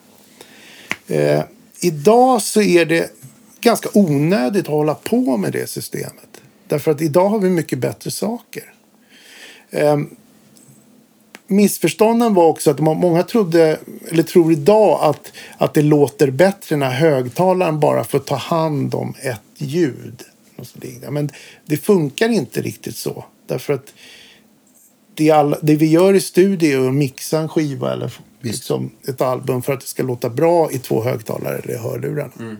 Eh, 1.09 1.43
idag 1.81 2.43
så 2.43 2.63
är 2.63 2.85
det 2.85 3.11
ganska 3.61 3.89
onödigt 3.95 4.65
att 4.65 4.73
hålla 4.73 4.95
på 4.95 5.37
med 5.37 5.53
det 5.53 5.71
systemet. 5.71 6.41
Därför 6.69 6.91
att 6.91 7.03
idag 7.03 7.29
har 7.29 7.39
vi 7.39 7.51
mycket 7.51 7.79
bättre 7.79 8.11
saker. 8.11 8.63
Eh, 9.71 9.99
missförstånden 11.47 12.35
var 12.35 12.47
också 12.47 12.71
att 12.71 12.81
må- 12.81 12.95
många 12.95 13.23
trodde, 13.23 13.79
eller 14.09 14.23
tror 14.23 14.53
idag, 14.53 14.99
att, 15.03 15.33
att 15.59 15.75
det 15.75 15.83
låter 15.83 16.31
bättre 16.31 16.77
när 16.77 16.91
högtalaren 16.91 17.81
bara 17.81 18.05
får 18.05 18.19
ta 18.19 18.35
hand 18.35 18.95
om 18.95 19.15
ett 19.23 19.41
ljud. 19.57 20.23
Men 21.11 21.31
det 21.67 21.77
funkar 21.77 22.29
inte 22.29 22.63
riktigt 22.63 22.97
så. 22.97 23.25
Därför 23.47 23.73
att 23.73 23.93
det, 25.15 25.31
all, 25.31 25.57
det 25.63 25.77
vi 25.77 25.87
gör 25.87 26.15
i 26.15 26.21
studio 26.21 26.85
är 26.85 26.89
att 26.89 26.95
mixa 26.95 27.39
en 27.39 27.49
skiva 27.49 27.93
eller 27.93 28.13
liksom 28.41 28.91
ett 29.09 29.21
album 29.21 29.63
för 29.63 29.73
att 29.73 29.81
det 29.81 29.87
ska 29.87 30.03
låta 30.03 30.29
bra 30.31 30.71
i 30.71 30.79
två 30.79 31.03
högtalare 31.03 31.59
eller 31.59 31.79
hörlurarna. 31.79 32.33
Mm. 32.39 32.57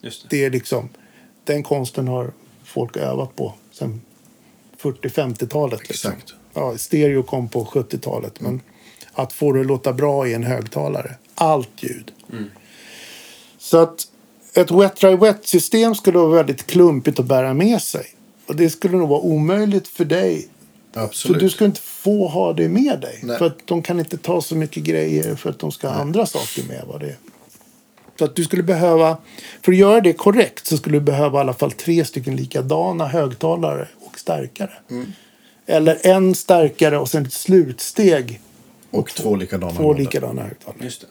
Just 0.00 0.22
det. 0.22 0.36
Det 0.36 0.44
är 0.44 0.50
liksom, 0.50 0.88
den 1.44 1.62
konsten 1.62 2.08
har 2.08 2.32
folk 2.64 2.96
övat 2.96 3.36
på 3.36 3.54
sedan 3.72 4.00
40-50-talet. 4.80 5.88
Liksom. 5.88 6.12
Ja, 6.58 6.78
stereo 6.78 7.22
kom 7.22 7.48
på 7.48 7.64
70-talet. 7.64 8.40
Men 8.40 8.60
att 9.12 9.32
få 9.32 9.52
det 9.52 9.60
att 9.60 9.66
låta 9.66 9.92
bra 9.92 10.28
i 10.28 10.34
en 10.34 10.44
högtalare. 10.44 11.14
Allt 11.34 11.70
ljud. 11.76 12.12
Så 13.58 13.78
att 13.78 14.08
ett 14.54 14.70
wet 14.70 14.96
dry 14.96 15.16
wet 15.16 15.46
system 15.46 15.94
skulle 15.94 16.18
vara 16.18 16.36
väldigt 16.36 16.66
klumpigt 16.66 17.20
att 17.20 17.26
bära 17.26 17.54
med 17.54 17.82
sig. 17.82 18.06
Och 18.46 18.56
det 18.56 18.70
skulle 18.70 18.96
nog 18.96 19.08
vara 19.08 19.20
omöjligt 19.20 19.88
för 19.88 20.04
dig. 20.04 20.48
Absolut. 20.94 21.36
Så 21.36 21.44
du 21.44 21.50
skulle 21.50 21.66
inte 21.66 21.80
få 21.80 22.28
ha 22.28 22.52
det 22.52 22.68
med 22.68 23.00
dig. 23.00 23.20
Nej. 23.22 23.38
För 23.38 23.46
att 23.46 23.66
de 23.66 23.82
kan 23.82 23.98
inte 23.98 24.16
ta 24.16 24.42
så 24.42 24.54
mycket 24.54 24.82
grejer 24.82 25.34
för 25.34 25.50
att 25.50 25.58
de 25.58 25.72
ska 25.72 25.88
ha 25.88 25.94
andra 25.94 26.26
saker 26.26 26.62
med. 26.68 26.84
Vad 26.86 27.00
det 27.00 27.06
är. 27.06 27.16
Så 28.18 28.24
att 28.24 28.36
du 28.36 28.44
skulle 28.44 28.62
behöva, 28.62 29.16
för 29.62 29.72
att 29.72 29.78
göra 29.78 30.00
det 30.00 30.12
korrekt 30.12 30.66
så 30.66 30.76
skulle 30.76 30.96
du 30.96 31.00
behöva 31.00 31.38
i 31.38 31.40
alla 31.40 31.54
fall 31.54 31.72
tre 31.72 32.04
stycken 32.04 32.36
likadana 32.36 33.06
högtalare 33.06 33.88
och 34.00 34.18
stärkare. 34.18 34.72
Mm. 34.90 35.12
Eller 35.70 36.06
en 36.06 36.34
stärkare 36.34 36.98
och 36.98 37.08
sen 37.08 37.26
ett 37.26 37.32
slutsteg 37.32 38.40
och 38.90 39.08
två 39.08 39.36
likadana. 39.36 39.72
två 39.72 39.92
likadana 39.92 40.42
högtalare. 40.42 40.84
Just 40.84 41.00
det. 41.00 41.06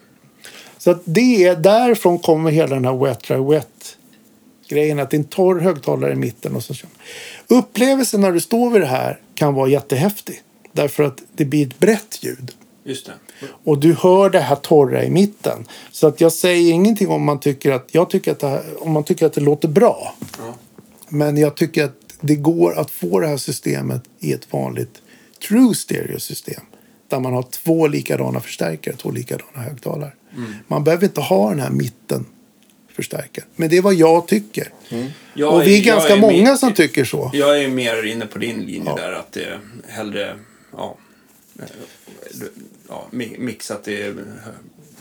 Så 0.77 0.91
att 0.91 1.01
det 1.05 1.43
är 1.43 1.55
därifrån 1.55 2.19
kommer 2.19 2.51
hela 2.51 2.75
den 2.75 2.85
här 2.85 3.05
wet 3.05 3.23
dry 3.23 3.37
wet 3.37 3.97
grejen. 4.67 4.99
Att 4.99 5.09
det 5.09 5.17
är 5.17 5.19
en 5.19 5.23
torr 5.25 5.59
högtalare 5.59 6.13
i 6.13 6.15
mitten. 6.15 6.55
Och 6.55 6.63
så. 6.63 6.73
Upplevelsen 7.47 8.21
när 8.21 8.31
du 8.31 8.39
står 8.39 8.69
vid 8.69 8.81
det 8.81 8.87
här 8.87 9.19
kan 9.35 9.53
vara 9.53 9.69
jättehäftig. 9.69 10.41
Därför 10.71 11.03
att 11.03 11.21
det 11.35 11.45
blir 11.45 11.67
ett 11.67 11.79
brett 11.79 12.23
ljud. 12.23 12.51
Just 12.83 13.05
det. 13.05 13.13
Och 13.63 13.77
du 13.77 13.93
hör 13.93 14.29
det 14.29 14.39
här 14.39 14.55
torra 14.55 15.03
i 15.03 15.09
mitten. 15.09 15.67
Så 15.91 16.07
att 16.07 16.21
jag 16.21 16.31
säger 16.31 16.73
ingenting 16.73 17.07
om 17.07 17.23
man 17.23 17.39
tycker 17.39 17.71
att, 17.71 17.87
jag 17.91 18.09
tycker 18.09 18.31
att, 18.31 18.39
det 18.39 18.47
här, 18.47 18.63
om 18.79 18.91
man 18.91 19.03
tycker 19.03 19.25
att 19.25 19.33
det 19.33 19.41
låter 19.41 19.67
bra. 19.67 20.15
Ja. 20.37 20.53
Men 21.09 21.37
jag 21.37 21.55
tycker 21.55 21.83
att 21.83 22.06
det 22.21 22.35
går 22.35 22.79
att 22.79 22.91
få 22.91 23.19
det 23.19 23.27
här 23.27 23.37
systemet 23.37 24.01
i 24.19 24.33
ett 24.33 24.53
vanligt 24.53 25.01
true 25.47 25.75
stereo-system. 25.75 26.61
Där 27.07 27.19
man 27.19 27.33
har 27.33 27.43
två 27.43 27.87
likadana 27.87 28.39
förstärkare, 28.39 28.95
två 28.95 29.11
likadana 29.11 29.61
högtalare. 29.61 30.11
Man 30.67 30.83
behöver 30.83 31.03
inte 31.05 31.21
ha 31.21 31.49
den 31.49 31.59
här 31.59 31.69
mitten 31.69 32.25
förstärkare. 32.93 33.45
Men 33.55 33.69
det 33.69 33.77
är 33.77 33.81
vad 33.81 33.93
jag 33.93 34.27
tycker. 34.27 34.73
Jag 35.33 35.53
och 35.53 35.61
vi 35.67 35.79
är 35.79 35.83
ganska 35.83 36.13
är 36.15 36.21
många 36.21 36.43
mer- 36.43 36.55
som 36.55 36.73
tycker 36.73 37.05
så. 37.05 37.31
Jag 37.33 37.63
är 37.63 37.67
mer 37.67 38.03
inne 38.05 38.25
på 38.25 38.39
din 38.39 38.57
linje 38.59 38.81
Ja. 38.85 38.95
där 38.95 39.11
att 39.11 39.31
det 39.31 39.59
hellre 39.87 40.35
ja, 40.77 40.97
eh, 41.59 41.65
ja, 42.89 43.07
mi- 43.11 43.39
mixat 43.39 43.87
är 43.87 44.15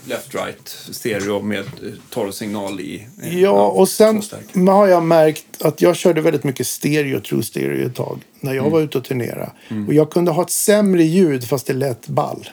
left-right 0.07 0.93
stereo 0.93 1.41
med 1.41 1.59
eh, 1.59 1.93
torrsignal 2.09 2.79
i. 2.79 3.07
eh, 3.23 3.39
Ja, 3.39 3.67
och 3.67 3.89
sen 3.89 4.21
har 4.67 4.87
jag 4.87 5.03
märkt 5.03 5.45
att 5.61 5.81
jag 5.81 5.95
körde 5.95 6.21
väldigt 6.21 6.43
mycket 6.43 6.67
stereo, 6.67 7.19
true 7.19 7.43
stereo 7.43 7.85
ett 7.87 7.95
tag. 7.95 8.19
När 8.39 8.51
Mm. 8.51 8.63
jag 8.63 8.71
var 8.71 8.81
ute 8.81 8.97
och 8.97 9.03
turnerade. 9.03 9.51
Och 9.87 9.93
jag 9.93 10.11
kunde 10.11 10.31
ha 10.31 10.43
ett 10.43 10.49
sämre 10.51 11.03
ljud 11.03 11.43
fast 11.47 11.67
det 11.67 11.73
lät 11.73 12.07
ball. 12.07 12.49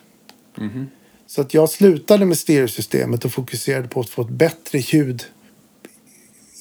Mm-hmm. 0.57 0.87
Så 1.27 1.41
att 1.41 1.55
jag 1.55 1.71
slutade 1.71 2.25
med 2.27 2.39
stereosystemet 2.39 3.25
och 3.25 3.33
fokuserade 3.33 3.89
på 3.89 4.01
att 4.01 4.09
få 4.11 4.23
ett 4.23 4.29
bättre 4.29 4.79
ljud 4.79 5.25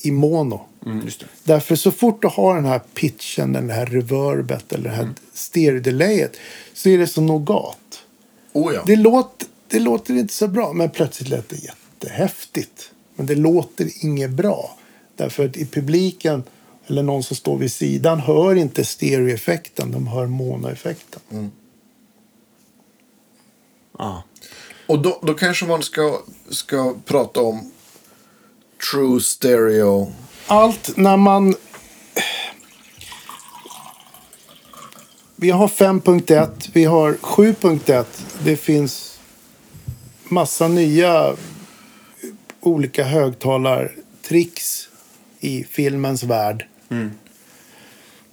i 0.03 0.11
mono. 0.11 0.61
Mm. 0.85 1.07
Därför 1.43 1.75
så 1.75 1.91
fort 1.91 2.21
du 2.21 2.27
har 2.27 2.55
den 2.55 2.65
här 2.65 2.79
pitchen, 2.93 3.53
den 3.53 3.69
här 3.69 3.85
reverbet 3.85 4.73
eller 4.73 4.89
det 4.89 4.95
Mm. 4.95 5.05
här 5.07 5.13
stereo-delayet 5.33 6.37
så 6.73 6.89
är 6.89 6.97
det 6.97 7.07
som 7.07 7.25
nougat. 7.25 7.77
Oh, 8.53 8.73
ja. 8.73 8.81
Det 8.85 8.95
låter, 8.95 9.47
det 9.73 9.79
låter 9.79 10.13
inte 10.13 10.33
så 10.33 10.47
bra, 10.47 10.73
men 10.73 10.89
plötsligt 10.89 11.29
lät 11.29 11.49
det 11.49 11.55
jättehäftigt. 11.55 12.91
Men 13.15 13.25
det 13.25 13.35
låter 13.35 14.05
inget 14.05 14.31
bra. 14.31 14.77
Därför 15.15 15.45
att 15.45 15.57
i 15.57 15.65
publiken, 15.65 16.43
eller 16.87 17.03
någon 17.03 17.23
som 17.23 17.35
står 17.35 17.57
vid 17.57 17.71
sidan, 17.71 18.19
hör 18.19 18.55
inte 18.55 18.85
stereoeffekten. 18.85 19.91
De 19.91 20.07
hör 20.07 20.27
monoeffekten. 20.27 21.51
Ja. 23.97 24.23
Och 24.87 25.01
då, 25.01 25.19
då 25.23 25.33
kanske 25.33 25.65
man 25.65 25.83
ska, 25.83 26.21
ska 26.49 26.95
prata 27.05 27.41
om 27.41 27.71
true 28.91 29.21
stereo. 29.21 30.11
Allt 30.47 30.97
när 30.97 31.17
man... 31.17 31.55
Vi 35.35 35.49
har 35.49 35.67
5.1, 35.67 36.69
vi 36.73 36.85
har 36.85 37.13
7.1. 37.13 38.05
Det 38.43 38.57
finns 38.57 39.12
massa 40.33 40.67
nya 40.67 41.35
olika 42.61 43.03
högtalartricks 43.03 44.89
i 45.39 45.63
filmens 45.63 46.23
värld. 46.23 46.67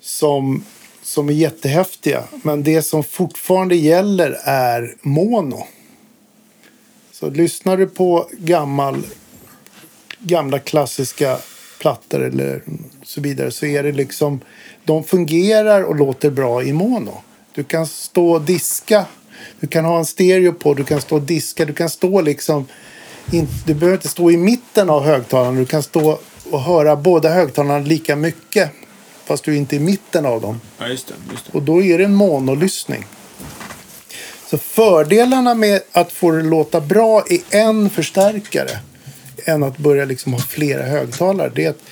Som, 0.01 0.65
som 1.03 1.29
är 1.29 1.33
jättehäftiga. 1.33 2.25
Men 2.43 2.63
det 2.63 2.83
som 2.83 3.05
fortfarande 3.05 3.77
gäller 3.77 4.39
är 4.45 4.97
mono. 5.03 5.67
Så 7.13 7.31
lyssnar 7.31 7.77
du 7.77 7.87
på 7.87 8.29
gammal 8.33 9.03
gamla 10.19 10.59
klassiska 10.59 11.39
plattor 11.79 12.23
eller 12.23 12.63
så 13.03 13.21
vidare 13.21 13.51
så 13.51 13.67
är 13.67 13.83
det 13.83 13.93
liksom 13.93 14.41
de 14.85 15.05
fungerar 15.05 15.83
och 15.83 15.97
låter 15.97 16.31
bra 16.31 16.63
i 16.63 16.73
mono. 16.73 17.23
Du 17.55 17.65
kan 17.65 17.87
stå 17.87 18.31
och 18.31 18.43
diska. 18.43 19.07
Du 19.61 19.67
kan 19.67 19.85
ha 19.85 19.99
en 19.99 20.05
stereo 20.05 20.53
på. 20.53 20.75
Du 20.75 20.85
kan 20.85 21.01
stå 21.01 21.17
och 21.17 21.23
diska. 21.23 21.65
Du 21.65 21.73
kan 21.73 21.91
stå 21.91 22.21
liksom. 22.21 22.67
In, 23.33 23.49
du 23.67 23.75
behöver 23.75 23.97
inte 23.97 24.09
stå 24.09 24.31
i 24.31 24.37
mitten 24.37 24.91
av 24.91 25.05
högtalarna. 25.05 25.59
Du 25.59 25.67
kan 25.67 25.83
stå 25.83 26.19
och 26.51 26.61
höra 26.61 26.97
båda 26.97 27.29
högtalarna 27.29 27.79
lika 27.79 28.17
mycket. 28.17 28.71
Fast 29.25 29.45
du 29.45 29.53
är 29.53 29.57
inte 29.57 29.77
i 29.77 29.79
mitten 29.79 30.27
av 30.27 30.41
dem. 30.41 30.61
ja, 30.79 30.89
just 30.89 31.07
det. 31.07 31.15
Just 31.31 31.47
det. 31.47 31.59
Och 31.59 31.63
då 31.63 31.83
är 31.83 31.99
det 31.99 32.05
en 32.05 32.15
monolyssning. 32.15 33.07
Så 34.47 34.59
fördelarna 34.59 35.55
med 35.55 35.83
att 35.93 36.13
få 36.13 36.31
det 36.31 36.43
låta 36.43 36.81
bra 36.81 37.25
i 37.31 37.43
en 37.51 37.91
förstärkare 37.91 38.79
än 39.45 39.63
att 39.63 39.79
börja 39.79 40.05
liksom 40.05 40.33
ha 40.33 40.41
flera 40.41 40.83
högtalare. 40.83 41.53
Det 41.55 41.65
är 41.65 41.71
att 41.71 41.83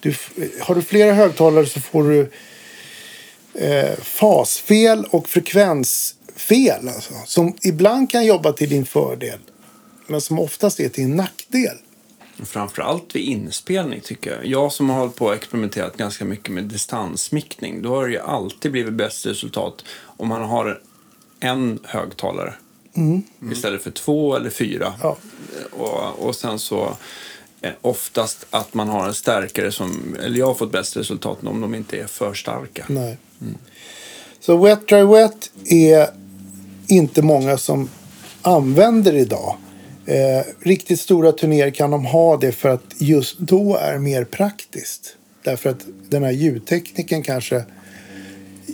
du, 0.00 0.14
har 0.60 0.74
du 0.74 0.82
flera 0.82 1.12
högtalare 1.12 1.66
så 1.66 1.80
får 1.80 2.02
du 2.02 2.30
eh, 3.54 3.98
fasfel 4.02 5.04
och 5.10 5.28
frekvensfel. 6.36 6.88
Alltså, 6.88 7.14
som 7.26 7.54
ibland 7.62 8.10
kan 8.10 8.26
jobba 8.26 8.52
till 8.52 8.68
din 8.68 8.86
fördel. 8.86 9.38
Men 10.06 10.20
som 10.20 10.38
oftast 10.38 10.80
är 10.80 10.88
till 10.88 11.04
din 11.04 11.16
nackdel. 11.16 11.76
Framförallt 12.44 13.16
vid 13.16 13.22
inspelning 13.22 14.00
tycker 14.00 14.30
jag. 14.30 14.46
Jag 14.46 14.72
som 14.72 14.90
har 14.90 14.98
hållit 14.98 15.16
på 15.16 15.24
och 15.24 15.34
experimenterat 15.34 15.96
ganska 15.96 16.24
mycket 16.24 16.50
med 16.54 16.64
distansmickning. 16.64 17.82
Då 17.82 17.94
har 17.94 18.06
det 18.06 18.12
ju 18.12 18.18
alltid 18.18 18.72
blivit 18.72 18.92
bäst 18.92 19.26
resultat 19.26 19.84
om 20.04 20.28
man 20.28 20.42
har 20.42 20.80
en 21.40 21.78
högtalare. 21.84 22.54
Istället 23.52 23.82
för 23.82 23.90
två 23.90 24.36
eller 24.36 24.50
fyra. 24.50 24.94
Ja. 25.02 25.16
Och, 25.70 26.26
och 26.26 26.36
sen 26.36 26.58
så 26.58 26.96
eh, 27.60 27.72
oftast 27.80 28.46
att 28.50 28.74
man 28.74 28.88
har 28.88 29.06
en 29.06 29.14
stärkare 29.14 29.72
som, 29.72 30.16
eller 30.22 30.38
jag 30.38 30.46
har 30.46 30.54
fått 30.54 30.72
bäst 30.72 30.96
resultat 30.96 31.38
om 31.44 31.60
de 31.60 31.74
inte 31.74 31.96
är 31.96 32.06
för 32.06 32.34
starka. 32.34 32.84
Nej. 32.88 33.18
Så 34.40 34.56
Wet 34.56 34.88
Dry 34.88 35.02
Wet 35.02 35.50
är 35.64 36.23
inte 36.86 37.22
många 37.22 37.58
som 37.58 37.88
använder 38.42 39.14
idag. 39.14 39.56
Eh, 40.06 40.46
riktigt 40.62 41.00
stora 41.00 41.32
turnéer 41.32 41.70
kan 41.70 41.90
de 41.90 42.04
ha 42.06 42.36
det 42.36 42.52
för 42.52 42.68
att 42.68 42.84
just 42.98 43.38
då 43.38 43.76
är 43.76 43.98
mer 43.98 44.24
praktiskt. 44.24 45.16
Därför 45.44 45.70
att 45.70 45.80
den 46.08 46.22
här 46.24 46.30
ljudtekniken 46.32 47.22
kanske 47.22 47.64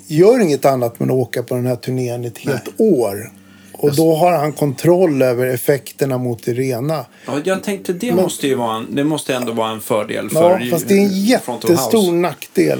gör 0.07 0.41
inget 0.41 0.65
annat 0.65 1.01
men 1.01 1.11
att 1.11 1.15
åka 1.17 1.43
på 1.43 1.55
den 1.55 1.67
här 1.67 1.77
turnén 1.77 2.25
ett 2.25 2.39
helt 2.39 2.69
år. 2.77 3.33
Och 3.73 3.95
då 3.97 4.15
har 4.15 4.33
han 4.33 4.53
kontroll 4.53 5.23
över 5.23 5.47
effekterna 5.47 6.19
mot 6.19 6.45
det 6.45 6.53
rena. 6.55 7.07
Ja, 7.27 7.41
jag 7.45 7.63
tänkte 7.63 7.93
det 7.93 8.07
Men- 8.07 8.17
måste 8.23 8.47
ju 8.47 8.55
vara 8.55 8.77
en, 8.77 8.87
det 8.95 9.05
måste 9.05 9.35
ändå 9.35 9.53
vara 9.53 9.71
en 9.71 9.81
fördel 9.81 10.31
för 10.31 10.61
Ja, 10.61 10.71
fast 10.71 10.89
det 10.89 10.95
är 10.95 10.99
en 11.07 11.25
jättestor 11.25 12.13
nackdel 12.13 12.79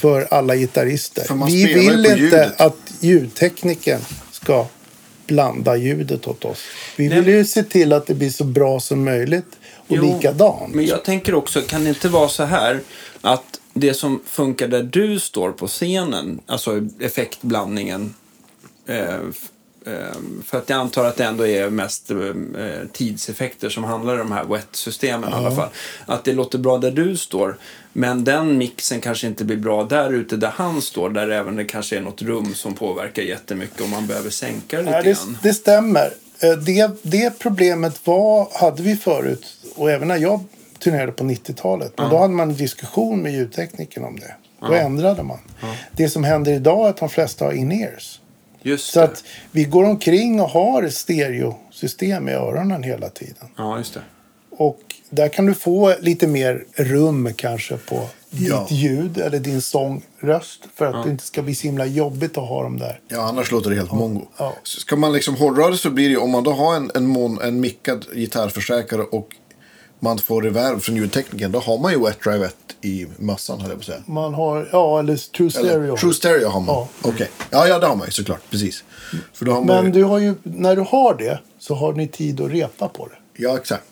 för 0.00 0.26
alla 0.30 0.56
gitarrister. 0.56 1.22
För 1.24 1.46
Vi 1.46 1.74
vill 1.74 2.06
inte 2.06 2.14
ljudet. 2.16 2.60
att 2.60 2.76
ljudtekniken 3.00 4.00
ska 4.42 4.66
blanda 5.26 5.76
ljudet 5.76 6.26
åt 6.26 6.44
oss. 6.44 6.62
Vi 6.96 7.08
Nej, 7.08 7.20
vill 7.20 7.34
ju 7.34 7.44
se 7.44 7.62
till 7.62 7.92
att 7.92 8.06
det 8.06 8.14
blir 8.14 8.30
så 8.30 8.44
bra 8.44 8.80
som 8.80 9.04
möjligt 9.04 9.58
och 9.76 9.96
Jo, 9.96 10.02
likadant. 10.02 10.74
Men 10.74 10.86
jag 10.86 11.04
tänker 11.04 11.34
också, 11.34 11.60
kan 11.60 11.84
det 11.84 11.88
inte 11.88 12.08
vara 12.08 12.28
så 12.28 12.44
här 12.44 12.80
att 13.20 13.60
det 13.74 13.94
som 13.94 14.22
funkar 14.26 14.68
där 14.68 14.82
du 14.82 15.20
står 15.20 15.52
på 15.52 15.66
scenen, 15.66 16.40
alltså 16.46 16.88
effektblandningen, 17.00 18.14
eh, 18.86 19.18
För 20.44 20.58
att 20.58 20.68
jag 20.70 20.78
antar 20.78 21.04
att 21.04 21.16
det 21.16 21.24
ändå 21.24 21.46
är 21.46 21.70
mest 21.70 22.10
eh, 22.10 22.16
tidseffekter 22.92 23.68
som 23.68 23.84
handlar 23.84 24.14
i 24.14 24.18
de 24.18 24.32
här 24.32 24.44
wet-systemen 24.44 25.30
i 25.30 25.32
alla 25.32 25.50
fall. 25.50 25.68
Att 26.06 26.24
det 26.24 26.32
låter 26.32 26.58
bra 26.58 26.78
där 26.78 26.90
du 26.90 27.16
står. 27.16 27.56
Men 27.92 28.24
den 28.24 28.58
mixen 28.58 29.00
kanske 29.00 29.26
inte 29.26 29.44
blir 29.44 29.56
bra 29.56 29.84
där 29.84 30.12
ute 30.12 30.36
där 30.36 30.52
han 30.54 30.82
står. 30.82 31.10
Där 31.10 31.28
även 31.28 31.56
det 31.56 31.64
kanske 31.64 31.96
är 31.96 32.00
något 32.00 32.22
rum 32.22 32.54
som 32.54 32.74
påverkar 32.74 33.22
jättemycket 33.22 33.80
och 33.80 33.88
man 33.88 34.06
behöver 34.06 34.30
sänka 34.30 34.76
det 34.76 34.82
lite 34.82 34.96
Ja, 34.96 35.02
det, 35.02 35.12
grann. 35.12 35.38
det 35.42 35.54
stämmer. 35.54 36.12
Eh, 36.42 36.50
Det, 36.52 36.90
det 37.02 37.38
problemet 37.38 38.06
var, 38.06 38.48
hade 38.60 38.82
vi 38.82 38.96
förut, 38.96 39.46
och 39.74 39.90
även 39.90 40.08
när 40.08 40.16
jag 40.16 40.44
turnerade 40.78 41.12
på 41.12 41.24
90-talet. 41.24 41.92
Men 41.96 42.10
då 42.10 42.18
hade 42.18 42.34
man 42.34 42.50
en 42.50 42.56
diskussion 42.56 43.22
med 43.22 43.32
ljudtekniken 43.32 44.04
om 44.04 44.18
det. 44.20 44.34
Då 44.60 44.72
ändrade 44.74 45.22
man. 45.22 45.38
Det 45.92 46.08
som 46.08 46.24
händer 46.24 46.52
idag 46.52 46.86
är 46.86 46.90
att 46.90 46.96
de 46.96 47.08
flesta 47.08 47.44
har 47.44 47.52
in-ears. 47.52 48.20
Just 48.62 48.92
Så 48.92 48.98
det. 49.00 49.04
att 49.04 49.24
vi 49.50 49.64
går 49.64 49.84
omkring 49.84 50.40
och 50.40 50.48
har 50.48 50.82
ett 50.82 50.94
stereosystem 50.94 52.28
i 52.28 52.32
öronen 52.32 52.82
hela 52.82 53.08
tiden. 53.08 53.48
Ja, 53.56 53.78
just 53.78 53.94
det. 53.94 54.00
Och 54.56 54.80
där 55.10 55.28
kan 55.28 55.46
du 55.46 55.54
få 55.54 55.94
lite 56.00 56.26
mer 56.26 56.64
rum 56.74 57.30
kanske 57.36 57.76
på 57.76 58.08
Ja. 58.30 58.66
ditt 58.68 58.78
ljud 58.78 59.18
eller 59.18 59.38
din 59.38 59.62
sångröst. 59.62 60.60
För 60.74 60.86
att 60.86 61.04
det 61.04 61.10
inte 61.10 61.24
ska 61.24 61.42
bli 61.42 61.54
så 61.54 61.62
himla 61.62 61.86
jobbigt 61.86 62.38
att 62.38 62.48
ha 62.48 62.62
dem 62.62 62.78
där. 62.78 63.00
Ja, 63.08 63.20
annars 63.22 63.50
låter 63.50 63.70
det 63.70 63.76
helt 63.76 63.92
mongo. 63.92 64.26
Ja. 64.38 64.54
Ska 64.62 64.96
man 64.96 65.12
liksom 65.12 65.34
hårdra 65.36 65.68
det 65.70 65.76
så 65.76 65.90
blir 65.90 66.04
det 66.04 66.10
ju, 66.10 66.16
om 66.16 66.30
man 66.30 66.42
då 66.44 66.52
har 66.52 66.76
en, 66.76 66.90
en, 66.94 67.06
mon, 67.06 67.40
en 67.42 67.60
mickad 67.60 68.06
gitarrförstärkare 68.14 69.02
och 69.02 69.28
man 70.02 70.18
får 70.18 70.42
reverb 70.42 70.82
från 70.82 70.96
ljudtekniken, 70.96 71.52
då 71.52 71.58
har 71.58 71.78
man 71.78 71.92
ju 71.92 71.98
Wet 72.04 72.20
Drive 72.24 72.46
1 72.46 72.56
i 72.80 73.06
massan, 73.18 73.60
höll 73.60 73.70
jag 73.70 73.78
på 73.78 73.80
att 73.80 73.86
säga. 73.86 74.02
Man 74.06 74.34
har, 74.34 74.68
ja, 74.72 74.98
eller 74.98 75.16
True 75.16 75.50
Eller, 75.56 75.68
Stereo. 75.68 75.96
True 75.96 76.12
Stereo 76.14 76.48
har 76.48 76.60
man. 76.60 76.74
Ja. 76.74 76.88
Okej. 77.02 77.30
Ja, 77.50 77.68
ja, 77.68 77.78
det 77.78 77.86
har 77.86 77.96
man 77.96 78.06
ju 78.06 78.12
såklart. 78.12 78.40
Precis. 78.50 78.84
För 79.32 79.44
då 79.44 79.52
har 79.52 79.64
man 79.64 79.76
Men 79.76 79.86
ju... 79.86 79.92
du 79.92 80.04
har 80.04 80.18
ju, 80.18 80.34
när 80.42 80.76
du 80.76 80.82
har 80.82 81.14
det 81.14 81.38
så 81.58 81.74
har 81.74 81.92
ni 81.92 82.08
tid 82.08 82.40
att 82.40 82.50
repa 82.50 82.88
på 82.88 83.06
det. 83.06 83.42
Ja, 83.42 83.56
exakt. 83.56 83.84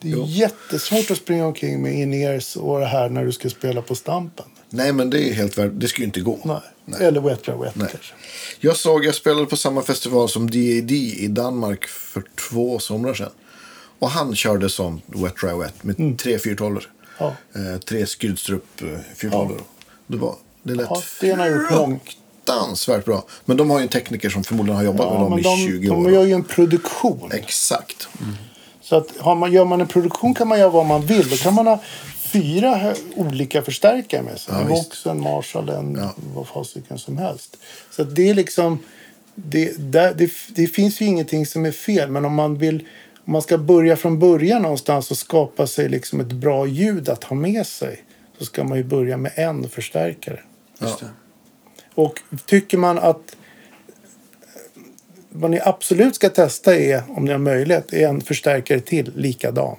Det 0.00 0.08
är 0.08 0.12
Jo. 0.12 0.24
jättesvårt 0.26 1.10
att 1.10 1.16
springa 1.18 1.46
omkring 1.46 1.82
med 1.82 1.94
in-ears 1.94 2.56
och 2.56 2.80
det 2.80 2.86
här 2.86 3.08
när 3.08 3.24
du 3.24 3.32
ska 3.32 3.50
spela 3.50 3.82
på 3.82 3.94
Stampen. 3.94 4.46
Nej, 4.70 4.92
men 4.92 5.10
det 5.10 5.30
är 5.30 5.32
helt 5.34 5.58
värd... 5.58 5.70
Det 5.70 5.88
ska 5.88 5.98
ju 5.98 6.04
inte 6.04 6.20
gå. 6.20 6.38
Nej. 6.84 7.00
Eller 7.00 7.20
Wet 7.20 7.44
Dry 7.44 7.54
Wet 7.54 7.76
Nej. 7.76 7.88
kanske. 7.90 8.14
Jag 8.60 8.76
såg, 8.76 9.04
jag 9.04 9.14
spelade 9.14 9.46
på 9.46 9.56
samma 9.56 9.82
festival 9.82 10.28
som 10.28 10.46
DAD 10.46 10.90
i 10.90 11.26
Danmark 11.30 11.86
för 11.86 12.22
två 12.50 12.78
somrar 12.78 13.14
sedan. 13.14 13.30
Och 14.02 14.10
han 14.10 14.34
körde 14.34 14.68
som 14.70 15.00
Wet 15.06 15.36
Dry 15.36 15.52
Wet 15.52 15.84
med 15.84 16.18
tre 16.18 16.38
412 16.38 16.80
Ja. 17.18 17.34
eh, 17.54 17.78
Tre 17.80 18.06
Skydstrup 18.06 18.82
eh, 18.82 18.88
412 19.16 19.60
Det, 20.06 20.16
var, 20.16 20.34
det 20.62 20.74
lät 20.74 20.86
Ja, 20.90 21.02
det 21.20 21.36
fruktansvärt 21.68 23.04
bra. 23.04 23.24
Men 23.44 23.56
de 23.56 23.70
har 23.70 23.78
ju 23.78 23.82
en 23.82 23.88
tekniker 23.88 24.30
som 24.30 24.44
förmodligen 24.44 24.76
har 24.76 24.84
jobbat 24.84 25.06
med 25.12 25.16
Ja, 25.16 25.20
dem 25.20 25.30
men 25.30 25.38
i 25.38 25.42
de, 25.42 25.56
20 25.56 25.90
år. 25.90 25.94
de 26.04 26.12
gör 26.12 26.24
ju 26.24 26.32
en 26.32 26.44
produktion. 26.44 27.30
Exakt. 27.32 28.08
Så 28.80 28.96
att 28.96 29.16
har 29.18 29.34
man, 29.34 29.52
gör 29.52 29.64
man 29.64 29.80
en 29.80 29.86
produktion 29.86 30.34
kan 30.34 30.48
man 30.48 30.58
göra 30.58 30.70
vad 30.70 30.86
man 30.86 31.06
vill. 31.06 31.28
Då 31.30 31.36
kan 31.36 31.54
man 31.54 31.66
ha 31.66 31.78
fyra 32.18 32.94
olika 33.16 33.62
förstärkare 33.62 34.22
med 34.22 34.40
sig. 34.40 34.54
Ja, 34.54 34.60
en. 34.60 34.68
Vox, 34.68 35.06
en 35.06 35.20
Marshall, 35.20 35.68
en 35.68 35.94
Ja. 35.94 36.14
vad 36.34 36.48
fasiken 36.48 36.98
som 36.98 37.18
helst. 37.18 37.56
Så 37.96 38.04
det 38.04 38.30
är 38.30 38.34
liksom... 38.34 38.78
Det, 39.34 39.74
där, 39.92 40.14
det, 40.14 40.30
det 40.48 40.66
finns 40.66 41.00
ju 41.00 41.06
ingenting 41.06 41.46
som 41.46 41.64
är 41.66 41.72
fel. 41.72 42.10
Men 42.10 42.24
om 42.24 42.34
man 42.34 42.58
vill... 42.58 42.86
Om 43.32 43.34
man 43.34 43.42
ska 43.42 43.58
börja 43.58 43.96
från 43.96 44.18
början 44.18 44.62
någonstans 44.62 45.10
och 45.10 45.18
skapa 45.18 45.66
sig 45.66 45.88
liksom 45.88 46.20
ett 46.20 46.32
bra 46.32 46.66
ljud 46.66 47.08
att 47.08 47.24
ha 47.24 47.36
med 47.36 47.66
sig. 47.66 48.04
Så 48.38 48.44
ska 48.44 48.64
man 48.64 48.78
ju 48.78 48.84
börja 48.84 49.16
med 49.16 49.32
en 49.34 49.68
förstärkare. 49.68 50.40
Det. 50.78 51.10
Och 51.94 52.20
tycker 52.46 52.78
man 52.78 52.98
att 52.98 53.36
vad 55.28 55.50
ni 55.50 55.60
absolut 55.60 56.14
ska 56.14 56.28
testa 56.28 56.76
är, 56.76 57.02
om 57.08 57.24
ni 57.24 57.32
har 57.32 57.38
möjlighet, 57.38 57.92
är 57.92 58.08
en 58.08 58.20
förstärkare 58.20 58.80
till 58.80 59.12
likadan. 59.16 59.76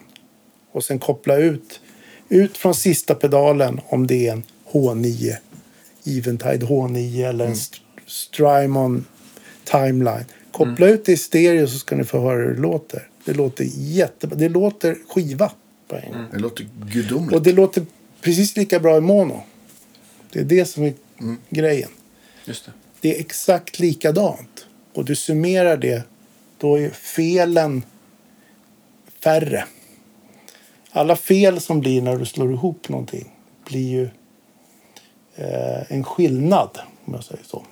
Och 0.72 0.84
sen 0.84 1.00
koppla 1.00 1.36
ut, 1.36 1.80
ut 2.30 2.58
från 2.58 2.76
sista 2.76 3.16
pedalen 3.16 3.82
om 3.88 4.08
det 4.08 4.28
är 4.28 4.32
en 4.34 4.44
H9, 4.72 5.36
Eventide 6.06 6.66
H9 6.66 7.30
eller 7.30 7.46
en 7.46 7.52
St- 7.52 7.78
Strymon 8.08 9.06
Timeline. 9.64 10.26
Koppla 10.52 10.88
ut 10.88 11.06
det 11.06 11.12
i 11.12 11.18
stereo 11.18 11.68
så 11.68 11.80
ska 11.80 11.96
ni 11.96 12.04
få 12.04 12.20
höra 12.20 12.38
hur 12.38 12.54
det 12.54 12.62
låter. 12.62 13.08
Det 13.26 13.34
låter 13.34 13.66
jättebra. 13.76 14.38
Det 14.38 14.50
låter 14.50 14.98
skiva 15.08 15.52
på 15.88 15.95
en 15.95 16.12
gång. 16.12 16.26
Det 16.32 16.40
låter 16.40 16.68
gudomligt. 16.86 17.36
Och 17.36 17.44
det 17.44 17.54
låter 17.54 17.86
precis 18.22 18.58
lika 18.58 18.80
bra 18.80 18.98
i 18.98 19.02
mono. 19.02 19.44
Det 20.32 20.40
är 20.40 20.44
det 20.44 20.66
som 20.66 20.84
är 20.84 20.94
grejen. 21.50 21.90
Just 22.45 22.66
det. 22.66 22.72
Det 23.02 23.16
är 23.16 23.20
exakt 23.20 23.80
likadant. 23.80 24.66
Och 24.94 25.06
du 25.06 25.16
summerar 25.16 25.78
det, 25.78 26.04
då 26.58 26.80
är 26.80 26.90
felen 26.90 27.84
färre. 29.24 29.66
Alla 30.91 31.16
fel 31.16 31.62
som 31.62 31.80
blir 31.80 32.02
när 32.02 32.18
du 32.18 32.26
slår 32.26 32.54
ihop 32.54 32.90
någonting 32.90 33.32
blir 33.66 33.90
ju 33.90 34.10
eh, 35.36 35.91
en 35.91 36.04
skillnad, 36.04 36.80
om 37.06 37.14
jag 37.14 37.24
säger 37.24 37.44
så. 37.44 37.66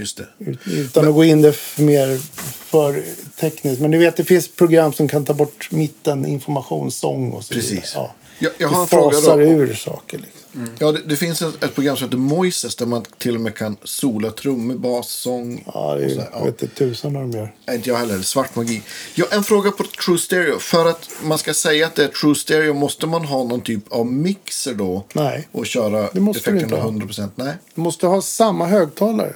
Just 0.00 0.16
det. 0.16 0.26
Ut- 0.38 0.58
Utan 0.66 1.08
att 1.08 1.14
gå 1.14 1.24
in 1.24 1.42
det 1.42 1.52
för 1.52 1.82
mer 1.82 2.18
för 2.44 3.02
tekniskt. 3.40 3.80
Men 3.80 3.90
du 3.90 3.98
vet, 3.98 4.16
det 4.16 4.24
finns 4.24 4.48
program 4.48 4.92
som 4.92 5.08
kan 5.08 5.24
ta 5.24 5.34
bort 5.34 5.68
mitten, 5.70 6.26
information, 6.26 6.90
sång 6.90 7.32
och 7.32 7.44
så 7.44 7.54
Precis. 7.54 7.70
vidare. 7.72 7.86
Ja. 7.94 8.14
Jag, 8.42 8.52
jag 8.58 8.68
har 8.68 8.76
Det 8.76 8.82
en 8.82 8.88
fråga 8.88 9.36
då. 9.36 9.42
ur 9.42 9.74
saker. 9.74 10.18
Liksom. 10.18 10.70
Ja, 10.78 10.92
det, 10.92 11.00
det 11.06 11.16
finns 11.16 11.42
ett, 11.42 11.64
ett 11.64 11.74
program 11.74 11.96
som 11.96 12.04
heter 12.06 12.18
Moises 12.18 12.76
där 12.76 12.86
man 12.86 13.04
till 13.18 13.34
och 13.34 13.40
med 13.40 13.54
kan 13.54 13.76
sola 13.84 14.30
trummor, 14.30 14.74
bas, 14.74 15.08
sång. 15.10 15.64
Ja, 15.74 15.94
det 15.94 16.04
är, 16.04 16.08
så 16.08 16.22
jag 16.32 16.44
vet 16.44 16.62
inte 16.62 16.74
tusan 16.74 17.14
vad 17.14 17.22
de 17.22 17.30
gör. 17.30 17.54
Nej, 17.66 17.76
Inte 17.76 17.88
jag 17.88 17.96
heller. 17.96 18.18
Svart 18.22 18.56
magi. 18.56 18.82
Ja, 19.14 19.26
en 19.30 19.44
fråga 19.44 19.70
på 19.70 19.84
True 20.04 20.18
Stereo. 20.18 20.58
För 20.58 20.86
att 20.86 21.08
man 21.24 21.38
ska 21.38 21.54
säga 21.54 21.86
att 21.86 21.94
det 21.94 22.04
är 22.04 22.08
True 22.08 22.34
Stereo 22.34 22.74
måste 22.74 23.06
man 23.06 23.24
ha 23.24 23.44
någon 23.44 23.60
typ 23.60 23.92
av 23.92 24.06
mixer 24.06 24.74
då? 24.74 25.04
Nej. 25.12 25.48
Och 25.52 25.66
köra 25.66 26.08
Det 26.12 26.20
måste 26.20 26.40
effekterna 26.50 26.62
inte 26.62 26.76
ha. 26.76 26.90
100%? 26.90 27.28
Nej. 27.34 27.54
Du 27.74 27.80
måste 27.80 28.06
ha 28.06 28.22
samma 28.22 28.66
högtalare 28.66 29.32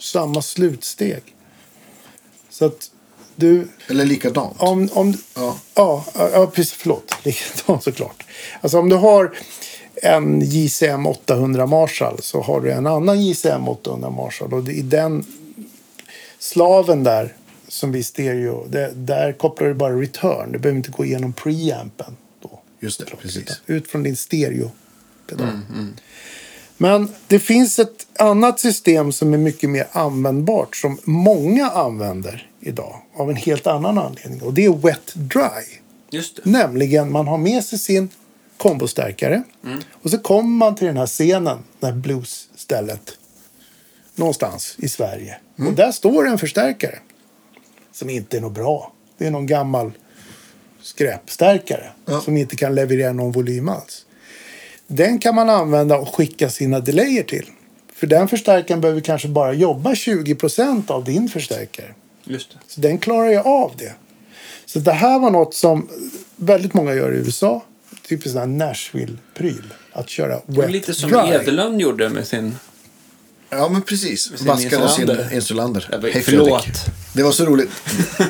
samma 0.00 0.42
slutsteg. 0.42 1.22
Så 2.50 2.64
att 2.64 2.90
du... 3.36 3.68
Eller 3.88 4.04
likadant? 4.04 4.56
Om, 4.58 4.88
om, 4.92 5.14
Ja. 5.34 5.56
ja. 5.74 6.04
Ja, 6.14 6.46
precis. 6.46 6.72
Förlåt. 6.72 7.14
Likadant 7.24 7.82
såklart. 7.82 8.26
Alltså 8.60 8.78
om 8.78 8.88
du 8.88 8.96
har 8.96 9.32
en 10.02 10.40
JCM 10.40 11.06
800 11.06 11.66
Marshall 11.66 12.22
så 12.22 12.40
har 12.40 12.60
du 12.60 12.72
en 12.72 12.86
annan 12.86 13.20
JCM 13.20 13.68
800 13.68 14.10
Marshall. 14.10 14.54
Och 14.54 14.68
i 14.68 14.82
den 14.82 15.24
slaven 16.38 17.04
där 17.04 17.34
som 17.68 17.92
vi 17.92 18.02
stereo, 18.02 18.66
det, 18.68 18.92
där 18.94 19.32
kopplar 19.32 19.68
du 19.68 19.74
bara 19.74 20.00
return. 20.00 20.52
Du 20.52 20.58
behöver 20.58 20.76
inte 20.76 20.90
gå 20.90 21.04
igenom 21.04 21.32
preampen 21.32 22.16
då. 22.42 22.60
Just 22.80 22.98
det, 22.98 23.16
precis. 23.22 23.42
Utan 23.42 23.56
Ut 23.66 23.88
från 23.88 24.02
din 24.02 24.16
stereopedal. 24.16 25.48
Men 26.82 27.08
det 27.26 27.38
finns 27.38 27.78
ett 27.78 28.06
annat 28.18 28.60
system 28.60 29.12
som 29.12 29.34
är 29.34 29.38
mycket 29.38 29.70
mer 29.70 29.86
användbart 29.92 30.76
som 30.76 30.98
många 31.04 31.70
använder 31.70 32.48
idag 32.60 33.02
av 33.16 33.30
en 33.30 33.36
helt 33.36 33.66
annan 33.66 33.98
anledning. 33.98 34.42
Och 34.42 34.54
det 34.54 34.64
är 34.64 34.72
wet 34.72 35.14
dry. 35.14 35.78
Just 36.10 36.36
det. 36.36 36.50
Nämligen 36.50 37.12
man 37.12 37.26
har 37.26 37.38
med 37.38 37.64
sig 37.64 37.78
sin 37.78 38.08
kombostärkare 38.56 39.42
och 40.02 40.10
så 40.10 40.18
kommer 40.18 40.50
man 40.50 40.74
till 40.74 40.86
den 40.86 40.96
här 40.96 41.06
scenen, 41.06 41.58
det 41.80 41.86
här 41.86 41.92
bluesstället. 41.92 43.18
Någonstans 44.14 44.76
i 44.78 44.88
Sverige. 44.88 45.38
Och 45.56 45.72
där 45.72 45.92
står 45.92 46.28
en 46.28 46.38
förstärkare. 46.38 46.98
Som 47.92 48.10
inte 48.10 48.36
är 48.36 48.40
något 48.40 48.54
bra. 48.54 48.92
Det 49.18 49.26
är 49.26 49.30
någon 49.30 49.46
gammal 49.46 49.92
skräpstärkare. 50.82 51.90
Ja. 52.04 52.20
Som 52.20 52.36
inte 52.36 52.56
kan 52.56 52.74
leverera 52.74 53.12
någon 53.12 53.32
volym 53.32 53.68
alls. 53.68 54.06
Den 54.92 55.18
kan 55.18 55.34
man 55.34 55.50
använda 55.50 55.98
och 55.98 56.14
skicka 56.14 56.48
sina 56.48 56.80
delayer 56.80 57.22
till. 57.22 57.46
För 57.94 58.06
den 58.06 58.28
förstärkaren 58.28 58.80
behöver 58.80 59.00
kanske 59.00 59.28
bara 59.28 59.52
jobba 59.52 59.90
20% 59.90 60.90
av 60.90 61.04
din 61.04 61.28
förstärkare. 61.28 61.94
Just 62.24 62.50
det. 62.50 62.58
Så 62.66 62.80
den 62.80 62.98
klarar 62.98 63.30
ju 63.30 63.38
av 63.38 63.72
det. 63.78 63.92
Så 64.66 64.78
det 64.78 64.92
här 64.92 65.18
var 65.18 65.30
något 65.30 65.54
som 65.54 65.88
väldigt 66.36 66.74
många 66.74 66.94
gör 66.94 67.12
i 67.12 67.16
USA. 67.16 67.62
Typ 68.08 68.26
en 68.26 68.32
sån 68.32 68.40
här 68.40 68.46
Nashville-pryl. 68.46 69.72
Att 69.92 70.08
köra 70.08 70.40
wet 70.46 70.70
lite 70.70 70.94
som 70.94 71.10
dry. 71.10 71.18
Edelund 71.18 71.80
gjorde 71.80 72.08
med 72.08 72.26
sin... 72.26 72.54
Ja, 73.50 73.68
men 73.68 73.82
precis. 73.82 74.30
Vaskade 74.40 74.88
sin 74.88 75.10
Insulander. 75.32 75.88
Hej 76.12 76.22
förlåt. 76.22 76.48
Fredrik. 76.64 76.76
Det 77.12 77.22
var 77.22 77.32
så 77.32 77.44
roligt. 77.44 77.70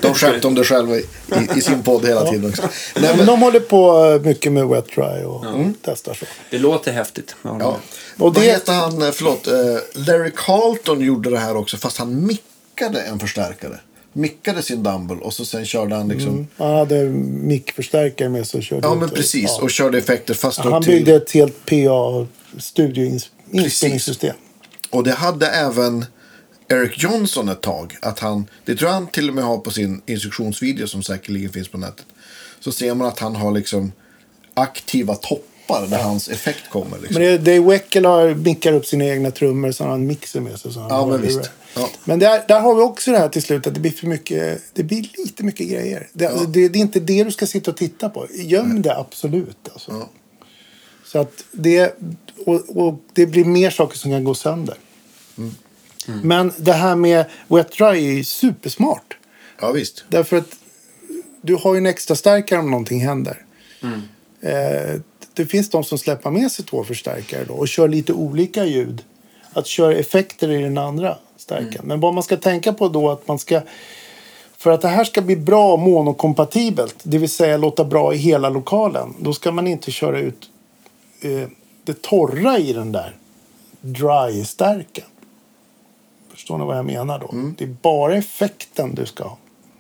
De 0.03 0.15
skämtade 0.15 0.47
om 0.47 0.55
det 0.55 0.65
själva 0.65 0.97
i, 0.97 1.01
i, 1.01 1.59
i 1.59 1.61
sin 1.61 1.83
podd 1.83 2.05
hela 2.07 2.31
tiden 2.31 2.51
också. 2.51 2.63
Nej, 3.01 3.17
Men 3.17 3.27
de 3.27 3.41
håller 3.43 3.61
på 3.61 4.05
eh, 4.05 4.27
mycket 4.27 4.53
med 4.53 4.67
wet 4.69 4.87
dry 4.95 5.25
och 5.25 5.45
testar 5.83 6.15
så. 6.15 6.25
Det 6.51 6.59
låter 6.59 6.93
häftigt. 6.93 7.35
Ja. 7.43 7.57
ja. 7.61 7.67
Och 7.69 7.81
Vad 8.17 8.35
det- 8.35 8.41
heter 8.41 8.73
han? 8.73 9.03
eh, 9.03 9.11
Förlåt. 9.11 9.47
eh, 9.47 9.55
Larry 9.95 10.31
Carlton 10.37 11.01
gjorde 11.01 11.31
det 11.31 11.39
här 11.39 11.57
också 11.57 11.77
fast 11.77 11.99
han 11.99 12.27
mickade 12.27 13.01
en 13.01 13.19
förstärkare. 13.19 13.81
Mickade 14.13 14.63
sin 14.63 14.83
dumble 14.83 15.17
och 15.17 15.35
så 15.35 15.45
sen 15.45 15.67
körde 15.67 15.95
han 15.95 16.09
liksom. 16.09 16.47
Han 16.57 16.75
hade 16.77 17.05
mickförstärkare 17.05 18.29
med 18.29 18.47
sig 18.47 18.59
och 18.59 18.65
körde 18.65 18.87
Ja 18.89 18.95
men 18.95 19.09
och- 19.09 19.15
precis. 19.15 19.51
ja. 19.59 19.63
Och 19.65 19.71
körde 19.71 19.99
effekter 19.99 20.35
fast 20.35 20.59
Han 20.59 20.83
till. 20.83 20.93
byggde 20.93 21.15
ett 21.15 21.31
helt 21.33 21.67
PA 21.67 22.27
studioinspelningssystem. 22.59 24.35
Och 24.91 25.05
det 25.05 25.13
hade 25.13 25.47
även 25.47 26.05
Eric 26.69 27.03
Johnson 27.03 27.49
ett 27.49 27.61
tag. 27.61 27.97
Att 28.03 28.19
han, 28.19 28.47
det 28.65 28.77
tror 28.77 28.89
jag 28.89 28.95
han 28.95 29.07
till 29.07 29.29
och 29.29 29.35
med 29.35 29.45
har 29.45 29.59
på 29.59 29.71
sin 29.71 30.03
instruktionsvideo 30.07 30.87
som 30.87 31.03
säkerligen 31.03 31.53
finns 31.53 31.69
på 31.69 31.79
nätet. 31.79 32.07
Så 32.61 32.73
ser 32.73 32.95
man 32.95 33.09
att 33.09 33.19
han 33.19 33.37
har 33.37 33.53
liksom 33.53 33.93
aktiva 34.55 35.15
toppar 35.15 35.87
där 35.87 36.03
hans 36.03 36.29
effekt 36.29 36.71
kommer. 36.71 36.99
Liksom. 36.99 37.23
Men 37.23 37.33
det, 37.33 37.39
Dave 37.39 37.71
Weckl 37.71 38.05
har 38.05 38.35
mickar 38.35 38.73
upp 38.73 38.87
sina 38.87 39.05
egna 39.05 39.31
trummor 39.31 39.73
så 39.73 39.85
han 39.85 39.91
har 39.91 39.99
en 39.99 40.07
mixer 40.07 40.41
med 40.41 40.61
sig. 40.61 40.73
Så 40.73 40.87
Ja, 40.89 41.07
men 41.07 41.23
visst. 41.23 41.51
Ja. 41.75 41.89
Men 42.05 42.19
där, 42.19 42.45
där 42.49 42.61
har 42.61 42.75
vi 42.75 42.83
också 42.83 43.11
det 43.11 43.19
här 43.19 43.29
till 43.29 43.43
slut 43.43 43.67
att 43.67 43.75
det 43.75 43.81
blir 43.81 43.91
för 43.91 44.07
mycket. 44.07 44.63
Det 44.73 44.83
blir 44.83 45.09
lite 45.19 45.45
mycket 45.45 45.69
grejer. 45.69 46.09
Det, 46.13 46.31
det, 46.49 46.69
det 46.69 46.79
är 46.79 46.81
inte 46.81 47.01
det 47.01 47.25
du 47.25 47.31
ska 47.31 47.47
sitta 47.47 47.71
och 47.71 47.77
titta 47.77 48.09
på. 48.09 48.27
Göm 48.35 48.83
det 48.83 48.97
absolut. 48.97 49.69
Alltså. 49.73 49.93
Ja. 49.93 50.09
Så 51.05 51.19
att 51.19 51.45
det, 51.53 51.99
och, 52.47 52.77
och 52.77 53.01
det 53.13 53.27
blir 53.27 53.45
mer 53.45 53.71
saker 53.71 53.99
som 53.99 54.11
kan 54.11 54.25
gå 54.25 54.35
sönder. 54.35 54.77
Mm. 55.39 55.55
Men 56.23 56.53
det 56.57 56.73
här 56.73 56.97
med 56.97 57.25
wet 57.49 57.73
dry 57.73 58.19
är 58.19 58.23
supersmart. 58.23 59.17
ja, 59.61 59.73
visst. 59.73 60.05
Därför 60.09 60.37
att 60.37 60.57
du 61.43 61.55
har 61.55 61.75
ju 61.75 61.79
en 61.79 61.87
extra 61.87 62.17
stärkare 62.17 62.61
om 62.61 62.71
någonting 62.71 63.01
händer. 63.01 63.45
Eh, 64.41 65.01
det 65.35 65.47
finns 65.47 65.71
de 65.71 65.85
som 65.85 65.99
släpper 65.99 66.31
med 66.31 66.53
sig 66.53 66.65
två 66.65 66.85
förstärkare 66.85 67.45
då 67.45 67.55
och 67.55 67.69
kör 67.69 67.89
lite 67.89 68.13
olika 68.13 68.65
ljud. 68.65 69.05
Att 69.53 69.67
köra 69.67 69.95
effekter 69.95 70.51
i 70.51 70.63
den 70.63 70.79
andra 70.79 71.19
stärkaren. 71.37 71.87
Men 71.87 72.01
vad 72.01 72.15
man 72.15 72.23
ska 72.23 72.37
tänka 72.37 72.73
på 72.73 72.89
då 72.89 73.11
att 73.11 73.29
man 73.29 73.39
ska 73.39 73.61
för 74.59 74.71
att 74.71 74.81
det 74.81 74.89
här 74.89 75.05
ska 75.05 75.23
bli 75.23 75.37
bra 75.37 75.77
monokompatibelt, 75.77 76.97
det 77.03 77.19
vill 77.19 77.29
säga 77.29 77.57
låta 77.57 77.85
bra 77.85 78.15
i 78.15 78.17
hela 78.17 78.49
lokalen, 78.49 79.15
då 79.21 79.33
ska 79.33 79.53
man 79.53 79.67
inte 79.67 79.91
köra 79.91 80.19
ut 80.19 80.51
eh, 81.21 81.49
det 81.91 82.03
torra 82.03 82.59
i 82.59 82.73
den 82.73 82.93
där 82.93 83.17
dry-stärken. 83.81 85.05
Förstår 86.29 86.59
ni 86.59 86.65
vad 86.65 86.79
jag 86.79 86.85
menar 86.85 87.19
då? 87.19 87.31
Det 87.59 87.65
är 87.65 87.77
bara 87.83 88.17
effekten 88.17 88.95
du 88.95 89.07
ska 89.07 89.25
ha. 89.25 89.39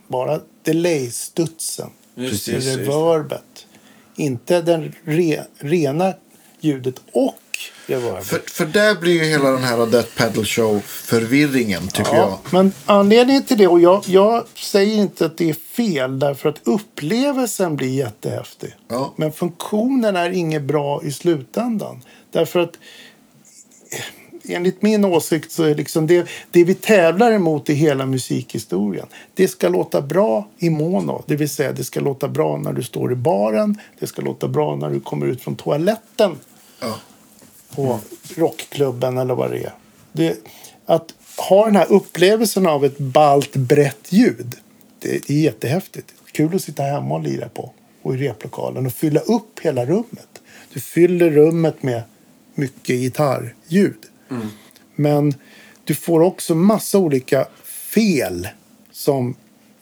Bara 0.09 0.41
delay-studsen. 0.63 1.91
Det, 2.15 2.47
det. 2.47 2.59
reverbet. 2.59 3.67
Inte 4.17 4.63
den 4.63 4.95
re, 5.05 5.45
rena 5.59 6.15
ljudet 6.61 7.01
och 7.13 7.35
reverbet. 7.91 8.27
För, 8.27 8.39
för 8.47 8.67
där 8.67 8.95
blir 8.95 9.13
ju 9.13 9.25
hela 9.25 9.51
den 9.51 9.65
här 9.65 9.87
Death 9.87 10.09
Pedal 10.17 10.45
Show-förvirringen, 10.45 11.89
tycker 11.89 12.15
Ja, 12.17 12.41
jag. 12.43 12.53
men 12.53 12.73
anledningen 12.87 13.43
till 13.43 13.59
det, 13.59 13.67
och 13.67 13.81
jag, 13.81 14.03
jag 14.07 14.45
säger 14.55 14.97
inte 14.97 15.27
att 15.27 15.39
det 15.39 15.51
är 15.51 15.55
fel 15.55 16.19
därför 16.19 16.49
att 16.49 16.61
upplevelsen 16.65 17.77
blir 17.77 17.89
jättehäftig. 17.95 18.75
Ja. 18.89 19.13
Men 19.17 19.33
funktionen 19.33 20.17
är 20.17 20.31
inget 20.31 20.63
bra 20.63 21.03
i 21.05 21.13
slutändan. 21.13 22.03
Därför 22.33 22.61
att 22.61 22.73
enligt 24.49 24.83
min 24.83 25.05
åsikt 25.05 25.53
så 25.53 25.63
är 25.63 25.75
liksom 25.75 26.07
det, 26.07 26.29
det 26.51 26.65
vi 26.65 26.75
tävlar 26.75 27.33
emot 27.33 27.71
i 27.71 27.75
hela 27.75 28.07
musikhistorien. 28.07 29.07
Det 29.35 29.49
ska 29.49 29.69
låta 29.69 30.03
bra 30.03 30.49
i 30.59 30.71
mono, 30.71 31.23
det 31.27 31.37
vill 31.37 31.49
säga 31.49 31.73
det 31.73 31.85
ska 31.85 32.01
låta 32.01 32.29
bra 32.29 32.57
när 32.57 32.73
du 32.73 32.83
står 32.83 33.13
i 33.13 33.15
baren. 33.15 33.79
Det 33.99 34.07
ska 34.07 34.23
låta 34.23 34.49
bra 34.49 34.77
när 34.77 34.91
du 34.91 35.01
kommer 35.01 35.27
ut 35.27 35.43
från 35.43 35.57
toaletten 35.57 36.37
Ja. 36.81 36.95
På 37.75 38.01
rockklubben 38.37 39.19
eller 39.19 39.35
vad 39.35 39.51
det 39.51 39.59
är. 39.59 39.73
Det, 40.13 40.39
att 40.87 41.15
ha 41.49 41.65
den 41.65 41.77
här 41.77 41.93
upplevelsen 41.93 42.67
av 42.67 42.85
ett 42.85 42.99
ballt 42.99 43.57
brett 43.57 44.13
ljud. 44.13 44.55
Det 44.99 45.31
är 45.31 45.35
jättehäftigt. 45.35 46.15
Kul 46.33 46.55
att 46.55 46.63
sitta 46.63 46.83
hemma 46.83 47.15
och 47.15 47.23
lira 47.23 47.49
på. 47.49 47.73
Och 48.03 48.15
i 48.15 48.19
replokalen 48.19 48.87
och 48.87 48.93
fylla 48.93 49.21
upp 49.21 49.61
hela 49.63 49.87
rummet. 49.87 50.43
Du 50.73 50.81
fyller 50.81 51.31
rummet 51.31 51.83
med 51.83 52.03
mycket 52.55 52.97
gitarrljud. 52.97 53.99
Men 54.95 55.35
du 55.85 55.95
får 55.95 56.21
också 56.21 56.55
massa 56.55 56.99
olika 56.99 57.47
fel 57.65 58.49
som 58.93 59.35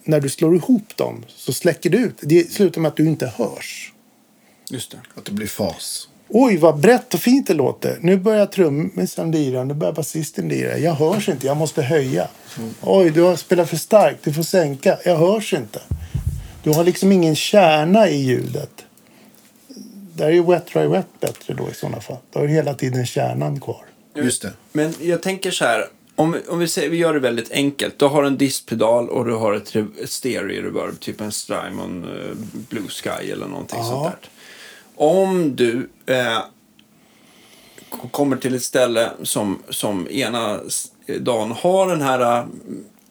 när 0.04 0.20
du 0.20 0.28
slår 0.28 0.56
ihop 0.56 0.96
dem 0.96 1.24
så 1.28 1.52
släcker 1.52 1.90
du 1.90 1.98
ut. 1.98 2.16
Det 2.20 2.52
slutar 2.52 2.80
med 2.80 2.88
att 2.88 2.96
du 2.96 3.06
inte 3.06 3.26
hörs. 3.26 3.92
Just 4.70 4.90
det. 4.90 4.98
Att 5.14 5.24
det 5.24 5.32
blir 5.32 5.46
fas. 5.46 6.07
Oj, 6.28 6.56
vad 6.56 6.78
brett 6.80 7.14
och 7.14 7.20
fint 7.20 7.46
det 7.46 7.54
låter. 7.54 7.98
Nu 8.00 8.16
börjar 8.16 8.46
trummisen 8.46 9.30
lira, 9.30 9.64
nu 9.64 9.74
börjar 9.74 9.92
basisten 9.92 10.48
lira. 10.48 10.78
Jag 10.78 10.92
hörs 10.94 11.28
inte, 11.28 11.46
jag 11.46 11.56
måste 11.56 11.82
höja. 11.82 12.28
Oj, 12.82 13.10
du 13.10 13.22
har 13.22 13.36
spelat 13.36 13.68
för 13.70 13.76
starkt, 13.76 14.24
du 14.24 14.32
får 14.32 14.42
sänka. 14.42 14.98
Jag 15.04 15.16
hörs 15.16 15.52
inte. 15.54 15.80
Du 16.62 16.70
har 16.70 16.84
liksom 16.84 17.12
ingen 17.12 17.36
kärna 17.36 18.08
i 18.08 18.16
ljudet. 18.16 18.70
Där 20.14 20.26
är 20.26 20.30
ju 20.30 20.42
Wet 20.42 20.66
Dry 20.72 20.86
Wet 20.86 21.06
bättre 21.20 21.54
då 21.54 21.70
i 21.70 21.74
sådana 21.74 22.00
fall. 22.00 22.16
Då 22.32 22.38
har 22.38 22.46
du 22.46 22.52
hela 22.52 22.74
tiden 22.74 23.06
kärnan 23.06 23.60
kvar. 23.60 23.82
Just 24.16 24.42
det. 24.42 24.52
Men 24.72 24.94
jag 25.00 25.22
tänker 25.22 25.50
så 25.50 25.64
här. 25.64 25.84
Om, 26.16 26.36
om 26.48 26.58
vi, 26.58 26.68
säger, 26.68 26.90
vi 26.90 26.96
gör 26.96 27.14
det 27.14 27.20
väldigt 27.20 27.52
enkelt. 27.52 27.98
Du 27.98 28.04
har 28.04 28.22
en 28.24 28.36
diskpedal 28.38 29.08
och 29.08 29.24
du 29.24 29.34
har 29.34 29.52
ett, 29.54 29.76
ett 29.76 30.10
stereo-reverb. 30.10 31.00
Typ 31.00 31.20
en 31.20 31.32
Strymon 31.32 32.04
eh, 32.04 32.36
Blue 32.68 32.88
Sky 32.88 33.30
eller 33.30 33.46
någonting 33.46 33.78
Ja. 33.78 33.84
sånt 33.84 34.04
där. 34.04 34.30
Om 34.98 35.56
du 35.56 35.88
eh, 36.06 36.38
kommer 38.10 38.36
till 38.36 38.54
ett 38.54 38.62
ställe 38.62 39.10
som, 39.22 39.58
som 39.68 40.08
ena 40.10 40.60
dagen 41.20 41.50
har 41.50 41.88
den 41.88 42.02
här 42.02 42.38
eh, 42.38 42.44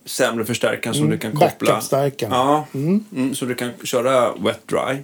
sämre 0.06 0.46
förstärkaren 0.46 0.94
som 0.96 1.10
du 1.10 1.18
kan 1.18 1.32
koppla. 1.32 1.72
Ja, 2.32 2.66
mm, 2.74 3.36
så 3.36 3.46
du 3.46 3.56
kan 3.56 3.70
köra 3.84 4.34
wet 4.34 4.68
dry. 4.68 4.98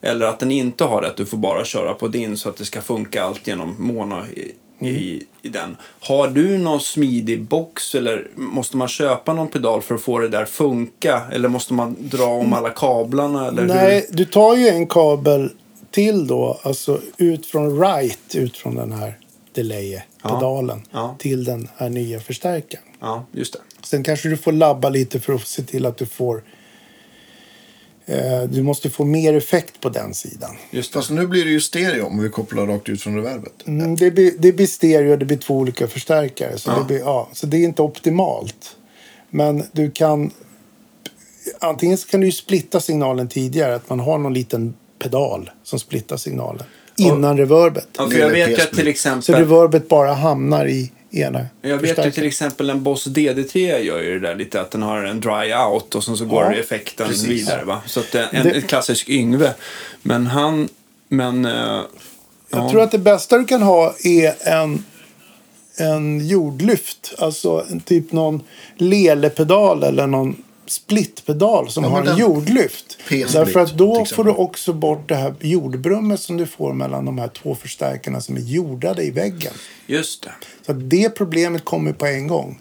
Eller 0.00 0.26
att 0.26 0.38
den 0.38 0.50
inte 0.50 0.84
har 0.84 1.02
det, 1.02 1.08
att 1.08 1.16
du 1.16 1.26
får 1.26 1.36
bara 1.36 1.64
köra 1.64 1.94
på 1.94 2.08
din 2.08 2.36
så 2.36 2.48
att 2.48 2.56
det 2.56 2.64
ska 2.64 2.80
funka 2.80 3.24
allt 3.24 3.46
genom 3.46 3.74
mono 3.78 4.26
i, 4.26 4.52
i, 4.88 5.22
i 5.42 5.48
den. 5.48 5.76
Har 6.00 6.28
du 6.28 6.58
någon 6.58 6.80
smidig 6.80 7.42
box 7.42 7.94
eller 7.94 8.28
måste 8.34 8.76
man 8.76 8.88
köpa 8.88 9.34
någon 9.34 9.48
pedal 9.48 9.82
för 9.82 9.94
att 9.94 10.02
få 10.02 10.18
det 10.18 10.28
där 10.28 10.44
funka? 10.44 11.22
Eller 11.32 11.48
måste 11.48 11.74
man 11.74 11.96
dra 11.98 12.26
om 12.26 12.52
alla 12.52 12.70
kablarna? 12.70 13.48
Eller 13.48 13.62
Nej, 13.62 14.06
hur? 14.08 14.16
du 14.16 14.24
tar 14.24 14.56
ju 14.56 14.68
en 14.68 14.86
kabel 14.86 15.50
till 15.92 16.26
då, 16.26 16.60
alltså 16.62 17.00
ut 17.16 17.46
från 17.46 17.80
right, 17.80 18.34
ut 18.34 18.56
från 18.56 18.74
den 18.74 18.92
här 18.92 19.18
delay-pedalen 19.54 20.82
Ja. 20.90 21.16
till 21.18 21.44
den 21.44 21.68
här 21.76 21.88
nya 21.90 22.20
förstärkaren. 22.20 22.84
Ja, 23.00 23.26
just 23.32 23.52
det. 23.52 23.58
Sen 23.82 24.02
kanske 24.04 24.28
du 24.28 24.36
får 24.36 24.52
labba 24.52 24.88
lite 24.88 25.20
för 25.20 25.34
att 25.34 25.46
se 25.46 25.62
till 25.62 25.86
att 25.86 25.96
du 25.96 26.06
får... 26.06 26.42
Eh, 28.06 28.42
du 28.42 28.62
måste 28.62 28.90
få 28.90 29.04
mer 29.04 29.34
effekt 29.34 29.80
på 29.80 29.88
den 29.88 30.14
sidan. 30.14 30.56
Just 30.70 30.92
det. 30.92 30.98
Fast 30.98 31.10
nu 31.10 31.26
blir 31.26 31.44
det 31.44 31.50
ju 31.50 31.60
stereo 31.60 32.06
om 32.06 32.22
vi 32.22 32.28
kopplar 32.28 32.66
rakt 32.66 32.88
ut 32.88 33.02
från 33.02 33.16
reverbet. 33.16 33.66
Mm, 33.66 33.96
det, 33.96 34.10
blir, 34.10 34.32
det 34.38 34.52
blir 34.52 34.66
stereo, 34.66 35.16
det 35.16 35.24
blir 35.24 35.36
två 35.36 35.54
olika 35.56 35.86
förstärkare. 35.88 36.58
Så, 36.58 36.70
Ja. 36.70 36.78
det, 36.78 36.84
blir, 36.84 36.98
ja, 36.98 37.28
så 37.32 37.46
det 37.46 37.56
är 37.56 37.64
inte 37.64 37.82
optimalt. 37.82 38.76
Men 39.30 39.64
du 39.72 39.90
kan... 39.90 40.30
Antingen 41.60 41.98
så 41.98 42.08
kan 42.08 42.20
du 42.20 42.26
ju 42.26 42.32
splitta 42.32 42.80
signalen 42.80 43.28
tidigare, 43.28 43.74
att 43.74 43.88
man 43.88 44.00
har 44.00 44.18
någon 44.18 44.34
liten 44.34 44.74
pedal 45.02 45.50
som 45.64 45.78
splittar 45.78 46.16
signalen 46.16 46.62
innan 46.96 47.36
reverbet. 47.38 47.88
Ja, 47.98 48.10
för 48.10 48.18
jag 48.18 48.30
vet 48.30 48.50
ju 48.50 48.54
att 48.62 48.70
till 48.72 48.84
Så 48.84 48.88
exempel... 48.90 49.34
reverbet 49.34 49.88
bara 49.88 50.14
hamnar 50.14 50.66
i 50.66 50.92
ena 51.10 51.46
Jag 51.62 51.78
vet 51.78 52.06
ju 52.06 52.10
till 52.10 52.26
exempel 52.26 52.70
en 52.70 52.82
Boss 52.82 53.06
DD3 53.06 53.78
gör 53.78 54.00
ju 54.02 54.18
det 54.18 54.28
där 54.28 54.34
lite 54.34 54.60
att 54.60 54.70
den 54.70 54.82
har 54.82 55.04
en 55.04 55.20
dry 55.20 55.54
out 55.54 55.94
och 55.94 56.04
sen 56.04 56.16
så 56.16 56.24
går 56.24 56.42
Ja, 56.44 56.52
effekten 56.54 57.08
precis. 57.08 57.28
vidare. 57.28 57.64
Va? 57.64 57.82
Så 57.86 58.00
att 58.00 58.14
är 58.14 58.28
en, 58.32 58.44
Det- 58.44 58.50
en 58.50 58.62
klassisk 58.62 59.08
Yngve. 59.08 59.54
Men 60.02 60.26
han... 60.26 60.68
Men... 61.08 61.44
eh, 61.44 61.52
Jag 61.52 61.84
ja. 62.60 62.70
tror 62.70 62.82
att 62.82 62.90
det 62.92 62.98
bästa 62.98 63.38
du 63.38 63.44
kan 63.44 63.62
ha 63.62 63.94
är 64.04 64.48
en, 64.48 64.84
en 65.76 66.26
jordlyft. 66.28 67.14
Alltså 67.18 67.64
en 67.70 67.80
typ 67.80 68.12
någon 68.12 68.42
lelepedal 68.76 69.82
eller 69.82 70.06
någon 70.06 70.42
splitpedal 70.66 71.70
som 71.70 71.84
Ja, 71.84 71.90
har 71.90 72.02
en 72.02 72.16
jordlyft. 72.18 72.98
Därför 73.08 73.60
att 73.60 73.72
då 73.78 74.04
får 74.04 74.24
du 74.24 74.30
också 74.30 74.72
bort 74.72 75.08
det 75.08 75.14
här 75.14 75.34
jordbrummet 75.40 76.20
som 76.20 76.36
du 76.36 76.46
får 76.46 76.72
mellan 76.72 77.04
de 77.04 77.18
här 77.18 77.28
två 77.28 77.54
förstärkarna 77.54 78.20
som 78.20 78.36
är 78.36 78.40
jordade 78.40 79.02
i 79.02 79.10
väggen. 79.10 79.52
Just 79.86 80.22
det. 80.22 80.32
Så 80.66 80.72
att 80.72 80.90
det 80.90 81.10
problemet 81.10 81.64
kommer 81.64 81.92
på 81.92 82.06
en 82.06 82.26
gång. 82.28 82.60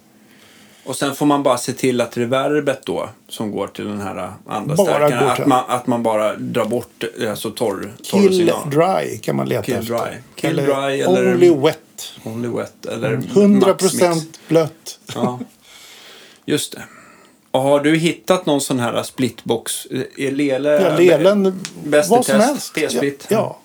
Och 0.83 0.95
sen 0.95 1.15
får 1.15 1.25
man 1.25 1.43
bara 1.43 1.57
se 1.57 1.73
till 1.73 2.01
att 2.01 2.17
reverbet 2.17 2.81
då, 2.85 3.09
som 3.29 3.51
går 3.51 3.67
till 3.67 3.85
den 3.85 4.01
här 4.01 4.33
andra 4.47 4.75
Bara 4.75 4.87
stärkaren, 4.87 5.29
att 5.29 5.47
man, 5.47 5.63
att 5.67 5.87
man 5.87 6.03
bara 6.03 6.35
drar 6.35 6.65
bort 6.65 7.03
eh, 7.21 7.29
alltså 7.31 7.51
torr, 7.51 7.93
torr 8.03 8.19
Kill 8.21 8.37
signal. 8.37 8.69
dry 8.69 9.17
kan 9.17 9.35
man 9.35 9.49
leta 9.49 9.63
Kill 9.63 9.75
efter. 9.75 9.93
dry. 9.93 10.17
Kill 10.35 10.55
dry 10.55 10.65
eller- 11.01 11.33
Only 11.33 11.49
wet. 11.55 11.77
Only 12.23 12.47
wet 12.49 12.85
eller 12.85 13.11
100 13.13 13.67
max 13.67 13.83
mix. 13.83 13.97
procent 13.99 14.39
blött. 14.47 14.99
Ja, 15.15 15.39
just 16.45 16.71
det. 16.71 16.81
Och 17.51 17.61
har 17.61 17.79
du 17.79 17.95
hittat 17.97 18.45
någon 18.45 18.61
sån 18.61 18.79
här 18.79 19.03
splitbox? 19.03 19.87
Är 20.17 20.31
Lele... 20.31 20.69
Ja, 20.81 20.97
lelen, 20.97 21.59
vad 21.85 22.25
som 22.25 22.39
helst. 22.39 22.75
T-split. 22.75 23.25
Ja, 23.29 23.35
ja. 23.37 23.57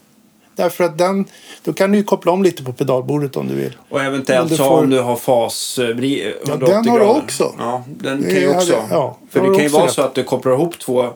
Därför 0.55 0.85
att 0.85 0.99
den, 0.99 1.25
då 1.65 1.73
kan 1.73 1.93
du 1.93 1.99
ju 1.99 2.05
koppla 2.05 2.33
om 2.33 2.43
lite 2.43 2.63
på 2.65 2.73
pedalbordet 2.73 3.37
om 3.37 3.49
du 3.49 3.55
vill. 3.55 3.77
Och 3.89 4.03
eventuellt 4.03 4.43
Om 4.43 4.49
du 4.49 4.57
så 4.57 4.65
får- 4.65 4.79
om 4.79 4.91
du 4.91 5.01
har 5.01 5.17
fas 5.17 5.79
eh, 5.79 5.83
vri- 5.85 6.33
180 6.49 6.75
den 6.75 6.89
har 6.89 6.99
du 6.99 7.05
också. 7.05 7.55
Ja, 7.59 7.85
den 7.87 8.23
Det 8.23 8.29
kan 8.33 8.41
ju 8.41 8.47
hade- 8.49 8.57
också. 8.59 8.83
ja, 8.91 9.19
för 9.31 9.41
det 9.41 9.47
kan 9.55 9.63
ju 9.63 9.69
vara 9.69 9.85
rätt. 9.87 9.93
så 9.93 10.03
att 10.03 10.15
du 10.15 10.23
kopplar 10.25 10.53
ihop 10.53 10.79
två. 10.79 11.03
Eh, 11.05 11.11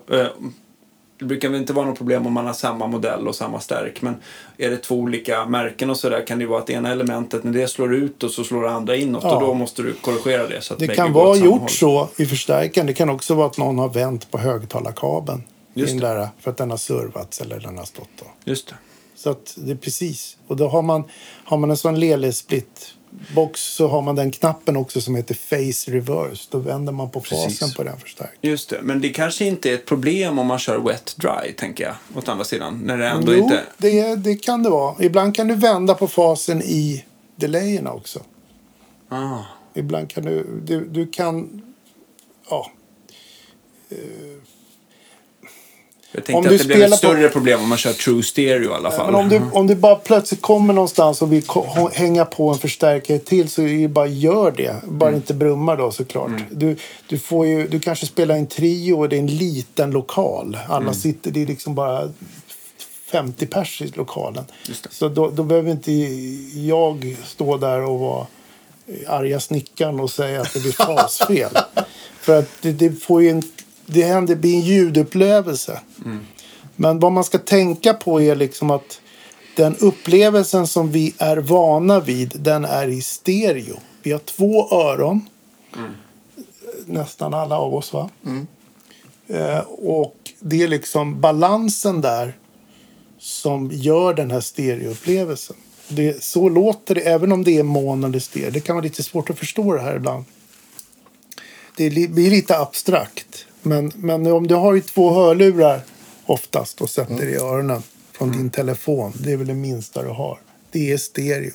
det 1.21 1.27
brukar 1.27 1.49
väl 1.49 1.61
inte 1.61 1.73
vara 1.73 1.87
något 1.87 1.99
problem 1.99 2.27
om 2.27 2.33
man 2.33 2.47
har 2.47 2.53
samma 2.53 2.87
modell 2.87 3.29
och 3.29 3.35
samma 3.35 3.61
stärk. 3.61 4.03
Men 4.03 4.17
är 4.59 4.71
det 4.71 4.77
två 4.77 4.95
olika 4.95 5.47
märken 5.47 5.91
och 5.91 5.97
sådär 5.97 6.27
kan 6.27 6.39
det 6.39 6.47
vara 6.47 6.59
att 6.59 6.71
ena 6.71 6.93
elementet 6.93 7.45
när 7.45 7.53
det 7.53 7.69
slår 7.69 7.95
ut 7.95 8.23
och 8.23 8.31
så 8.31 8.45
slår 8.45 8.63
det 8.63 8.71
andra 8.71 8.97
inåt. 8.97 9.25
Ja. 9.25 9.35
Och 9.35 9.41
då 9.43 9.55
måste 9.55 9.83
du 9.83 9.93
korrigera 9.93 10.49
det. 10.49 10.61
Så 10.61 10.75
att 10.75 10.81
Det 10.81 10.89
kan 10.89 11.13
vara 11.13 11.37
gjort 11.37 11.61
håll. 11.61 11.69
så 11.69 12.09
i 12.17 12.27
förstärkaren. 12.27 12.87
Det 12.87 12.95
kan 12.95 13.11
också 13.11 13.35
vara 13.35 13.47
att 13.47 13.59
någon 13.59 13.79
har 13.79 13.89
vänt 13.89 14.31
på 14.31 14.39
högtalarkabeln. 14.39 15.43
Just 15.75 16.01
det. 16.01 16.07
där, 16.07 16.29
för 16.41 16.51
att 16.51 16.57
den 16.57 16.71
har 16.71 16.77
servats 16.77 17.41
eller 17.41 17.61
den 17.61 17.79
har 17.79 17.85
stått. 17.85 18.09
Då. 18.19 18.25
Just 18.45 18.69
det. 18.69 18.75
Så 19.15 19.31
att 19.31 19.55
det 19.57 19.73
är 19.73 19.77
precis. 19.77 20.37
Och 20.47 20.57
då 20.57 20.69
har 20.69 20.83
man, 20.83 21.05
har 21.45 21.57
man 21.59 21.71
en 21.71 21.77
sån 21.77 22.01
Lele 22.01 22.33
split 22.33 22.95
box 23.35 23.61
så 23.61 23.89
har 23.89 24.03
man 24.03 24.17
den 24.17 24.31
knappen 24.31 24.77
också 24.77 25.01
som 25.01 25.15
heter 25.15 25.35
face 25.35 25.93
reverse. 25.93 26.49
Då 26.51 26.59
vänder 26.59 26.93
man 26.93 27.11
på 27.11 27.21
Precis. 27.21 27.59
fasen 27.59 27.77
på 27.77 27.83
den 27.83 28.01
förstärkaren. 28.01 28.39
Just 28.41 28.69
det. 28.69 28.79
Men 28.83 29.01
det 29.01 29.09
kanske 29.09 29.45
inte 29.45 29.71
är 29.71 29.75
ett 29.75 29.87
problem 29.87 30.39
om 30.39 30.47
man 30.47 30.59
kör 30.59 30.79
wet 30.79 31.17
dry, 31.17 31.53
tänker 31.53 31.85
jag. 31.85 31.95
Åt 32.15 32.29
andra 32.29 32.45
sidan. 32.45 32.81
När 32.85 32.99
det 32.99 33.09
ändå 33.09 33.35
Jo, 33.35 33.43
inte... 33.43 33.63
det, 33.79 34.17
det 34.17 34.37
kan 34.37 34.63
det 34.63 34.71
vara. 34.71 34.95
Ibland 35.01 35.35
kan 35.35 35.49
du 35.49 35.55
vända 35.55 35.95
på 35.95 36.09
fasen 36.09 36.63
i 36.63 37.05
delayerna 37.37 37.93
också. 37.93 38.21
Ah. 39.09 39.39
Ibland 39.75 40.11
kan 40.11 40.25
du, 40.25 40.61
du, 40.65 40.89
du 40.89 41.07
kan, 41.07 41.63
ja. 42.51 42.71
Jag 46.13 46.25
tänkte 46.25 46.39
Om 46.39 46.45
att 46.45 46.51
du 46.51 46.57
det 46.59 46.65
blev 46.65 46.83
ett 46.83 46.95
spelar 46.95 47.13
på- 47.13 47.17
större 47.19 47.29
problem 47.29 47.61
om 47.61 47.69
man 47.69 47.79
kör 47.79 47.93
true 47.93 48.23
stereo 48.23 48.71
i 48.71 48.75
alla 48.75 48.91
fall. 48.91 49.07
Men 49.07 49.15
om 49.15 49.29
du, 49.29 49.41
om 49.53 49.67
du 49.67 49.75
bara 49.75 49.95
plötsligt 49.97 50.43
kommer 50.43 50.75
någonstans 50.75 51.23
och 51.23 51.33
vill 51.33 51.43
hänga 51.93 52.25
på 52.25 52.49
en 52.51 52.59
förstärkare 52.59 53.19
till 53.19 53.49
så 53.49 53.63
är 53.63 53.67
det 53.67 53.73
ju 53.73 53.89
bara 53.89 54.07
gör 54.07 54.51
det. 54.51 54.75
Bara 54.89 55.09
Mm. 55.09 55.21
inte 55.21 55.35
brummar 55.35 55.77
då 55.77 55.91
såklart. 55.91 56.31
Du, 56.51 56.77
du, 57.09 57.19
får 57.19 57.47
ju, 57.47 57.69
du 57.69 57.81
kanske 57.81 58.07
spelar 58.07 58.35
en 58.35 58.47
trio 58.47 58.93
och 58.95 59.09
det 59.09 59.17
är 59.17 59.21
en 59.21 59.27
liten 59.27 59.91
lokal. 59.91 60.59
Alla 60.69 60.81
Mm. 60.83 60.95
sitter, 60.95 61.31
det 61.31 61.43
är 61.43 61.47
liksom 61.47 61.75
bara 61.75 62.09
50 63.13 63.47
pers 63.47 63.83
i 63.83 63.93
lokalen. 63.95 64.45
Så 64.91 65.09
då, 65.09 65.31
då 65.31 65.43
behöver 65.43 65.71
inte 65.71 65.93
jag 66.61 67.17
stå 67.27 67.57
där 67.57 67.83
och 67.85 68.01
vara 68.01 68.27
arga 69.09 69.41
snickaren 69.41 70.01
och 70.01 70.11
säga 70.11 70.41
att 70.41 70.53
det 70.55 70.61
blir 70.61 70.73
fasfel. 70.87 71.51
För 72.21 72.39
att 72.39 72.49
det, 72.63 72.73
det 72.73 72.91
får 73.03 73.23
ju 73.23 73.31
en, 73.31 73.43
det 73.93 74.03
händer, 74.03 74.37
blir 74.37 74.55
en 74.55 74.61
ljudupplevelse. 74.61 75.81
Men 76.77 76.99
vad 76.99 77.13
man 77.13 77.25
ska 77.25 77.39
tänka 77.39 77.95
på 77.95 78.21
är 78.23 78.37
liksom 78.37 78.71
att 78.71 79.01
den 79.57 79.77
upplevelsen 79.77 80.67
som 80.67 80.91
vi 80.91 81.15
är 81.19 81.37
vana 81.37 82.01
vid, 82.01 82.33
den 82.35 82.65
är 82.65 82.89
i 82.89 83.03
stereo. 83.03 83.77
Vi 84.03 84.13
har 84.13 84.19
två 84.19 84.73
öron. 84.75 85.21
Nästan 86.87 87.35
alla 87.35 87.59
av 87.59 87.75
oss 87.75 87.93
va? 87.93 88.11
Eh, 89.29 89.59
och 89.69 90.17
det 90.41 90.63
är 90.63 90.69
liksom 90.69 91.21
balansen 91.21 92.01
där 92.01 92.37
som 93.19 93.71
gör 93.73 94.15
den 94.15 94.31
här 94.31 94.41
stereoupplevelsen. 94.41 95.57
Det, 95.89 96.25
så 96.25 96.49
låter 96.49 96.95
det 96.95 97.01
även 97.01 97.33
om 97.33 97.45
det 97.45 97.59
är 97.59 97.63
mono 97.63 98.07
eller 98.07 98.19
stereo. 98.19 98.51
Det 98.51 98.61
kan 98.61 98.77
vara 98.77 98.85
lite 98.85 99.03
svårt 99.03 99.31
att 99.31 99.39
förstå 99.39 99.75
det 99.75 99.81
här 99.81 99.97
ibland. 99.97 100.25
Det 101.77 101.91
li- 101.91 102.09
blir 102.09 102.31
lite 102.31 102.59
abstrakt. 102.59 103.47
Men, 103.63 103.93
men 103.97 104.27
om 104.27 104.47
du 104.47 104.55
har 104.55 104.75
ju 104.75 104.81
två 104.81 105.15
hörlurar 105.15 105.81
oftast 106.27 106.81
och 106.81 106.91
sätter 106.91 107.29
i 107.29 107.37
öronen 107.37 107.83
från 108.13 108.33
din 108.33 108.51
telefon. 108.51 109.13
Det 109.25 109.33
är 109.33 109.37
väl 109.37 109.47
det 109.47 109.55
minsta 109.55 110.03
du 110.03 110.09
har. 110.09 110.39
Det 110.71 110.93
är 110.93 110.97
stereo. 110.97 111.53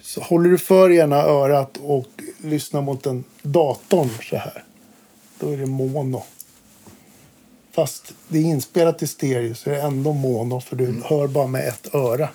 Så 0.00 0.20
håller 0.20 0.50
du 0.50 0.58
för 0.58 0.90
ena 0.90 1.16
örat 1.16 1.76
och 1.82 2.08
lyssnar 2.38 2.82
mot 2.82 3.06
en 3.06 3.24
datorn 3.42 4.10
så 4.30 4.36
här. 4.36 4.64
Då 5.38 5.50
är 5.50 5.56
det 5.56 5.66
mono. 5.66 6.22
Fast 7.72 8.12
det 8.28 8.38
är 8.38 8.42
inspelat 8.42 9.02
i 9.02 9.06
stereo 9.06 9.54
så 9.54 9.70
är 9.70 9.74
det 9.74 9.82
ändå 9.82 10.12
mono 10.12 10.60
för 10.60 10.76
du 10.76 11.02
hör 11.04 11.26
bara 11.26 11.46
med 11.46 11.68
ett 11.68 11.94
öra. 11.94 12.28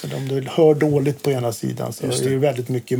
För 0.00 0.16
om 0.16 0.28
du 0.28 0.48
hör 0.50 0.74
dåligt 0.74 1.22
på 1.22 1.30
ena 1.30 1.52
sidan 1.52 1.92
så 1.92 2.06
är 2.06 2.28
det. 2.30 2.36
väldigt 2.36 2.68
mycket 2.68 2.98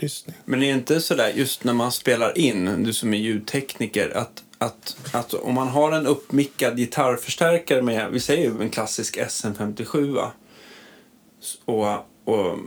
monolyssning. 0.00 0.36
Men 0.44 0.62
är 0.62 0.66
det 0.66 0.72
inte 0.72 1.00
sådär 1.00 1.32
just 1.34 1.64
när 1.64 1.72
man 1.72 1.92
spelar 1.92 2.38
in, 2.38 2.82
du 2.84 2.92
som 2.92 3.14
är 3.14 3.18
ljudtekniker, 3.18 4.16
att, 4.16 4.44
att, 4.58 4.96
att 5.12 5.34
om 5.34 5.54
man 5.54 5.68
har 5.68 5.92
en 5.92 6.06
uppmickad 6.06 6.76
gitarrförstärkare 6.76 7.82
med, 7.82 8.10
vi 8.12 8.20
säger 8.20 8.62
en 8.62 8.70
klassisk 8.70 9.18
SM57 9.18 10.14
va? 10.14 10.32
och, 11.64 11.88
och 12.24 12.58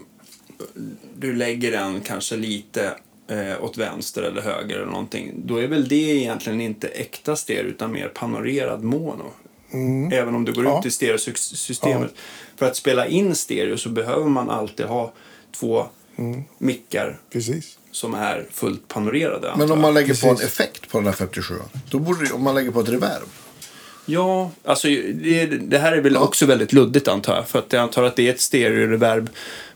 du 1.18 1.36
lägger 1.36 1.72
den 1.72 2.02
kanske 2.02 2.36
lite 2.36 2.96
eh, 3.28 3.64
åt 3.64 3.78
vänster 3.78 4.24
eller 4.24 4.42
höger 4.42 4.76
eller 4.76 4.92
någonting. 4.92 5.34
Då 5.46 5.58
är 5.58 5.68
väl 5.68 5.88
det 5.88 5.96
egentligen 5.96 6.62
inte 6.62 6.88
äkta 6.88 7.36
stereo 7.36 7.68
utan 7.68 7.92
mer 7.92 8.08
panorerad 8.08 8.84
mono. 8.84 9.32
Även 10.12 10.36
om 10.36 10.46
du 10.46 10.54
går 10.54 10.66
Ja. 10.66 10.80
ut 10.80 10.86
i 10.86 10.92
stereosystemet. 10.92 12.14
För 12.56 12.66
att 12.66 12.76
spela 12.76 13.08
in 13.08 13.36
stereo 13.36 13.78
så 13.78 13.90
behöver 13.90 14.26
man 14.26 14.50
alltid 14.50 14.86
ha 14.86 15.14
två 15.52 15.88
mickar 16.58 17.20
Precis. 17.34 17.78
som 17.92 18.14
är 18.14 18.46
fullt 18.52 18.88
panorerade. 18.88 19.54
Men 19.58 19.72
om 19.72 19.82
man 19.82 19.94
lägger 19.94 20.22
på 20.22 20.28
en 20.28 20.36
Precis. 20.36 20.52
effekt 20.52 20.90
på 20.92 20.98
den 20.98 21.08
här 21.08 21.14
57 21.14 21.56
då 21.92 22.00
borde 22.00 22.26
det, 22.26 22.34
om 22.34 22.44
man 22.44 22.56
lägger 22.56 22.72
på 22.72 22.80
ett 22.80 22.90
reverb. 22.90 23.24
Ja, 24.06 24.52
alltså 24.66 24.88
det, 24.88 25.46
det 25.46 25.78
här 25.78 25.92
är 25.92 26.02
väl 26.02 26.18
också 26.18 26.46
väldigt 26.46 26.74
luddigt 26.74 27.08
antar 27.08 27.36
jag. 27.36 27.48
För 27.48 27.60
att 27.60 27.74
jag 27.74 27.82
antar 27.82 28.04
att 28.04 28.16
det 28.16 28.28
är 28.28 28.34
ett 28.34 28.42
stereo-reverb. 28.42 29.30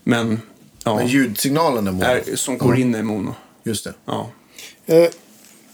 Men, 0.04 0.40
ja, 0.84 0.96
Men 0.96 1.06
ljudsignalen 1.06 1.86
är 1.86 1.92
mono. 1.92 2.04
är, 2.04 2.36
som 2.36 2.58
går 2.58 2.78
in 2.78 2.94
i 2.94 3.02
mono. 3.02 3.34
Just 3.64 3.84
det. 3.84 3.92
Ja. 4.06 4.30
Eh, 4.86 5.08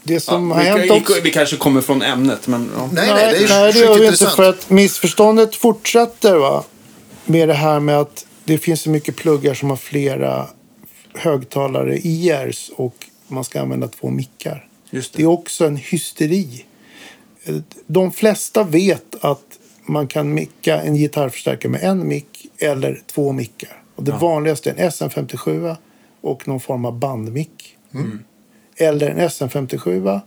det 0.03 0.19
som 0.19 0.49
Ja, 0.49 0.55
har 0.55 0.63
vi, 0.63 0.69
hänt 0.69 0.91
också... 0.91 1.21
vi 1.23 1.31
kanske 1.31 1.55
kommer 1.57 1.81
från 1.81 2.01
ämnet, 2.01 2.47
men 2.47 2.71
ja. 2.77 2.89
Nej, 2.93 3.07
nej, 3.13 3.31
det 3.39 3.45
är 3.45 3.49
nej, 3.49 3.73
det 3.73 3.79
gör 3.79 3.99
vi 3.99 4.07
inte. 4.07 4.25
För 4.25 4.49
att 4.49 4.69
missförståndet 4.69 5.55
fortsätter 5.55 6.35
va? 6.35 6.63
med 7.25 7.47
det 7.47 7.53
här 7.53 7.79
med 7.79 7.97
att 7.99 8.25
det 8.43 8.57
finns 8.57 8.81
så 8.81 8.89
mycket 8.89 9.15
pluggar 9.15 9.53
som 9.53 9.69
har 9.69 9.77
flera 9.77 10.47
högtalare 11.13 11.97
i 11.97 12.29
ears 12.29 12.71
och 12.75 12.95
man 13.27 13.43
ska 13.43 13.61
använda 13.61 13.87
två 13.87 14.09
mickar. 14.09 14.67
Det 14.91 15.11
det. 15.13 15.21
är 15.23 15.27
också 15.27 15.65
en 15.67 15.75
hysteri. 15.77 16.65
De 17.87 18.11
flesta 18.11 18.63
vet 18.63 19.15
att 19.25 19.59
man 19.85 20.07
kan 20.07 20.33
micka 20.33 20.81
en 20.81 20.95
gitarrförstärkare 20.95 21.71
med 21.71 21.83
en 21.83 22.07
mick 22.07 22.45
eller 22.57 23.01
två 23.07 23.31
mickar. 23.31 23.83
Och 23.95 24.03
det 24.03 24.11
Ja. 24.11 24.17
vanligaste 24.17 24.69
är 24.71 24.73
en 24.75 24.89
SM57 24.91 25.75
och 26.21 26.47
någon 26.47 26.59
form 26.59 26.85
av 26.85 26.99
bandmick. 26.99 27.77
Mm. 27.93 28.19
Eller 28.75 29.09
en 29.09 29.19
SM57 29.29 30.19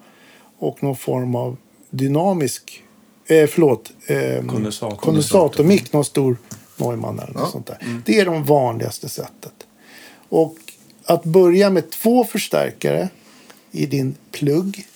och 0.59 0.83
någon 0.83 0.97
form 0.97 1.35
av 1.35 1.57
dynamisk, 1.91 2.83
eh, 3.27 3.47
förlåt, 3.47 3.93
eh, 4.07 4.47
Kondensator. 4.47 4.97
kondensatormick, 4.97 5.93
någon 5.93 6.05
stor 6.05 6.37
Neumann 6.77 7.19
eller 7.19 7.33
något 7.33 7.43
Ja. 7.43 7.49
sånt 7.53 7.67
där. 7.67 7.79
Mm. 7.81 8.03
Det 8.07 8.21
är 8.21 8.25
de 8.25 8.45
vanligaste 8.45 9.09
sättet. 9.09 9.53
Och 10.29 10.57
att 11.05 11.25
börja 11.25 11.71
med 11.71 11.91
två 11.91 12.25
förstärkare 12.25 13.09
i 13.71 13.87
din 13.87 14.17
plugg 14.33 14.87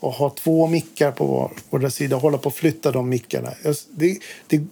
och 0.00 0.12
ha 0.12 0.30
två 0.30 0.66
mickar 0.66 1.12
på 1.12 1.50
vardera 1.70 1.90
sida 1.90 2.16
och 2.16 2.22
hålla 2.22 2.38
på 2.38 2.48
att 2.48 2.54
flytta 2.54 2.90
de 2.90 3.08
mickarna. 3.08 3.50
Det, 3.90 4.18
det, 4.46 4.62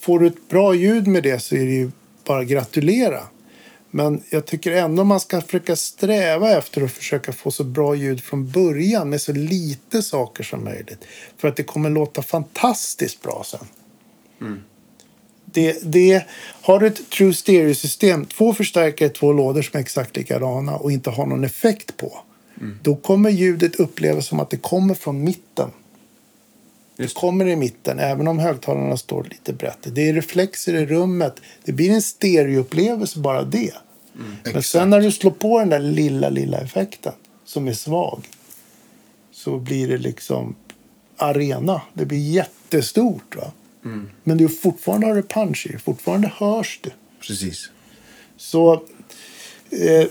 får 0.00 0.18
du 0.18 0.26
ett 0.26 0.48
bra 0.48 0.74
ljud 0.74 1.06
med 1.06 1.22
det 1.22 1.40
så 1.40 1.54
är 1.54 1.64
det 1.64 1.74
ju 1.74 1.90
bara 2.24 2.40
att 2.40 2.48
gratulera. 2.48 3.20
Men 3.90 4.22
jag 4.30 4.46
tycker 4.46 4.72
ändå 4.72 5.04
man 5.04 5.20
ska 5.20 5.40
försöka 5.40 5.76
sträva 5.76 6.50
efter 6.50 6.82
att 6.82 6.92
försöka 6.92 7.32
få 7.32 7.50
så 7.50 7.64
bra 7.64 7.94
ljud 7.94 8.22
från 8.22 8.50
början 8.50 9.10
med 9.10 9.20
så 9.20 9.32
lite 9.32 10.02
saker 10.02 10.44
som 10.44 10.64
möjligt. 10.64 11.04
För 11.36 11.48
att 11.48 11.56
det 11.56 11.62
kommer 11.62 11.90
låta 11.90 12.22
fantastiskt 12.22 13.22
bra 13.22 13.44
sen. 13.46 13.66
Mm. 14.40 14.60
Det, 15.54 15.92
det, 15.92 16.26
har 16.62 16.80
du 16.80 16.86
ett 16.86 17.10
true 17.10 17.34
stereo-system, 17.34 18.26
två 18.26 18.54
förstärkare, 18.54 19.08
två 19.08 19.32
lådor 19.32 19.62
som 19.62 19.78
är 19.78 19.82
exakt 19.82 20.16
likadana 20.16 20.76
och 20.76 20.92
inte 20.92 21.10
har 21.10 21.26
någon 21.26 21.44
effekt 21.44 21.96
på. 21.96 22.18
Då 22.82 22.96
kommer 22.96 23.30
ljudet 23.30 23.76
upplevas 23.76 24.26
som 24.26 24.40
att 24.40 24.50
det 24.50 24.56
kommer 24.56 24.94
från 24.94 25.24
mitten. 25.24 25.70
Just 26.96 27.14
Det 27.14 27.20
kommer 27.20 27.46
i 27.46 27.56
mitten, 27.56 27.98
även 27.98 28.28
om 28.28 28.38
högtalarna 28.38 28.96
står 28.96 29.24
lite 29.24 29.52
brett. 29.52 29.78
Det 29.82 30.08
är 30.08 30.14
reflexer 30.14 30.74
i 30.74 30.86
rummet. 30.86 31.40
Det 31.64 31.72
blir 31.72 31.90
en 31.90 32.02
stereoupplevelse 32.02 33.18
bara 33.18 33.42
det. 33.42 33.74
Men 34.12 34.38
Exakt. 34.44 34.66
sen 34.66 34.90
när 34.90 35.00
du 35.00 35.12
slår 35.12 35.30
på 35.30 35.58
den 35.58 35.68
där 35.68 35.80
lilla, 35.80 36.28
lilla 36.28 36.58
effekten 36.58 37.12
som 37.44 37.68
är 37.68 37.72
svag 37.72 38.28
så 39.32 39.58
blir 39.58 39.88
det 39.88 39.98
liksom 39.98 40.54
arena. 41.16 41.82
Det 41.92 42.04
blir 42.06 42.18
jättestort. 42.18 43.36
Va? 43.36 43.52
Men 44.24 44.36
du 44.36 44.48
fortfarande 44.48 45.06
har 45.06 45.14
du 45.14 45.22
punch 45.22 45.66
i. 45.66 45.78
Fortfarande 45.78 46.32
hörs 46.36 46.80
du. 46.82 46.90
Precis. 47.20 47.70
Så 48.36 48.72
eh, 49.70 50.06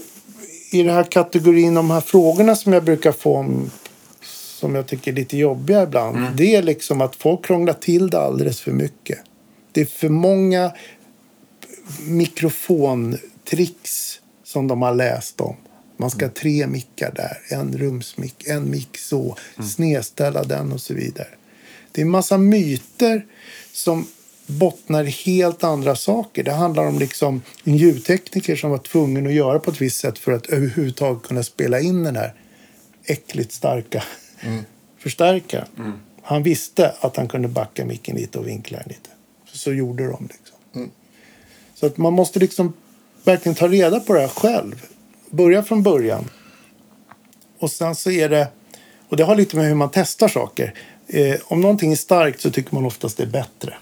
i 0.71 0.83
den 0.83 0.89
här 0.89 1.03
kategorin, 1.03 1.73
de 1.73 1.91
här 1.91 2.01
frågorna 2.01 2.55
som 2.55 2.73
jag 2.73 2.83
brukar 2.83 3.11
få 3.11 3.37
om, 3.37 3.71
som 4.59 4.75
jag 4.75 4.87
tycker 4.87 5.11
är 5.11 5.15
lite 5.15 5.37
jobbiga 5.37 5.83
ibland. 5.83 6.17
Det 6.35 6.55
är 6.55 6.63
liksom 6.63 7.01
att 7.01 7.15
folk 7.15 7.45
krånglar 7.45 7.73
till 7.73 8.09
det 8.09 8.19
alldeles 8.19 8.61
för 8.61 8.71
mycket. 8.71 9.19
Det 9.71 9.81
är 9.81 9.85
för 9.85 10.09
många 10.09 10.71
mikrofontricks 12.07 14.19
som 14.43 14.67
de 14.67 14.81
har 14.81 14.95
läst 14.95 15.41
om. 15.41 15.55
Man 15.97 16.11
ska 16.11 16.25
ha 16.25 16.31
tre 16.31 16.67
mickar 16.67 17.11
där, 17.11 17.57
en 17.57 17.77
rumsmick, 17.77 18.47
en 18.47 18.69
mick 18.69 18.97
så, 18.97 19.37
snedställa 19.75 20.43
den 20.43 20.71
och 20.71 20.81
så 20.81 20.93
vidare. 20.93 21.27
Det 21.91 22.01
är 22.01 22.05
en 22.05 22.11
massa 22.11 22.37
myter 22.37 23.25
som 23.73 24.07
bottnar 24.47 25.03
i 25.03 25.09
helt 25.09 25.63
andra 25.63 25.95
saker. 25.95 26.43
Det 26.43 26.51
handlar 26.51 26.85
om 26.85 26.99
liksom 26.99 27.41
en 27.63 27.77
ljudtekniker 27.77 28.55
som 28.55 28.69
var 28.69 28.77
tvungen 28.77 29.27
att 29.27 29.33
göra 29.33 29.59
på 29.59 29.71
ett 29.71 29.81
visst 29.81 29.99
sätt 29.99 30.19
för 30.19 30.31
att 30.31 30.45
överhuvudtaget 30.45 31.23
kunna 31.23 31.43
spela 31.43 31.79
in 31.79 32.03
den 32.03 32.15
här 32.15 32.33
äckligt 33.05 33.51
starka 33.51 34.03
förstärkaren. 34.97 35.67
Han 36.21 36.43
visste 36.43 36.95
att 36.99 37.17
han 37.17 37.27
kunde 37.27 37.47
backa 37.47 37.85
micken 37.85 38.15
lite 38.15 38.39
och 38.39 38.47
vinkla 38.47 38.77
den 38.77 38.87
lite. 38.87 39.09
Så, 39.51 39.57
så 39.57 39.73
gjorde 39.73 40.07
de. 40.07 40.29
Liksom. 40.31 40.91
Så 41.75 41.85
att 41.85 41.97
man 41.97 42.13
måste 42.13 42.39
liksom 42.39 42.73
verkligen 43.23 43.55
ta 43.55 43.67
reda 43.67 43.99
på 43.99 44.13
det 44.13 44.19
här 44.19 44.27
själv. 44.27 44.85
Börja 45.29 45.63
från 45.63 45.83
början. 45.83 46.29
Och 47.59 47.71
sen 47.71 47.95
så 47.95 48.11
är 48.11 48.29
det, 48.29 48.47
och 49.09 49.17
det 49.17 49.23
har 49.23 49.35
lite 49.35 49.55
med 49.55 49.65
hur 49.65 49.75
man 49.75 49.89
testar 49.93 50.27
saker. 50.27 50.73
Eh, 51.13 51.35
om 51.45 51.61
någonting 51.61 51.91
är 51.91 51.95
starkt 51.95 52.41
så 52.41 52.51
tycker 52.51 52.75
man 52.75 52.85
oftast 52.85 53.17
det 53.17 53.23
är 53.23 53.27
bättre. 53.27 53.73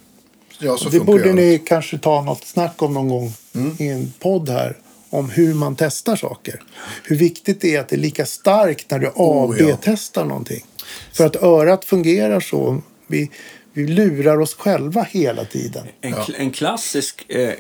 Ja, 0.60 0.78
så 0.78 0.90
Det 0.90 1.00
borde 1.00 1.34
ni 1.34 1.62
kanske 1.66 1.98
ta 1.98 2.22
något 2.22 2.44
snack 2.48 2.82
om 2.82 2.94
någon 2.94 3.10
gång 3.10 3.34
i 3.80 3.88
en 3.88 4.14
podd 4.20 4.50
här. 4.50 4.78
Om 5.10 5.30
hur 5.30 5.54
man 5.54 5.76
testar 5.76 6.16
saker. 6.16 6.62
Hur 7.04 7.16
viktigt 7.16 7.62
det 7.62 7.76
är 7.76 7.80
att 7.80 7.90
det 7.90 7.96
är 7.96 8.00
lika 8.00 8.26
starkt 8.26 8.92
när 8.92 9.00
du 9.00 9.08
Oh, 9.08 9.60
ja. 9.60 9.74
AB-testar 9.74 10.26
någonting. 10.26 10.66
För 11.14 11.26
att 11.26 11.36
örat 11.36 11.86
fungerar 11.86 12.40
så. 12.40 12.82
Vi, 13.08 13.32
vi 13.74 13.88
lurar 13.88 14.40
oss 14.40 14.54
själva 14.56 15.04
hela 15.12 15.46
tiden. 15.46 15.88
En, 16.02 16.14
kl- 16.14 16.36
en 16.38 16.52
klassisk 16.52 17.26
eh, 17.30 17.54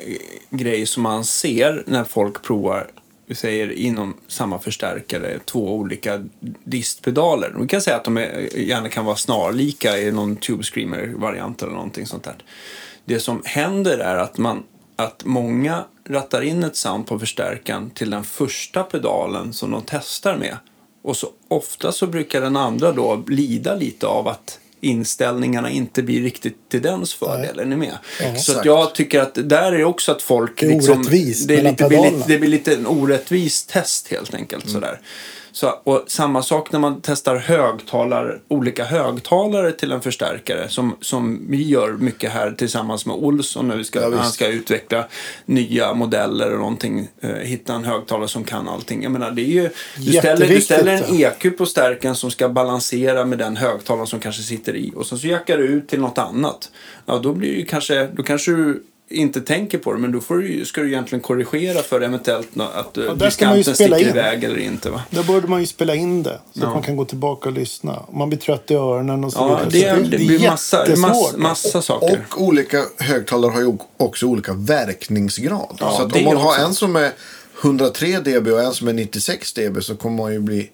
grej 0.49 0.85
som 0.85 1.03
man 1.03 1.25
ser 1.25 1.83
när 1.87 2.03
folk 2.03 2.43
provar 2.43 2.87
vi 3.31 3.35
säger 3.35 3.71
inom 3.71 4.13
samma 4.27 4.59
förstärkare, 4.59 5.39
två 5.45 5.75
olika 5.75 6.23
distpedaler. 6.63 7.55
Vi 7.59 7.67
kan 7.67 7.81
säga 7.81 7.95
att 7.95 8.03
de 8.03 8.17
är, 8.17 8.57
gärna 8.57 8.89
kan 8.89 9.05
vara 9.05 9.15
snarlika 9.15 9.97
i 9.97 10.11
någon 10.11 10.35
Tube 10.35 10.63
Screamer-variant 10.63 11.61
eller 11.61 11.73
någonting 11.73 12.05
sånt 12.05 12.23
där. 12.23 12.35
Det 13.05 13.19
som 13.19 13.41
händer 13.45 13.97
är 13.97 14.15
att, 14.15 14.37
man, 14.37 14.63
att 14.95 15.25
många 15.25 15.85
rattar 16.09 16.41
in 16.41 16.63
ett 16.63 16.75
sound 16.75 17.07
på 17.07 17.19
förstärkaren 17.19 17.89
till 17.89 18.09
den 18.09 18.23
första 18.23 18.83
pedalen 18.83 19.53
som 19.53 19.71
de 19.71 19.83
testar 19.85 20.37
med. 20.37 20.57
Och 21.01 21.17
så 21.17 21.29
ofta 21.47 21.91
så 21.91 22.07
brukar 22.07 22.41
den 22.41 22.57
andra 22.57 22.91
då 22.91 23.23
lida 23.27 23.75
lite 23.75 24.07
av 24.07 24.27
att 24.27 24.59
inställningarna 24.81 25.69
inte 25.69 26.03
blir 26.03 26.21
riktigt 26.21 26.69
till 26.69 26.81
dens 26.81 27.13
fördel. 27.13 27.59
Är 27.59 27.65
ni 27.65 27.75
med? 27.75 27.97
så 28.17 28.23
att 28.23 28.35
exakt. 28.35 28.65
jag 28.65 28.95
tycker 28.95 29.19
att 29.19 29.49
där 29.49 29.71
är 29.71 29.83
också 29.83 30.11
att 30.11 30.21
folk... 30.21 30.59
Det 30.59 30.65
är 30.65 30.69
liksom, 30.69 30.99
orättvist 30.99 31.47
det, 31.47 31.55
är 31.55 31.63
lite, 31.63 31.87
blir 31.87 32.11
lite, 32.11 32.23
det 32.27 32.37
blir 32.37 32.49
lite 32.49 32.73
en 32.73 32.87
orättvis 32.87 33.65
test 33.65 34.07
helt 34.07 34.33
enkelt. 34.33 34.69
Sådär. 34.69 34.99
Så, 35.53 35.69
och 35.83 36.03
samma 36.07 36.43
sak 36.43 36.71
när 36.71 36.79
man 36.79 36.99
testar 37.03 37.35
högtalare, 37.35 38.39
olika 38.47 38.83
högtalare 38.83 39.71
till 39.71 39.91
en 39.91 40.01
förstärkare 40.01 40.69
som, 40.69 40.95
som 41.01 41.45
vi 41.49 41.67
gör 41.67 41.91
mycket 41.91 42.31
här 42.31 42.51
tillsammans 42.51 43.05
med 43.05 43.15
Olsson 43.15 43.67
när 43.67 43.75
vi 43.75 43.83
ska, 43.83 44.01
Ja, 44.01 44.09
visst. 44.09 44.21
han 44.21 44.31
ska 44.31 44.47
utveckla 44.47 45.07
nya 45.45 45.93
modeller 45.93 46.51
och 46.53 46.59
någonting. 46.59 47.07
Eh, 47.21 47.29
hitta 47.29 47.73
en 47.73 47.83
högtalare 47.83 48.27
som 48.27 48.43
kan 48.43 48.67
allting. 48.69 49.03
Jag 49.03 49.11
menar, 49.11 49.31
det 49.31 49.41
är 49.41 49.45
ju, 49.45 49.69
du, 49.97 50.11
ställer, 50.11 50.47
du 50.47 50.61
ställer 50.61 50.91
en. 50.91 51.15
EQ 51.15 51.57
på 51.57 51.65
stärken 51.65 52.15
som 52.15 52.31
ska 52.31 52.49
balansera 52.49 53.25
med 53.25 53.37
den 53.37 53.57
högtalaren 53.57 54.07
som 54.07 54.19
kanske 54.19 54.41
sitter 54.41 54.75
i. 54.75 54.91
Och 54.95 55.05
sen 55.05 55.17
så 55.17 55.27
jackar 55.27 55.57
du 55.57 55.63
ut 55.63 55.87
till 55.89 55.99
något 55.99 56.17
annat. 56.17 56.71
Ja, 57.05 57.17
då 57.17 57.33
blir 57.33 57.49
det 57.51 57.57
ju 57.57 57.65
kanske, 57.65 58.07
då 58.07 58.23
kanske 58.23 58.51
du 58.51 58.83
inte 59.11 59.41
tänker 59.41 59.77
på 59.77 59.93
det, 59.93 59.99
men 59.99 60.11
då 60.11 60.19
får 60.19 60.37
du, 60.37 60.65
ska 60.65 60.81
du 60.81 60.87
egentligen 60.87 61.21
korrigera 61.21 61.81
för 61.81 62.01
eventuellt 62.01 62.47
att 62.57 62.89
Ja, 62.93 63.03
ja, 63.07 63.13
där 63.13 63.29
ska 63.29 63.45
man 63.45 63.53
ju 63.57 63.57
diskanten 63.59 63.75
spela 63.75 63.95
sticker 63.95 64.11
in. 64.11 64.17
iväg 64.17 64.43
eller 64.43 64.57
inte. 64.59 64.89
Va? 64.89 65.01
Då 65.09 65.23
borde 65.23 65.47
man 65.47 65.59
ju 65.59 65.65
spela 65.67 65.95
in 65.95 66.23
det. 66.23 66.39
Så 66.53 66.59
Ja. 66.61 66.67
att 66.67 66.73
man 66.73 66.83
kan 66.83 66.95
gå 66.95 67.05
tillbaka 67.05 67.49
och 67.49 67.55
lyssna. 67.55 68.05
Man 68.13 68.29
blir 68.29 68.39
trött 68.39 68.71
i 68.71 68.73
öronen 68.73 69.23
och 69.23 69.33
så 69.33 69.39
Ja, 69.39 69.59
vidare. 69.69 69.95
det, 69.99 70.03
Så 70.03 70.09
det, 70.09 70.17
blir 70.17 70.49
massa, 70.49 70.85
massa, 70.97 71.37
massa 71.37 71.81
saker. 71.81 72.25
Och 72.31 72.41
olika 72.41 72.83
högtalare 72.97 73.51
har 73.51 73.61
ju 73.61 73.77
också 73.97 74.25
olika 74.25 74.53
verkningsgrad. 74.53 75.77
Ja, 75.79 75.93
så 75.97 76.03
att 76.03 76.13
det 76.13 76.19
om 76.19 76.25
man 76.25 76.37
har 76.37 76.49
också. 76.49 76.61
en 76.61 76.73
som 76.73 76.95
är 76.95 77.11
103 77.61 78.19
dB 78.19 78.47
och 78.47 78.61
en 78.61 78.73
som 78.73 78.87
är 78.87 78.93
96 78.93 79.53
dB 79.53 79.83
så 79.83 79.95
kommer 79.95 80.17
man 80.23 80.33
ju 80.33 80.39
bli 80.39 80.69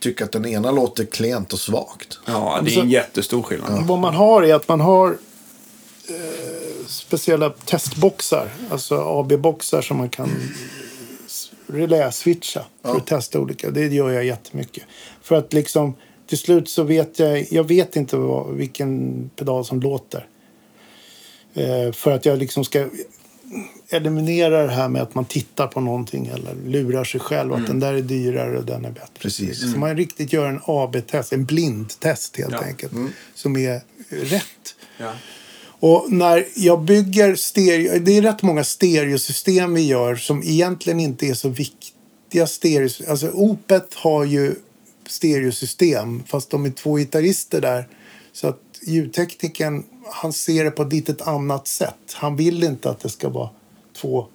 tycka 0.00 0.24
att 0.24 0.32
den 0.32 0.46
ena 0.46 0.70
låter 0.70 1.04
klent 1.04 1.52
och 1.52 1.58
svagt. 1.58 2.18
Ja, 2.26 2.60
det 2.64 2.74
är 2.76 2.80
en 2.80 2.90
jättestor 2.90 3.42
skillnad. 3.42 3.86
Vad 3.86 3.98
man 3.98 4.14
har 4.14 4.42
är 4.42 4.54
att 4.54 4.68
man 4.68 4.80
har 4.80 5.16
eh, 6.08 6.86
speciella 6.86 7.50
testboxar. 7.50 8.48
Alltså 8.70 8.94
AB-boxar 8.96 9.82
som 9.82 9.96
man 9.96 10.08
kan 10.08 10.30
relä-switcha 11.66 12.64
för 12.82 12.96
att 12.96 13.06
testa 13.06 13.40
olika. 13.40 13.70
Det 13.70 13.86
gör 13.86 14.10
jag 14.10 14.24
jättemycket. 14.24 14.82
För 15.22 15.34
att 15.36 15.52
liksom 15.52 15.94
till 16.26 16.38
slut 16.38 16.68
så 16.68 16.82
vet 16.82 17.18
jag, 17.18 17.46
jag 17.52 17.64
vet 17.64 17.96
inte 17.96 18.16
vad, 18.16 18.54
vilken 18.54 19.30
pedal 19.36 19.64
som 19.64 19.80
låter. 19.80 20.26
Eh, 21.54 21.92
för 21.92 22.10
att 22.12 22.26
jag 22.26 22.38
liksom 22.38 22.64
ska 22.64 22.88
eliminera 23.90 24.66
det 24.66 24.72
här 24.72 24.88
med 24.88 25.02
att 25.02 25.14
man 25.14 25.24
tittar 25.24 25.66
på 25.66 25.80
någonting 25.80 26.26
eller 26.26 26.54
lurar 26.66 27.04
sig 27.04 27.20
själv 27.20 27.52
att 27.52 27.66
den 27.66 27.80
där 27.80 27.94
är 27.94 28.00
dyrare 28.00 28.58
och 28.58 28.64
den 28.64 28.84
är 28.84 28.90
bättre. 28.90 29.06
Precis. 29.18 29.72
Så 29.72 29.78
man 29.78 29.96
riktigt 29.96 30.32
gör 30.32 30.48
en 30.48 30.60
AB-test, 30.64 31.32
en 31.32 31.44
blindtest 31.44 32.36
helt 32.36 32.52
Ja. 32.52 32.64
enkelt. 32.64 32.92
Som 33.34 33.56
är 33.56 33.80
rätt. 34.08 34.74
Ja. 34.98 35.12
Och 35.82 36.12
när 36.12 36.46
jag 36.54 36.82
bygger 36.82 37.34
stereo, 37.34 37.98
det 37.98 38.16
är 38.16 38.22
rätt 38.22 38.42
många 38.42 38.64
stereosystem 38.64 39.74
vi 39.74 39.86
gör 39.86 40.16
som 40.16 40.42
egentligen 40.42 41.00
inte 41.00 41.26
är 41.26 41.34
så 41.34 41.48
viktiga 41.48 42.46
stereos. 42.46 43.00
Alltså 43.08 43.30
Opet 43.30 43.94
har 43.94 44.24
ju 44.24 44.54
stereosystem 45.06 46.22
fast 46.26 46.50
de 46.50 46.64
är 46.64 46.70
två 46.70 46.96
gitarrister 46.96 47.60
där. 47.60 47.88
Så 48.32 48.48
att 48.48 48.60
ljudteknikern, 48.82 49.84
han 50.10 50.32
ser 50.32 50.64
det 50.64 50.70
på 50.70 50.82
ett 50.82 50.92
litet 50.92 51.22
annat 51.22 51.66
sätt. 51.66 52.14
Han 52.14 52.36
vill 52.36 52.64
inte 52.64 52.90
att 52.90 53.00
det 53.00 53.08
ska 53.08 53.28
vara 53.28 53.50
två 53.96 54.26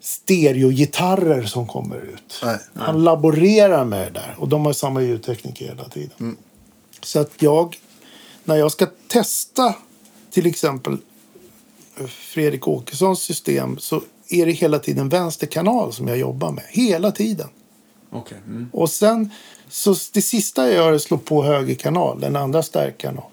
stereogitarrer 0.00 1.44
som 1.44 1.66
kommer 1.66 1.96
ut. 1.96 2.40
Nej. 2.42 2.58
Han 2.74 3.04
laborerar 3.04 3.84
med 3.84 4.12
det 4.12 4.20
där 4.20 4.34
och 4.38 4.48
de 4.48 4.66
har 4.66 4.72
samma 4.72 5.02
ljudtekniker 5.02 5.66
hela 5.66 5.88
tiden. 5.88 6.36
Så 7.02 7.18
att 7.18 7.42
jag, 7.42 7.80
när 8.44 8.56
jag 8.56 8.72
ska 8.72 8.86
testa 9.08 9.74
till 10.36 10.46
exempel 10.46 10.98
Fredrik 12.06 12.68
Åkessons 12.68 13.22
system 13.22 13.78
så 13.78 14.02
är 14.28 14.46
det 14.46 14.52
hela 14.52 14.78
tiden 14.78 15.08
vänster 15.08 15.46
kanal 15.46 15.92
som 15.92 16.08
jag 16.08 16.18
jobbar 16.18 16.52
med. 16.52 16.64
Hela 16.68 17.12
tiden. 17.12 17.48
Okej. 18.10 18.38
Mm. 18.46 18.68
Och 18.72 18.90
sen, 18.90 19.30
så 19.68 19.94
det 20.12 20.22
sista 20.22 20.66
jag 20.66 20.74
gör 20.74 20.92
är 20.92 20.96
att 20.96 21.02
slå 21.02 21.18
på 21.18 21.44
höger 21.44 21.74
kanal, 21.74 22.20
den 22.20 22.36
andra 22.36 22.62
stärkanal. 22.62 23.24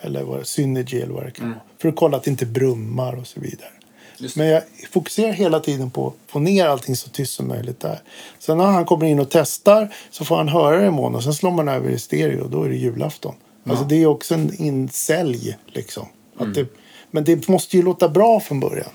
Eller 0.00 0.22
vad 0.22 0.38
det, 0.38 0.44
Synergy 0.44 1.00
eller 1.00 1.14
vad 1.14 1.24
det 1.24 1.30
kan 1.30 1.48
vara. 1.48 1.60
För 1.78 1.88
att 1.88 1.96
kolla 1.96 2.16
att 2.16 2.24
det 2.24 2.30
inte 2.30 2.46
brummar 2.46 3.16
och 3.16 3.26
så 3.26 3.40
vidare. 3.40 3.70
Men 4.36 4.46
jag 4.46 4.62
fokuserar 4.90 5.32
hela 5.32 5.60
tiden 5.60 5.90
på 5.90 6.06
att 6.06 6.32
få 6.32 6.38
ner 6.38 6.66
allting 6.66 6.96
så 6.96 7.10
tyst 7.10 7.34
som 7.34 7.48
möjligt 7.48 7.80
där. 7.80 8.02
Sen 8.38 8.58
när 8.58 8.64
han 8.64 8.84
kommer 8.84 9.06
in 9.06 9.20
och 9.20 9.30
testar 9.30 9.94
så 10.10 10.24
får 10.24 10.36
han 10.36 10.48
höra 10.48 10.80
det 10.80 10.86
i 10.86 10.90
mån 10.90 11.14
och 11.14 11.24
sen 11.24 11.34
slår 11.34 11.50
man 11.50 11.68
över 11.68 11.90
i 11.90 11.98
stereo 11.98 12.44
och 12.44 12.50
då 12.50 12.62
är 12.62 12.68
det 12.68 12.76
julafton. 12.76 13.34
Alltså 13.66 13.84
det 13.84 14.02
är 14.02 14.06
också 14.06 14.34
en 14.34 14.54
insälj 14.62 15.56
liksom. 15.66 16.08
Att 16.38 16.54
det, 16.54 16.66
men 17.10 17.24
det 17.24 17.48
måste 17.48 17.76
ju 17.76 17.82
låta 17.82 18.08
bra 18.08 18.40
från 18.40 18.60
början. 18.60 18.90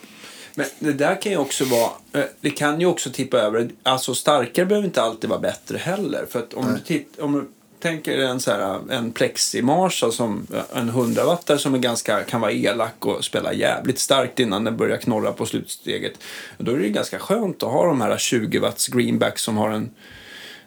Men 0.56 0.66
det 0.80 0.94
där 0.94 1.22
kan 1.22 1.32
ju 1.32 1.38
också 1.38 1.66
vara, 1.66 1.90
eh, 2.14 2.30
det 2.42 2.50
kan 2.50 2.80
ju 2.80 2.86
också 2.86 3.10
tippa 3.10 3.38
över, 3.38 3.70
alltså 3.84 4.16
starkare 4.16 4.66
behöver 4.66 4.88
inte 4.88 5.02
alltid 5.02 5.30
vara 5.30 5.40
bättre 5.40 5.78
heller. 5.78 6.26
För 6.30 6.40
att 6.40 6.54
om 6.54 6.74
du, 6.74 6.80
titt, 6.80 7.20
om 7.20 7.34
du 7.34 7.48
tänker 7.80 8.18
en, 8.20 8.40
så 8.40 8.52
här, 8.52 8.80
en 8.92 9.12
plexi 9.12 9.62
Marshall 9.62 10.12
som 10.14 10.48
en 10.76 10.90
100 10.90 11.26
wattare 11.26 11.58
som 11.58 11.74
är 11.74 11.80
ganska, 11.80 12.24
kan 12.24 12.42
vara 12.42 12.52
elak 12.52 13.06
och 13.06 13.26
spela 13.26 13.54
jävligt 13.54 14.00
starkt 14.00 14.40
innan 14.40 14.64
den 14.64 14.78
börjar 14.78 14.98
knorra 14.98 15.32
på 15.32 15.46
slutsteget. 15.46 16.14
Då 16.58 16.72
är 16.72 16.78
det 16.78 16.84
ju 16.84 16.90
ganska 16.94 17.20
skönt 17.20 17.64
att 17.64 17.72
ha 17.72 17.86
de 17.86 18.02
här 18.02 18.18
20 18.18 18.60
watts 18.60 18.88
greenbacks 18.88 19.42
som 19.42 19.58
har 19.58 19.70
en 19.70 19.90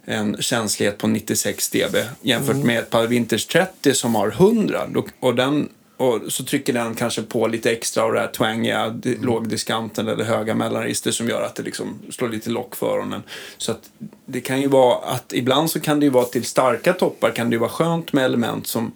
en 0.08 0.36
känslighet 0.42 0.98
på 0.98 1.06
96 1.06 1.70
dB 1.70 1.96
jämfört 2.20 2.56
med 2.56 2.78
ett 2.78 2.90
par 2.90 3.06
Vintage 3.06 3.48
30 3.48 3.94
som 3.94 4.14
har 4.14 4.28
100. 4.30 4.86
Då- 4.94 5.06
Och, 5.20 5.34
den, 5.34 5.68
och 5.96 6.20
så 6.28 6.44
trycker 6.44 6.72
den 6.72 6.94
kanske 6.94 7.22
på 7.22 7.46
lite 7.46 7.70
extra 7.70 8.02
av 8.04 8.12
det 8.12 8.20
här 8.20 8.26
twangiga 8.26 8.88
di- 8.88 9.16
lågdiskanten 9.22 10.08
eller 10.08 10.24
höga 10.24 10.54
mellanregister 10.54 11.10
som 11.10 11.28
gör 11.28 11.42
att 11.42 11.54
det 11.54 11.62
liksom 11.62 11.98
slår 12.10 12.28
lite 12.28 12.50
lock 12.50 12.76
för 12.76 12.86
öronen. 12.96 13.22
Så 13.58 13.72
att 13.72 13.90
det 14.26 14.40
kan 14.40 14.60
ju 14.60 14.68
vara 14.68 14.96
att 14.98 15.32
ibland 15.32 15.70
så 15.70 15.80
kan 15.80 16.00
det 16.00 16.06
ju 16.06 16.10
vara 16.10 16.24
till 16.24 16.44
starka 16.44 16.92
toppar 16.92 17.30
kan 17.30 17.50
det 17.50 17.54
ju 17.54 17.60
vara 17.60 17.70
skönt 17.70 18.12
med 18.12 18.24
element 18.24 18.66
som 18.66 18.92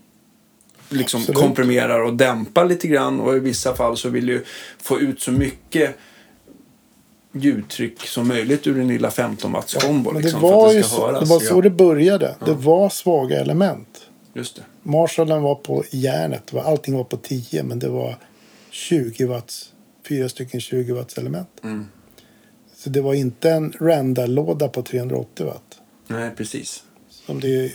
liksom 0.89 1.20
Absolut. 1.20 1.40
komprimerar 1.40 2.01
och 2.01 2.14
dämpar 2.14 2.64
lite 2.64 2.89
grann 2.89 3.20
och 3.20 3.36
i 3.36 3.39
vissa 3.39 3.74
fall 3.77 3.97
så 3.97 4.09
vill 4.09 4.27
du 4.27 4.44
få 4.78 5.01
ut 5.01 5.20
så 5.22 5.32
mycket 5.32 5.97
ljudtryck 7.32 8.01
som 8.06 8.28
möjligt 8.28 8.66
ur 8.66 8.74
din 8.74 8.89
lilla 8.89 9.10
15 9.10 9.52
watts 9.52 9.74
kombo. 9.74 10.12
Det 10.12 10.20
liksom, 10.20 10.40
var 10.40 10.68
för 10.68 10.74
ju 10.74 10.78
att 10.81 10.85
det 10.85 10.89
ska 10.89 10.97
så, 10.97 11.06
höras. 11.06 11.20
det 11.28 11.35
var 11.35 11.40
så 11.40 11.55
Ja, 11.56 11.60
det 11.60 11.70
började. 11.70 12.36
Det 12.44 12.55
var 12.55 12.89
svaga 12.89 13.40
element. 13.40 14.01
Just 14.35 14.56
det. 14.56 14.62
Marshallen 14.82 15.43
var 15.43 15.55
på 15.55 15.85
järnet. 15.90 16.55
Allting 16.55 16.94
var 16.94 17.05
på 17.05 17.16
10 17.16 17.62
men 17.62 17.78
det 17.78 17.89
var 17.89 18.16
20 18.70 19.27
watts. 19.27 19.73
Fyra 20.09 20.28
stycken 20.28 20.61
20 20.61 20.93
watts 20.93 21.19
element. 21.19 21.61
Så 22.74 22.90
det 22.90 23.01
var 23.01 23.15
inte 23.15 23.51
en 23.51 23.73
Randall-låda 23.81 24.69
på 24.69 24.82
380 24.82 25.47
watt. 25.47 25.81
Nej, 26.07 26.31
precis. 26.36 26.82
Som 27.09 27.40
det 27.40 27.65
är, 27.65 27.73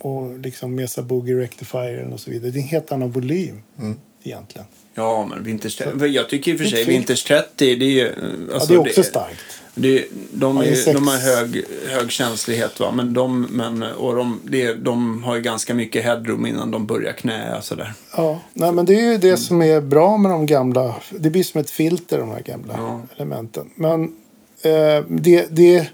och 0.00 0.38
liksom 0.38 0.74
Mesa 0.74 1.02
Boogie 1.02 1.36
Rectifier 1.36 2.12
och 2.12 2.20
så 2.20 2.30
vidare. 2.30 2.50
Det 2.50 2.58
är 2.58 2.62
en 2.62 2.68
helt 2.68 2.92
annan 2.92 3.10
volym 3.10 3.62
egentligen. 4.22 4.66
Ja, 4.98 5.26
men 5.30 5.44
Vintage 5.44 5.78
30. 5.78 6.06
Jag 6.06 6.28
tycker 6.28 6.52
i 6.52 6.54
och 6.54 6.58
för 6.58 6.66
sig. 6.66 6.84
Vintage 6.84 7.24
30, 7.26 7.76
det 7.76 7.84
är 7.84 7.90
ju... 7.90 8.12
Ja, 8.48 8.54
Alltså, 8.54 8.68
det 8.68 8.74
är 8.74 8.78
också 8.78 9.02
starkt. 9.02 9.40
Det, 9.74 10.04
de, 10.32 10.56
Ja, 10.56 10.62
det 10.62 10.68
är 10.68 10.74
sex- 10.74 10.98
de 10.98 11.08
har 11.08 11.16
hög, 11.16 11.64
hög 11.88 12.10
känslighet, 12.10 12.80
va? 12.80 12.90
men, 12.94 13.14
de, 13.14 13.42
men 13.42 13.82
och 13.82 14.16
de, 14.16 14.40
det, 14.44 14.74
de 14.74 15.22
har 15.24 15.36
ju 15.36 15.42
ganska 15.42 15.74
mycket 15.74 16.04
headroom 16.04 16.46
innan 16.46 16.70
de 16.70 16.86
börjar 16.86 17.12
knäa. 17.12 17.62
Sådär. 17.62 17.92
Ja, 18.16 18.40
nej, 18.52 18.72
men 18.72 18.84
det 18.86 18.94
är 18.94 19.12
ju 19.12 19.18
det 19.18 19.36
som 19.36 19.62
är 19.62 19.80
bra 19.80 20.16
med 20.16 20.30
de 20.30 20.46
gamla. 20.46 20.94
Det 21.10 21.30
blir 21.30 21.42
som 21.42 21.60
ett 21.60 21.70
filter, 21.70 22.18
de 22.18 22.30
här 22.30 22.40
gamla 22.40 22.74
Ja. 22.76 23.02
elementen. 23.16 23.70
Men 23.74 24.02
eh, 24.62 25.04
det, 25.08 25.46
det, 25.50 25.86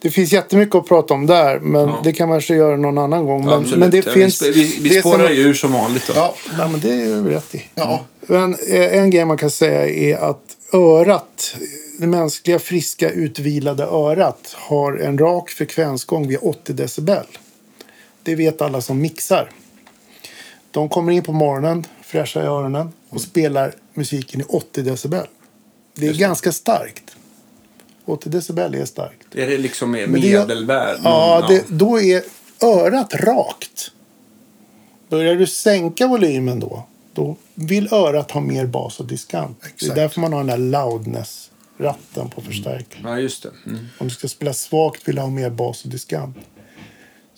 det 0.00 0.10
finns 0.10 0.32
jättemycket 0.32 0.74
att 0.74 0.88
prata 0.88 1.14
om 1.14 1.26
där. 1.26 1.58
Men 1.58 1.88
Ja. 1.88 2.00
det 2.04 2.12
kan 2.12 2.28
man 2.28 2.34
kanske 2.36 2.54
göra 2.54 2.76
någon 2.76 2.98
annan 2.98 3.26
gång. 3.26 3.44
Men, 3.44 3.54
Absolut. 3.54 3.78
men 3.78 3.90
det 3.90 4.06
Ja, 4.06 4.12
finns... 4.12 4.42
vi, 4.42 4.50
vi, 4.50 4.78
vi 4.80 4.88
det 4.88 5.00
spårar 5.00 5.30
ju 5.30 5.54
som 5.54 5.72
vanligt. 5.72 6.06
Då. 6.06 6.12
Ja, 6.16 6.34
Ja, 6.58 6.68
men 6.68 6.80
det 6.80 6.90
är 6.90 6.94
ju 7.06 7.30
rätt 7.30 7.54
i. 7.54 7.62
ja. 7.74 8.04
Men 8.20 8.54
eh, 8.54 8.98
en 8.98 9.10
grej 9.10 9.24
man 9.24 9.36
kan 9.36 9.50
säga 9.50 9.86
är 9.88 10.16
att 10.30 10.42
örat, 10.72 11.56
det 11.98 12.06
mänskliga 12.06 12.58
friska 12.58 13.10
utvilade 13.10 13.84
örat 13.84 14.54
har 14.56 14.92
en 14.96 15.18
rak 15.18 15.50
frekvensgång 15.50 16.28
vid 16.28 16.38
80 16.42 16.72
decibel. 16.72 17.24
Det 18.22 18.34
vet 18.34 18.62
alla 18.62 18.80
som 18.80 19.00
mixar. 19.00 19.50
De 20.70 20.88
kommer 20.88 21.12
in 21.12 21.22
på 21.22 21.32
morgonen, 21.32 21.86
fräscha 22.02 22.42
i 22.42 22.46
öronen 22.46 22.92
och 23.10 23.20
spelar 23.20 23.74
musiken 23.94 24.40
i 24.40 24.44
80 24.48 24.82
decibel. 24.82 25.26
Det 25.94 26.06
är 26.08 26.12
ganska 26.14 26.52
starkt. 26.52 27.02
80 28.08 28.28
decibel 28.30 28.74
är 28.74 28.84
starkt. 28.84 29.34
Är 29.34 29.46
det 29.46 29.58
liksom 29.58 29.90
med 29.90 30.08
Men 30.08 30.20
det- 30.20 30.38
medelvärd? 30.38 30.98
Ja, 31.04 31.36
Mm, 31.36 31.48
det, 31.48 31.64
då 31.76 32.00
är 32.00 32.22
örat 32.62 33.14
rakt. 33.14 33.90
Börjar 35.08 35.34
du 35.34 35.46
sänka 35.46 36.06
volymen 36.06 36.60
då, 36.60 36.82
då 37.12 37.36
vill 37.54 37.92
örat 37.92 38.30
ha 38.30 38.40
mer 38.40 38.66
bas 38.66 39.00
och 39.00 39.06
diskant. 39.06 39.58
Det 39.60 39.66
är 39.66 39.70
Exakt. 39.70 39.94
därför 39.94 40.20
man 40.20 40.32
har 40.32 40.44
den 40.44 40.46
där 40.46 40.58
loudness-ratten 40.80 42.30
på 42.30 42.40
förstärkaren. 42.40 43.04
ja, 43.04 43.18
just 43.18 43.42
det. 43.42 43.50
Mm. 43.66 43.86
Om 43.98 44.08
du 44.08 44.14
ska 44.14 44.28
spela 44.28 44.52
svagt 44.54 45.08
vill 45.08 45.14
du 45.16 45.20
ha 45.22 45.28
mer 45.30 45.50
bas 45.50 45.84
och 45.84 45.90
diskant. 45.90 46.36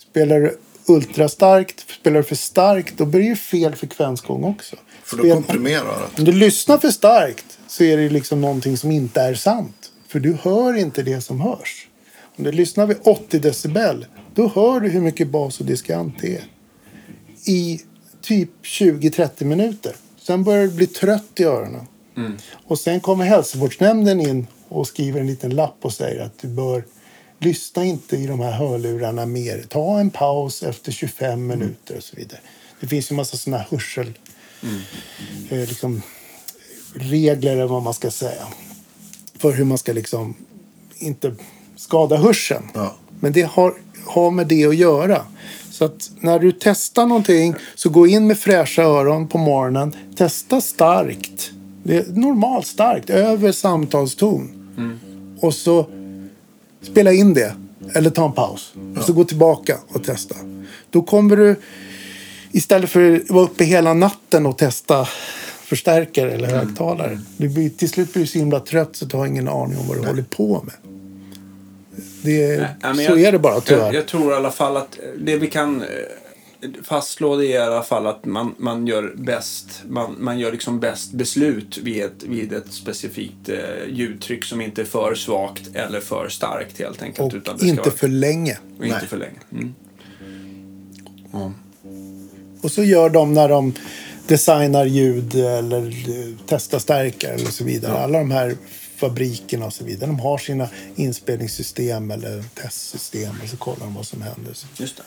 Spelar 0.09 0.39
du 0.39 0.57
ultrastarkt, 0.87 1.85
spelar 1.99 2.17
du 2.17 2.23
för 2.23 2.35
starkt, 2.35 2.97
då 2.97 3.05
blir 3.05 3.21
det 3.21 3.27
ju 3.27 3.35
fel 3.35 3.75
frekvensgång 3.75 4.43
också. 4.43 4.75
För 5.03 5.17
då 5.17 5.23
Spel- 5.23 5.33
komprimerar 5.33 5.85
örat. 5.85 6.19
om 6.19 6.25
du 6.25 6.31
lyssnar 6.31 6.77
för 6.77 6.91
starkt 6.91 7.45
så 7.67 7.83
är 7.83 7.97
det 7.97 8.09
liksom 8.09 8.41
någonting 8.41 8.77
som 8.77 8.91
inte 8.91 9.21
är 9.21 9.33
sant. 9.35 9.90
För 10.11 10.19
du 10.19 10.33
hör 10.33 10.77
inte 10.77 11.03
det 11.03 11.21
som 11.21 11.41
hörs. 11.41 11.87
Om 12.37 12.43
du 12.43 12.51
lyssnar 12.51 12.85
vid 12.87 12.97
80 13.03 13.39
decibel, 13.39 14.05
då 14.35 14.47
hör 14.47 14.79
du 14.79 14.89
hur 14.89 15.01
mycket 15.01 15.27
bas 15.27 15.59
och 15.59 15.65
diskant 15.65 16.15
det 16.21 16.35
är. 16.35 16.43
I 17.45 17.81
typ 18.21 18.49
20-30 18.63 19.43
minuter. 19.43 19.95
Sen 20.17 20.43
börjar 20.43 20.63
du 20.63 20.71
bli 20.71 20.87
trött 20.87 21.31
i 21.35 21.43
öronen. 21.43 21.87
Och 22.67 22.79
sen 22.79 22.99
kommer 22.99 23.25
hälsovårdsnämnden 23.25 24.21
in 24.21 24.47
och 24.67 24.87
skriver 24.87 25.19
en 25.19 25.27
liten 25.27 25.55
lapp 25.55 25.77
och 25.81 25.93
säger 25.93 26.21
att 26.21 26.39
du 26.39 26.47
bör 26.47 26.83
lyssna 27.39 27.85
inte 27.85 28.17
i 28.17 28.27
de 28.27 28.39
här 28.39 28.51
hörlurarna 28.51 29.25
mer. 29.25 29.65
Ta 29.69 29.99
en 29.99 30.09
paus 30.09 30.63
efter 30.63 30.91
25 30.91 31.47
minuter 31.47 31.97
och 31.97 32.03
så 32.03 32.15
vidare. 32.15 32.39
Det 32.79 32.87
finns 32.87 33.11
ju 33.11 33.15
massa 33.15 33.37
sådana 33.37 33.57
här 33.57 33.67
hörsel... 33.71 34.13
Eh, 35.49 35.59
liksom, 35.69 36.01
regler 36.93 37.51
eller 37.51 37.67
vad 37.67 37.83
man 37.83 37.93
ska 37.93 38.11
säga. 38.11 38.47
För 39.41 39.51
hur 39.51 39.65
man 39.65 39.77
ska 39.77 39.93
liksom 39.93 40.33
inte 40.97 41.35
skada 41.75 42.17
hörseln. 42.17 42.63
Ja. 42.73 42.95
Men 43.19 43.33
det 43.33 43.41
har, 43.41 43.73
har 44.05 44.31
med 44.31 44.47
det 44.47 44.65
att 44.65 44.75
göra. 44.75 45.25
Så 45.71 45.85
att 45.85 46.11
när 46.19 46.39
du 46.39 46.51
testar 46.51 47.05
någonting 47.05 47.55
så 47.75 47.89
gå 47.89 48.07
in 48.07 48.27
med 48.27 48.37
fräscha 48.37 48.83
öron 48.83 49.27
på 49.27 49.37
morgonen. 49.37 49.95
Testa 50.15 50.61
starkt. 50.61 51.51
Det 51.83 51.97
är 51.97 52.05
normalt 52.07 52.67
starkt, 52.67 53.09
över 53.09 53.51
samtalston. 53.51 54.51
Och 55.39 55.53
så 55.53 55.85
spela 56.81 57.13
in 57.13 57.33
det. 57.33 57.55
Eller 57.95 58.09
ta 58.09 58.25
en 58.25 58.31
paus. 58.31 58.73
Och 58.97 59.03
så 59.03 59.13
gå 59.13 59.23
tillbaka 59.23 59.77
och 59.87 60.03
testa. 60.03 60.35
Då 60.89 61.01
kommer 61.01 61.35
du 61.35 61.55
istället 62.51 62.89
för 62.89 63.15
att 63.15 63.29
vara 63.29 63.43
uppe 63.43 63.63
hela 63.63 63.93
natten 63.93 64.45
och 64.45 64.57
testa 64.57 65.07
förstärkare 65.71 66.31
eller 66.31 66.47
högtalare. 66.47 67.19
Du 67.37 67.49
blir, 67.49 67.69
till 67.69 67.89
slut 67.89 68.13
blir 68.13 68.23
du 68.23 68.27
så 68.27 68.37
himla 68.39 68.59
trött 68.59 68.95
så 68.95 69.05
du 69.05 69.17
har 69.17 69.25
ingen 69.25 69.47
aning 69.47 69.77
om 69.77 69.87
vad 69.87 69.97
du 69.97 70.07
håller 70.07 70.23
på 70.23 70.63
med. 70.63 70.75
Det, 72.21 72.43
är- 72.43 72.59
Nej, 72.59 72.69
men 72.81 72.95
så 72.95 73.01
jag- 73.01 73.21
är 73.21 73.31
det 73.31 73.39
bara 73.39 73.61
tyvärr. 73.61 73.85
Jag, 73.85 73.95
jag 73.95 74.07
tror 74.07 74.31
i 74.33 74.35
alla 74.35 74.51
fall 74.51 74.77
att 74.77 74.99
det 75.17 75.35
vi 75.35 75.47
kan 75.47 75.81
eh, 75.81 75.87
fastslå 76.83 77.35
det 77.35 77.45
är 77.47 77.49
i 77.49 77.57
alla 77.57 77.83
fall 77.83 78.07
att 78.07 78.25
man, 78.25 78.55
man 78.57 78.87
gör 78.87 79.13
bäst 79.17 79.83
man, 79.87 80.15
man 80.19 80.39
gör 80.39 80.51
liksom 80.51 80.79
bäst 80.79 81.11
beslut 81.13 81.77
vid 81.77 82.03
ett, 82.03 82.23
vid 82.23 82.53
ett 82.53 82.73
specifikt 82.73 83.49
eh, 83.49 83.57
ljudtryck 83.89 84.43
som 84.43 84.61
inte 84.61 84.81
är 84.81 84.85
för 84.85 85.15
svagt 85.15 85.75
eller 85.75 85.99
för 85.99 86.29
starkt 86.29 86.79
helt 86.79 87.01
enkelt. 87.03 87.33
och 87.33 87.37
utan 87.37 87.65
inte 87.65 87.81
vara, 87.81 87.91
för 87.91 88.07
länge. 88.07 88.57
och 88.79 88.85
inte 88.85 88.97
Nej. 88.97 89.07
för 89.07 89.17
länge. 89.17 89.39
Mm. 89.51 89.73
Ja. 91.31 91.51
Och 92.61 92.71
så 92.71 92.83
gör 92.83 93.09
de 93.09 93.33
när 93.33 93.49
de 93.49 93.73
designar 94.31 94.85
ljud 94.85 95.35
eller 95.35 95.87
eh, 95.87 96.35
testar 96.47 96.79
stärkare 96.79 97.33
eller 97.33 97.51
så 97.51 97.63
vidare. 97.63 97.97
Alla 97.97 98.17
de 98.17 98.31
här 98.31 98.55
fabrikerna 98.97 99.65
och 99.65 99.73
så 99.73 99.83
vidare. 99.83 100.07
De 100.07 100.19
har 100.19 100.37
sina 100.37 100.69
inspelningssystem 100.95 102.11
eller 102.11 102.43
testsystem 102.55 103.35
och 103.43 103.49
så 103.49 103.57
kollar 103.57 103.79
de 103.79 103.95
vad 103.95 104.05
som 104.05 104.21
händer. 104.21 104.53
Just 104.77 104.97
det. 104.97 105.03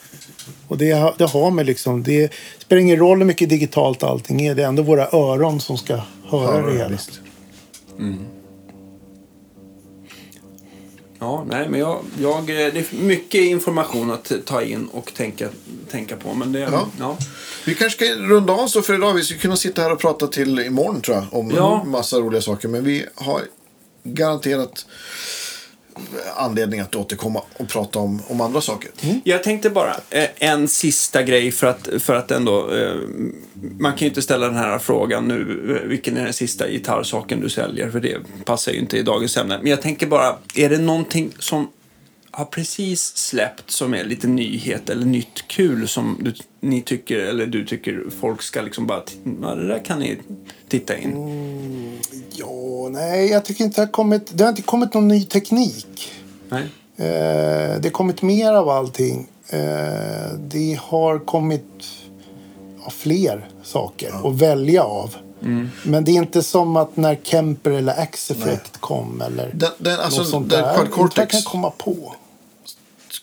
Och 0.69 0.79
det, 0.79 1.15
det 1.19 1.25
har 1.25 1.51
med 1.51 1.67
liksom, 1.67 2.03
det 2.03 2.33
spelar 2.59 2.83
ingen 2.83 2.97
roll 2.97 3.19
hur 3.19 3.25
mycket 3.25 3.49
digitalt 3.49 4.03
allting 4.03 4.47
är. 4.47 4.55
Det 4.55 4.63
är 4.63 4.69
ändå 4.69 4.83
våra 4.83 5.09
öron 5.13 5.61
som 5.61 5.79
ska 5.79 6.01
höra 6.25 6.53
Höra, 6.53 6.67
det 6.67 6.79
hela. 6.79 6.89
visst. 6.89 7.21
Ja, 11.25 11.45
nej, 11.49 11.69
men 11.69 11.81
jag, 11.81 12.01
jag, 12.21 12.39
eh, 12.39 12.45
det 12.73 12.79
är 12.93 12.95
mycket 12.97 13.41
information 13.41 14.11
att 14.11 14.33
ta 14.45 14.63
in 14.63 14.89
och 14.93 15.13
tänka, 15.17 15.49
tänka 15.91 16.17
på. 16.17 16.35
Men 16.35 16.53
det, 16.53 16.59
Ja. 16.61 16.89
ja. 16.99 17.17
Vi 17.65 17.75
kanske 17.75 18.05
ska 18.07 18.15
runda 18.15 18.53
av 18.53 18.67
så 18.67 18.83
för 18.83 18.95
idag. 18.95 19.15
Vi 19.15 19.23
ska 19.25 19.39
kunna 19.39 19.57
sitta 19.57 19.83
här 19.83 19.93
och 19.93 19.99
prata 19.99 20.27
till 20.27 20.59
imorgon 20.59 21.01
tror 21.01 21.17
jag. 21.17 21.27
Om 21.31 21.51
Ja. 21.57 21.85
massa 21.85 22.17
roliga 22.19 22.43
saker. 22.43 22.69
Men 22.69 22.85
vi 22.85 23.07
har 23.15 23.41
garanterat 24.05 24.87
anledning 26.37 26.81
att 26.81 26.95
återkomma 26.97 27.43
och 27.57 27.69
prata 27.69 27.99
om, 27.99 28.23
om 28.29 28.41
andra 28.41 28.61
saker. 28.61 28.91
Jag 29.25 29.43
tänkte 29.43 29.71
bara 29.71 29.97
eh, 30.11 30.29
en 30.37 30.69
sista 30.69 31.23
grej 31.23 31.53
för 31.53 31.67
att, 31.67 31.89
för 31.99 32.15
att 32.15 32.31
ändå... 32.31 32.71
Eh, 32.75 32.95
man 33.79 33.93
kan 33.93 33.99
ju 34.01 34.07
inte 34.07 34.23
ställa 34.23 34.47
den 34.47 34.57
här 34.57 34.79
frågan 34.79 35.29
nu. 35.29 35.77
eh, 35.83 35.89
Vilken 35.89 36.17
är 36.17 36.25
den 36.25 36.33
sista 36.33 36.69
gitarrsaken 36.69 37.41
du 37.41 37.49
säljer? 37.49 37.91
För 37.91 38.01
det 38.01 38.17
passar 38.45 38.73
ju 38.73 38.79
inte 38.79 38.99
i 38.99 39.03
dagens 39.03 39.37
ämne. 39.37 39.59
Men 39.63 39.71
jag 39.71 39.83
tänker 39.83 40.07
bara, 40.07 40.37
är 40.55 40.69
det 40.71 40.79
någonting 40.79 41.33
som 41.39 41.69
har 42.31 42.45
precis 42.45 43.17
släppt 43.17 43.71
som 43.71 43.95
är 43.95 44.05
lite 44.05 44.27
nyhet 44.27 44.91
eller 44.91 45.07
nytt 45.07 45.49
kul 45.49 45.89
som 45.89 46.19
du, 46.21 46.35
ni 46.65 46.83
tycker, 46.83 47.19
eller 47.19 47.47
du 47.47 47.65
tycker 47.67 48.05
folk 48.21 48.43
ska 48.43 48.63
liksom 48.63 48.87
bara... 48.87 49.03
Ja, 49.43 49.55
det 49.55 49.69
där 49.69 49.85
kan 49.85 49.99
ni 49.99 50.19
titta 50.69 50.99
in. 50.99 52.01
Ja, 52.31 52.89
nej, 52.91 53.31
jag 53.31 53.45
tycker 53.45 53.65
inte 53.65 53.81
det 53.81 53.87
har 53.87 53.93
kommit, 53.93 54.31
det 54.39 54.45
har 54.45 54.49
inte 54.51 54.63
kommit 54.63 54.95
någon 54.95 55.09
ny 55.09 55.25
teknik. 55.25 56.13
Nej? 56.49 56.63
Eh, 56.97 57.81
det 57.81 57.85
har 57.85 57.91
kommit 57.91 58.23
mer 58.23 58.53
av 58.53 58.69
allting. 58.69 59.29
Eh, 59.49 59.59
det 60.39 60.79
har 60.83 61.19
kommit 61.19 61.85
ja, 62.85 62.91
fler 62.91 63.49
saker 63.63 64.29
att 64.29 64.41
välja 64.41 64.83
av. 64.83 65.17
Men 65.83 66.05
det 66.05 66.11
är 66.11 66.15
inte 66.15 66.43
som 66.43 66.77
att 66.77 66.97
när 66.97 67.21
Kemper 67.23 67.71
eller 67.71 67.93
Axe-Effect 67.93 68.81
kom 68.81 69.21
eller 69.21 69.51
Den, 69.55 69.71
den, 69.79 70.01
alltså, 70.01 70.21
något 70.21 70.29
sånt 70.29 70.51
den 70.51 70.63
där. 70.63 70.75
Quad 70.75 70.91
Cortex 70.91 71.33
kan 71.33 71.43
komma 71.43 71.71
på. 71.71 72.15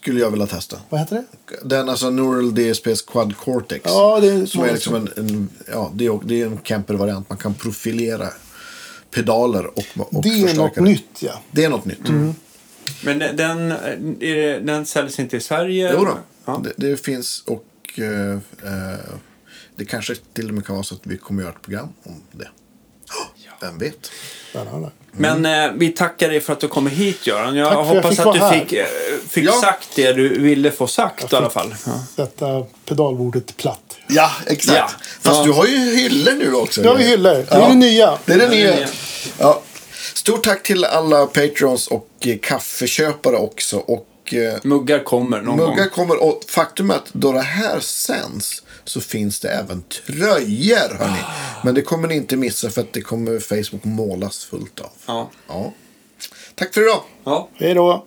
Skulle 0.02 0.20
jag 0.20 0.32
vilja 0.32 0.48
testa. 0.48 0.78
Vad 0.90 1.00
heter 1.00 1.16
det? 1.16 1.58
Den 1.64 1.90
alltså 1.90 2.10
Neural 2.10 2.56
DSPs 2.56 3.02
Quad 3.02 3.38
Cortex. 3.38 3.82
Ja, 3.86 4.20
det 4.20 4.32
är 4.32 4.46
som 4.46 4.64
är 4.64 4.74
liksom 4.74 4.96
en, 4.96 5.10
en, 5.16 5.50
ja, 5.72 5.92
det 5.96 6.06
är, 6.06 6.20
det 6.24 6.42
är 6.42 6.46
en 6.46 6.60
Kemper-variant. 6.64 7.30
Man 7.30 7.38
kan 7.38 7.54
profilera 7.54 8.28
pedaler 9.12 9.66
och, 9.68 9.86
och 9.96 10.24
Det 10.24 10.30
är 10.30 10.42
något 10.42 10.50
förstärkare. 10.50 10.84
nytt, 10.86 11.22
ja. 11.22 11.42
Det 11.52 11.64
är 11.64 11.70
något 11.70 11.86
nytt. 11.86 12.10
Men 13.04 13.20
den, 13.20 13.36
den, 13.36 13.72
är 13.72 14.36
det, 14.36 14.60
den 14.60 14.86
säljs 14.86 15.20
inte 15.20 15.38
i 15.38 15.42
Sverige? 15.42 15.94
Jo 15.98 16.06
då. 16.06 16.18
Ja. 16.46 16.62
Det, 16.64 16.90
det 16.90 16.98
finns 16.98 17.44
och 17.48 18.00
eh, 18.00 18.34
eh, 18.34 19.00
det 19.76 19.86
kanske 19.86 20.16
till 20.34 20.48
och 20.48 20.54
med 20.54 20.66
kan 20.66 20.76
vara 20.76 20.84
så 20.84 20.96
att 20.96 21.08
vi 21.08 21.18
kommer 21.18 21.44
göra 21.44 21.54
ett 21.54 21.62
program 21.62 21.90
om 22.04 22.22
det. 22.32 22.48
Vem 23.62 23.78
vet? 23.78 24.12
Spännande. 24.50 24.92
Men 25.12 25.46
eh, 25.46 25.72
vi 25.76 25.90
tackar 25.90 26.30
dig 26.30 26.40
för 26.42 26.54
att 26.54 26.60
du 26.60 26.68
kommer 26.68 26.90
hit 26.90 27.28
Göran. 27.28 27.56
Jag 27.56 27.68
Tack 27.70 27.78
jag 27.78 27.84
hoppas 27.84 28.10
fick 28.10 28.20
att 28.26 28.34
du 28.34 28.40
här. 28.40 28.60
fick, 28.60 28.74
eh, 28.74 28.86
fick 29.30 29.46
Ja. 29.46 29.52
sagt 29.62 29.88
det 29.96 30.14
du 30.14 30.40
ville 30.40 30.72
få 30.72 30.88
sagt 30.88 31.34
i 31.34 31.36
alla 31.36 31.50
fall. 31.50 31.76
Ja. 31.86 31.92
Sätta 32.16 32.64
pedalbordet 32.86 33.58
platt. 33.58 33.98
Ja, 34.08 34.32
exakt. 34.48 34.78
Ja. 34.78 34.90
Fast 35.22 35.38
Ja. 35.40 35.44
du 35.44 35.52
har 35.52 35.66
ju 35.66 35.96
hyllor 35.96 36.34
nu 36.34 36.54
också. 36.54 36.82
Nu 36.82 36.88
har 36.88 36.96
vi 36.96 37.04
hyllor. 37.04 37.34
Det 37.50 37.56
är 37.56 37.68
det 37.70 37.76
nya. 37.76 38.18
Det 38.26 38.34
är 38.34 38.38
det 38.38 38.50
nya. 38.50 38.88
Ja. 39.38 39.62
Stort 40.14 40.44
tack 40.44 40.64
till 40.64 40.86
alla 40.86 41.26
Patreons 41.26 41.88
och 41.88 42.08
kaffeköpare 42.42 43.36
också. 43.38 43.78
Och 43.78 44.08
eh, 44.34 44.54
Muggar 44.64 45.04
kommer 45.04 45.42
någon 45.42 45.58
muggar 45.58 45.76
gång. 45.76 45.90
kommer. 45.90 46.24
Och 46.24 46.44
faktum 46.48 46.90
är 46.90 46.96
att 46.96 47.14
då 47.14 47.32
det 47.32 47.42
här 47.42 47.80
sänds 47.80 48.64
så 48.84 49.02
finns 49.02 49.40
det 49.40 49.50
även 49.50 49.82
tröjor. 49.82 50.98
Hörni. 51.00 51.20
Men 51.64 51.76
det 51.76 51.82
kommer 51.82 52.08
ni 52.08 52.16
inte 52.16 52.38
missa 52.38 52.70
för 52.70 52.82
att 52.82 52.94
det 52.94 53.02
kommer 53.02 53.40
Facebook 53.40 53.84
målas 53.84 54.44
fullt 54.46 54.80
av. 54.80 54.92
Ja. 55.06 55.30
Ja. 55.48 55.74
Tack 56.56 56.74
för 56.74 56.82
idag. 56.82 57.02
ja. 57.24 57.50
Hej 57.54 57.74
då! 57.74 58.06